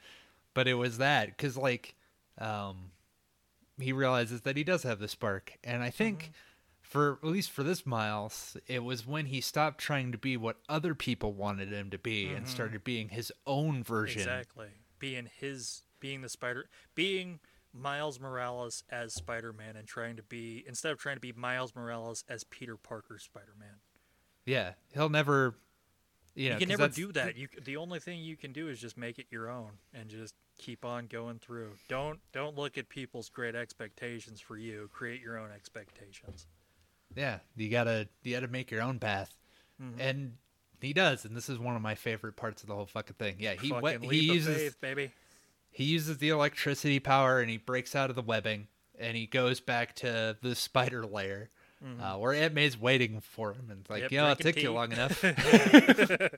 but 0.52 0.68
it 0.68 0.74
was 0.74 0.98
that 0.98 1.28
because 1.28 1.56
like, 1.56 1.94
um, 2.36 2.90
he 3.82 3.92
realizes 3.92 4.42
that 4.42 4.56
he 4.56 4.64
does 4.64 4.82
have 4.84 4.98
the 4.98 5.08
spark, 5.08 5.58
and 5.64 5.82
I 5.82 5.90
think. 5.90 6.22
Mm-hmm. 6.22 6.32
For 6.82 7.18
at 7.22 7.28
least 7.30 7.50
for 7.50 7.62
this 7.62 7.86
Miles, 7.86 8.54
it 8.66 8.84
was 8.84 9.06
when 9.06 9.24
he 9.24 9.40
stopped 9.40 9.78
trying 9.80 10.12
to 10.12 10.18
be 10.18 10.36
what 10.36 10.58
other 10.68 10.94
people 10.94 11.32
wanted 11.32 11.72
him 11.72 11.88
to 11.88 11.96
be 11.96 12.28
and 12.28 12.44
Mhm. 12.44 12.50
started 12.50 12.84
being 12.84 13.08
his 13.08 13.32
own 13.46 13.82
version. 13.82 14.20
Exactly, 14.20 14.68
being 14.98 15.24
his, 15.24 15.84
being 16.00 16.20
the 16.20 16.28
Spider, 16.28 16.68
being 16.94 17.40
Miles 17.72 18.20
Morales 18.20 18.84
as 18.90 19.14
Spider-Man, 19.14 19.74
and 19.74 19.88
trying 19.88 20.16
to 20.16 20.22
be 20.22 20.64
instead 20.66 20.92
of 20.92 20.98
trying 20.98 21.16
to 21.16 21.20
be 21.20 21.32
Miles 21.32 21.74
Morales 21.74 22.24
as 22.28 22.44
Peter 22.44 22.76
Parker 22.76 23.18
Spider-Man. 23.18 23.76
Yeah, 24.44 24.74
he'll 24.92 25.08
never. 25.08 25.54
You, 26.34 26.56
can 26.56 26.68
never 26.68 26.88
do 26.88 27.12
that. 27.12 27.36
You 27.36 27.48
the 27.62 27.76
only 27.76 28.00
thing 28.00 28.20
you 28.20 28.36
can 28.36 28.52
do 28.52 28.68
is 28.68 28.80
just 28.80 28.96
make 28.96 29.18
it 29.18 29.26
your 29.30 29.50
own 29.50 29.72
and 29.92 30.08
just 30.08 30.34
keep 30.58 30.84
on 30.84 31.06
going 31.06 31.38
through. 31.38 31.72
Don't 31.88 32.20
don't 32.32 32.56
look 32.56 32.78
at 32.78 32.88
people's 32.88 33.28
great 33.28 33.54
expectations 33.54 34.40
for 34.40 34.56
you. 34.56 34.88
Create 34.92 35.20
your 35.20 35.38
own 35.38 35.50
expectations. 35.50 36.46
Yeah, 37.14 37.40
you 37.56 37.68
gotta 37.68 38.08
you 38.22 38.34
gotta 38.34 38.48
make 38.48 38.70
your 38.70 38.80
own 38.82 38.98
path, 38.98 39.34
Mhm. 39.80 39.94
and 39.98 40.36
he 40.80 40.92
does. 40.94 41.24
And 41.26 41.36
this 41.36 41.48
is 41.50 41.58
one 41.58 41.76
of 41.76 41.82
my 41.82 41.94
favorite 41.94 42.36
parts 42.36 42.62
of 42.62 42.68
the 42.68 42.74
whole 42.74 42.86
fucking 42.86 43.16
thing. 43.16 43.36
Yeah, 43.38 43.54
he 43.54 43.72
leap 43.72 44.02
he 44.02 44.32
uses 44.32 44.56
faith, 44.56 44.80
baby. 44.80 45.12
he 45.70 45.84
uses 45.84 46.16
the 46.18 46.30
electricity 46.30 46.98
power 46.98 47.40
and 47.40 47.50
he 47.50 47.58
breaks 47.58 47.94
out 47.94 48.08
of 48.08 48.16
the 48.16 48.22
webbing 48.22 48.68
and 48.98 49.16
he 49.16 49.26
goes 49.26 49.60
back 49.60 49.94
to 49.96 50.36
the 50.40 50.54
spider 50.54 51.04
lair. 51.82 52.06
Uh, 52.06 52.18
where 52.18 52.32
Aunt 52.34 52.54
May's 52.54 52.78
waiting 52.80 53.20
for 53.20 53.52
him 53.52 53.68
and 53.70 53.80
it's 53.80 53.90
like, 53.90 54.04
Mm-hmm. 54.04 54.14
Yep, 54.14 54.24
yeah, 54.24 54.32
it 54.32 54.38
drinking 54.38 54.54
took 54.54 54.62
you 54.62 54.72
long 54.72 54.92
enough. 54.96 55.24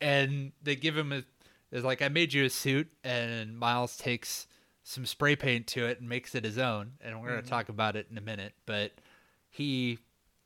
and 0.00 0.52
they 0.62 0.76
give 0.76 0.96
him 0.96 1.12
a, 1.12 1.22
it's 1.70 1.84
like, 1.84 2.02
I 2.02 2.08
made 2.08 2.32
you 2.32 2.44
a 2.44 2.50
suit, 2.50 2.88
and 3.02 3.58
Miles 3.58 3.96
takes 3.96 4.46
some 4.84 5.06
spray 5.06 5.36
paint 5.36 5.66
to 5.68 5.86
it 5.86 6.00
and 6.00 6.08
makes 6.08 6.34
it 6.34 6.44
his 6.44 6.58
own. 6.58 6.92
And 7.00 7.20
we're 7.20 7.28
Mm-hmm. 7.28 7.36
gonna 7.36 7.46
talk 7.48 7.68
about 7.68 7.96
it 7.96 8.06
in 8.10 8.18
a 8.18 8.22
minute, 8.22 8.52
but 8.66 8.92
he 9.50 9.98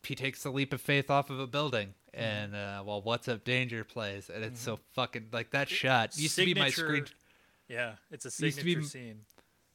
he 0.03 0.15
takes 0.15 0.43
the 0.45 0.51
leap 0.51 0.73
of 0.73 0.81
faith 0.81 1.11
off 1.11 1.31
of 1.31 1.41
a 1.41 1.47
building. 1.47 1.95
Mm-hmm. 2.15 2.25
And 2.25 2.55
uh, 2.55 2.83
well, 2.87 3.03
what's 3.03 3.29
up, 3.29 3.45
danger 3.45 3.83
plays, 3.83 4.31
and 4.33 4.45
it's 4.45 4.61
so 4.61 4.79
fucking 4.93 5.29
like 5.33 5.51
that 5.51 5.69
shot 5.69 6.17
used 6.19 6.37
to 6.37 6.45
be 6.45 6.55
my 6.55 6.71
screen, 6.71 7.07
Yeah, 7.69 7.95
it's 8.11 8.25
a 8.25 8.45
Used 8.45 8.59
to 8.59 8.65
be 8.65 8.75
signature 8.75 8.89
scene. 8.89 9.21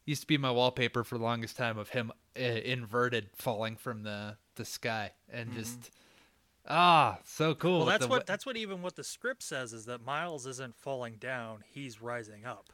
Used 0.06 0.22
to 0.22 0.28
be 0.28 0.38
my 0.38 0.52
wallpaper 0.52 1.04
for 1.04 1.18
the 1.18 1.24
longest 1.24 1.56
time 1.58 1.78
of 1.78 1.90
him 1.90 2.12
uh, 2.38 2.42
inverted 2.42 3.30
falling 3.36 3.76
from 3.76 4.04
the 4.04 4.38
the 4.56 4.66
sky 4.66 5.12
and 5.32 5.54
just 5.54 5.92
ah 6.68 7.18
so 7.26 7.54
cool 7.56 7.72
Mm-hmm. 7.72 7.80
Well, 7.80 7.86
that's 7.88 8.06
the 8.06 8.10
what 8.10 8.26
that's 8.26 8.46
what 8.46 8.58
even 8.58 8.82
what 8.82 8.96
the 8.96 9.04
script 9.04 9.44
says 9.44 9.74
is 9.74 9.86
that 9.86 10.04
Miles 10.06 10.46
isn't 10.46 10.76
falling 10.76 11.16
down; 11.16 11.64
he's 11.74 12.02
rising 12.02 12.46
up. 12.46 12.70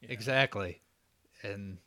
you 0.00 0.08
know? 0.08 0.12
exactly 0.12 0.80
and 1.42 1.52
And 1.52 1.78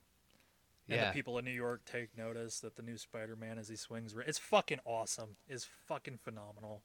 yeah 0.87 1.07
the 1.09 1.13
people 1.13 1.37
in 1.37 1.45
New 1.45 1.51
York 1.51 1.81
take 1.85 2.17
notice 2.17 2.59
that 2.61 2.75
the 2.75 2.81
new 2.83 2.97
Spider-Man, 2.97 3.57
as 3.57 3.67
he 3.69 3.75
swings, 3.75 4.15
it's 4.27 4.37
fucking 4.39 4.79
awesome. 4.85 5.35
It's 5.47 5.67
fucking 5.87 6.19
phenomenal. 6.23 6.81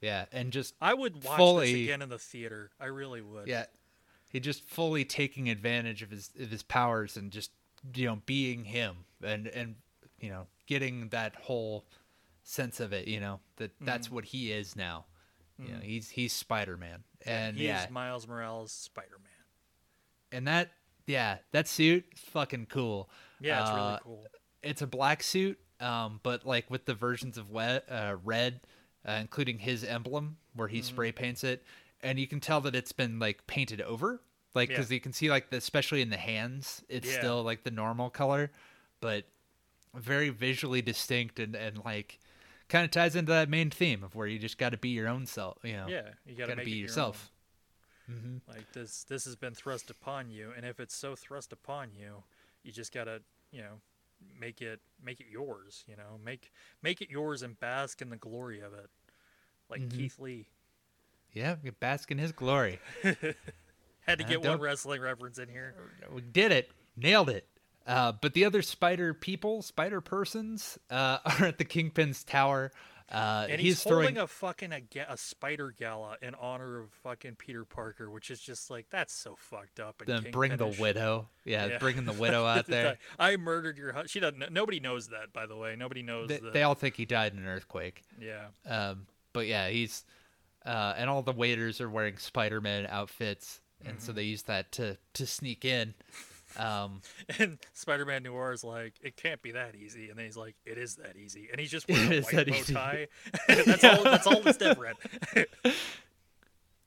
yeah 0.00 0.26
and 0.32 0.52
just 0.52 0.74
I 0.80 0.94
would 0.94 1.24
watch 1.24 1.36
Fully- 1.36 1.72
this 1.72 1.82
again 1.84 2.02
in 2.02 2.08
the 2.08 2.18
theater. 2.18 2.70
I 2.80 2.86
really 2.86 3.22
would. 3.22 3.46
yeah 3.48 3.66
he 4.36 4.40
just 4.40 4.62
fully 4.64 5.04
taking 5.04 5.48
advantage 5.48 6.02
of 6.02 6.10
his 6.10 6.30
of 6.38 6.50
his 6.50 6.62
powers 6.62 7.16
and 7.16 7.30
just 7.32 7.50
you 7.94 8.06
know 8.06 8.20
being 8.26 8.64
him 8.64 8.96
and 9.22 9.46
and 9.48 9.76
you 10.20 10.28
know 10.28 10.46
getting 10.66 11.08
that 11.08 11.34
whole 11.36 11.84
sense 12.42 12.80
of 12.80 12.92
it 12.92 13.08
you 13.08 13.20
know 13.20 13.40
that 13.56 13.70
Mm-hmm. 13.76 13.86
that's 13.86 14.10
what 14.10 14.24
he 14.26 14.52
is 14.52 14.76
now 14.76 15.04
You 15.58 15.72
know, 15.72 15.80
he's 15.82 16.10
he's 16.10 16.32
Spider 16.34 16.76
Man, 16.76 17.04
and 17.24 17.56
he 17.56 17.66
yeah, 17.66 17.84
is 17.84 17.90
Miles 17.90 18.28
Morales 18.28 18.72
Spider 18.72 19.18
Man. 19.22 20.38
and 20.38 20.46
that 20.46 20.70
yeah 21.06 21.38
that 21.52 21.66
suit 21.68 22.04
is 22.12 22.20
fucking 22.20 22.66
cool. 22.66 23.08
Yeah, 23.40 23.60
it's 23.60 23.70
Uh, 23.70 23.74
really 23.74 23.98
cool. 24.02 24.26
It's 24.62 24.82
a 24.82 24.86
black 24.86 25.22
suit, 25.22 25.58
um, 25.80 26.20
but 26.22 26.44
like 26.44 26.70
with 26.70 26.84
the 26.84 26.94
versions 26.94 27.38
of 27.38 27.50
wet, 27.50 27.84
uh, 27.88 28.16
red, 28.24 28.60
uh, 29.06 29.18
including 29.20 29.58
his 29.60 29.84
emblem 29.84 30.36
where 30.54 30.68
he 30.68 30.82
spray 30.82 31.12
paints 31.12 31.44
it, 31.44 31.62
and 32.06 32.18
you 32.18 32.26
can 32.26 32.40
tell 32.40 32.60
that 32.62 32.74
it's 32.74 32.92
been 32.92 33.18
like 33.18 33.46
painted 33.46 33.80
over, 33.82 34.20
like 34.54 34.68
Yeah. 34.70 34.76
because 34.76 34.90
you 34.90 35.00
can 35.00 35.12
see 35.12 35.30
like 35.30 35.50
the, 35.50 35.56
especially 35.58 36.02
in 36.02 36.10
the 36.10 36.16
hands, 36.16 36.84
it's 36.88 37.08
Yeah. 37.08 37.16
still 37.16 37.42
like 37.42 37.64
the 37.64 37.70
normal 37.70 38.10
color, 38.10 38.50
but 39.00 39.24
very 39.94 40.28
visually 40.30 40.82
distinct 40.82 41.38
and 41.40 41.54
and 41.56 41.84
like 41.84 42.18
kind 42.68 42.84
of 42.84 42.90
ties 42.90 43.16
into 43.16 43.32
that 43.32 43.48
main 43.48 43.70
theme 43.70 44.02
of 44.04 44.14
where 44.14 44.26
you 44.26 44.38
just 44.38 44.58
got 44.58 44.70
to 44.70 44.78
be 44.78 44.90
your 44.90 45.08
own 45.08 45.26
self, 45.26 45.58
you 45.64 45.72
know, 45.74 45.88
Yeah, 45.88 46.02
you 46.26 46.34
got 46.36 46.46
got 46.46 46.54
to 46.56 46.56
to 46.56 46.62
be 46.62 46.72
it 46.72 46.76
your 46.82 46.82
yourself. 46.82 47.30
own. 48.08 48.40
Like 48.48 48.72
this, 48.72 49.04
this 49.04 49.24
has 49.24 49.36
been 49.36 49.54
thrust 49.54 49.90
upon 49.90 50.30
you, 50.30 50.52
and 50.56 50.64
if 50.64 50.78
it's 50.80 50.94
so 50.94 51.16
thrust 51.16 51.52
upon 51.52 51.90
you, 51.92 52.22
you 52.62 52.72
just 52.72 52.92
gotta, 52.92 53.22
you 53.50 53.60
know, 53.60 53.80
make 54.38 54.62
it 54.62 54.80
make 55.02 55.20
it 55.20 55.26
yours. 55.30 55.84
You 55.88 55.96
know, 55.96 56.18
make 56.24 56.52
make 56.82 57.00
it 57.02 57.10
yours 57.10 57.42
and 57.42 57.58
bask 57.58 58.00
in 58.02 58.10
the 58.10 58.16
glory 58.16 58.60
of 58.60 58.72
it, 58.74 58.88
like 59.68 59.82
Mm-hmm. 59.82 59.96
Keith 59.96 60.18
Lee. 60.18 60.46
Yeah, 61.36 61.56
bask 61.80 62.10
in 62.10 62.16
his 62.18 62.32
glory. 62.32 62.80
Had 63.02 64.18
to 64.20 64.24
Uh, 64.24 64.28
get 64.28 64.42
one 64.42 64.58
wrestling 64.58 65.02
reference 65.02 65.38
in 65.38 65.48
here. 65.48 65.74
we 66.10 66.22
did 66.22 66.50
it 66.50 66.70
nailed 66.96 67.28
it 67.28 67.46
uh, 67.86 68.12
but 68.12 68.32
the 68.32 68.44
other 68.44 68.62
spider 68.62 69.12
people 69.12 69.60
spider 69.60 70.00
persons 70.00 70.78
uh, 70.90 71.18
are 71.38 71.46
at 71.46 71.58
the 71.58 71.64
kingpin's 71.64 72.24
tower 72.24 72.72
uh, 73.10 73.46
And 73.50 73.60
he's, 73.60 73.74
he's, 73.74 73.82
throwing 73.84 74.16
holding 74.16 74.18
a 74.18 74.26
fucking 74.26 74.72
a, 74.72 74.82
a 75.08 75.16
spider 75.16 75.72
gala 75.78 76.16
in 76.22 76.34
honor 76.34 76.80
of 76.80 76.90
fucking 77.04 77.36
Peter 77.36 77.64
Parker, 77.64 78.10
which 78.10 78.30
is 78.32 78.40
just 78.40 78.68
like 78.68 78.86
that's 78.90 79.14
so 79.14 79.36
fucked 79.36 79.78
up. 79.78 80.02
And 80.04 80.24
the 80.24 80.30
bring 80.30 80.56
the 80.56 80.66
widow 80.66 81.28
yeah, 81.44 81.66
Yeah. 81.66 81.78
bringing 81.78 82.04
the 82.04 82.12
widow 82.24 82.44
out 82.44 82.66
there 82.66 82.98
I 83.18 83.36
murdered 83.36 83.78
your 83.78 83.92
husband. 83.92 84.10
She 84.10 84.18
doesn't. 84.18 84.50
Nobody 84.52 84.80
knows 84.80 85.08
that, 85.08 85.32
by 85.32 85.46
the 85.46 85.54
way. 85.56 85.76
Nobody 85.76 86.02
knows 86.02 86.28
they, 86.28 86.38
that. 86.38 86.52
they 86.52 86.64
all 86.64 86.74
think 86.74 86.96
he 86.96 87.04
died 87.04 87.32
in 87.32 87.38
an 87.38 87.46
earthquake 87.46 88.02
yeah. 88.20 88.46
um, 88.68 89.06
but 89.32 89.46
yeah 89.46 89.68
he's 89.68 90.04
uh, 90.66 90.94
and 90.98 91.08
all 91.08 91.22
the 91.22 91.32
waiters 91.32 91.80
are 91.80 91.88
wearing 91.88 92.18
spider-man 92.18 92.86
outfits 92.90 93.60
and 93.84 93.96
Mm-hmm. 93.96 94.06
so 94.06 94.12
they 94.12 94.22
use 94.24 94.42
that 94.44 94.72
to 94.72 94.96
to 95.14 95.26
sneak 95.26 95.64
in 95.64 95.94
um, 96.58 97.02
And 97.38 97.58
Spider-Man 97.74 98.22
Noir 98.22 98.52
is 98.52 98.64
like, 98.64 98.94
it 99.02 99.16
can't 99.16 99.42
be 99.42 99.50
that 99.52 99.74
easy, 99.74 100.08
and 100.08 100.18
then 100.18 100.24
he's 100.24 100.36
like, 100.38 100.54
it 100.64 100.78
is 100.78 100.96
that 100.96 101.16
easy, 101.16 101.48
and 101.50 101.60
he's 101.60 101.70
just 101.70 101.86
wearing 101.90 102.12
a 102.12 102.20
white 102.22 102.46
bow 102.46 102.62
tie. 102.72 103.06
that's 103.48 103.84
all. 103.84 104.02
That's 104.04 104.26
all 104.26 104.40
that's 104.40 104.56
different. 104.56 104.96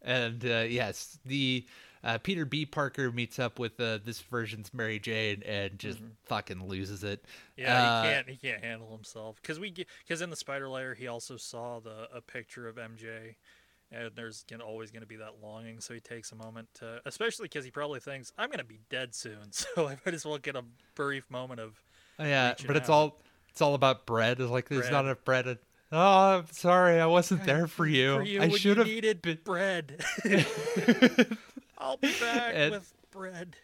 and 0.02 0.44
uh, 0.46 0.66
yes, 0.68 1.20
the 1.26 1.66
uh, 2.04 2.18
Peter 2.20 2.46
B. 2.46 2.66
Parker 2.66 3.12
meets 3.12 3.38
up 3.40 3.60
with 3.60 3.80
uh, 3.80 4.00
this 4.04 4.22
version's 4.22 4.74
Mary 4.74 5.00
Jane 5.00 5.44
and 5.46 5.78
just 5.78 6.00
fucking 6.26 6.66
loses 6.66 7.04
it. 7.04 7.22
Mm-hmm. 7.58 7.62
Yeah, 7.62 7.92
Uh, 7.92 8.02
he 8.04 8.10
can't. 8.10 8.30
He 8.30 8.36
can't 8.38 8.64
handle 8.64 8.92
himself 8.92 9.38
because 9.42 9.60
we 9.60 9.72
because 9.72 10.22
in 10.22 10.30
the 10.30 10.36
Spider 10.36 10.70
Layer 10.70 10.96
he 10.96 11.08
also 11.08 11.38
saw 11.38 11.80
the 11.80 12.08
a 12.14 12.22
picture 12.22 12.68
of 12.68 12.78
MJ, 12.78 13.36
and 13.92 14.12
there's 14.16 14.44
gonna, 14.50 14.64
always 14.64 14.92
going 14.92 15.02
to 15.02 15.08
be 15.08 15.16
that 15.18 15.36
longing. 15.42 15.80
So 15.80 15.94
he 15.94 16.00
takes 16.00 16.32
a 16.32 16.36
moment 16.36 16.68
to, 16.76 17.02
especially 17.06 17.46
because 17.46 17.66
he 17.66 17.72
probably 17.72 18.00
thinks 18.00 18.32
I'm 18.38 18.50
going 18.50 18.60
to 18.60 18.64
be 18.66 18.80
dead 18.90 19.16
soon, 19.16 19.38
so 19.52 19.88
I 19.88 19.98
might 20.06 20.14
as 20.14 20.26
well 20.26 20.38
get 20.38 20.56
a 20.56 20.64
brief 20.96 21.30
moment 21.30 21.60
of. 21.60 21.82
Oh, 22.20 22.26
yeah, 22.26 22.54
but 22.68 22.76
it's 22.76 22.90
out. 22.90 22.94
all 22.94 23.22
it's 23.50 23.62
all 23.62 23.74
about 23.76 24.06
bread. 24.06 24.40
It's 24.40 24.50
like 24.52 24.68
there's 24.70 24.82
Bread. 24.82 24.92
not 24.92 25.06
enough 25.06 25.24
bread. 25.24 25.48
And, 25.48 25.58
oh, 25.92 26.38
I'm 26.40 26.48
sorry, 26.52 27.00
I 27.00 27.06
wasn't 27.08 27.46
there 27.46 27.66
for 27.68 27.86
you. 27.86 28.18
For 28.18 28.24
you 28.24 28.42
I 28.42 28.50
should 28.50 28.78
have. 28.78 28.88
needed 28.88 29.22
been- 29.22 29.40
bread. 29.44 30.04
I'll 31.78 31.98
be 31.98 32.12
back 32.20 32.52
And- 32.56 32.72
with 32.72 32.94
bread. 33.12 33.56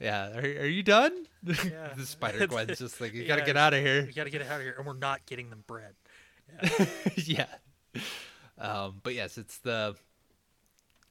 yeah, 0.00 0.36
are, 0.36 0.40
are 0.40 0.66
you 0.66 0.82
done? 0.82 1.26
Yeah. 1.46 1.88
the 1.96 2.04
Spider 2.06 2.46
Gwen's 2.46 2.78
just 2.78 3.00
like, 3.00 3.12
you 3.14 3.26
gotta 3.26 3.42
get 3.44 3.56
out 3.56 3.72
of 3.74 3.80
here. 3.80 4.04
You 4.06 4.12
got 4.12 4.24
to 4.24 4.30
get 4.30 4.42
out 4.42 4.56
of 4.56 4.62
here, 4.62 4.74
and 4.78 4.86
we're 4.86 4.94
not 4.94 5.24
getting 5.26 5.50
them 5.50 5.62
bread. 5.66 5.94
yeah. 7.16 7.46
Um, 8.58 9.00
but 9.02 9.14
yes, 9.14 9.36
it's 9.38 9.58
the 9.58 9.96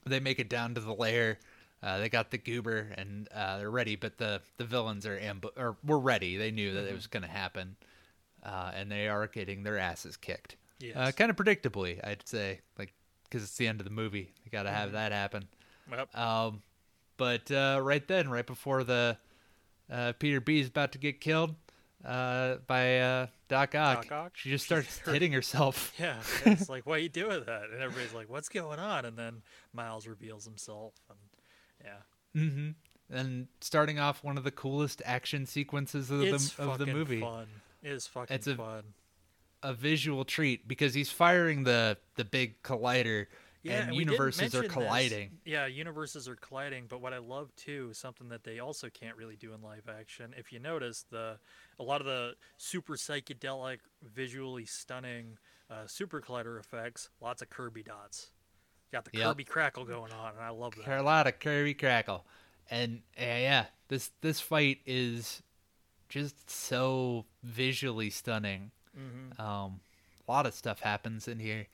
they 0.06 0.20
make 0.20 0.40
it 0.40 0.50
down 0.50 0.76
to 0.76 0.82
the 0.82 0.94
lair. 0.94 1.40
Uh, 1.82 1.98
they 1.98 2.08
got 2.10 2.32
the 2.32 2.38
goober 2.38 2.90
and 2.98 3.28
uh, 3.34 3.58
they're 3.58 3.70
ready, 3.72 3.96
but 3.96 4.18
the 4.18 4.42
the 4.58 4.66
villains 4.66 5.06
are 5.06 5.18
ambu- 5.20 5.58
or 5.58 5.76
were 5.86 6.00
ready. 6.00 6.38
They 6.38 6.52
knew 6.52 6.74
that 6.74 6.86
it 6.88 6.94
was 6.94 7.08
going 7.08 7.24
to 7.24 7.30
happen, 7.30 7.76
uh, 8.44 8.72
and 8.74 8.90
they 8.92 9.08
are 9.08 9.28
getting 9.28 9.64
their 9.64 9.78
asses 9.78 10.18
kicked. 10.18 10.54
Uh, 10.82 10.86
Yes. 10.86 11.16
kind 11.16 11.30
of 11.32 11.38
predictably, 11.38 12.06
I'd 12.06 12.28
say, 12.28 12.60
like 12.78 12.94
because 13.26 13.44
it's 13.44 13.56
the 13.56 13.68
end 13.68 13.80
of 13.80 13.86
the 13.86 13.92
movie. 13.92 14.34
You 14.44 14.52
got 14.52 14.64
to 14.64 14.70
have 14.72 14.92
that 14.94 15.12
happen. 15.12 15.48
Yep. 15.90 16.18
Um, 16.18 16.62
but 17.18 17.50
uh, 17.52 17.80
right 17.82 18.06
then, 18.08 18.30
right 18.30 18.46
before 18.46 18.84
the 18.84 19.18
uh, 19.92 20.14
Peter 20.20 20.40
B 20.42 20.60
is 20.60 20.68
about 20.68 20.92
to 20.94 20.98
get 20.98 21.20
killed 21.22 21.56
uh, 22.06 22.56
by 22.68 23.00
uh, 23.00 23.28
Doc 23.48 23.76
Ock, 23.76 24.08
Doc 24.08 24.12
Ock? 24.12 24.32
she 24.36 24.50
just 24.50 24.66
starts 24.68 25.00
hitting 25.06 25.32
herself. 25.32 25.94
Yeah, 26.00 26.18
it's 26.46 26.70
like, 26.70 26.86
why 26.86 26.96
are 26.96 27.00
you 27.00 27.10
doing 27.10 27.44
that? 27.46 27.64
And 27.72 27.82
everybody's 27.82 28.14
like, 28.14 28.30
what's 28.30 28.50
going 28.50 28.80
on? 28.80 29.06
And 29.06 29.18
then 29.18 29.42
Miles 29.74 30.08
reveals 30.08 30.46
himself, 30.46 30.94
and 31.10 31.20
yeah, 31.84 32.42
Mm-hmm. 32.42 32.70
And 33.16 33.48
starting 33.62 34.00
off 34.00 34.24
one 34.24 34.38
of 34.38 34.44
the 34.44 34.52
coolest 34.52 35.02
action 35.06 35.46
sequences 35.46 36.10
of 36.10 36.22
it's 36.24 36.52
the 36.54 36.64
of 36.64 36.78
the 36.80 36.86
fucking 36.86 36.94
movie, 36.98 37.20
fun. 37.22 37.48
It 37.84 37.92
is 37.92 38.08
fucking 38.08 38.34
It's 38.36 38.48
a- 38.48 38.56
fun. 38.56 38.84
a 39.62 39.74
visual 39.74 40.26
treat 40.26 40.68
because 40.68 40.94
he's 40.94 41.10
firing 41.12 41.64
the 41.64 41.98
the 42.16 42.26
big 42.26 42.64
collider, 42.64 43.28
Yeah, 43.62 43.74
and 43.82 43.92
didn't 43.92 44.00
universes 44.00 44.56
are 44.56 44.62
mention 44.62 44.62
this. 44.64 44.72
colliding. 44.74 45.32
Yeah, 45.46 45.68
universes 45.68 46.28
are 46.28 46.36
colliding. 46.38 46.86
But 46.88 47.02
what 47.02 47.14
I 47.14 47.20
love 47.20 47.54
too, 47.56 47.94
something 47.94 48.30
that 48.30 48.44
they 48.46 48.60
also 48.60 48.90
can't 48.90 49.16
really 49.18 49.36
do 49.36 49.54
in 49.54 49.62
live 49.62 49.88
action. 49.88 50.34
If 50.36 50.52
you 50.52 50.60
notice, 50.60 51.06
the 51.12 51.38
a 51.80 51.84
lot 51.84 52.02
of 52.02 52.08
the 52.08 52.36
super 52.58 52.94
psychedelic, 52.94 53.80
visually 54.04 54.66
stunning 54.66 55.38
uh, 55.70 55.88
super 55.88 56.22
collider 56.22 56.60
effects, 56.60 57.10
lots 57.22 57.42
of 57.42 57.50
Kirby 57.50 57.84
dots. 57.84 58.30
Got 58.92 59.06
the 59.06 59.12
Yep. 59.18 59.28
Kirby 59.30 59.44
crackle 59.46 59.86
going 59.86 60.12
on, 60.12 60.34
and 60.34 60.42
I 60.42 60.50
love 60.50 60.76
that. 60.76 60.86
Carlotta 60.86 61.32
Kirby 61.32 61.74
Crackle, 61.74 62.24
and 62.70 63.02
uh, 63.20 63.24
yeah, 63.24 63.66
this 63.88 64.12
this 64.22 64.40
fight 64.40 64.80
is 64.86 65.42
just 66.10 66.50
so 66.50 67.26
visually 67.44 68.10
stunning. 68.12 68.72
hmm 68.96 69.42
Um, 69.42 69.80
a 70.28 70.32
lot 70.32 70.46
of 70.46 70.54
stuff 70.54 70.82
happens 70.82 71.28
in 71.28 71.40
here. 71.40 71.68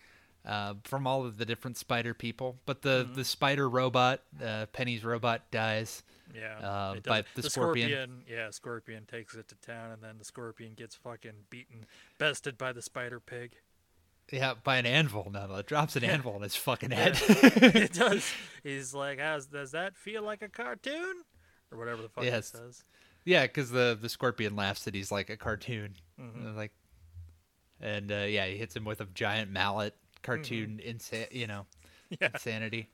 Uh, 0.45 0.75
from 0.85 1.05
all 1.05 1.25
of 1.25 1.37
the 1.37 1.45
different 1.45 1.75
spider 1.75 2.13
people, 2.13 2.55
but 2.65 2.81
the, 2.81 3.03
Mm-hmm. 3.03 3.13
the 3.15 3.25
spider 3.25 3.67
robot, 3.69 4.21
uh, 4.41 4.67
Peni's 4.71 5.03
robot, 5.03 5.51
dies. 5.51 6.01
Yeah, 6.33 6.57
Uh, 6.59 6.95
by 7.05 7.21
does. 7.21 7.43
the 7.43 7.49
scorpion. 7.49 8.23
Yeah, 8.29 8.51
scorpion 8.51 9.05
takes 9.05 9.33
it 9.35 9.47
to 9.47 9.55
town, 9.55 9.91
and 9.91 10.03
then 10.03 10.17
the 10.19 10.25
scorpion 10.25 10.73
gets 10.75 10.95
fucking 10.95 11.45
beaten, 11.49 11.85
bested 12.17 12.57
by 12.57 12.71
the 12.71 12.81
spider 12.81 13.19
pig. 13.19 13.53
Yeah, 14.31 14.53
by 14.63 14.77
an 14.77 14.85
anvil. 14.85 15.29
No, 15.31 15.55
it 15.55 15.65
drops 15.65 15.95
an 15.95 16.03
anvil 16.15 16.33
on 16.35 16.41
his 16.43 16.55
fucking 16.55 16.91
head. 16.91 17.17
it 17.27 17.93
does. 17.93 18.31
He's 18.63 18.93
like, 18.93 19.19
How's, 19.19 19.47
does 19.47 19.71
that 19.71 19.95
feel 19.97 20.21
like 20.21 20.41
a 20.43 20.49
cartoon? 20.49 21.23
Or 21.71 21.77
whatever 21.79 22.01
the 22.03 22.09
fuck 22.09 22.23
Yes. 22.23 22.51
he 22.51 22.57
says. 22.59 22.83
Yeah, 23.25 23.43
because 23.47 23.71
the 23.71 23.97
the 23.99 24.09
scorpion 24.09 24.55
laughs 24.55 24.83
that 24.85 24.93
he's 24.95 25.11
like 25.11 25.29
a 25.29 25.37
cartoon, 25.37 25.95
Mm-hmm. 26.21 26.47
Uh, 26.47 26.53
like, 26.53 26.71
and 27.81 28.11
uh, 28.11 28.15
yeah, 28.27 28.45
he 28.45 28.57
hits 28.57 28.75
him 28.75 28.85
with 28.85 29.01
a 29.01 29.05
giant 29.05 29.51
mallet, 29.51 29.95
cartoon 30.21 30.79
Mm-hmm. 30.83 30.97
insa- 30.97 31.31
you 31.33 31.47
know, 31.47 31.65
Yeah. 32.21 32.29
insanity. 32.33 32.89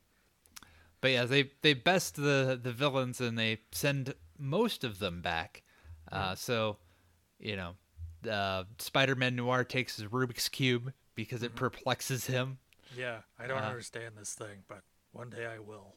But 1.06 1.12
yeah, 1.12 1.26
they 1.26 1.52
they 1.62 1.76
best 1.76 2.16
the 2.16 2.60
the 2.60 2.72
villains 2.74 3.22
and 3.22 3.38
they 3.38 3.60
send 3.72 4.16
most 4.40 4.84
of 4.84 4.98
them 4.98 5.22
back. 5.22 5.62
Uh, 6.12 6.34
so, 6.34 6.78
you 7.38 7.56
know, 7.56 7.74
uh, 8.28 8.64
Spider-Man 8.80 9.36
Noir 9.36 9.64
takes 9.64 9.98
his 9.98 10.08
Rubik's 10.08 10.50
cube 10.50 10.94
because 11.14 11.42
Mm-hmm. 11.42 11.46
it 11.46 11.56
perplexes 11.58 12.26
him, 12.26 12.58
Yeah, 12.98 13.20
I 13.38 13.46
don't 13.46 13.62
Uh, 13.62 13.68
understand 13.68 14.16
this 14.18 14.34
thing, 14.34 14.64
but 14.68 14.82
one 15.12 15.30
day 15.30 15.46
I 15.46 15.60
will. 15.60 15.94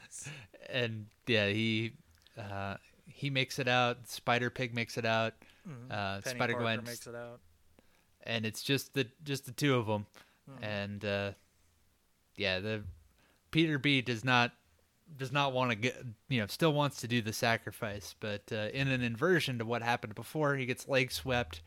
and 0.70 1.08
yeah, 1.26 1.48
he 1.48 1.92
uh, 2.38 2.76
he 3.06 3.28
makes 3.28 3.58
it 3.58 3.68
out. 3.68 4.08
Spider 4.08 4.48
Pig 4.48 4.74
makes 4.74 4.96
it 4.96 5.04
out. 5.04 5.34
Uh, 5.68 5.70
Mm-hmm. 5.70 5.92
Peni 5.92 6.34
Spider 6.36 6.54
Gwen 6.54 6.84
makes 6.84 7.06
it 7.06 7.14
out. 7.14 7.40
and 8.22 8.46
it's 8.46 8.62
just 8.62 8.94
the 8.94 9.06
just 9.24 9.44
the 9.44 9.52
two 9.52 9.74
of 9.74 9.86
them 9.86 10.06
Mm-hmm. 10.50 10.64
and 10.64 11.04
uh 11.04 11.32
yeah 12.36 12.60
the 12.60 12.82
peter 13.52 13.78
b 13.78 14.00
does 14.02 14.24
not 14.24 14.50
does 15.16 15.30
not 15.30 15.52
want 15.52 15.70
to 15.70 15.76
get 15.76 15.96
you 16.28 16.40
know 16.40 16.46
still 16.48 16.72
wants 16.72 16.96
to 17.00 17.06
do 17.06 17.22
the 17.22 17.32
sacrifice 17.32 18.14
but 18.18 18.42
uh, 18.50 18.68
in 18.74 18.88
an 18.88 19.02
inversion 19.02 19.58
to 19.58 19.64
what 19.64 19.82
happened 19.82 20.14
before 20.16 20.56
he 20.56 20.66
gets 20.66 20.88
leg 20.88 21.12
swept 21.12 21.62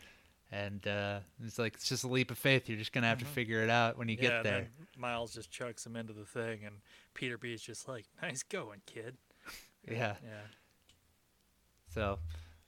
and 0.51 0.85
uh 0.87 1.19
it's 1.43 1.57
like 1.59 1.73
it's 1.75 1.87
just 1.87 2.03
a 2.03 2.07
leap 2.07 2.29
of 2.31 2.37
faith 2.37 2.67
you're 2.67 2.77
just 2.77 2.91
gonna 2.93 3.07
have 3.07 3.19
to 3.19 3.25
figure 3.25 3.63
it 3.63 3.69
out 3.69 3.97
when 3.97 4.07
you 4.09 4.15
Mm-hmm. 4.17 4.23
yeah, 4.25 4.29
get 4.31 4.43
there 4.43 4.67
Miles 4.97 5.33
just 5.33 5.49
chucks 5.51 5.85
him 5.85 5.95
into 5.95 6.13
the 6.13 6.23
thing, 6.25 6.61
and 6.65 6.75
Peter 7.13 7.37
B 7.37 7.51
is 7.53 7.61
just 7.61 7.87
like, 7.89 8.05
"Nice 8.21 8.43
going, 8.43 8.81
kid." 8.85 9.17
yeah 9.89 10.15
Yeah. 10.23 10.47
so 11.93 12.19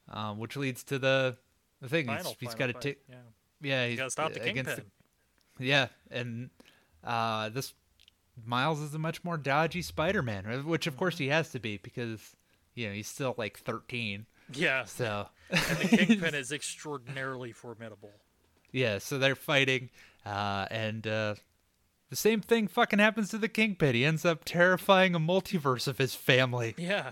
um 0.09 0.37
which 0.39 0.55
leads 0.57 0.83
to 0.85 0.99
the 0.99 1.37
the 1.81 1.89
thing 1.89 2.07
Final, 2.07 2.23
he's, 2.39 2.49
he's 2.51 2.55
got 2.55 2.67
to 2.67 2.73
take 2.73 2.99
Yeah. 3.09 3.15
yeah 3.61 3.87
he's 3.87 3.97
gotta 3.97 4.09
stop 4.11 4.33
the 4.33 4.39
kingpin. 4.39 4.81
Yeah, 5.59 5.87
and 6.11 6.49
uh, 7.03 7.49
this 7.49 7.73
Miles 8.45 8.79
is 8.81 8.93
a 8.93 8.99
much 8.99 9.23
more 9.23 9.37
dodgy 9.37 9.81
Spider-Man, 9.81 10.45
uh, 10.45 10.57
which 10.59 10.87
of 10.87 10.97
course 10.97 11.17
he 11.17 11.27
has 11.27 11.51
to 11.51 11.59
be 11.59 11.77
because 11.77 12.35
you 12.75 12.87
know 12.87 12.93
he's 12.93 13.07
still 13.07 13.33
like 13.37 13.57
13. 13.59 14.25
Yeah. 14.53 14.85
So 14.85 15.27
And 15.49 15.59
the 15.77 15.97
Kingpin 15.97 16.35
is 16.35 16.51
extraordinarily 16.51 17.51
formidable. 17.51 18.11
yeah, 18.71 18.97
so 18.99 19.17
they're 19.17 19.35
fighting, 19.35 19.89
uh, 20.25 20.67
and 20.69 21.05
uh, 21.07 21.35
the 22.09 22.15
same 22.15 22.41
thing 22.41 22.67
fucking 22.67 22.99
happens 22.99 23.29
to 23.29 23.37
the 23.37 23.47
Kingpin. 23.49 23.95
He 23.95 24.05
ends 24.05 24.25
up 24.25 24.43
terrifying 24.45 25.15
a 25.15 25.19
multiverse 25.19 25.87
of 25.87 25.97
his 25.97 26.15
family. 26.15 26.75
Yeah. 26.77 27.11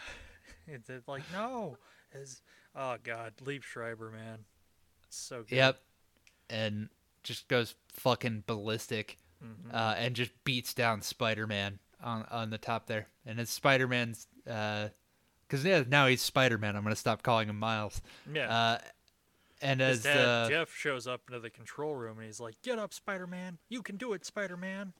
It's 0.67 0.89
it's 0.89 1.07
like, 1.07 1.23
no. 1.31 1.77
His, 2.11 2.41
oh, 2.75 2.95
God. 3.03 3.33
Liev 3.43 3.63
Schreiber, 3.63 4.09
man. 4.11 4.39
So 5.09 5.43
good. 5.47 5.55
Yep, 5.55 5.79
and 6.49 6.89
just 7.23 7.47
goes 7.47 7.75
fucking 7.89 8.43
ballistic, 8.47 9.17
Mm-hmm. 9.45 9.75
uh, 9.75 9.93
and 9.97 10.15
just 10.15 10.31
beats 10.43 10.73
down 10.73 11.01
Spider-Man 11.01 11.79
on 12.03 12.25
on 12.31 12.49
the 12.49 12.57
top 12.57 12.87
there. 12.87 13.07
And 13.25 13.39
it's 13.39 13.51
Spider-Man's, 13.51 14.27
because 14.43 15.63
yeah, 15.63 15.83
now 15.87 16.07
he's 16.07 16.21
Spider-Man. 16.21 16.75
I'm 16.75 16.83
gonna 16.83 16.95
stop 16.95 17.21
calling 17.23 17.49
him 17.49 17.59
Miles. 17.59 18.01
Yeah. 18.33 18.49
Uh, 18.49 18.77
and 19.61 19.79
His 19.79 19.99
as 19.99 20.03
dad, 20.03 20.25
uh, 20.27 20.49
Jeff, 20.49 20.73
shows 20.75 21.07
up 21.07 21.21
into 21.27 21.39
the 21.39 21.49
control 21.49 21.95
room 21.95 22.17
and 22.17 22.25
he's 22.25 22.39
like, 22.41 22.55
get 22.61 22.77
up, 22.77 22.93
Spider 22.93 23.25
Man. 23.27 23.57
You 23.69 23.81
can 23.81 23.95
do 23.97 24.11
it, 24.13 24.25
Spider 24.25 24.57
Man. 24.57 24.93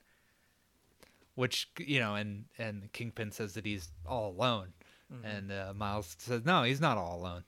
which 1.34 1.68
you 1.78 2.00
know, 2.00 2.14
and 2.14 2.46
and 2.58 2.90
Kingpin 2.92 3.32
says 3.32 3.54
that 3.54 3.66
he's 3.66 3.88
all 4.06 4.30
alone, 4.30 4.72
Mm-hmm. 5.12 5.24
and 5.24 5.52
uh, 5.52 5.72
Miles 5.76 6.16
says 6.18 6.44
no, 6.44 6.64
he's 6.64 6.80
not 6.80 6.96
all 6.98 7.20
alone, 7.20 7.44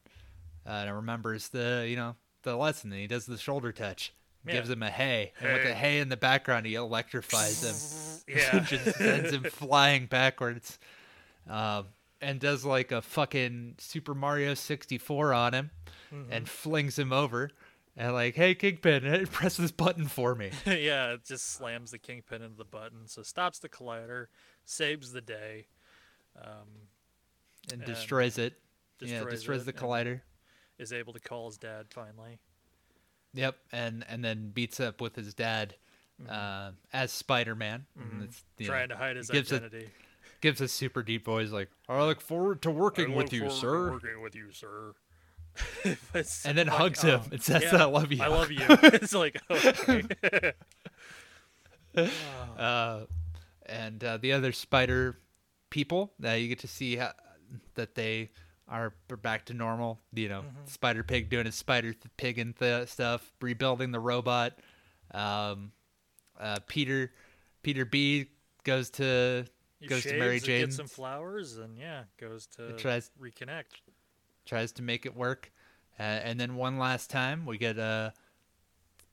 uh, 0.65 0.85
and 0.87 0.95
remembers 0.95 1.49
the 1.49 1.87
you 1.89 1.97
know 1.97 2.15
the 2.43 2.55
lesson, 2.57 2.93
and 2.93 3.01
he 3.01 3.09
does 3.09 3.27
the 3.27 3.37
shoulder 3.39 3.73
touch, 3.73 4.13
Yeah. 4.47 4.53
gives 4.53 4.71
him 4.71 4.83
a 4.83 4.91
hay, 4.91 5.33
and 5.41 5.53
with 5.53 5.63
the 5.65 5.75
hay 5.75 5.99
in 6.01 6.09
the 6.09 6.17
background, 6.17 6.65
he 6.67 6.75
electrifies 6.75 7.63
him, 7.63 8.35
Yeah. 8.37 8.61
just 8.61 8.97
sends 8.97 9.33
him 9.33 9.45
flying 9.45 10.07
backwards, 10.07 10.79
um, 11.49 11.87
and 12.21 12.41
does 12.41 12.65
like 12.65 12.93
a 12.93 13.03
fucking 13.03 13.75
Super 13.79 14.15
Mario 14.15 14.55
64 14.55 15.33
on 15.35 15.55
him, 15.55 15.71
Mm-hmm. 16.15 16.33
and 16.33 16.49
flings 16.49 16.99
him 16.99 17.13
over. 17.13 17.51
And 17.95 18.15
like, 18.15 18.35
hey 18.37 18.55
Kingpin, 18.55 19.27
press 19.33 19.57
this 19.59 19.73
button 19.73 20.07
for 20.07 20.35
me. 20.35 20.53
yeah, 20.65 21.13
it 21.15 21.25
just 21.27 21.51
slams 21.53 21.91
the 21.91 21.99
Kingpin 21.99 22.41
into 22.43 22.57
the 22.57 22.65
button. 22.65 23.07
So 23.09 23.23
stops 23.23 23.59
the 23.59 23.69
collider, 23.69 24.27
saves 24.65 25.13
the 25.13 25.21
day, 25.21 25.67
um, 26.41 26.87
and 27.73 27.83
And 27.83 27.85
destroys 27.85 28.39
it. 28.39 28.55
yeah, 29.01 29.19
destroys 29.19 29.33
destroys 29.33 29.63
it 29.63 29.67
the 29.67 29.73
collider. 29.75 30.21
is 30.79 30.93
able 30.93 31.13
to 31.13 31.21
call 31.21 31.49
his 31.49 31.59
dad 31.59 31.87
finally. 31.91 32.39
Yep, 33.35 33.57
and 33.73 34.05
and 34.09 34.25
then 34.25 34.51
beats 34.51 34.81
up 34.81 35.01
with 35.01 35.17
his 35.17 35.35
dad 35.35 35.75
uh, 36.29 36.71
as 36.93 37.13
Spider 37.13 37.55
Man. 37.55 37.87
It's 38.23 38.43
you 38.59 38.67
know, 38.67 38.73
Trying 38.73 38.89
to 38.89 38.97
hide 38.97 39.17
his 39.17 39.31
gives 39.31 39.53
a- 39.53 39.57
identity. 39.57 39.91
gives 40.41 40.61
a 40.61 40.69
super 40.69 41.03
deep 41.03 41.25
voice 41.25 41.51
like, 41.51 41.69
"I 41.89 42.03
look 42.05 42.21
forward 42.21 42.63
to 42.63 42.71
working 42.71 43.15
with 43.15 43.33
you, 43.33 43.51
sir," 43.51 43.93
Working 43.93 44.23
with 44.23 44.35
you, 44.35 44.53
sir. 44.53 44.95
And 46.45 46.57
then 46.57 46.69
like, 46.69 46.77
hugs 46.77 47.03
him 47.03 47.21
oh, 47.23 47.29
and 47.33 47.43
says, 47.43 47.65
yeah, 47.65 47.83
"I 47.83 47.85
love 47.85 48.13
you." 48.13 48.23
I 48.23 48.29
love 48.29 48.51
you. 48.51 48.61
it's 48.69 49.13
like, 49.15 49.41
okay. 49.51 50.53
Uh, 52.57 53.07
and 53.67 54.05
uh, 54.05 54.19
the 54.19 54.33
other 54.33 54.53
spider 54.53 55.17
people 55.69 56.13
that 56.21 56.37
you 56.37 56.47
get 56.47 56.61
to 56.61 56.69
see 56.69 56.95
how, 56.95 57.11
that 57.75 57.97
they 57.97 58.31
are 58.69 58.93
back 59.23 59.47
to 59.47 59.55
normal. 59.55 59.99
You 60.15 60.29
know, 60.29 60.41
Mm-hmm. 60.43 60.67
Spider 60.67 61.03
Pig 61.03 61.31
doing 61.31 61.47
his 61.47 61.55
Spider 61.55 61.95
Pig 62.17 62.39
and 62.39 62.57
th- 62.57 62.89
stuff, 62.89 63.33
rebuilding 63.41 63.93
the 63.93 64.01
robot. 64.01 64.59
Um, 65.13 65.73
uh, 66.39 66.59
Peter 66.67 67.13
Peter 67.63 67.85
B 67.85 68.27
goes 68.65 68.91
to 68.91 69.47
He 69.81 69.87
goes 69.87 70.03
to 70.05 70.19
Mary 70.19 70.37
and 70.37 70.45
Jane's. 70.45 70.65
Gets 70.67 70.77
some 70.77 70.87
flowers 70.89 71.57
and 71.59 71.77
yeah, 71.79 72.03
goes 72.19 72.47
to 72.57 72.73
tries- 72.75 73.11
reconnect. 73.21 73.81
tries 74.45 74.73
to 74.73 74.83
make 74.83 75.07
it 75.07 75.17
work, 75.17 75.51
uh, 75.99 76.03
and 76.03 76.39
then 76.39 76.55
one 76.57 76.79
last 76.79 77.11
time 77.11 77.47
we 77.47 77.59
get 77.59 77.79
uh 77.79 78.11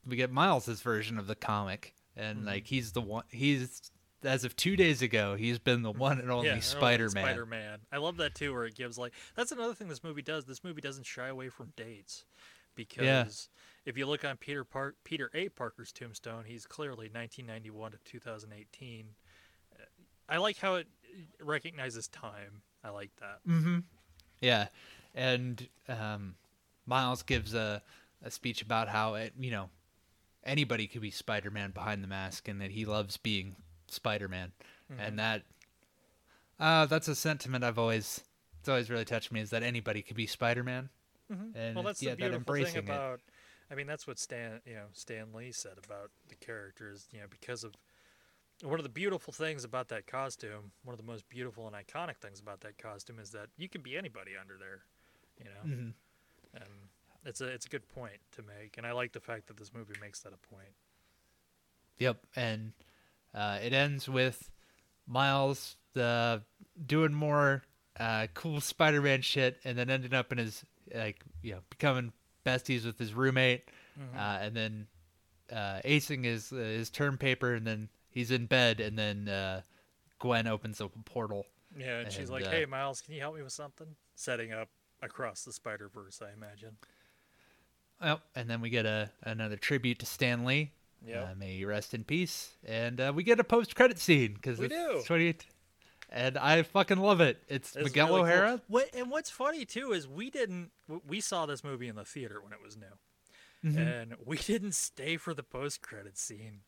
we 0.06 0.16
get 0.16 0.30
Miles's 0.30 0.82
version 0.82 1.18
of 1.18 1.26
the 1.26 1.34
comic, 1.34 1.94
and 2.16 2.38
Mm-hmm. 2.38 2.46
like 2.46 2.66
he's 2.66 2.92
the 2.92 3.00
one 3.00 3.24
he's 3.30 3.90
as 4.26 4.44
of 4.44 4.56
two 4.56 4.76
days 4.76 5.02
ago 5.02 5.34
he's 5.36 5.58
been 5.58 5.82
the 5.82 5.90
one 5.90 6.18
and 6.18 6.30
only 6.30 6.48
yeah, 6.48 6.60
Spider 6.60 7.08
Man. 7.14 7.24
Spider 7.24 7.46
Man. 7.46 7.78
I 7.92 7.98
love 7.98 8.16
that 8.18 8.34
too, 8.34 8.52
where 8.52 8.64
it 8.64 8.74
gives 8.74 8.98
like 8.98 9.12
that's 9.34 9.52
another 9.52 9.74
thing 9.74 9.88
this 9.88 10.04
movie 10.04 10.22
does. 10.22 10.44
This 10.44 10.64
movie 10.64 10.80
doesn't 10.80 11.06
shy 11.06 11.28
away 11.28 11.48
from 11.48 11.72
dates 11.76 12.24
because 12.74 13.48
if 13.84 13.96
you 13.96 14.06
look 14.06 14.24
on 14.24 14.36
Peter 14.36 14.64
Park, 14.64 14.96
Peter 15.04 15.30
A. 15.34 15.48
Parker's 15.48 15.92
tombstone, 15.92 16.44
he's 16.44 16.66
clearly 16.66 17.06
1991 17.06 17.92
to 17.92 17.98
2018. 18.04 19.06
Uh, 19.72 19.84
I 20.28 20.36
like 20.38 20.58
how 20.58 20.74
it 20.74 20.86
recognizes 21.40 22.08
time. 22.08 22.62
I 22.84 22.90
like 22.90 23.10
that. 23.20 23.38
Mm-hmm. 23.48 23.78
Yeah, 24.40 24.66
and 25.14 25.66
um, 25.88 26.34
Miles 26.84 27.22
gives 27.22 27.54
a 27.54 27.82
a 28.22 28.30
speech 28.30 28.62
about 28.62 28.88
how 28.88 29.14
it 29.14 29.34
you 29.38 29.50
know 29.50 29.70
anybody 30.44 30.86
could 30.86 31.02
be 31.02 31.10
Spider 31.10 31.50
Man 31.50 31.70
behind 31.70 32.02
the 32.02 32.08
mask, 32.08 32.48
and 32.48 32.60
that 32.60 32.70
he 32.70 32.84
loves 32.84 33.16
being 33.16 33.56
Spider 33.88 34.28
Man, 34.28 34.52
Mm-hmm. 34.92 35.00
and 35.00 35.18
that 35.18 35.42
uh, 36.58 36.86
that's 36.86 37.08
a 37.08 37.14
sentiment 37.14 37.64
I've 37.64 37.78
always 37.78 38.22
it's 38.60 38.68
always 38.68 38.90
really 38.90 39.04
touched 39.04 39.30
me 39.32 39.40
is 39.40 39.50
that 39.50 39.62
anybody 39.62 40.02
could 40.02 40.16
be 40.16 40.26
Spider 40.26 40.62
Man, 40.64 40.88
and 41.54 41.74
well, 41.74 41.84
that's 41.84 42.00
yeah, 42.00 42.10
the 42.10 42.16
beautiful 42.16 42.38
embracing 42.38 42.74
thing 42.74 42.84
it. 42.84 42.90
about. 42.90 43.20
I 43.70 43.74
mean, 43.74 43.86
that's 43.88 44.06
what 44.06 44.18
Stan, 44.18 44.60
you 44.64 44.74
know, 44.74 44.86
Stan 44.92 45.32
Lee 45.34 45.50
said 45.50 45.72
about 45.84 46.10
the 46.28 46.36
characters. 46.36 47.08
You 47.12 47.20
know, 47.20 47.26
because 47.28 47.64
of 47.64 47.74
one 48.62 48.78
of 48.78 48.84
the 48.84 48.88
beautiful 48.90 49.32
things 49.32 49.64
about 49.64 49.88
that 49.88 50.06
costume, 50.06 50.70
one 50.84 50.94
of 50.94 50.98
the 50.98 51.06
most 51.06 51.28
beautiful 51.28 51.66
and 51.66 51.74
iconic 51.76 52.16
things 52.16 52.38
about 52.40 52.60
that 52.60 52.78
costume 52.78 53.18
is 53.18 53.30
that 53.30 53.48
you 53.56 53.68
can 53.68 53.82
be 53.82 53.96
anybody 53.96 54.32
under 54.40 54.56
there. 54.56 54.82
You 55.38 55.44
know, 55.46 55.62
Mhm. 55.66 55.94
and 56.54 56.70
it's 57.24 57.40
a 57.40 57.46
it's 57.48 57.66
a 57.66 57.68
good 57.68 57.88
point 57.88 58.20
to 58.36 58.42
make, 58.42 58.78
and 58.78 58.86
I 58.86 58.92
like 58.92 59.12
the 59.12 59.20
fact 59.20 59.48
that 59.48 59.56
this 59.56 59.74
movie 59.74 59.94
makes 60.00 60.20
that 60.20 60.32
a 60.32 60.54
point. 60.54 60.74
Yep, 61.98 62.18
and 62.36 62.72
uh, 63.36 63.58
it 63.62 63.72
ends 63.72 64.08
with 64.08 64.50
Miles 65.06 65.76
uh, 65.94 66.38
doing 66.86 67.12
more 67.14 67.62
uh, 68.00 68.26
cool 68.34 68.60
Spider-Man 68.60 69.20
shit, 69.22 69.58
and 69.64 69.78
then 69.78 69.88
ending 69.90 70.14
up 70.14 70.32
in 70.32 70.38
his 70.38 70.64
like 70.94 71.20
you 71.42 71.52
know 71.52 71.60
becoming 71.70 72.12
besties 72.44 72.84
with 72.84 72.98
his 72.98 73.12
roommate, 73.14 73.68
Mm-hmm. 73.98 74.18
uh, 74.18 74.38
and 74.42 74.54
then 74.54 74.86
uh, 75.50 75.80
acing 75.84 76.24
his 76.24 76.52
uh, 76.52 76.56
his 76.56 76.90
term 76.90 77.16
paper, 77.16 77.54
and 77.54 77.66
then 77.66 77.88
he's 78.10 78.30
in 78.30 78.44
bed, 78.46 78.80
and 78.80 78.98
then 78.98 79.26
uh, 79.28 79.62
Gwen 80.18 80.46
opens 80.46 80.80
up 80.82 80.92
a 80.94 81.02
portal. 81.02 81.46
Yeah, 81.78 82.00
and 82.00 82.12
she's 82.12 82.28
like, 82.30 82.46
"Hey, 82.46 82.66
Miles, 82.66 83.00
can 83.00 83.14
you 83.14 83.20
help 83.20 83.36
me 83.36 83.42
with 83.42 83.52
something?" 83.52 83.96
Setting 84.14 84.52
up 84.52 84.68
across 85.02 85.44
the 85.44 85.52
Spider 85.52 85.88
Verse, 85.88 86.20
I 86.22 86.32
imagine. 86.34 86.76
Oh, 88.02 88.20
and 88.34 88.48
then 88.50 88.60
we 88.60 88.68
get 88.68 88.84
a 88.84 89.10
another 89.22 89.56
tribute 89.56 89.98
to 90.00 90.06
Stan 90.06 90.44
Lee. 90.44 90.72
Yep. 91.06 91.28
Uh, 91.30 91.34
may 91.38 91.56
he 91.56 91.64
rest 91.64 91.94
in 91.94 92.04
peace. 92.04 92.52
And 92.64 93.00
uh, 93.00 93.12
we 93.14 93.22
get 93.24 93.40
a 93.40 93.44
post-credit 93.44 93.98
scene 93.98 94.34
because 94.34 94.58
We 94.58 94.66
it's 94.66 94.74
do. 94.74 95.02
28 95.06 95.46
and 96.10 96.38
I 96.38 96.62
fucking 96.62 96.98
love 96.98 97.20
it. 97.20 97.42
It's, 97.48 97.74
It's 97.74 97.84
Miguel 97.84 98.06
really 98.06 98.18
cool. 98.20 98.24
O'Hara. 98.26 98.60
What 98.68 98.94
and 98.94 99.10
what's 99.10 99.28
funny 99.30 99.64
too 99.64 99.92
is 99.92 100.06
we 100.06 100.30
didn't 100.30 100.70
we 101.06 101.20
saw 101.20 101.46
this 101.46 101.64
movie 101.64 101.88
in 101.88 101.96
the 101.96 102.04
theater 102.04 102.40
when 102.40 102.52
it 102.52 102.58
was 102.64 102.76
new, 102.76 102.86
Mm-hmm. 103.64 103.78
and 103.78 104.14
we 104.24 104.36
didn't 104.36 104.74
stay 104.76 105.16
for 105.16 105.34
the 105.34 105.42
post 105.42 105.82
credit 105.82 106.16
scene. 106.16 106.60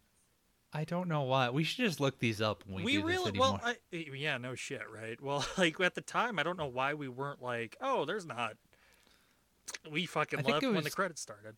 I 0.72 0.84
don't 0.84 1.08
know 1.08 1.22
why. 1.22 1.50
We 1.50 1.62
should 1.64 1.84
just 1.84 1.98
look 2.00 2.18
these 2.18 2.40
up 2.42 2.62
when 2.66 2.84
we, 2.84 2.96
We, 2.96 3.00
do 3.00 3.06
this 3.06 3.16
really 3.16 3.28
anymore. 3.30 3.60
well, 3.62 3.74
I, 3.92 3.96
yeah, 3.96 4.36
no 4.38 4.54
shit, 4.54 4.82
right? 4.92 5.18
Well, 5.22 5.46
like 5.56 5.80
at 5.80 5.94
the 5.94 6.00
time, 6.02 6.38
I 6.38 6.42
don't 6.42 6.58
know 6.58 6.66
why 6.66 6.94
we 6.94 7.08
weren't 7.08 7.40
like, 7.40 7.76
oh, 7.80 8.04
there's 8.04 8.26
not. 8.26 8.54
We 9.90 10.04
fucking 10.06 10.40
I 10.40 10.42
left 10.42 10.62
it 10.64 10.72
when 10.72 10.84
the 10.84 10.90
credits 10.90 11.20
started. 11.20 11.54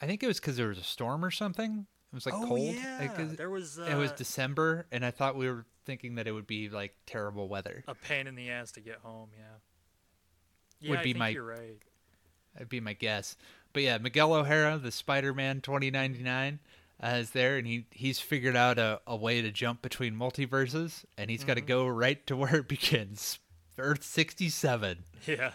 I 0.00 0.06
think 0.06 0.22
it 0.22 0.26
was 0.26 0.38
because 0.40 0.56
there 0.56 0.68
was 0.68 0.78
a 0.78 0.82
storm 0.84 1.24
or 1.24 1.30
something. 1.30 1.86
It 2.12 2.14
was 2.14 2.24
like 2.24 2.34
oh 2.34 2.46
cold. 2.46 2.74
yeah, 2.74 2.98
Like, 3.16 3.36
there 3.36 3.50
was. 3.50 3.78
Uh, 3.78 3.82
it 3.90 3.94
was 3.96 4.12
December, 4.12 4.86
and 4.92 5.04
I 5.04 5.10
thought 5.10 5.36
we 5.36 5.48
were 5.50 5.66
thinking 5.84 6.14
that 6.16 6.26
it 6.26 6.32
would 6.32 6.46
be 6.46 6.68
like 6.68 6.94
terrible 7.06 7.48
weather. 7.48 7.84
a 7.88 7.94
pain 7.94 8.26
in 8.26 8.34
the 8.34 8.50
ass 8.50 8.72
to 8.72 8.80
get 8.80 8.96
home. 9.02 9.28
Yeah. 9.36 9.44
Yeah, 10.80 10.90
Would 10.90 10.98
I 11.00 11.02
be 11.02 11.12
think 11.12 11.18
my- 11.18 11.28
You're 11.30 11.44
right. 11.44 11.78
That'd 12.54 12.68
be 12.68 12.80
my 12.80 12.92
guess. 12.94 13.36
But 13.72 13.82
yeah, 13.82 13.98
Miguel 13.98 14.32
O'Hara, 14.32 14.78
the 14.78 14.90
Spider-Man 14.90 15.60
2099, 15.60 16.58
uh, 17.02 17.06
is 17.20 17.30
there, 17.30 17.56
and 17.58 17.66
he 17.66 17.86
he's 17.90 18.18
figured 18.20 18.56
out 18.56 18.78
a, 18.78 19.00
a 19.06 19.14
way 19.16 19.42
to 19.42 19.50
jump 19.50 19.82
between 19.82 20.14
multiverses, 20.14 21.04
and 21.16 21.30
he's 21.30 21.44
got 21.44 21.56
Mm-hmm. 21.56 21.66
to 21.66 21.72
go 21.72 21.86
right 21.86 22.26
to 22.26 22.36
where 22.36 22.56
it 22.56 22.68
begins, 22.68 23.38
Earth 23.78 24.02
67, 24.02 25.04
Yeah. 25.26 25.50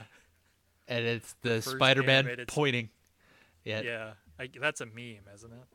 and 0.87 1.05
it's 1.05 1.33
the 1.41 1.61
first 1.61 1.71
Spider-Man 1.71 2.45
pointing. 2.47 2.89
Yeah, 3.65 3.81
Yeah. 3.81 4.11
I, 4.43 4.49
that's 4.59 4.81
a 4.81 4.85
meme, 4.85 5.25
isn't 5.33 5.51
it? 5.51 5.67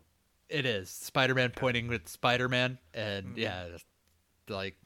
it 0.58 0.64
is 0.66 0.88
Spider-Man 0.90 1.50
pointing 1.54 1.88
with 1.88 2.08
Spider-Man, 2.08 2.78
and 2.94 3.26
Mm-hmm. 3.26 3.38
yeah, 3.38 3.66
like, 4.48 4.76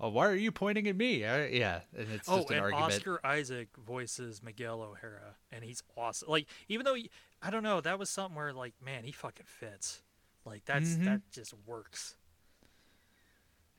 oh, 0.00 0.08
why 0.08 0.26
are 0.26 0.34
you 0.34 0.50
pointing 0.52 0.88
at 0.88 0.96
me? 0.96 1.22
Uh, 1.24 1.44
yeah, 1.50 1.80
and 1.96 2.08
it's 2.12 2.28
oh, 2.28 2.36
just 2.38 2.50
an 2.50 2.56
and 2.56 2.64
argument. 2.64 2.92
Oscar 2.94 3.20
Isaac 3.24 3.68
voices 3.86 4.42
Miguel 4.42 4.80
O'Hara, 4.82 5.34
and 5.52 5.62
he's 5.64 5.82
awesome. 5.96 6.30
Like, 6.30 6.46
even 6.68 6.84
though 6.84 6.94
he, 6.94 7.10
I 7.42 7.50
don't 7.50 7.62
know, 7.62 7.80
that 7.82 7.98
was 7.98 8.08
something 8.08 8.34
where 8.36 8.52
like, 8.54 8.72
man, 8.82 9.04
he 9.04 9.12
fucking 9.12 9.46
fits. 9.46 10.00
Like 10.46 10.64
that's 10.64 10.90
Mhm. 10.90 11.04
that 11.04 11.20
just 11.32 11.52
works. 11.66 12.16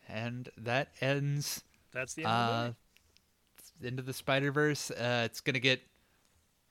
and 0.09 0.49
that 0.57 0.89
ends 1.01 1.63
That's 1.93 2.13
the 2.13 2.23
end 2.23 2.31
of 2.31 2.75
the 3.81 3.87
uh, 3.99 4.01
the 4.05 4.13
Spider 4.13 4.51
Verse. 4.51 4.91
Uh, 4.91 5.23
it's 5.25 5.41
gonna 5.41 5.59
get 5.59 5.81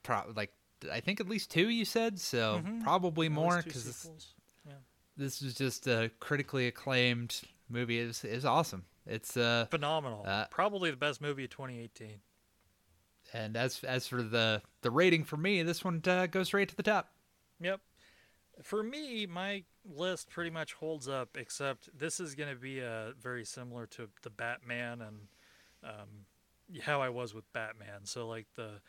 pro- 0.03 0.31
like 0.35 0.53
I 0.91 1.01
think 1.01 1.21
at 1.21 1.29
least 1.29 1.51
two. 1.51 1.69
You 1.69 1.85
said 1.85 2.19
so, 2.21 2.63
Mhm. 2.65 2.83
probably 2.83 3.29
more 3.29 3.63
because 3.63 3.85
this. 3.85 4.09
Yeah. 4.67 4.73
this 5.17 5.43
is 5.43 5.55
just 5.55 5.87
a 5.87 6.11
critically 6.21 6.67
acclaimed 6.67 7.41
movie. 7.69 7.99
is 7.99 8.25
is 8.25 8.45
awesome. 8.45 8.85
It's 9.07 9.37
uh 9.37 9.67
Phenomenal. 9.71 10.25
Uh, 10.27 10.47
Probably 10.51 10.91
the 10.91 10.97
best 10.97 11.21
movie 11.21 11.45
of 11.45 11.51
2018. 11.51 12.21
and 13.33 13.57
as 13.57 13.83
as 13.85 14.07
for 14.09 14.23
the 14.23 14.63
the 14.83 14.91
rating 14.91 15.25
for 15.25 15.37
me, 15.37 15.63
this 15.63 15.85
one 15.85 16.03
uh, 16.07 16.27
goes 16.27 16.53
right 16.55 16.69
to 16.69 16.77
the 16.77 16.83
top. 16.83 17.13
Yep. 17.61 17.81
For 18.63 18.83
me, 18.83 19.27
my 19.27 19.65
list 19.85 20.31
pretty 20.31 20.51
much 20.51 20.73
holds 20.75 21.09
up, 21.09 21.37
except 21.37 21.91
this 21.97 22.21
is 22.21 22.35
going 22.35 22.49
to 22.49 22.59
be 22.61 22.83
uh, 22.83 23.13
very 23.21 23.45
similar 23.45 23.87
to 23.89 24.09
the 24.23 24.31
Batman 24.31 25.03
and 25.03 25.29
um, 25.85 26.27
how 26.83 27.03
I 27.03 27.11
was 27.11 27.35
with 27.35 27.51
Batman. 27.53 28.05
So, 28.07 28.27
like, 28.27 28.47
the 28.55 28.81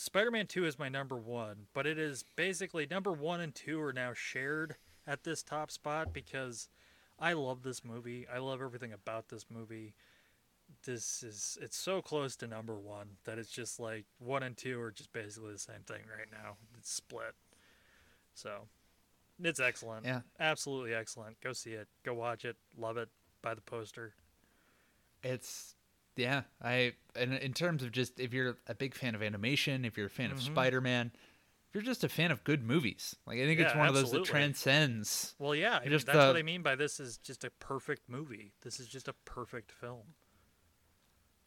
Spider 0.00 0.30
Man 0.30 0.46
2 0.46 0.64
is 0.64 0.78
my 0.78 0.88
number 0.88 1.16
one, 1.16 1.66
but 1.74 1.84
it 1.84 1.98
is 1.98 2.24
basically 2.36 2.86
number 2.88 3.10
one 3.10 3.40
and 3.40 3.52
two 3.52 3.80
are 3.80 3.92
now 3.92 4.12
shared 4.14 4.76
at 5.08 5.24
this 5.24 5.42
top 5.42 5.72
spot 5.72 6.12
because 6.12 6.68
I 7.18 7.32
love 7.32 7.64
this 7.64 7.84
movie. 7.84 8.24
I 8.32 8.38
love 8.38 8.62
everything 8.62 8.92
about 8.92 9.28
this 9.28 9.46
movie. 9.52 9.94
This 10.86 11.24
is, 11.24 11.58
it's 11.60 11.76
so 11.76 12.00
close 12.00 12.36
to 12.36 12.46
number 12.46 12.76
one 12.78 13.16
that 13.24 13.38
it's 13.38 13.50
just 13.50 13.80
like 13.80 14.04
one 14.20 14.44
and 14.44 14.56
two 14.56 14.80
are 14.80 14.92
just 14.92 15.12
basically 15.12 15.52
the 15.52 15.58
same 15.58 15.82
thing 15.84 16.02
right 16.16 16.30
now. 16.30 16.58
It's 16.78 16.92
split. 16.92 17.34
So 18.34 18.68
it's 19.42 19.58
excellent. 19.58 20.06
Yeah. 20.06 20.20
Absolutely 20.38 20.94
excellent. 20.94 21.40
Go 21.40 21.52
see 21.52 21.72
it. 21.72 21.88
Go 22.04 22.14
watch 22.14 22.44
it. 22.44 22.56
Love 22.78 22.98
it. 22.98 23.08
Buy 23.42 23.54
the 23.54 23.62
poster. 23.62 24.14
It's 25.24 25.74
yeah. 26.18 26.42
I 26.62 26.92
and 27.16 27.32
in 27.34 27.52
terms 27.54 27.82
of 27.82 27.92
just 27.92 28.20
if 28.20 28.34
you're 28.34 28.58
a 28.66 28.74
big 28.74 28.94
fan 28.94 29.14
of 29.14 29.22
animation, 29.22 29.84
if 29.84 29.96
you're 29.96 30.06
a 30.06 30.10
fan 30.10 30.30
of 30.30 30.38
Mhm. 30.38 30.42
Spider 30.42 30.80
Man, 30.80 31.12
if 31.68 31.74
you're 31.74 31.82
just 31.82 32.04
a 32.04 32.08
fan 32.08 32.30
of 32.30 32.44
good 32.44 32.62
movies, 32.62 33.16
like 33.26 33.38
I 33.38 33.44
think 33.46 33.60
it's 33.60 33.72
Yeah, 33.72 33.78
one 33.78 33.88
of 33.88 33.94
those 33.94 34.10
that 34.10 34.24
transcends. 34.24 35.34
Well, 35.38 35.54
yeah, 35.54 35.78
I 35.78 35.84
mean, 35.88 35.92
that's 35.92 36.06
what 36.06 36.36
I 36.36 36.42
mean 36.42 36.62
by 36.62 36.74
this 36.76 37.00
is 37.00 37.18
just 37.18 37.44
a 37.44 37.50
perfect 37.50 38.08
movie. 38.08 38.52
This 38.62 38.80
is 38.80 38.88
just 38.88 39.08
a 39.08 39.12
perfect 39.24 39.72
film. 39.72 40.14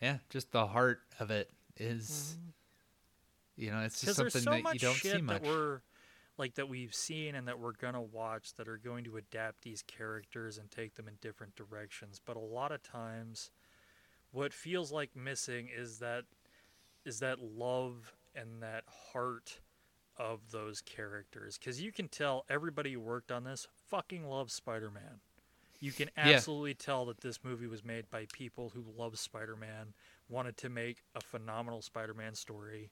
Yeah, 0.02 0.18
just 0.30 0.52
the 0.52 0.66
heart 0.68 1.02
of 1.20 1.30
it 1.30 1.52
is, 1.78 2.38
you 3.56 3.70
know, 3.72 3.82
it's 3.82 4.02
just 4.02 4.16
something 4.16 4.42
Mm-hmm. 4.42 4.46
so 4.46 4.64
that 4.64 4.74
you 4.74 4.80
don't 4.80 4.96
see 4.96 5.22
much. 5.22 5.42
that 5.42 5.48
we're 5.48 5.82
like 6.38 6.56
that 6.56 6.68
we've 6.70 6.96
seen 6.96 7.36
and 7.36 7.48
that 7.48 7.60
we're 7.60 7.74
gonna 7.74 8.02
watch 8.02 8.56
that 8.56 8.68
are 8.68 8.78
going 8.78 9.04
to 9.04 9.18
adapt 9.18 9.62
these 9.62 9.84
characters 9.84 10.58
and 10.58 10.72
take 10.72 10.96
them 10.96 11.08
in 11.08 11.16
different 11.22 11.56
directions. 11.56 12.20
But 12.24 12.36
a 12.36 12.40
lot 12.40 12.72
of 12.72 12.82
times, 12.82 13.52
what 14.32 14.54
feels 14.54 14.92
like 14.92 15.16
missing 15.16 15.70
is 15.76 16.00
that 16.00 16.24
is 17.06 17.20
that 17.20 17.40
love 17.40 18.14
and 18.36 18.62
that 18.62 18.84
heart 19.12 19.60
of 20.18 20.40
those 20.52 20.82
characters. 20.82 21.58
Because 21.58 21.82
you 21.82 21.92
can 21.92 22.08
tell 22.08 22.46
everybody 22.50 22.94
who 22.94 23.00
worked 23.00 23.32
on 23.32 23.44
this 23.44 23.68
fucking 23.90 24.26
loves 24.28 24.54
Spider-Man. 24.54 25.20
You 25.80 25.92
can 25.92 26.12
Yeah. 26.16 26.34
absolutely 26.34 26.76
tell 26.76 27.06
that 27.08 27.22
this 27.22 27.44
movie 27.44 27.66
was 27.66 27.84
made 27.84 28.08
by 28.12 28.28
people 28.32 28.70
who 28.70 28.84
love 28.96 29.18
Spider-Man, 29.18 29.96
wanted 30.30 30.58
to 30.58 30.70
make 30.70 31.04
a 31.16 31.22
phenomenal 31.22 31.82
Spider-Man 31.82 32.36
story, 32.36 32.92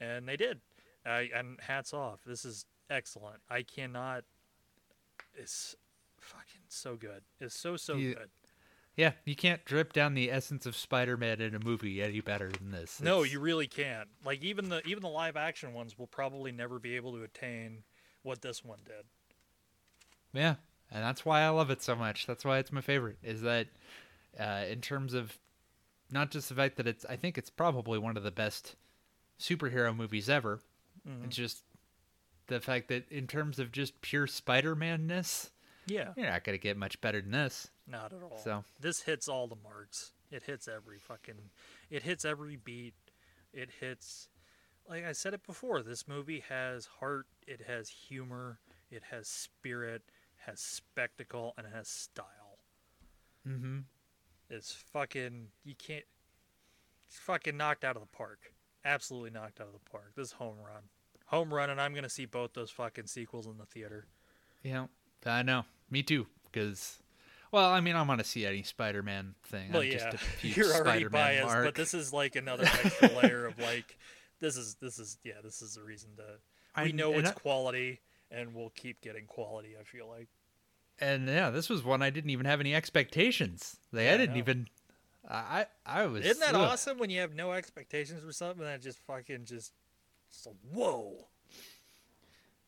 and 0.00 0.28
they 0.28 0.36
did. 0.36 0.60
I 1.06 1.30
and 1.32 1.60
hats 1.60 1.94
off. 1.94 2.24
This 2.24 2.44
is 2.44 2.66
excellent. 2.90 3.40
I 3.48 3.62
cannot. 3.62 4.24
It's 5.34 5.76
fucking 6.18 6.62
so 6.68 6.96
good. 6.96 7.22
It's 7.38 7.58
so 7.58 7.76
so 7.76 7.94
You- 7.94 8.14
good. 8.16 8.30
Yeah, 8.98 9.12
you 9.24 9.36
can't 9.36 9.64
drip 9.64 9.92
down 9.92 10.14
the 10.14 10.28
essence 10.28 10.66
of 10.66 10.74
Spider 10.74 11.16
Man 11.16 11.40
in 11.40 11.54
a 11.54 11.60
movie 11.60 12.02
any 12.02 12.20
better 12.20 12.50
than 12.50 12.72
this. 12.72 13.00
No, 13.00 13.22
you 13.22 13.38
really 13.38 13.68
can't. 13.68 14.08
Like 14.24 14.42
even 14.42 14.70
the 14.70 14.84
even 14.88 15.04
the 15.04 15.08
live 15.08 15.36
action 15.36 15.72
ones 15.72 15.96
will 15.96 16.08
probably 16.08 16.50
never 16.50 16.80
be 16.80 16.96
able 16.96 17.12
to 17.12 17.22
attain 17.22 17.84
what 18.24 18.42
this 18.42 18.64
one 18.64 18.80
did. 18.84 19.04
Yeah, 20.32 20.56
and 20.90 21.04
that's 21.04 21.24
why 21.24 21.42
I 21.42 21.48
love 21.50 21.70
it 21.70 21.80
so 21.80 21.94
much. 21.94 22.26
That's 22.26 22.44
why 22.44 22.58
it's 22.58 22.72
my 22.72 22.80
favorite. 22.80 23.18
Is 23.22 23.42
that 23.42 23.68
uh, 24.38 24.64
in 24.68 24.80
terms 24.80 25.14
of 25.14 25.38
not 26.10 26.32
just 26.32 26.48
the 26.48 26.56
fact 26.56 26.76
that 26.78 26.88
it's, 26.88 27.04
I 27.04 27.14
think 27.14 27.38
it's 27.38 27.50
probably 27.50 28.00
one 28.00 28.16
of 28.16 28.24
the 28.24 28.32
best 28.32 28.74
superhero 29.38 29.94
movies 29.94 30.28
ever. 30.28 30.58
Mhm. 31.08 31.26
It's 31.26 31.36
just 31.36 31.62
the 32.48 32.58
fact 32.58 32.88
that 32.88 33.08
in 33.12 33.28
terms 33.28 33.60
of 33.60 33.70
just 33.70 34.00
pure 34.00 34.26
Spider 34.26 34.74
Man 34.74 35.06
ness, 35.06 35.50
Yeah, 35.86 36.14
you're 36.16 36.28
not 36.28 36.42
gonna 36.42 36.58
get 36.58 36.76
much 36.76 37.00
better 37.00 37.20
than 37.20 37.30
this. 37.30 37.70
Not 37.88 38.12
at 38.12 38.22
all. 38.22 38.38
So 38.42 38.64
this 38.80 39.02
hits 39.02 39.28
all 39.28 39.46
the 39.46 39.56
marks. 39.62 40.12
It 40.30 40.42
hits 40.44 40.68
every 40.68 40.98
fucking. 40.98 41.50
It 41.90 42.02
hits 42.02 42.24
every 42.24 42.56
beat. 42.56 42.94
It 43.52 43.70
hits. 43.80 44.28
Like 44.88 45.04
I 45.04 45.12
said 45.12 45.34
it 45.34 45.46
before, 45.46 45.82
this 45.82 46.08
movie 46.08 46.42
has 46.48 46.86
heart. 47.00 47.26
It 47.46 47.62
has 47.66 47.88
humor. 47.88 48.58
It 48.90 49.02
has 49.10 49.28
spirit. 49.28 50.02
Has 50.46 50.60
spectacle 50.60 51.52
and 51.58 51.66
it 51.66 51.72
has 51.74 51.88
style. 51.88 52.58
mm-hmm. 53.46 53.78
It's 54.50 54.72
fucking. 54.72 55.48
You 55.64 55.74
can't. 55.74 56.04
It's 57.06 57.18
fucking 57.18 57.56
knocked 57.56 57.84
out 57.84 57.96
of 57.96 58.02
the 58.02 58.16
park. 58.16 58.52
Absolutely 58.84 59.30
knocked 59.30 59.60
out 59.60 59.66
of 59.66 59.72
the 59.72 59.90
park. 59.90 60.12
This 60.14 60.28
is 60.28 60.32
home 60.32 60.56
run. 60.64 60.84
Home 61.26 61.52
run, 61.52 61.68
and 61.68 61.80
I'm 61.80 61.94
gonna 61.94 62.08
see 62.08 62.24
both 62.24 62.54
those 62.54 62.70
fucking 62.70 63.06
sequels 63.06 63.46
in 63.46 63.58
the 63.58 63.66
theater. 63.66 64.06
Yeah, 64.62 64.86
I 65.26 65.42
know. 65.42 65.64
Me 65.90 66.02
too. 66.02 66.26
Because, 66.50 66.98
well, 67.52 67.70
I 67.70 67.80
mean, 67.80 67.96
I'm 67.96 68.06
gonna 68.06 68.24
see 68.24 68.44
any 68.46 68.62
Spider-Man 68.62 69.34
thing. 69.44 69.72
Well, 69.72 69.82
I'm 69.82 69.88
yeah, 69.88 70.10
just 70.10 70.14
a 70.14 70.18
huge 70.40 70.56
you're 70.56 70.66
already 70.74 71.00
Spider-Man 71.04 71.10
biased, 71.10 71.46
mark. 71.46 71.64
but 71.64 71.74
this 71.74 71.94
is 71.94 72.12
like 72.12 72.36
another 72.36 72.64
extra 72.84 73.08
layer 73.22 73.46
of 73.46 73.58
like, 73.58 73.96
this 74.40 74.56
is 74.56 74.76
this 74.80 74.98
is 74.98 75.18
yeah, 75.24 75.34
this 75.42 75.62
is 75.62 75.74
the 75.74 75.82
reason 75.82 76.10
to. 76.16 76.82
We 76.82 76.88
I- 76.90 76.92
know 76.92 77.12
it's 77.14 77.30
I- 77.30 77.32
quality, 77.32 78.00
and 78.30 78.54
we'll 78.54 78.70
keep 78.70 79.00
getting 79.00 79.26
quality. 79.26 79.70
I 79.80 79.84
feel 79.84 80.08
like. 80.08 80.28
and 81.00 81.26
yeah, 81.28 81.50
this 81.50 81.68
was 81.68 81.82
one 81.84 82.02
I 82.02 82.10
didn't 82.10 82.30
even 82.30 82.46
have 82.46 82.60
any 82.60 82.74
expectations. 82.74 83.76
Like 83.92 84.04
Yeah, 84.04 84.10
I 84.10 84.14
I 84.14 84.16
didn't 84.18 84.34
know. 84.34 84.38
even. 84.38 84.68
I 85.30 85.66
I 85.84 86.06
was. 86.06 86.24
Isn't 86.24 86.40
that 86.40 86.54
ugh. 86.54 86.60
awesome 86.72 86.98
when 86.98 87.10
you 87.10 87.20
have 87.20 87.34
no 87.34 87.52
expectations 87.52 88.22
for 88.24 88.32
something 88.32 88.64
that 88.64 88.80
just 88.80 88.98
fucking 89.06 89.44
just, 89.44 89.72
just 90.30 90.48
whoa. 90.72 91.26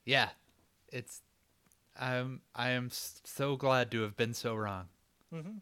Yeah, 0.04 0.30
it's. 0.92 1.22
I'm 1.98 2.40
I 2.54 2.70
am 2.70 2.90
so 2.90 3.56
glad 3.56 3.90
to 3.92 4.02
have 4.02 4.16
been 4.16 4.34
so 4.34 4.54
wrong. 4.54 4.86
Mm-hmm. 5.34 5.58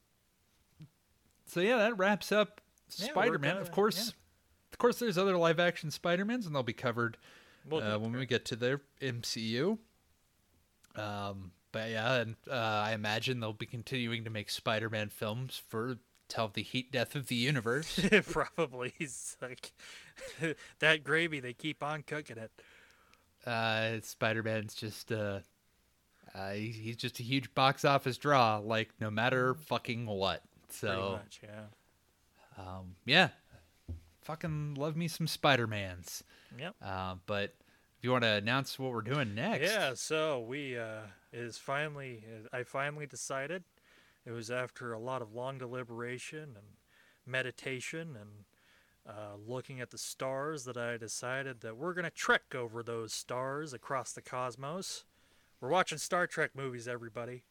So 1.47 1.61
yeah, 1.61 1.77
that 1.79 1.97
wraps 1.99 2.31
up 2.33 2.61
Yeah, 2.97 3.11
Spider-Man. 3.11 3.57
of 3.57 3.71
course, 3.71 4.13
of 4.73 4.79
course, 4.79 4.99
there's 4.99 5.19
other 5.19 5.37
live-action 5.37 5.91
Spider-Mans, 5.91 6.47
and 6.47 6.55
they'll 6.55 6.63
be 6.63 6.73
covered 6.73 7.17
Well, 7.69 7.83
uh, 7.83 7.99
when 7.99 8.13
we 8.13 8.27
get 8.27 8.45
to 8.47 8.57
their 8.57 8.83
MCU. 9.01 9.79
Um, 10.95 11.53
but 11.73 11.91
yeah, 11.91 12.15
and 12.17 12.37
uh, 12.51 12.55
I 12.55 12.93
imagine 12.93 13.41
they'll 13.41 13.53
be 13.53 13.67
continuing 13.67 14.25
to 14.25 14.31
make 14.31 14.51
Spider-Man 14.51 15.09
films 15.11 15.61
for 15.69 15.99
tell 16.29 16.49
the 16.49 16.63
heat 16.63 16.93
death 16.93 17.15
of 17.15 17.29
the 17.29 17.35
universe. 17.35 17.99
probably 18.31 18.93
he's 18.99 19.37
like 19.41 19.73
that 20.81 21.05
gravy. 21.05 21.41
They 21.41 21.55
keep 21.55 21.83
on 21.83 22.03
cooking 22.03 22.37
it. 22.39 22.51
uh, 23.49 24.01
Spider-Man's 24.03 24.75
just 24.75 25.11
uh, 25.13 25.41
uh, 26.39 26.53
he, 26.53 26.69
he's 26.69 26.97
just 26.97 27.19
a 27.21 27.23
huge 27.23 27.53
box 27.55 27.85
office 27.85 28.17
draw, 28.17 28.59
like 28.59 28.91
no 29.01 29.11
matter 29.11 29.55
fucking 29.55 30.07
what. 30.07 30.43
So 30.71 31.21
much, 31.23 31.41
yeah. 31.43 32.63
um, 32.63 32.95
yeah, 33.05 33.29
fucking 34.23 34.75
love 34.75 34.97
me 34.97 35.09
some 35.09 35.27
Spider-Mans. 35.27 36.23
Yep. 36.59 36.75
Uh, 36.85 37.15
but 37.27 37.55
if 37.99 38.05
you 38.05 38.13
want 38.13 38.25
to 38.25 38.31
announce 38.31 38.79
what 38.79 38.93
we're 38.93 39.01
doing 39.01 39.35
next, 39.35 39.71
Yeah, 39.71 39.95
so 39.95 40.41
we 40.41 40.79
uh 40.79 41.01
is 41.33 41.59
finally 41.59 42.25
I 42.53 42.63
finally 42.63 43.07
decided. 43.07 43.65
It 44.25 44.33
was 44.33 44.51
after 44.51 44.93
a 44.93 44.99
lot 44.99 45.23
of 45.23 45.35
long 45.35 45.57
deliberation 45.57 46.43
and 46.43 46.77
meditation 47.27 48.17
and 48.21 48.45
uh, 49.09 49.37
looking 49.47 49.81
at 49.81 49.91
the 49.91 49.97
stars 49.97 50.65
that 50.65 50.77
I 50.77 50.99
decided 50.99 51.63
that 51.63 51.79
we're 51.79 51.95
gonna 51.95 52.11
trek 52.11 52.55
over 52.55 52.83
those 52.83 53.15
stars 53.15 53.73
across 53.73 54.13
the 54.13 54.21
cosmos. 54.21 55.05
We're 55.61 55.69
watching 55.71 55.99
Star 55.99 56.27
Trek 56.27 56.51
movies, 56.55 56.87
everybody. 56.87 57.43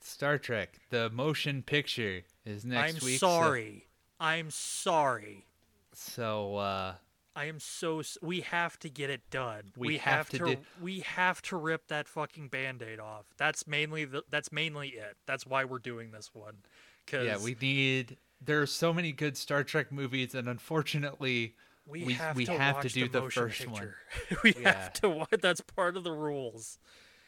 Star 0.00 0.38
Trek, 0.38 0.80
the 0.90 1.08
motion 1.10 1.62
picture 1.62 2.22
is 2.44 2.64
next 2.64 2.96
I'm 3.00 3.04
week. 3.06 3.18
so- 3.20 3.26
sorry. 3.28 3.86
I'm 4.20 4.50
sorry. 4.50 5.46
So, 5.92 6.56
uh, 6.56 6.94
I 7.36 7.44
am 7.46 7.58
so 7.58 8.02
we 8.22 8.40
have 8.42 8.78
to 8.80 8.88
get 8.88 9.10
it 9.10 9.28
done. 9.30 9.72
We 9.76 9.98
have, 9.98 10.14
have 10.14 10.28
to 10.30 10.38
to, 10.38 10.44
do- 10.56 10.60
we 10.80 11.00
have 11.00 11.42
to 11.42 11.56
rip 11.56 11.88
that 11.88 12.06
fucking 12.08 12.48
band-aid 12.48 13.00
off. 13.00 13.26
That's 13.36 13.66
mainly 13.66 14.04
the 14.04 14.22
that's 14.30 14.52
mainly 14.52 14.88
it. 14.90 15.16
That's 15.26 15.44
why 15.46 15.64
we're 15.64 15.78
doing 15.80 16.12
this 16.12 16.30
one. 16.32 16.58
Cuz 17.06 17.26
yeah, 17.26 17.38
we 17.38 17.56
need. 17.60 18.18
There 18.40 18.60
are 18.62 18.66
so 18.66 18.92
many 18.92 19.10
good 19.12 19.36
Star 19.36 19.64
Trek 19.64 19.90
movies, 19.90 20.34
and 20.34 20.48
unfortunately, 20.48 21.54
we, 21.86 22.04
we- 22.04 22.12
have 22.14 22.36
we 22.36 22.44
to 22.46 22.52
have 22.56 22.80
to 22.82 22.88
do 22.88 23.08
the, 23.08 23.22
the 23.22 23.30
first 23.30 23.66
one. 23.66 23.94
we 24.44 24.54
Yeah. 24.60 24.72
have 24.72 24.92
to 24.94 25.26
that's 25.40 25.60
part 25.60 25.96
of 25.96 26.04
the 26.04 26.12
rules. 26.12 26.78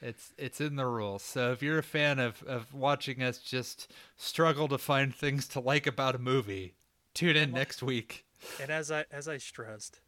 It's 0.02 0.32
it's 0.36 0.60
in 0.60 0.76
the 0.76 0.86
rules. 0.86 1.22
So 1.22 1.52
if 1.52 1.62
you're 1.62 1.78
a 1.78 1.82
fan 1.82 2.18
of, 2.18 2.42
of 2.42 2.74
watching 2.74 3.22
us 3.22 3.38
just 3.38 3.92
struggle 4.16 4.68
to 4.68 4.78
find 4.78 5.14
things 5.14 5.48
to 5.48 5.60
like 5.60 5.86
about 5.86 6.14
a 6.14 6.18
movie, 6.18 6.74
tune 7.14 7.36
in 7.36 7.52
next 7.52 7.82
week. 7.82 8.24
And 8.60 8.70
as 8.70 8.90
I 8.90 9.06
as 9.10 9.26
I 9.26 9.38
stressed, 9.38 10.00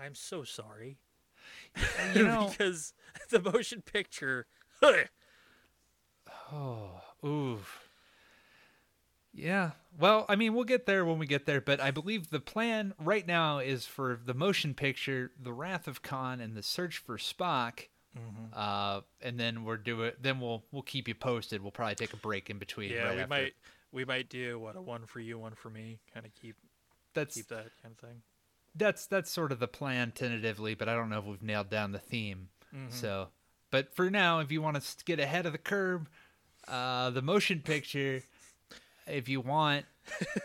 I'm 0.00 0.14
so 0.14 0.44
sorry. 0.44 0.98
You 2.14 2.24
know, 2.24 2.48
because 2.50 2.94
the 3.30 3.40
motion 3.40 3.82
picture 3.82 4.46
oh, 6.52 7.00
ooh. 7.24 7.58
Yeah. 9.32 9.72
Well, 9.98 10.24
I 10.28 10.36
mean, 10.36 10.54
we'll 10.54 10.64
get 10.64 10.86
there 10.86 11.04
when 11.04 11.18
we 11.18 11.26
get 11.26 11.46
there, 11.46 11.60
but 11.60 11.80
I 11.80 11.90
believe 11.90 12.30
the 12.30 12.40
plan 12.40 12.94
right 12.98 13.26
now 13.26 13.58
is 13.58 13.86
for 13.86 14.18
the 14.24 14.34
motion 14.34 14.74
picture, 14.74 15.32
The 15.40 15.52
Wrath 15.52 15.86
of 15.86 16.02
Khan, 16.02 16.40
and 16.40 16.56
The 16.56 16.62
Search 16.62 16.98
for 16.98 17.18
Spock. 17.18 17.88
Uh, 18.52 19.00
and 19.22 19.38
then 19.38 19.64
we're 19.64 19.76
doing. 19.76 20.12
Then 20.20 20.40
we'll 20.40 20.64
we'll 20.72 20.82
keep 20.82 21.06
you 21.08 21.14
posted. 21.14 21.62
We'll 21.62 21.70
probably 21.70 21.94
take 21.94 22.12
a 22.12 22.16
break 22.16 22.50
in 22.50 22.58
between. 22.58 22.90
Yeah, 22.90 23.04
right 23.04 23.14
we 23.14 23.20
after. 23.20 23.28
might 23.28 23.54
we 23.92 24.04
might 24.04 24.28
do 24.28 24.58
what 24.58 24.76
a 24.76 24.80
one 24.80 25.06
for 25.06 25.20
you, 25.20 25.38
one 25.38 25.54
for 25.54 25.70
me, 25.70 25.98
kind 26.12 26.26
of 26.26 26.32
keep 26.34 26.56
That's 27.14 27.34
keep 27.36 27.48
that 27.48 27.66
kind 27.82 27.94
of 27.94 27.98
thing. 27.98 28.22
that's 28.74 29.06
that's 29.06 29.30
sort 29.30 29.52
of 29.52 29.60
the 29.60 29.68
plan 29.68 30.12
tentatively, 30.12 30.74
but 30.74 30.88
I 30.88 30.94
don't 30.94 31.10
know 31.10 31.18
if 31.18 31.24
we've 31.24 31.42
nailed 31.42 31.70
down 31.70 31.92
the 31.92 31.98
theme. 31.98 32.48
So, 32.90 33.28
but 33.70 33.94
for 33.94 34.10
now, 34.10 34.40
if 34.40 34.52
you 34.52 34.60
want 34.60 34.76
to 34.82 35.04
get 35.06 35.18
ahead 35.20 35.46
of 35.46 35.52
the 35.52 35.58
curve, 35.58 36.08
uh, 36.66 37.08
the 37.10 37.22
motion 37.22 37.60
picture, 37.60 38.22
if 39.06 39.26
you 39.28 39.40
want, 39.40 39.86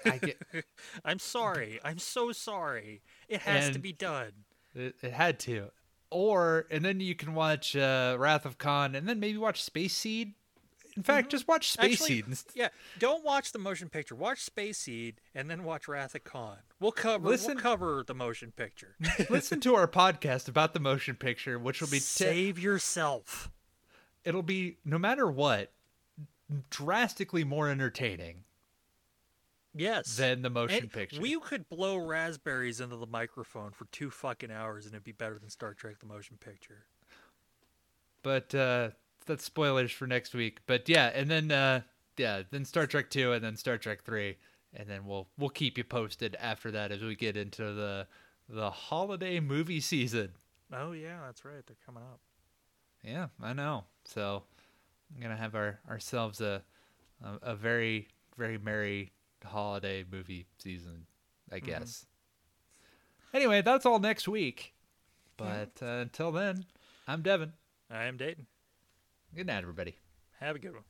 I 0.05 0.19
get 0.19 0.37
I'm 1.05 1.19
sorry. 1.19 1.79
I'm 1.83 1.97
so 1.99 2.31
sorry. 2.31 3.01
It 3.27 3.41
has 3.41 3.71
to 3.71 3.79
be 3.79 3.91
done. 3.91 4.31
it, 4.73 4.95
it 5.01 5.11
had 5.11 5.37
to, 5.41 5.69
or 6.13 6.65
and 6.71 6.85
then 6.85 6.99
you 6.99 7.15
can 7.15 7.33
watch 7.33 7.75
uh, 7.75 8.15
Wrath 8.19 8.45
of 8.45 8.57
Khan, 8.57 8.95
and 8.95 9.07
then 9.09 9.19
maybe 9.19 9.37
watch 9.37 9.61
Space 9.63 9.93
Seed. 9.95 10.33
In 10.95 11.01
fact, 11.01 11.31
just 11.31 11.47
watch 11.47 11.71
Space 11.71 12.01
Actually, 12.01 12.21
Seed. 12.21 12.37
Yeah, 12.53 12.69
don't 12.99 13.25
watch 13.25 13.51
the 13.51 13.57
motion 13.57 13.89
picture. 13.89 14.13
Watch 14.13 14.41
Space 14.43 14.77
Seed 14.77 15.15
and 15.33 15.49
then 15.49 15.63
watch 15.63 15.87
Wrath 15.87 16.13
of 16.13 16.23
Khan. 16.23 16.57
We'll 16.79 16.91
cover 16.91 17.27
Listen- 17.29 17.55
we'll 17.55 17.63
cover 17.63 18.03
the 18.05 18.13
motion 18.13 18.51
picture. 18.55 18.95
Listen 19.29 19.59
to 19.61 19.73
our 19.73 19.87
podcast 19.87 20.47
about 20.47 20.73
the 20.75 20.79
motion 20.79 21.15
picture, 21.15 21.57
which 21.57 21.81
will 21.81 21.87
be 21.89 21.97
Save 21.97 22.59
yourself. 22.59 23.49
it'll 24.23 24.43
be 24.43 24.77
no 24.85 24.99
matter 24.99 25.25
what, 25.29 25.71
drastically 26.69 27.43
more 27.43 27.69
entertaining 27.69 28.43
Yes. 29.75 30.15
than 30.17 30.41
the 30.43 30.49
motion 30.49 30.83
And 30.83 30.91
picture. 30.91 31.19
We 31.21 31.39
could 31.39 31.67
blow 31.69 31.97
raspberries 31.97 32.79
into 32.79 32.95
the 32.97 33.07
microphone 33.07 33.71
for 33.71 33.85
two 33.85 34.09
fucking 34.11 34.51
hours 34.51 34.85
and 34.85 34.93
it'd 34.93 35.03
be 35.03 35.11
better 35.11 35.39
than 35.39 35.49
Star 35.49 35.73
Trek 35.73 35.99
the 35.99 36.05
motion 36.05 36.37
picture. 36.39 36.85
but 38.21 38.53
uh 38.55 38.89
that's 39.25 39.43
spoilers 39.43 39.91
for 39.91 40.05
next 40.07 40.33
week 40.33 40.59
but 40.67 40.87
yeah 40.89 41.07
and 41.13 41.29
then 41.29 41.51
uh 41.51 41.81
yeah 42.17 42.41
then 42.51 42.65
star 42.65 42.85
trek 42.85 43.09
2 43.09 43.31
and 43.33 43.43
then 43.43 43.55
star 43.55 43.77
trek 43.77 44.03
3 44.03 44.35
and 44.75 44.89
then 44.89 45.05
we'll 45.05 45.27
we'll 45.37 45.49
keep 45.49 45.77
you 45.77 45.83
posted 45.83 46.35
after 46.39 46.71
that 46.71 46.91
as 46.91 47.01
we 47.01 47.15
get 47.15 47.35
into 47.37 47.63
the 47.73 48.05
the 48.49 48.69
holiday 48.69 49.39
movie 49.39 49.79
season 49.79 50.29
Oh 50.75 50.91
yeah, 50.93 51.19
that's 51.25 51.45
right. 51.45 51.63
They're 51.67 51.75
coming 51.85 52.03
up. 52.03 52.19
yeah 53.03 53.27
i 53.41 53.53
know 53.53 53.85
so 54.05 54.43
i'm 55.15 55.21
gonna 55.21 55.37
have 55.37 55.55
our 55.55 55.79
ourselves 55.89 56.41
a 56.41 56.61
a, 57.23 57.51
a 57.51 57.55
very 57.55 58.07
very 58.37 58.57
merry 58.57 59.11
holiday 59.43 60.03
movie 60.09 60.47
season 60.57 61.05
i 61.51 61.59
guess. 61.59 62.05
Anyway 63.33 63.61
that's 63.61 63.85
all 63.85 63.99
next 63.99 64.27
week. 64.27 64.73
But 65.37 65.71
uh, 65.81 65.85
until 65.85 66.31
then 66.31 66.65
i'm 67.07 67.21
devin. 67.21 67.53
I 67.91 68.05
am 68.05 68.17
Dayton. 68.17 68.47
good 69.35 69.47
night 69.47 69.61
everybody. 69.61 69.95
Have 70.39 70.55
a 70.55 70.59
good 70.59 70.73
one. 70.73 70.83